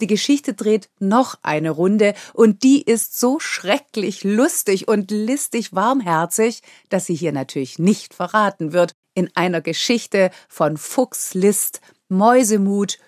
Die 0.00 0.06
Geschichte 0.06 0.52
dreht 0.52 0.90
noch 0.98 1.38
eine 1.42 1.70
Runde 1.70 2.14
und 2.34 2.62
die 2.62 2.82
ist 2.82 3.18
so 3.18 3.40
schrecklich 3.40 4.24
lustig 4.24 4.88
und 4.88 5.10
listig 5.10 5.74
warmherzig, 5.74 6.60
dass 6.90 7.06
sie 7.06 7.14
hier 7.14 7.32
natürlich 7.32 7.78
nicht 7.78 8.12
verraten 8.12 8.72
wird 8.72 8.92
in 9.14 9.30
einer 9.34 9.62
Geschichte 9.62 10.30
von 10.48 10.76
Fuchslist, 10.76 11.80
Mäusemut, 12.08 12.98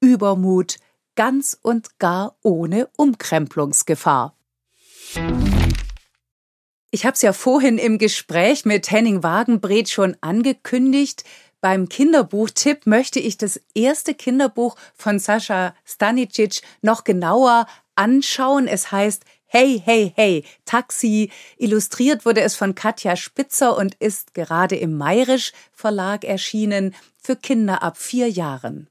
Übermut, 0.00 0.76
ganz 1.16 1.58
und 1.60 1.98
gar 1.98 2.36
ohne 2.42 2.88
Umkrempelungsgefahr. 2.96 4.36
Ich 6.90 7.04
habe 7.04 7.14
es 7.14 7.22
ja 7.22 7.32
vorhin 7.32 7.78
im 7.78 7.98
Gespräch 7.98 8.64
mit 8.64 8.90
Henning 8.90 9.22
Wagenbret 9.22 9.88
schon 9.88 10.16
angekündigt. 10.20 11.24
Beim 11.60 11.88
Kinderbuchtipp 11.88 12.86
möchte 12.86 13.20
ich 13.20 13.36
das 13.36 13.60
erste 13.74 14.14
Kinderbuch 14.14 14.76
von 14.94 15.18
Sascha 15.18 15.74
Stanicic 15.84 16.62
noch 16.80 17.04
genauer 17.04 17.66
anschauen. 17.96 18.66
Es 18.66 18.92
heißt 18.92 19.24
Hey, 19.46 19.80
hey, 19.84 20.12
hey, 20.16 20.44
Taxi. 20.64 21.30
Illustriert 21.56 22.24
wurde 22.26 22.40
es 22.40 22.56
von 22.56 22.74
Katja 22.74 23.14
Spitzer 23.16 23.76
und 23.76 23.94
ist 23.96 24.34
gerade 24.34 24.76
im 24.76 24.96
Mayrisch 24.96 25.52
Verlag 25.72 26.24
erschienen 26.24 26.94
für 27.16 27.36
Kinder 27.36 27.82
ab 27.82 27.96
vier 27.96 28.28
Jahren. 28.28 28.88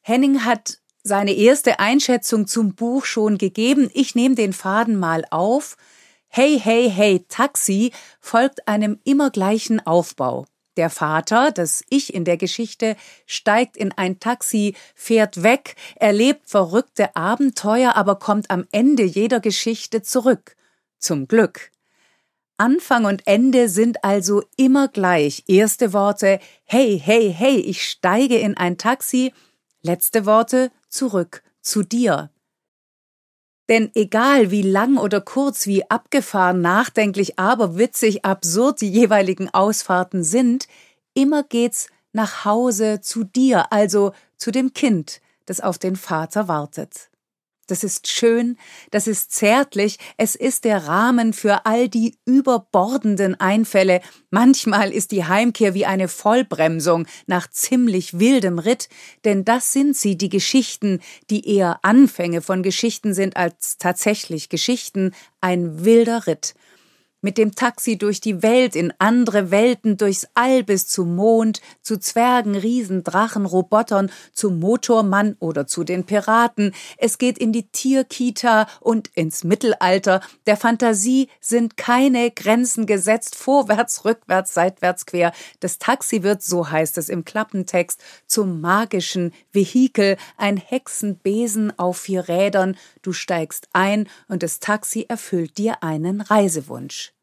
Henning 0.00 0.44
hat 0.44 0.78
seine 1.06 1.32
erste 1.32 1.78
Einschätzung 1.78 2.46
zum 2.46 2.74
Buch 2.74 3.04
schon 3.04 3.38
gegeben. 3.38 3.90
Ich 3.94 4.14
nehme 4.14 4.34
den 4.34 4.52
Faden 4.52 4.96
mal 4.96 5.24
auf. 5.30 5.76
Hey, 6.28 6.60
hey, 6.62 6.90
hey, 6.90 7.24
Taxi 7.28 7.92
folgt 8.20 8.66
einem 8.68 8.98
immer 9.04 9.30
gleichen 9.30 9.84
Aufbau. 9.86 10.46
Der 10.76 10.90
Vater, 10.90 11.52
das 11.52 11.82
Ich 11.88 12.12
in 12.12 12.24
der 12.24 12.36
Geschichte, 12.36 12.96
steigt 13.24 13.76
in 13.76 13.92
ein 13.92 14.20
Taxi, 14.20 14.74
fährt 14.94 15.42
weg, 15.42 15.76
erlebt 15.94 16.50
verrückte 16.50 17.16
Abenteuer, 17.16 17.94
aber 17.94 18.18
kommt 18.18 18.50
am 18.50 18.66
Ende 18.72 19.04
jeder 19.04 19.40
Geschichte 19.40 20.02
zurück. 20.02 20.56
Zum 20.98 21.28
Glück. 21.28 21.70
Anfang 22.58 23.04
und 23.04 23.26
Ende 23.26 23.68
sind 23.68 24.02
also 24.02 24.42
immer 24.56 24.88
gleich. 24.88 25.44
Erste 25.46 25.92
Worte 25.92 26.40
Hey, 26.64 27.00
hey, 27.02 27.32
hey, 27.32 27.56
ich 27.58 27.82
steige 27.84 28.36
in 28.38 28.56
ein 28.56 28.76
Taxi. 28.76 29.32
Letzte 29.86 30.26
Worte 30.26 30.72
zurück 30.88 31.44
zu 31.60 31.84
dir. 31.84 32.30
Denn 33.68 33.92
egal 33.94 34.50
wie 34.50 34.62
lang 34.62 34.96
oder 34.96 35.20
kurz, 35.20 35.68
wie 35.68 35.88
abgefahren, 35.88 36.60
nachdenklich, 36.60 37.38
aber 37.38 37.78
witzig, 37.78 38.24
absurd 38.24 38.80
die 38.80 38.90
jeweiligen 38.90 39.48
Ausfahrten 39.54 40.24
sind, 40.24 40.66
immer 41.14 41.44
geht's 41.44 41.86
nach 42.12 42.44
Hause 42.44 43.00
zu 43.00 43.22
dir, 43.22 43.72
also 43.72 44.10
zu 44.36 44.50
dem 44.50 44.72
Kind, 44.72 45.20
das 45.44 45.60
auf 45.60 45.78
den 45.78 45.94
Vater 45.94 46.48
wartet. 46.48 47.08
Das 47.66 47.82
ist 47.82 48.06
schön, 48.06 48.56
das 48.92 49.08
ist 49.08 49.32
zärtlich, 49.32 49.98
es 50.16 50.36
ist 50.36 50.64
der 50.64 50.86
Rahmen 50.86 51.32
für 51.32 51.66
all 51.66 51.88
die 51.88 52.16
überbordenden 52.24 53.34
Einfälle. 53.40 54.00
Manchmal 54.30 54.92
ist 54.92 55.10
die 55.10 55.24
Heimkehr 55.24 55.74
wie 55.74 55.84
eine 55.84 56.06
Vollbremsung 56.06 57.06
nach 57.26 57.50
ziemlich 57.50 58.20
wildem 58.20 58.60
Ritt, 58.60 58.88
denn 59.24 59.44
das 59.44 59.72
sind 59.72 59.96
sie, 59.96 60.16
die 60.16 60.28
Geschichten, 60.28 61.00
die 61.28 61.56
eher 61.56 61.80
Anfänge 61.82 62.40
von 62.40 62.62
Geschichten 62.62 63.14
sind 63.14 63.36
als 63.36 63.78
tatsächlich 63.78 64.48
Geschichten, 64.48 65.12
ein 65.40 65.84
wilder 65.84 66.28
Ritt 66.28 66.54
mit 67.26 67.38
dem 67.38 67.56
Taxi 67.56 67.98
durch 67.98 68.20
die 68.20 68.44
Welt, 68.44 68.76
in 68.76 68.94
andere 69.00 69.50
Welten, 69.50 69.96
durchs 69.96 70.28
All 70.34 70.62
bis 70.62 70.86
zum 70.86 71.16
Mond, 71.16 71.60
zu 71.82 71.98
Zwergen, 71.98 72.54
Riesen, 72.54 73.02
Drachen, 73.02 73.46
Robotern, 73.46 74.12
zum 74.32 74.60
Motormann 74.60 75.34
oder 75.40 75.66
zu 75.66 75.82
den 75.82 76.04
Piraten. 76.04 76.72
Es 76.98 77.18
geht 77.18 77.36
in 77.36 77.50
die 77.50 77.66
Tierkita 77.66 78.68
und 78.78 79.08
ins 79.16 79.42
Mittelalter. 79.42 80.20
Der 80.46 80.56
Fantasie 80.56 81.26
sind 81.40 81.76
keine 81.76 82.30
Grenzen 82.30 82.86
gesetzt, 82.86 83.34
vorwärts, 83.34 84.04
rückwärts, 84.04 84.54
seitwärts, 84.54 85.04
quer. 85.04 85.32
Das 85.58 85.78
Taxi 85.78 86.22
wird, 86.22 86.44
so 86.44 86.70
heißt 86.70 86.96
es 86.96 87.08
im 87.08 87.24
Klappentext, 87.24 88.00
zum 88.28 88.60
magischen 88.60 89.32
Vehikel, 89.50 90.16
ein 90.36 90.58
Hexenbesen 90.58 91.76
auf 91.76 91.98
vier 91.98 92.28
Rädern. 92.28 92.76
Du 93.02 93.12
steigst 93.12 93.66
ein 93.72 94.08
und 94.28 94.44
das 94.44 94.60
Taxi 94.60 95.06
erfüllt 95.08 95.58
dir 95.58 95.82
einen 95.82 96.20
Reisewunsch. 96.20 97.15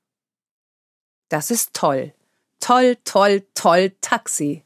Das 1.30 1.52
ist 1.52 1.74
toll. 1.74 2.14
Toll, 2.60 2.98
toll, 3.04 3.46
toll, 3.54 3.92
Taxi. 4.02 4.64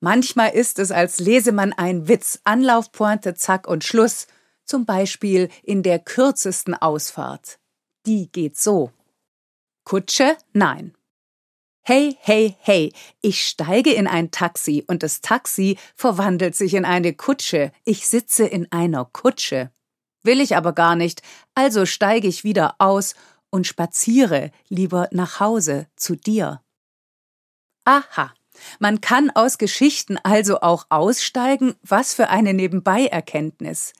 Manchmal 0.00 0.50
ist 0.50 0.78
es, 0.78 0.90
als 0.90 1.18
lese 1.18 1.52
man 1.52 1.72
ein 1.72 2.06
Witz, 2.08 2.40
Anlaufpointe, 2.44 3.34
Zack 3.34 3.66
und 3.66 3.82
Schluss, 3.82 4.26
zum 4.64 4.84
Beispiel 4.84 5.48
in 5.62 5.82
der 5.82 5.98
kürzesten 5.98 6.74
Ausfahrt. 6.74 7.58
Die 8.06 8.30
geht 8.30 8.56
so. 8.56 8.92
Kutsche? 9.84 10.36
Nein. 10.52 10.94
Hey, 11.80 12.18
hey, 12.20 12.54
hey, 12.60 12.92
ich 13.22 13.42
steige 13.42 13.94
in 13.94 14.06
ein 14.06 14.30
Taxi 14.30 14.84
und 14.86 15.02
das 15.02 15.22
Taxi 15.22 15.78
verwandelt 15.96 16.54
sich 16.54 16.74
in 16.74 16.84
eine 16.84 17.14
Kutsche. 17.14 17.72
Ich 17.84 18.06
sitze 18.06 18.46
in 18.46 18.70
einer 18.70 19.06
Kutsche. 19.06 19.72
Will 20.22 20.42
ich 20.42 20.54
aber 20.54 20.74
gar 20.74 20.96
nicht, 20.96 21.22
also 21.54 21.86
steige 21.86 22.28
ich 22.28 22.44
wieder 22.44 22.74
aus 22.78 23.14
und 23.50 23.66
spaziere 23.66 24.50
lieber 24.68 25.08
nach 25.12 25.40
Hause 25.40 25.86
zu 25.96 26.16
dir. 26.16 26.62
Aha, 27.84 28.34
man 28.78 29.00
kann 29.00 29.30
aus 29.30 29.58
Geschichten 29.58 30.18
also 30.18 30.60
auch 30.60 30.86
aussteigen, 30.90 31.74
was 31.82 32.14
für 32.14 32.28
eine 32.28 32.54
Nebenbeierkenntnis. 32.54 33.92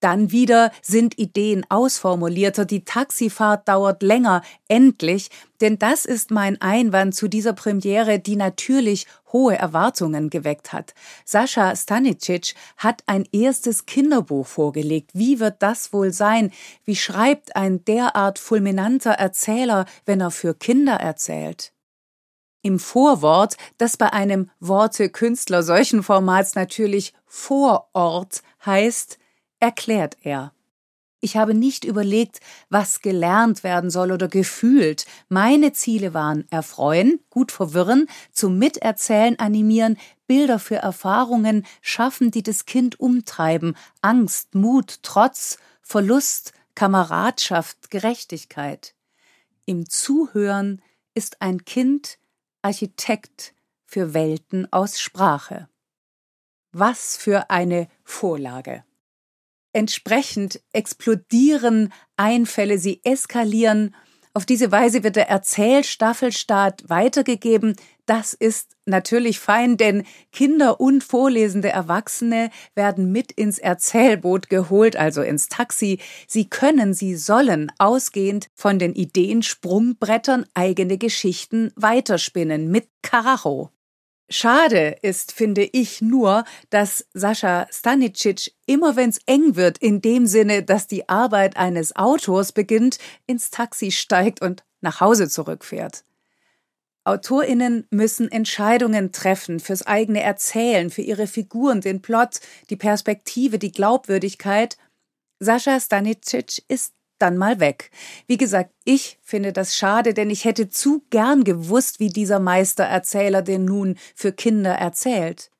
Dann 0.00 0.30
wieder 0.30 0.70
sind 0.80 1.18
Ideen 1.18 1.66
ausformulierter, 1.68 2.64
die 2.64 2.84
Taxifahrt 2.84 3.68
dauert 3.68 4.02
länger, 4.02 4.42
endlich, 4.68 5.30
denn 5.60 5.78
das 5.78 6.04
ist 6.04 6.30
mein 6.30 6.60
Einwand 6.60 7.16
zu 7.16 7.26
dieser 7.26 7.52
Premiere, 7.52 8.20
die 8.20 8.36
natürlich 8.36 9.06
hohe 9.32 9.56
Erwartungen 9.56 10.30
geweckt 10.30 10.72
hat. 10.72 10.94
Sascha 11.24 11.74
Stanicic 11.74 12.54
hat 12.76 13.02
ein 13.06 13.24
erstes 13.32 13.86
Kinderbuch 13.86 14.46
vorgelegt. 14.46 15.10
Wie 15.14 15.40
wird 15.40 15.56
das 15.62 15.92
wohl 15.92 16.12
sein? 16.12 16.52
Wie 16.84 16.96
schreibt 16.96 17.56
ein 17.56 17.84
derart 17.84 18.38
fulminanter 18.38 19.12
Erzähler, 19.12 19.84
wenn 20.06 20.20
er 20.20 20.30
für 20.30 20.54
Kinder 20.54 20.94
erzählt? 20.94 21.72
Im 22.62 22.78
Vorwort, 22.78 23.56
das 23.78 23.96
bei 23.96 24.12
einem 24.12 24.50
Worte 24.60 25.10
Künstler 25.10 25.62
solchen 25.62 26.02
Formats 26.02 26.54
natürlich 26.54 27.14
Vorort 27.24 28.42
heißt, 28.64 29.18
erklärt 29.60 30.16
er. 30.22 30.52
Ich 31.20 31.36
habe 31.36 31.52
nicht 31.52 31.84
überlegt, 31.84 32.38
was 32.68 33.00
gelernt 33.00 33.64
werden 33.64 33.90
soll 33.90 34.12
oder 34.12 34.28
gefühlt. 34.28 35.04
Meine 35.28 35.72
Ziele 35.72 36.14
waren 36.14 36.46
erfreuen, 36.50 37.18
gut 37.28 37.50
verwirren, 37.50 38.06
zum 38.30 38.58
Miterzählen 38.58 39.36
animieren, 39.38 39.98
Bilder 40.28 40.60
für 40.60 40.76
Erfahrungen 40.76 41.66
schaffen, 41.80 42.30
die 42.30 42.44
das 42.44 42.66
Kind 42.66 43.00
umtreiben, 43.00 43.76
Angst, 44.00 44.54
Mut, 44.54 45.00
Trotz, 45.02 45.58
Verlust, 45.82 46.52
Kameradschaft, 46.76 47.90
Gerechtigkeit. 47.90 48.94
Im 49.64 49.88
Zuhören 49.88 50.82
ist 51.14 51.42
ein 51.42 51.64
Kind 51.64 52.18
Architekt 52.62 53.54
für 53.84 54.14
Welten 54.14 54.72
aus 54.72 55.00
Sprache. 55.00 55.68
Was 56.70 57.16
für 57.16 57.50
eine 57.50 57.88
Vorlage. 58.04 58.84
Entsprechend 59.78 60.60
explodieren 60.72 61.92
Einfälle, 62.16 62.78
sie 62.78 63.00
eskalieren. 63.04 63.94
Auf 64.34 64.44
diese 64.44 64.72
Weise 64.72 65.04
wird 65.04 65.14
der 65.14 65.28
Erzählstaffelstart 65.28 66.88
weitergegeben. 66.88 67.76
Das 68.04 68.32
ist 68.32 68.72
natürlich 68.86 69.38
fein, 69.38 69.76
denn 69.76 70.02
Kinder 70.32 70.80
und 70.80 71.04
vorlesende 71.04 71.68
Erwachsene 71.68 72.50
werden 72.74 73.12
mit 73.12 73.30
ins 73.30 73.60
Erzählboot 73.60 74.48
geholt, 74.48 74.96
also 74.96 75.22
ins 75.22 75.48
Taxi. 75.48 76.00
Sie 76.26 76.50
können, 76.50 76.92
sie 76.92 77.14
sollen 77.14 77.70
ausgehend 77.78 78.48
von 78.56 78.80
den 78.80 78.96
Ideensprungbrettern 78.96 80.46
eigene 80.54 80.98
Geschichten 80.98 81.70
weiterspinnen 81.76 82.68
mit 82.68 82.88
Karacho. 83.02 83.70
Schade 84.30 84.96
ist, 85.00 85.32
finde 85.32 85.64
ich, 85.64 86.02
nur, 86.02 86.44
dass 86.68 87.06
Sascha 87.14 87.66
Stanicic 87.70 88.52
immer 88.66 88.94
wenn's 88.94 89.20
eng 89.24 89.56
wird, 89.56 89.78
in 89.78 90.02
dem 90.02 90.26
Sinne, 90.26 90.62
dass 90.62 90.86
die 90.86 91.08
Arbeit 91.08 91.56
eines 91.56 91.96
Autors 91.96 92.52
beginnt, 92.52 92.98
ins 93.26 93.50
Taxi 93.50 93.90
steigt 93.90 94.42
und 94.42 94.64
nach 94.82 95.00
Hause 95.00 95.28
zurückfährt. 95.28 96.04
AutorInnen 97.04 97.86
müssen 97.90 98.30
Entscheidungen 98.30 99.12
treffen 99.12 99.60
fürs 99.60 99.86
eigene 99.86 100.20
Erzählen, 100.20 100.90
für 100.90 101.00
ihre 101.00 101.26
Figuren, 101.26 101.80
den 101.80 102.02
Plot, 102.02 102.40
die 102.68 102.76
Perspektive, 102.76 103.58
die 103.58 103.72
Glaubwürdigkeit. 103.72 104.76
Sascha 105.40 105.80
Stanicic 105.80 106.62
ist 106.68 106.92
dann 107.18 107.36
mal 107.36 107.60
weg. 107.60 107.90
Wie 108.26 108.36
gesagt, 108.36 108.70
ich 108.84 109.18
finde 109.22 109.52
das 109.52 109.76
schade, 109.76 110.14
denn 110.14 110.30
ich 110.30 110.44
hätte 110.44 110.68
zu 110.68 111.04
gern 111.10 111.44
gewusst, 111.44 112.00
wie 112.00 112.08
dieser 112.08 112.38
Meistererzähler 112.40 113.42
denn 113.42 113.64
nun 113.64 113.96
für 114.14 114.32
Kinder 114.32 114.72
erzählt. 114.72 115.50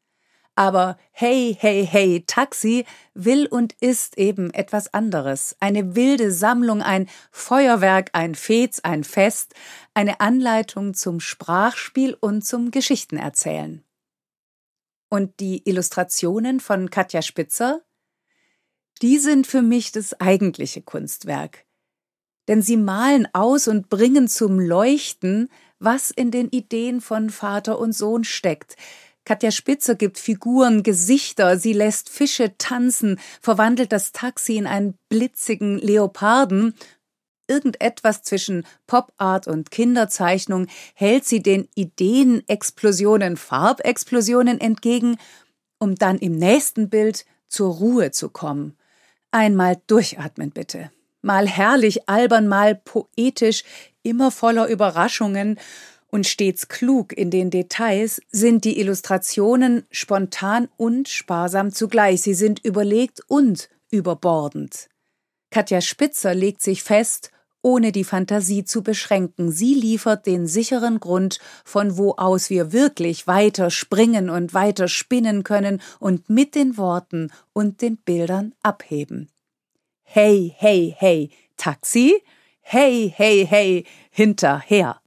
Aber 0.58 0.98
hey, 1.12 1.56
hey, 1.56 1.86
hey, 1.86 2.24
Taxi 2.26 2.84
will 3.14 3.46
und 3.46 3.74
ist 3.74 4.18
eben 4.18 4.52
etwas 4.52 4.92
anderes. 4.92 5.54
Eine 5.60 5.94
wilde 5.94 6.32
Sammlung, 6.32 6.82
ein 6.82 7.08
Feuerwerk, 7.30 8.10
ein 8.12 8.34
Fez, 8.34 8.80
ein 8.80 9.04
Fest, 9.04 9.54
eine 9.94 10.18
Anleitung 10.18 10.94
zum 10.94 11.20
Sprachspiel 11.20 12.16
und 12.18 12.44
zum 12.44 12.72
Geschichtenerzählen. 12.72 13.84
Und 15.08 15.38
die 15.38 15.62
Illustrationen 15.64 16.58
von 16.58 16.90
Katja 16.90 17.22
Spitzer? 17.22 17.82
Die 18.98 19.18
sind 19.18 19.46
für 19.46 19.62
mich 19.62 19.92
das 19.92 20.20
eigentliche 20.20 20.82
Kunstwerk. 20.82 21.64
Denn 22.48 22.62
sie 22.62 22.76
malen 22.76 23.28
aus 23.34 23.68
und 23.68 23.88
bringen 23.88 24.28
zum 24.28 24.58
Leuchten, 24.58 25.50
was 25.78 26.10
in 26.10 26.30
den 26.30 26.48
Ideen 26.48 27.00
von 27.00 27.30
Vater 27.30 27.78
und 27.78 27.92
Sohn 27.92 28.24
steckt. 28.24 28.76
Katja 29.24 29.50
Spitzer 29.50 29.94
gibt 29.94 30.18
Figuren 30.18 30.82
Gesichter, 30.82 31.58
sie 31.58 31.74
lässt 31.74 32.08
Fische 32.08 32.56
tanzen, 32.56 33.20
verwandelt 33.42 33.92
das 33.92 34.12
Taxi 34.12 34.56
in 34.56 34.66
einen 34.66 34.94
blitzigen 35.10 35.78
Leoparden. 35.78 36.74
Irgendetwas 37.46 38.22
zwischen 38.22 38.66
Pop-Art 38.86 39.46
und 39.46 39.70
Kinderzeichnung 39.70 40.66
hält 40.94 41.26
sie 41.26 41.42
den 41.42 41.68
Ideenexplosionen, 41.74 43.36
Farbexplosionen 43.36 44.60
entgegen, 44.60 45.18
um 45.78 45.94
dann 45.94 46.18
im 46.18 46.32
nächsten 46.32 46.88
Bild 46.88 47.26
zur 47.48 47.74
Ruhe 47.74 48.10
zu 48.10 48.30
kommen. 48.30 48.78
Einmal 49.30 49.80
durchatmen 49.86 50.50
bitte. 50.50 50.90
Mal 51.20 51.46
herrlich 51.46 52.08
albern, 52.08 52.48
mal 52.48 52.74
poetisch, 52.74 53.64
immer 54.02 54.30
voller 54.30 54.68
Überraschungen 54.68 55.58
und 56.10 56.26
stets 56.26 56.68
klug 56.68 57.12
in 57.12 57.30
den 57.30 57.50
Details, 57.50 58.22
sind 58.30 58.64
die 58.64 58.80
Illustrationen 58.80 59.86
spontan 59.90 60.68
und 60.76 61.08
sparsam 61.08 61.72
zugleich. 61.72 62.22
Sie 62.22 62.34
sind 62.34 62.64
überlegt 62.64 63.20
und 63.26 63.68
überbordend. 63.90 64.88
Katja 65.50 65.80
Spitzer 65.80 66.34
legt 66.34 66.62
sich 66.62 66.82
fest, 66.82 67.30
ohne 67.62 67.92
die 67.92 68.04
Fantasie 68.04 68.64
zu 68.64 68.82
beschränken. 68.82 69.50
Sie 69.50 69.74
liefert 69.74 70.26
den 70.26 70.46
sicheren 70.46 71.00
Grund, 71.00 71.38
von 71.64 71.96
wo 71.96 72.14
aus 72.16 72.50
wir 72.50 72.72
wirklich 72.72 73.26
weiter 73.26 73.70
springen 73.70 74.30
und 74.30 74.54
weiter 74.54 74.88
spinnen 74.88 75.44
können 75.44 75.80
und 75.98 76.30
mit 76.30 76.54
den 76.54 76.76
Worten 76.76 77.30
und 77.52 77.82
den 77.82 77.96
Bildern 77.96 78.54
abheben. 78.62 79.28
Hey, 80.02 80.54
hey, 80.56 80.94
hey, 80.96 81.30
Taxi? 81.56 82.22
Hey, 82.60 83.12
hey, 83.14 83.46
hey, 83.46 83.84
hinterher. 84.10 85.00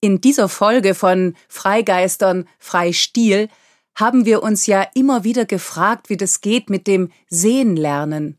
In 0.00 0.20
dieser 0.20 0.48
Folge 0.48 0.94
von 0.94 1.36
Freigeistern, 1.48 2.48
Freistil 2.58 3.48
haben 3.94 4.24
wir 4.24 4.42
uns 4.42 4.66
ja 4.66 4.86
immer 4.94 5.22
wieder 5.22 5.44
gefragt, 5.44 6.10
wie 6.10 6.16
das 6.16 6.40
geht 6.40 6.70
mit 6.70 6.86
dem 6.86 7.12
Sehen 7.28 7.76
lernen. 7.76 8.38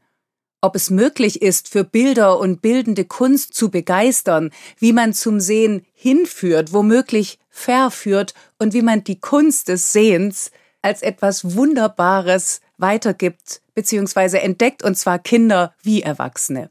Ob 0.64 0.77
es 0.77 0.90
möglich 0.90 1.41
ist, 1.41 1.68
für 1.68 1.84
Bilder 1.84 2.40
und 2.40 2.61
bildende 2.61 3.03
Kunst 3.03 3.53
zu 3.53 3.69
begeistern, 3.69 4.49
wie 4.77 4.94
man 4.94 5.11
zum 5.14 5.41
Sehen 5.41 5.85
hinführt, 5.94 6.72
womöglich 6.72 7.38
verführt 7.49 8.34
und 8.60 8.73
wie 8.73 8.81
man 8.81 9.03
die 9.03 9.19
Kunst 9.19 9.68
des 9.68 9.91
Sehens 9.91 10.52
als 10.81 11.02
etwas 11.02 11.57
Wunderbares 11.57 12.61
weitergibt 12.77 13.61
bzw. 13.76 14.38
entdeckt, 14.38 14.85
und 14.85 14.98
zwar 14.98 15.19
Kinder 15.19 15.76
wie 15.84 16.02
Erwachsene. 16.02 16.69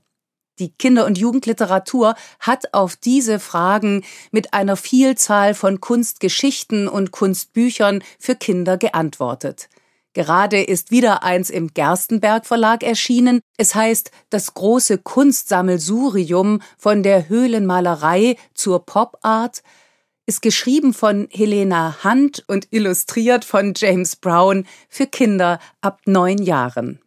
Die 0.58 0.72
Kinder- 0.72 1.04
und 1.04 1.18
Jugendliteratur 1.18 2.14
hat 2.40 2.72
auf 2.72 2.96
diese 2.96 3.38
Fragen 3.38 4.04
mit 4.30 4.54
einer 4.54 4.76
Vielzahl 4.78 5.52
von 5.52 5.82
Kunstgeschichten 5.82 6.88
und 6.88 7.10
Kunstbüchern 7.10 8.02
für 8.18 8.36
Kinder 8.36 8.78
geantwortet. 8.78 9.68
Gerade 10.14 10.62
ist 10.62 10.90
wieder 10.90 11.22
eins 11.22 11.48
im 11.48 11.68
Gerstenberg 11.68 12.44
Verlag 12.44 12.82
erschienen. 12.82 13.40
Es 13.56 13.74
heißt 13.74 14.10
Das 14.30 14.54
große 14.54 14.98
Kunstsammelsurium 14.98 16.60
von 16.76 17.02
der 17.02 17.28
Höhlenmalerei 17.28 18.36
zur 18.54 18.84
Popart, 18.84 19.62
ist 20.26 20.42
geschrieben 20.42 20.94
von 20.94 21.28
Helena 21.32 21.96
Hunt 22.04 22.44
und 22.46 22.68
illustriert 22.70 23.44
von 23.44 23.72
James 23.76 24.16
Brown 24.16 24.66
für 24.88 25.06
Kinder 25.06 25.58
ab 25.80 26.00
neun 26.06 26.38
Jahren. 26.38 27.00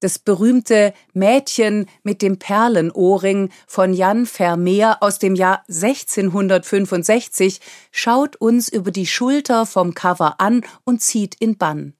Das 0.00 0.18
berühmte 0.18 0.94
Mädchen 1.12 1.86
mit 2.02 2.22
dem 2.22 2.38
Perlenohrring 2.38 3.50
von 3.66 3.92
Jan 3.92 4.24
Vermeer 4.24 4.96
aus 5.00 5.18
dem 5.18 5.34
Jahr 5.34 5.62
1665 5.68 7.60
schaut 7.92 8.36
uns 8.36 8.70
über 8.70 8.90
die 8.90 9.06
Schulter 9.06 9.66
vom 9.66 9.92
Cover 9.92 10.40
an 10.40 10.64
und 10.84 11.02
zieht 11.02 11.36
in 11.38 11.58
Bann. 11.58 11.92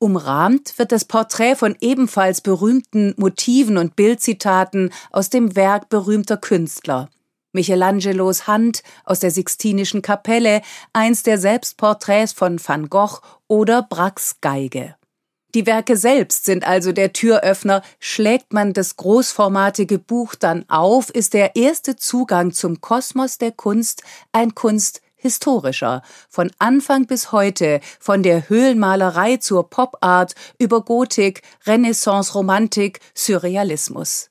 Umrahmt 0.00 0.78
wird 0.78 0.92
das 0.92 1.04
Porträt 1.04 1.56
von 1.56 1.76
ebenfalls 1.80 2.40
berühmten 2.40 3.14
Motiven 3.16 3.76
und 3.78 3.96
Bildzitaten 3.96 4.92
aus 5.10 5.28
dem 5.28 5.56
Werk 5.56 5.88
berühmter 5.88 6.36
Künstler. 6.36 7.08
Michelangelos 7.52 8.46
Hand 8.46 8.82
aus 9.04 9.18
der 9.18 9.32
Sixtinischen 9.32 10.02
Kapelle, 10.02 10.62
eins 10.92 11.24
der 11.24 11.38
Selbstporträts 11.38 12.32
von 12.32 12.60
Van 12.64 12.88
Gogh 12.88 13.20
oder 13.48 13.82
Bracks 13.82 14.40
Geige. 14.40 14.94
Die 15.54 15.66
Werke 15.66 15.96
selbst 15.96 16.44
sind 16.44 16.66
also 16.66 16.92
der 16.92 17.14
Türöffner. 17.14 17.82
Schlägt 17.98 18.52
man 18.52 18.74
das 18.74 18.96
großformatige 18.96 19.98
Buch 19.98 20.34
dann 20.34 20.68
auf, 20.68 21.08
ist 21.08 21.32
der 21.32 21.56
erste 21.56 21.96
Zugang 21.96 22.52
zum 22.52 22.82
Kosmos 22.82 23.38
der 23.38 23.52
Kunst 23.52 24.02
ein 24.30 24.54
kunsthistorischer. 25.18 26.02
Von 26.28 26.50
Anfang 26.58 27.06
bis 27.06 27.32
heute, 27.32 27.80
von 28.00 28.22
der 28.22 28.48
Höhlenmalerei 28.48 29.36
zur 29.38 29.68
Popart 29.68 30.34
über 30.58 30.82
Gotik, 30.82 31.42
Renaissance, 31.66 32.34
Romantik, 32.34 33.00
Surrealismus. 33.14 34.30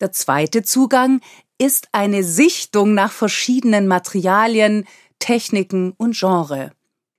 Der 0.00 0.12
zweite 0.12 0.62
Zugang 0.62 1.20
ist 1.58 1.88
eine 1.92 2.22
Sichtung 2.22 2.94
nach 2.94 3.10
verschiedenen 3.10 3.88
Materialien, 3.88 4.86
Techniken 5.18 5.92
und 5.92 6.16
Genre. 6.16 6.70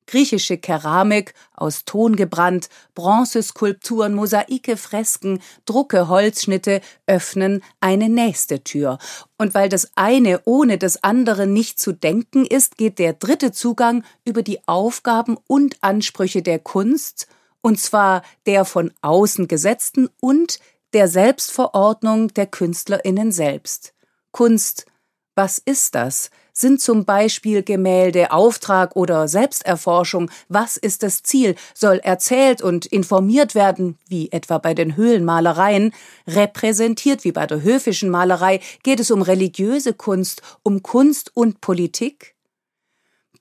Griechische 0.09 0.57
Keramik, 0.57 1.35
aus 1.53 1.85
Ton 1.85 2.15
gebrannt, 2.15 2.69
Bronzeskulpturen, 2.95 4.15
Mosaike, 4.15 4.75
Fresken, 4.75 5.39
Drucke, 5.65 6.07
Holzschnitte 6.07 6.81
öffnen 7.05 7.61
eine 7.79 8.09
nächste 8.09 8.63
Tür. 8.63 8.97
Und 9.37 9.53
weil 9.53 9.69
das 9.69 9.91
eine 9.93 10.41
ohne 10.45 10.79
das 10.79 11.03
andere 11.03 11.45
nicht 11.45 11.79
zu 11.79 11.91
denken 11.91 12.43
ist, 12.43 12.75
geht 12.77 12.97
der 12.97 13.13
dritte 13.13 13.51
Zugang 13.51 14.03
über 14.25 14.41
die 14.41 14.67
Aufgaben 14.67 15.37
und 15.45 15.77
Ansprüche 15.81 16.41
der 16.41 16.57
Kunst, 16.57 17.27
und 17.61 17.79
zwar 17.79 18.23
der 18.47 18.65
von 18.65 18.91
außen 19.03 19.47
gesetzten 19.47 20.09
und 20.19 20.57
der 20.93 21.07
Selbstverordnung 21.07 22.29
der 22.29 22.47
KünstlerInnen 22.47 23.31
selbst. 23.31 23.93
Kunst, 24.31 24.87
was 25.35 25.59
ist 25.59 25.93
das? 25.93 26.31
Sind 26.59 26.81
zum 26.81 27.05
Beispiel 27.05 27.63
Gemälde 27.63 28.33
Auftrag 28.33 28.97
oder 28.97 29.29
Selbsterforschung? 29.29 30.29
Was 30.49 30.75
ist 30.75 31.03
das 31.03 31.23
Ziel? 31.23 31.55
Soll 31.73 32.01
erzählt 32.03 32.61
und 32.61 32.85
informiert 32.85 33.55
werden, 33.55 33.97
wie 34.09 34.29
etwa 34.33 34.57
bei 34.57 34.73
den 34.73 34.97
Höhlenmalereien? 34.97 35.93
Repräsentiert 36.27 37.23
wie 37.23 37.31
bei 37.31 37.47
der 37.47 37.61
höfischen 37.61 38.09
Malerei? 38.09 38.59
Geht 38.83 38.99
es 38.99 39.09
um 39.09 39.21
religiöse 39.21 39.93
Kunst, 39.93 40.41
um 40.61 40.83
Kunst 40.83 41.31
und 41.33 41.61
Politik? 41.61 42.35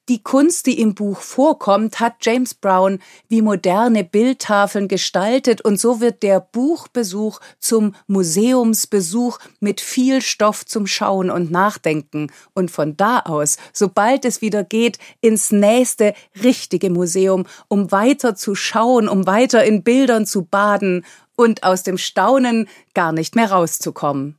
Die 0.09 0.23
Kunst, 0.23 0.65
die 0.65 0.81
im 0.81 0.95
Buch 0.95 1.21
vorkommt, 1.21 2.01
hat 2.01 2.15
James 2.23 2.55
Brown 2.55 2.99
wie 3.29 3.43
moderne 3.43 4.05
Bildtafeln 4.05 4.89
gestaltet 4.89 5.61
und 5.61 5.79
so 5.79 6.01
wird 6.01 6.23
der 6.23 6.41
Buchbesuch 6.41 7.41
zum 7.59 7.95
Museumsbesuch 8.07 9.39
mit 9.61 9.83
viel 9.83 10.23
Stoff 10.23 10.65
zum 10.65 10.87
Schauen 10.87 11.31
und 11.31 11.51
Nachdenken 11.51 12.33
und 12.55 12.71
von 12.71 12.97
da 12.97 13.21
aus, 13.21 13.59
sobald 13.75 14.25
es 14.25 14.41
wieder 14.41 14.65
geht, 14.65 14.99
ins 15.21 15.53
nächste 15.53 16.15
richtige 16.43 16.89
Museum, 16.89 17.45
um 17.69 17.93
weiter 17.93 18.35
zu 18.35 18.55
schauen, 18.55 19.11
um 19.11 19.27
weiter 19.27 19.63
in 19.65 19.83
Bildern 19.83 20.25
zu 20.25 20.43
baden 20.43 21.05
und 21.37 21.65
aus 21.65 21.83
dem 21.83 21.99
Staunen 21.99 22.67
gar 22.95 23.13
nicht 23.13 23.37
mehr 23.37 23.51
rauszukommen. 23.51 24.39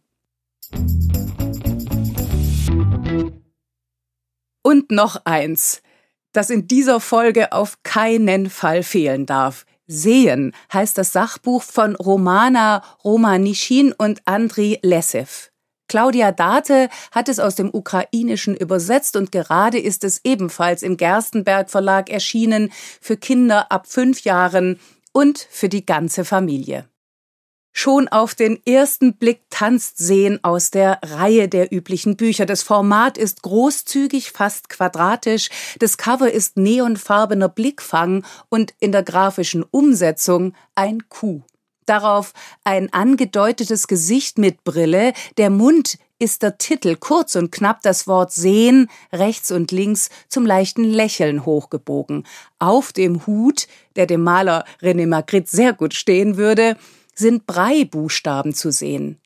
Und 4.62 4.92
noch 4.92 5.26
eins, 5.26 5.82
das 6.34 6.50
in 6.50 6.68
dieser 6.68 7.00
Folge 7.00 7.52
auf 7.52 7.82
keinen 7.84 8.50
Fall 8.50 8.84
fehlen 8.84 9.26
darf. 9.26 9.66
Sehen 9.88 10.54
heißt 10.72 10.98
das 10.98 11.14
Sachbuch 11.14 11.64
von 11.64 11.96
Romana 11.96 12.84
Romanishin 13.04 13.94
und 13.94 14.22
Andriy 14.26 14.80
Lesev. 14.84 15.50
Claudia 15.88 16.32
Date 16.32 16.92
hat 17.12 17.30
es 17.30 17.40
aus 17.40 17.56
dem 17.56 17.74
Ukrainischen 17.74 18.56
übersetzt 18.56 19.16
und 19.16 19.32
gerade 19.32 19.80
ist 19.80 20.04
es 20.04 20.22
ebenfalls 20.24 20.84
im 20.84 20.98
Gerstenberg 20.98 21.72
Verlag 21.72 22.12
erschienen 22.12 22.72
für 23.02 23.18
Kinder 23.18 23.72
ab 23.72 23.88
fünf 23.88 24.22
Jahren 24.22 24.80
und 25.12 25.40
für 25.50 25.70
die 25.70 25.86
ganze 25.86 26.26
Familie. 26.26 26.89
Schon 27.82 28.10
auf 28.10 28.36
den 28.36 28.60
ersten 28.66 29.14
Blick 29.14 29.44
tanzt 29.50 30.00
Sehen 30.00 30.44
aus 30.44 30.70
der 30.70 31.00
Reihe 31.02 31.48
der 31.48 31.74
üblichen 31.74 32.18
Bücher. 32.18 32.46
Das 32.46 32.62
Format 32.62 33.18
ist 33.18 33.42
großzügig, 33.42 34.32
fast 34.32 34.68
quadratisch, 34.68 35.48
das 35.80 35.98
Cover 35.98 36.30
ist 36.30 36.58
neonfarbener 36.58 37.48
Blickfang 37.48 38.26
und 38.50 38.74
in 38.82 38.92
der 38.92 39.04
grafischen 39.04 39.64
Umsetzung 39.64 40.56
ein 40.76 41.08
Kuh. 41.08 41.44
Darauf 41.86 42.34
ein 42.66 42.92
angedeutetes 42.92 43.88
Gesicht 43.88 44.38
mit 44.38 44.66
Brille, 44.66 45.14
der 45.38 45.50
Mund 45.50 45.98
ist 46.20 46.44
der 46.44 46.58
Titel, 46.58 46.98
kurz 46.98 47.38
und 47.38 47.50
knapp 47.50 47.82
das 47.82 48.08
Wort 48.08 48.34
sehen, 48.34 48.90
rechts 49.14 49.52
und 49.54 49.72
links 49.72 50.10
zum 50.28 50.46
leichten 50.46 50.84
Lächeln 50.84 51.46
hochgebogen. 51.46 52.28
Auf 52.60 52.92
dem 52.92 53.26
Hut, 53.26 53.68
der 53.96 54.06
dem 54.06 54.22
Maler 54.22 54.66
René 54.82 55.08
Magritte 55.08 55.50
sehr 55.50 55.72
gut 55.72 55.94
stehen 55.94 56.36
würde, 56.36 56.76
sind 57.20 57.46
Brei-Buchstaben 57.46 58.54
zu 58.54 58.72
sehen. 58.72 59.22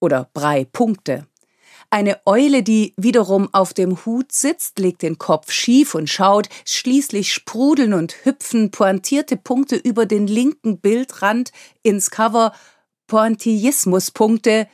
Oder 0.00 0.28
Brei-Punkte. 0.34 1.26
Eine 1.90 2.20
Eule, 2.26 2.62
die 2.62 2.92
wiederum 2.98 3.48
auf 3.52 3.72
dem 3.72 4.04
Hut 4.04 4.30
sitzt, 4.30 4.78
legt 4.78 5.00
den 5.00 5.16
Kopf 5.16 5.50
schief 5.50 5.94
und 5.94 6.10
schaut, 6.10 6.50
schließlich 6.66 7.32
sprudeln 7.32 7.94
und 7.94 8.26
hüpfen 8.26 8.70
pointierte 8.70 9.38
Punkte 9.38 9.76
über 9.76 10.04
den 10.04 10.26
linken 10.26 10.80
Bildrand 10.80 11.50
ins 11.82 12.10
Cover, 12.10 12.52
Pointillismuspunkte, 13.06 14.68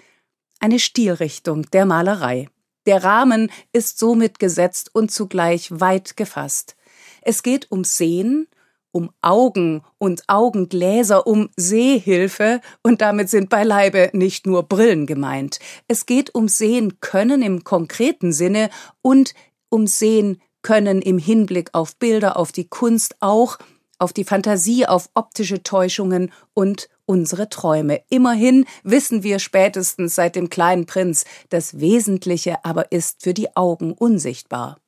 eine 0.59 0.81
Stilrichtung 0.81 1.71
der 1.71 1.87
Malerei. 1.87 2.49
Der 2.87 3.05
Rahmen 3.05 3.51
ist 3.73 3.99
somit 3.99 4.41
gesetzt 4.41 4.91
und 4.93 5.13
zugleich 5.13 5.69
weit 5.71 6.17
gefasst. 6.17 6.75
Es 7.23 7.45
geht 7.45 7.71
um 7.71 7.85
Sehen, 7.85 8.49
um 8.95 9.11
Augen 9.21 9.83
und 9.99 10.23
Augengläser, 10.29 11.27
um 11.27 11.51
Sehhilfe, 11.57 12.61
und 12.83 13.01
damit 13.01 13.29
sind 13.29 13.51
beileibe 13.51 14.11
nicht 14.13 14.47
nur 14.47 14.63
Brillen 14.63 15.07
gemeint. 15.07 15.59
Es 15.89 16.07
geht 16.07 16.35
um 16.35 16.47
Sehen 16.47 17.01
können 17.01 17.43
im 17.43 17.65
konkreten 17.65 18.33
Sinne 18.33 18.71
und 19.03 19.35
um 19.69 19.89
Sehen 19.89 20.41
können 20.63 21.03
im 21.03 21.19
Hinblick 21.19 21.71
auf 21.73 21.97
Bilder, 21.97 22.37
auf 22.37 22.53
die 22.53 22.69
Kunst 22.69 23.17
auch, 23.19 23.59
auf 23.99 24.13
die 24.13 24.25
Fantasie, 24.25 24.87
auf 24.87 25.11
optische 25.15 25.63
Täuschungen 25.63 26.33
und 26.55 26.89
unsere 27.05 27.49
Träume. 27.49 28.01
Immerhin 28.11 28.65
wissen 28.85 29.25
wir 29.25 29.41
spätestens 29.41 30.15
seit 30.15 30.37
dem 30.37 30.51
kleinen 30.51 30.87
Prinz, 30.87 31.25
das 31.49 31.81
Wesentliche 31.81 32.65
aber 32.65 32.93
ist 32.93 33.23
für 33.23 33.35
die 33.35 33.57
Augen 33.57 33.93
unsichtbar. 33.93 34.79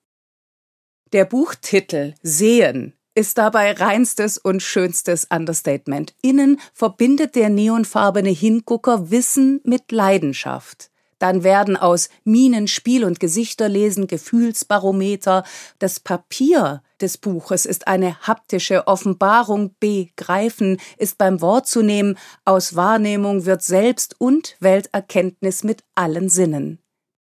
Der 1.12 1.24
Buchtitel 1.24 2.14
Sehen 2.22 2.94
ist 3.16 3.38
dabei 3.38 3.72
reinstes 3.72 4.38
und 4.38 4.62
schönstes 4.62 5.26
Understatement. 5.30 6.14
Innen 6.22 6.60
verbindet 6.74 7.34
der 7.34 7.48
neonfarbene 7.48 8.28
Hingucker 8.28 9.10
Wissen 9.10 9.60
mit 9.64 9.90
Leidenschaft. 9.90 10.90
Dann 11.18 11.42
werden 11.42 11.78
aus 11.78 12.10
Mienen, 12.24 12.68
Spiel 12.68 13.04
und 13.04 13.18
Gesichterlesen 13.18 14.06
Gefühlsbarometer. 14.06 15.44
Das 15.78 15.98
Papier 15.98 16.82
des 17.00 17.16
Buches 17.16 17.64
ist 17.64 17.88
eine 17.88 18.20
haptische 18.20 18.86
Offenbarung. 18.86 19.74
Begreifen 19.80 20.78
ist 20.98 21.16
beim 21.16 21.40
Wort 21.40 21.66
zu 21.66 21.82
nehmen. 21.82 22.18
Aus 22.44 22.76
Wahrnehmung 22.76 23.46
wird 23.46 23.62
Selbst- 23.62 24.14
und 24.18 24.56
Welterkenntnis 24.60 25.64
mit 25.64 25.84
allen 25.94 26.28
Sinnen. 26.28 26.80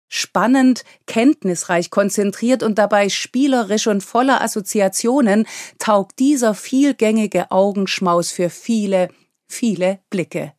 Spannend, 0.08 0.84
kenntnisreich, 1.06 1.90
konzentriert 1.90 2.62
und 2.62 2.78
dabei 2.78 3.08
spielerisch 3.08 3.86
und 3.86 4.02
voller 4.02 4.40
Assoziationen 4.40 5.46
taugt 5.78 6.18
dieser 6.18 6.54
vielgängige 6.54 7.50
Augenschmaus 7.50 8.30
für 8.30 8.50
viele, 8.50 9.10
viele 9.46 10.00
Blicke. 10.10 10.52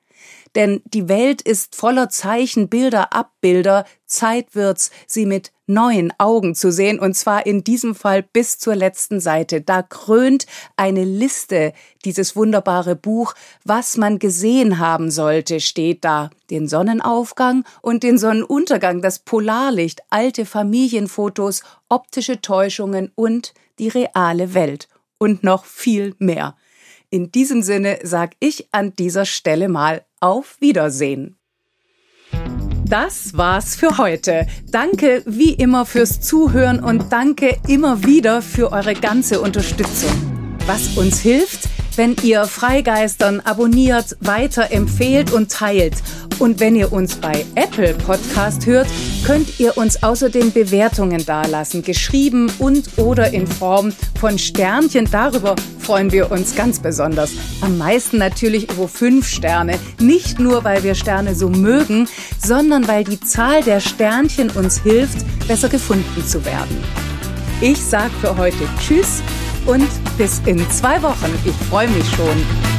Denn 0.60 0.82
die 0.84 1.08
Welt 1.08 1.42
ist 1.42 1.78
voller 1.78 2.10
Zeichen, 2.10 2.68
Bilder, 2.68 3.14
Abbilder. 3.14 3.86
Zeit 4.06 4.56
wird's, 4.56 4.92
sie 5.08 5.26
mit 5.26 5.54
neuen 5.68 6.12
Augen 6.18 6.54
zu 6.54 6.70
sehen, 6.70 7.00
und 7.00 7.16
zwar 7.16 7.46
in 7.46 7.64
diesem 7.64 7.96
Fall 7.96 8.24
bis 8.24 8.60
zur 8.60 8.76
letzten 8.76 9.22
Seite. 9.22 9.62
Da 9.62 9.84
krönt 9.84 10.48
eine 10.76 11.06
Liste 11.06 11.72
dieses 12.04 12.36
wunderbare 12.36 12.98
Buch, 12.98 13.36
was 13.64 13.96
man 13.96 14.20
gesehen 14.20 14.80
haben 14.80 15.12
sollte, 15.12 15.62
steht 15.62 16.04
da. 16.04 16.30
Den 16.50 16.68
Sonnenaufgang 16.68 17.64
und 17.82 18.04
den 18.04 18.18
Sonnenuntergang, 18.18 19.02
das 19.02 19.20
Polarlicht, 19.20 20.02
alte 20.10 20.46
Familienfotos, 20.46 21.64
optische 21.88 22.42
Täuschungen 22.42 23.14
und 23.16 23.54
die 23.80 23.88
reale 23.88 24.54
Welt. 24.54 24.90
Und 25.20 25.42
noch 25.42 25.64
viel 25.64 26.16
mehr. 26.20 26.58
In 27.12 27.32
diesem 27.32 27.64
Sinne 27.64 28.00
sag 28.04 28.34
ich 28.42 28.68
an 28.74 28.94
dieser 28.96 29.26
Stelle 29.26 29.70
mal 29.70 30.04
auf 30.20 30.58
Wiedersehen. 30.60 31.38
Das 32.86 33.38
war's 33.38 33.76
für 33.76 34.00
heute. 34.00 34.48
Danke 34.72 35.22
wie 35.28 35.54
immer 35.54 35.86
fürs 35.86 36.22
Zuhören 36.22 36.84
und 36.84 37.12
danke 37.12 37.58
immer 37.68 38.04
wieder 38.04 38.42
für 38.42 38.72
eure 38.72 38.96
ganze 38.96 39.42
Unterstützung. 39.42 40.10
Was 40.66 40.98
uns 40.98 41.20
hilft, 41.20 41.70
wenn 42.00 42.16
ihr 42.24 42.46
Freigeistern 42.46 43.42
abonniert, 43.42 44.16
weiterempfehlt 44.22 45.34
und 45.34 45.52
teilt. 45.52 45.96
Und 46.40 46.62
wenn 46.62 46.78
ihr 46.78 46.94
uns 46.94 47.18
bei 47.18 47.44
Apple 47.56 47.94
Podcast 47.94 48.66
hört, 48.66 48.88
könnt 49.26 49.60
ihr 49.60 49.76
uns 49.76 50.02
außerdem 50.02 50.54
Bewertungen 50.54 51.26
dalassen, 51.26 51.84
geschrieben 51.84 52.50
und 52.58 52.86
oder 52.96 53.34
in 53.34 53.46
Form 53.46 53.92
von 54.18 54.40
Sternchen. 54.40 55.10
Darüber 55.12 55.58
freuen 55.80 56.14
wir 56.14 56.32
uns 56.32 56.56
ganz 56.56 56.80
besonders. 56.80 57.34
Am 57.60 57.78
meisten 57.78 58.18
natürlich 58.18 58.72
über 58.72 58.88
fünf 58.88 59.28
Sterne. 59.28 59.78
Nicht 60.00 60.40
nur, 60.40 60.64
weil 60.64 60.84
wir 60.84 60.96
Sterne 60.96 61.36
so 61.36 61.50
mögen, 61.50 62.08
sondern 62.42 62.88
weil 62.88 63.04
die 63.04 63.20
Zahl 63.20 63.62
der 63.62 63.82
Sternchen 63.82 64.52
uns 64.52 64.82
hilft, 64.82 65.18
besser 65.50 65.68
gefunden 65.68 66.26
zu 66.26 66.46
werden. 66.46 66.82
Ich 67.60 67.84
sage 67.84 68.12
für 68.22 68.38
heute 68.38 68.56
Tschüss 68.80 69.22
und 69.66 69.90
bis 70.18 70.42
in 70.46 70.60
zwei 70.70 71.02
Wochen. 71.02 71.34
Ich 71.46 71.56
freue 71.68 71.88
mich 71.90 72.10
schon. 72.16 72.79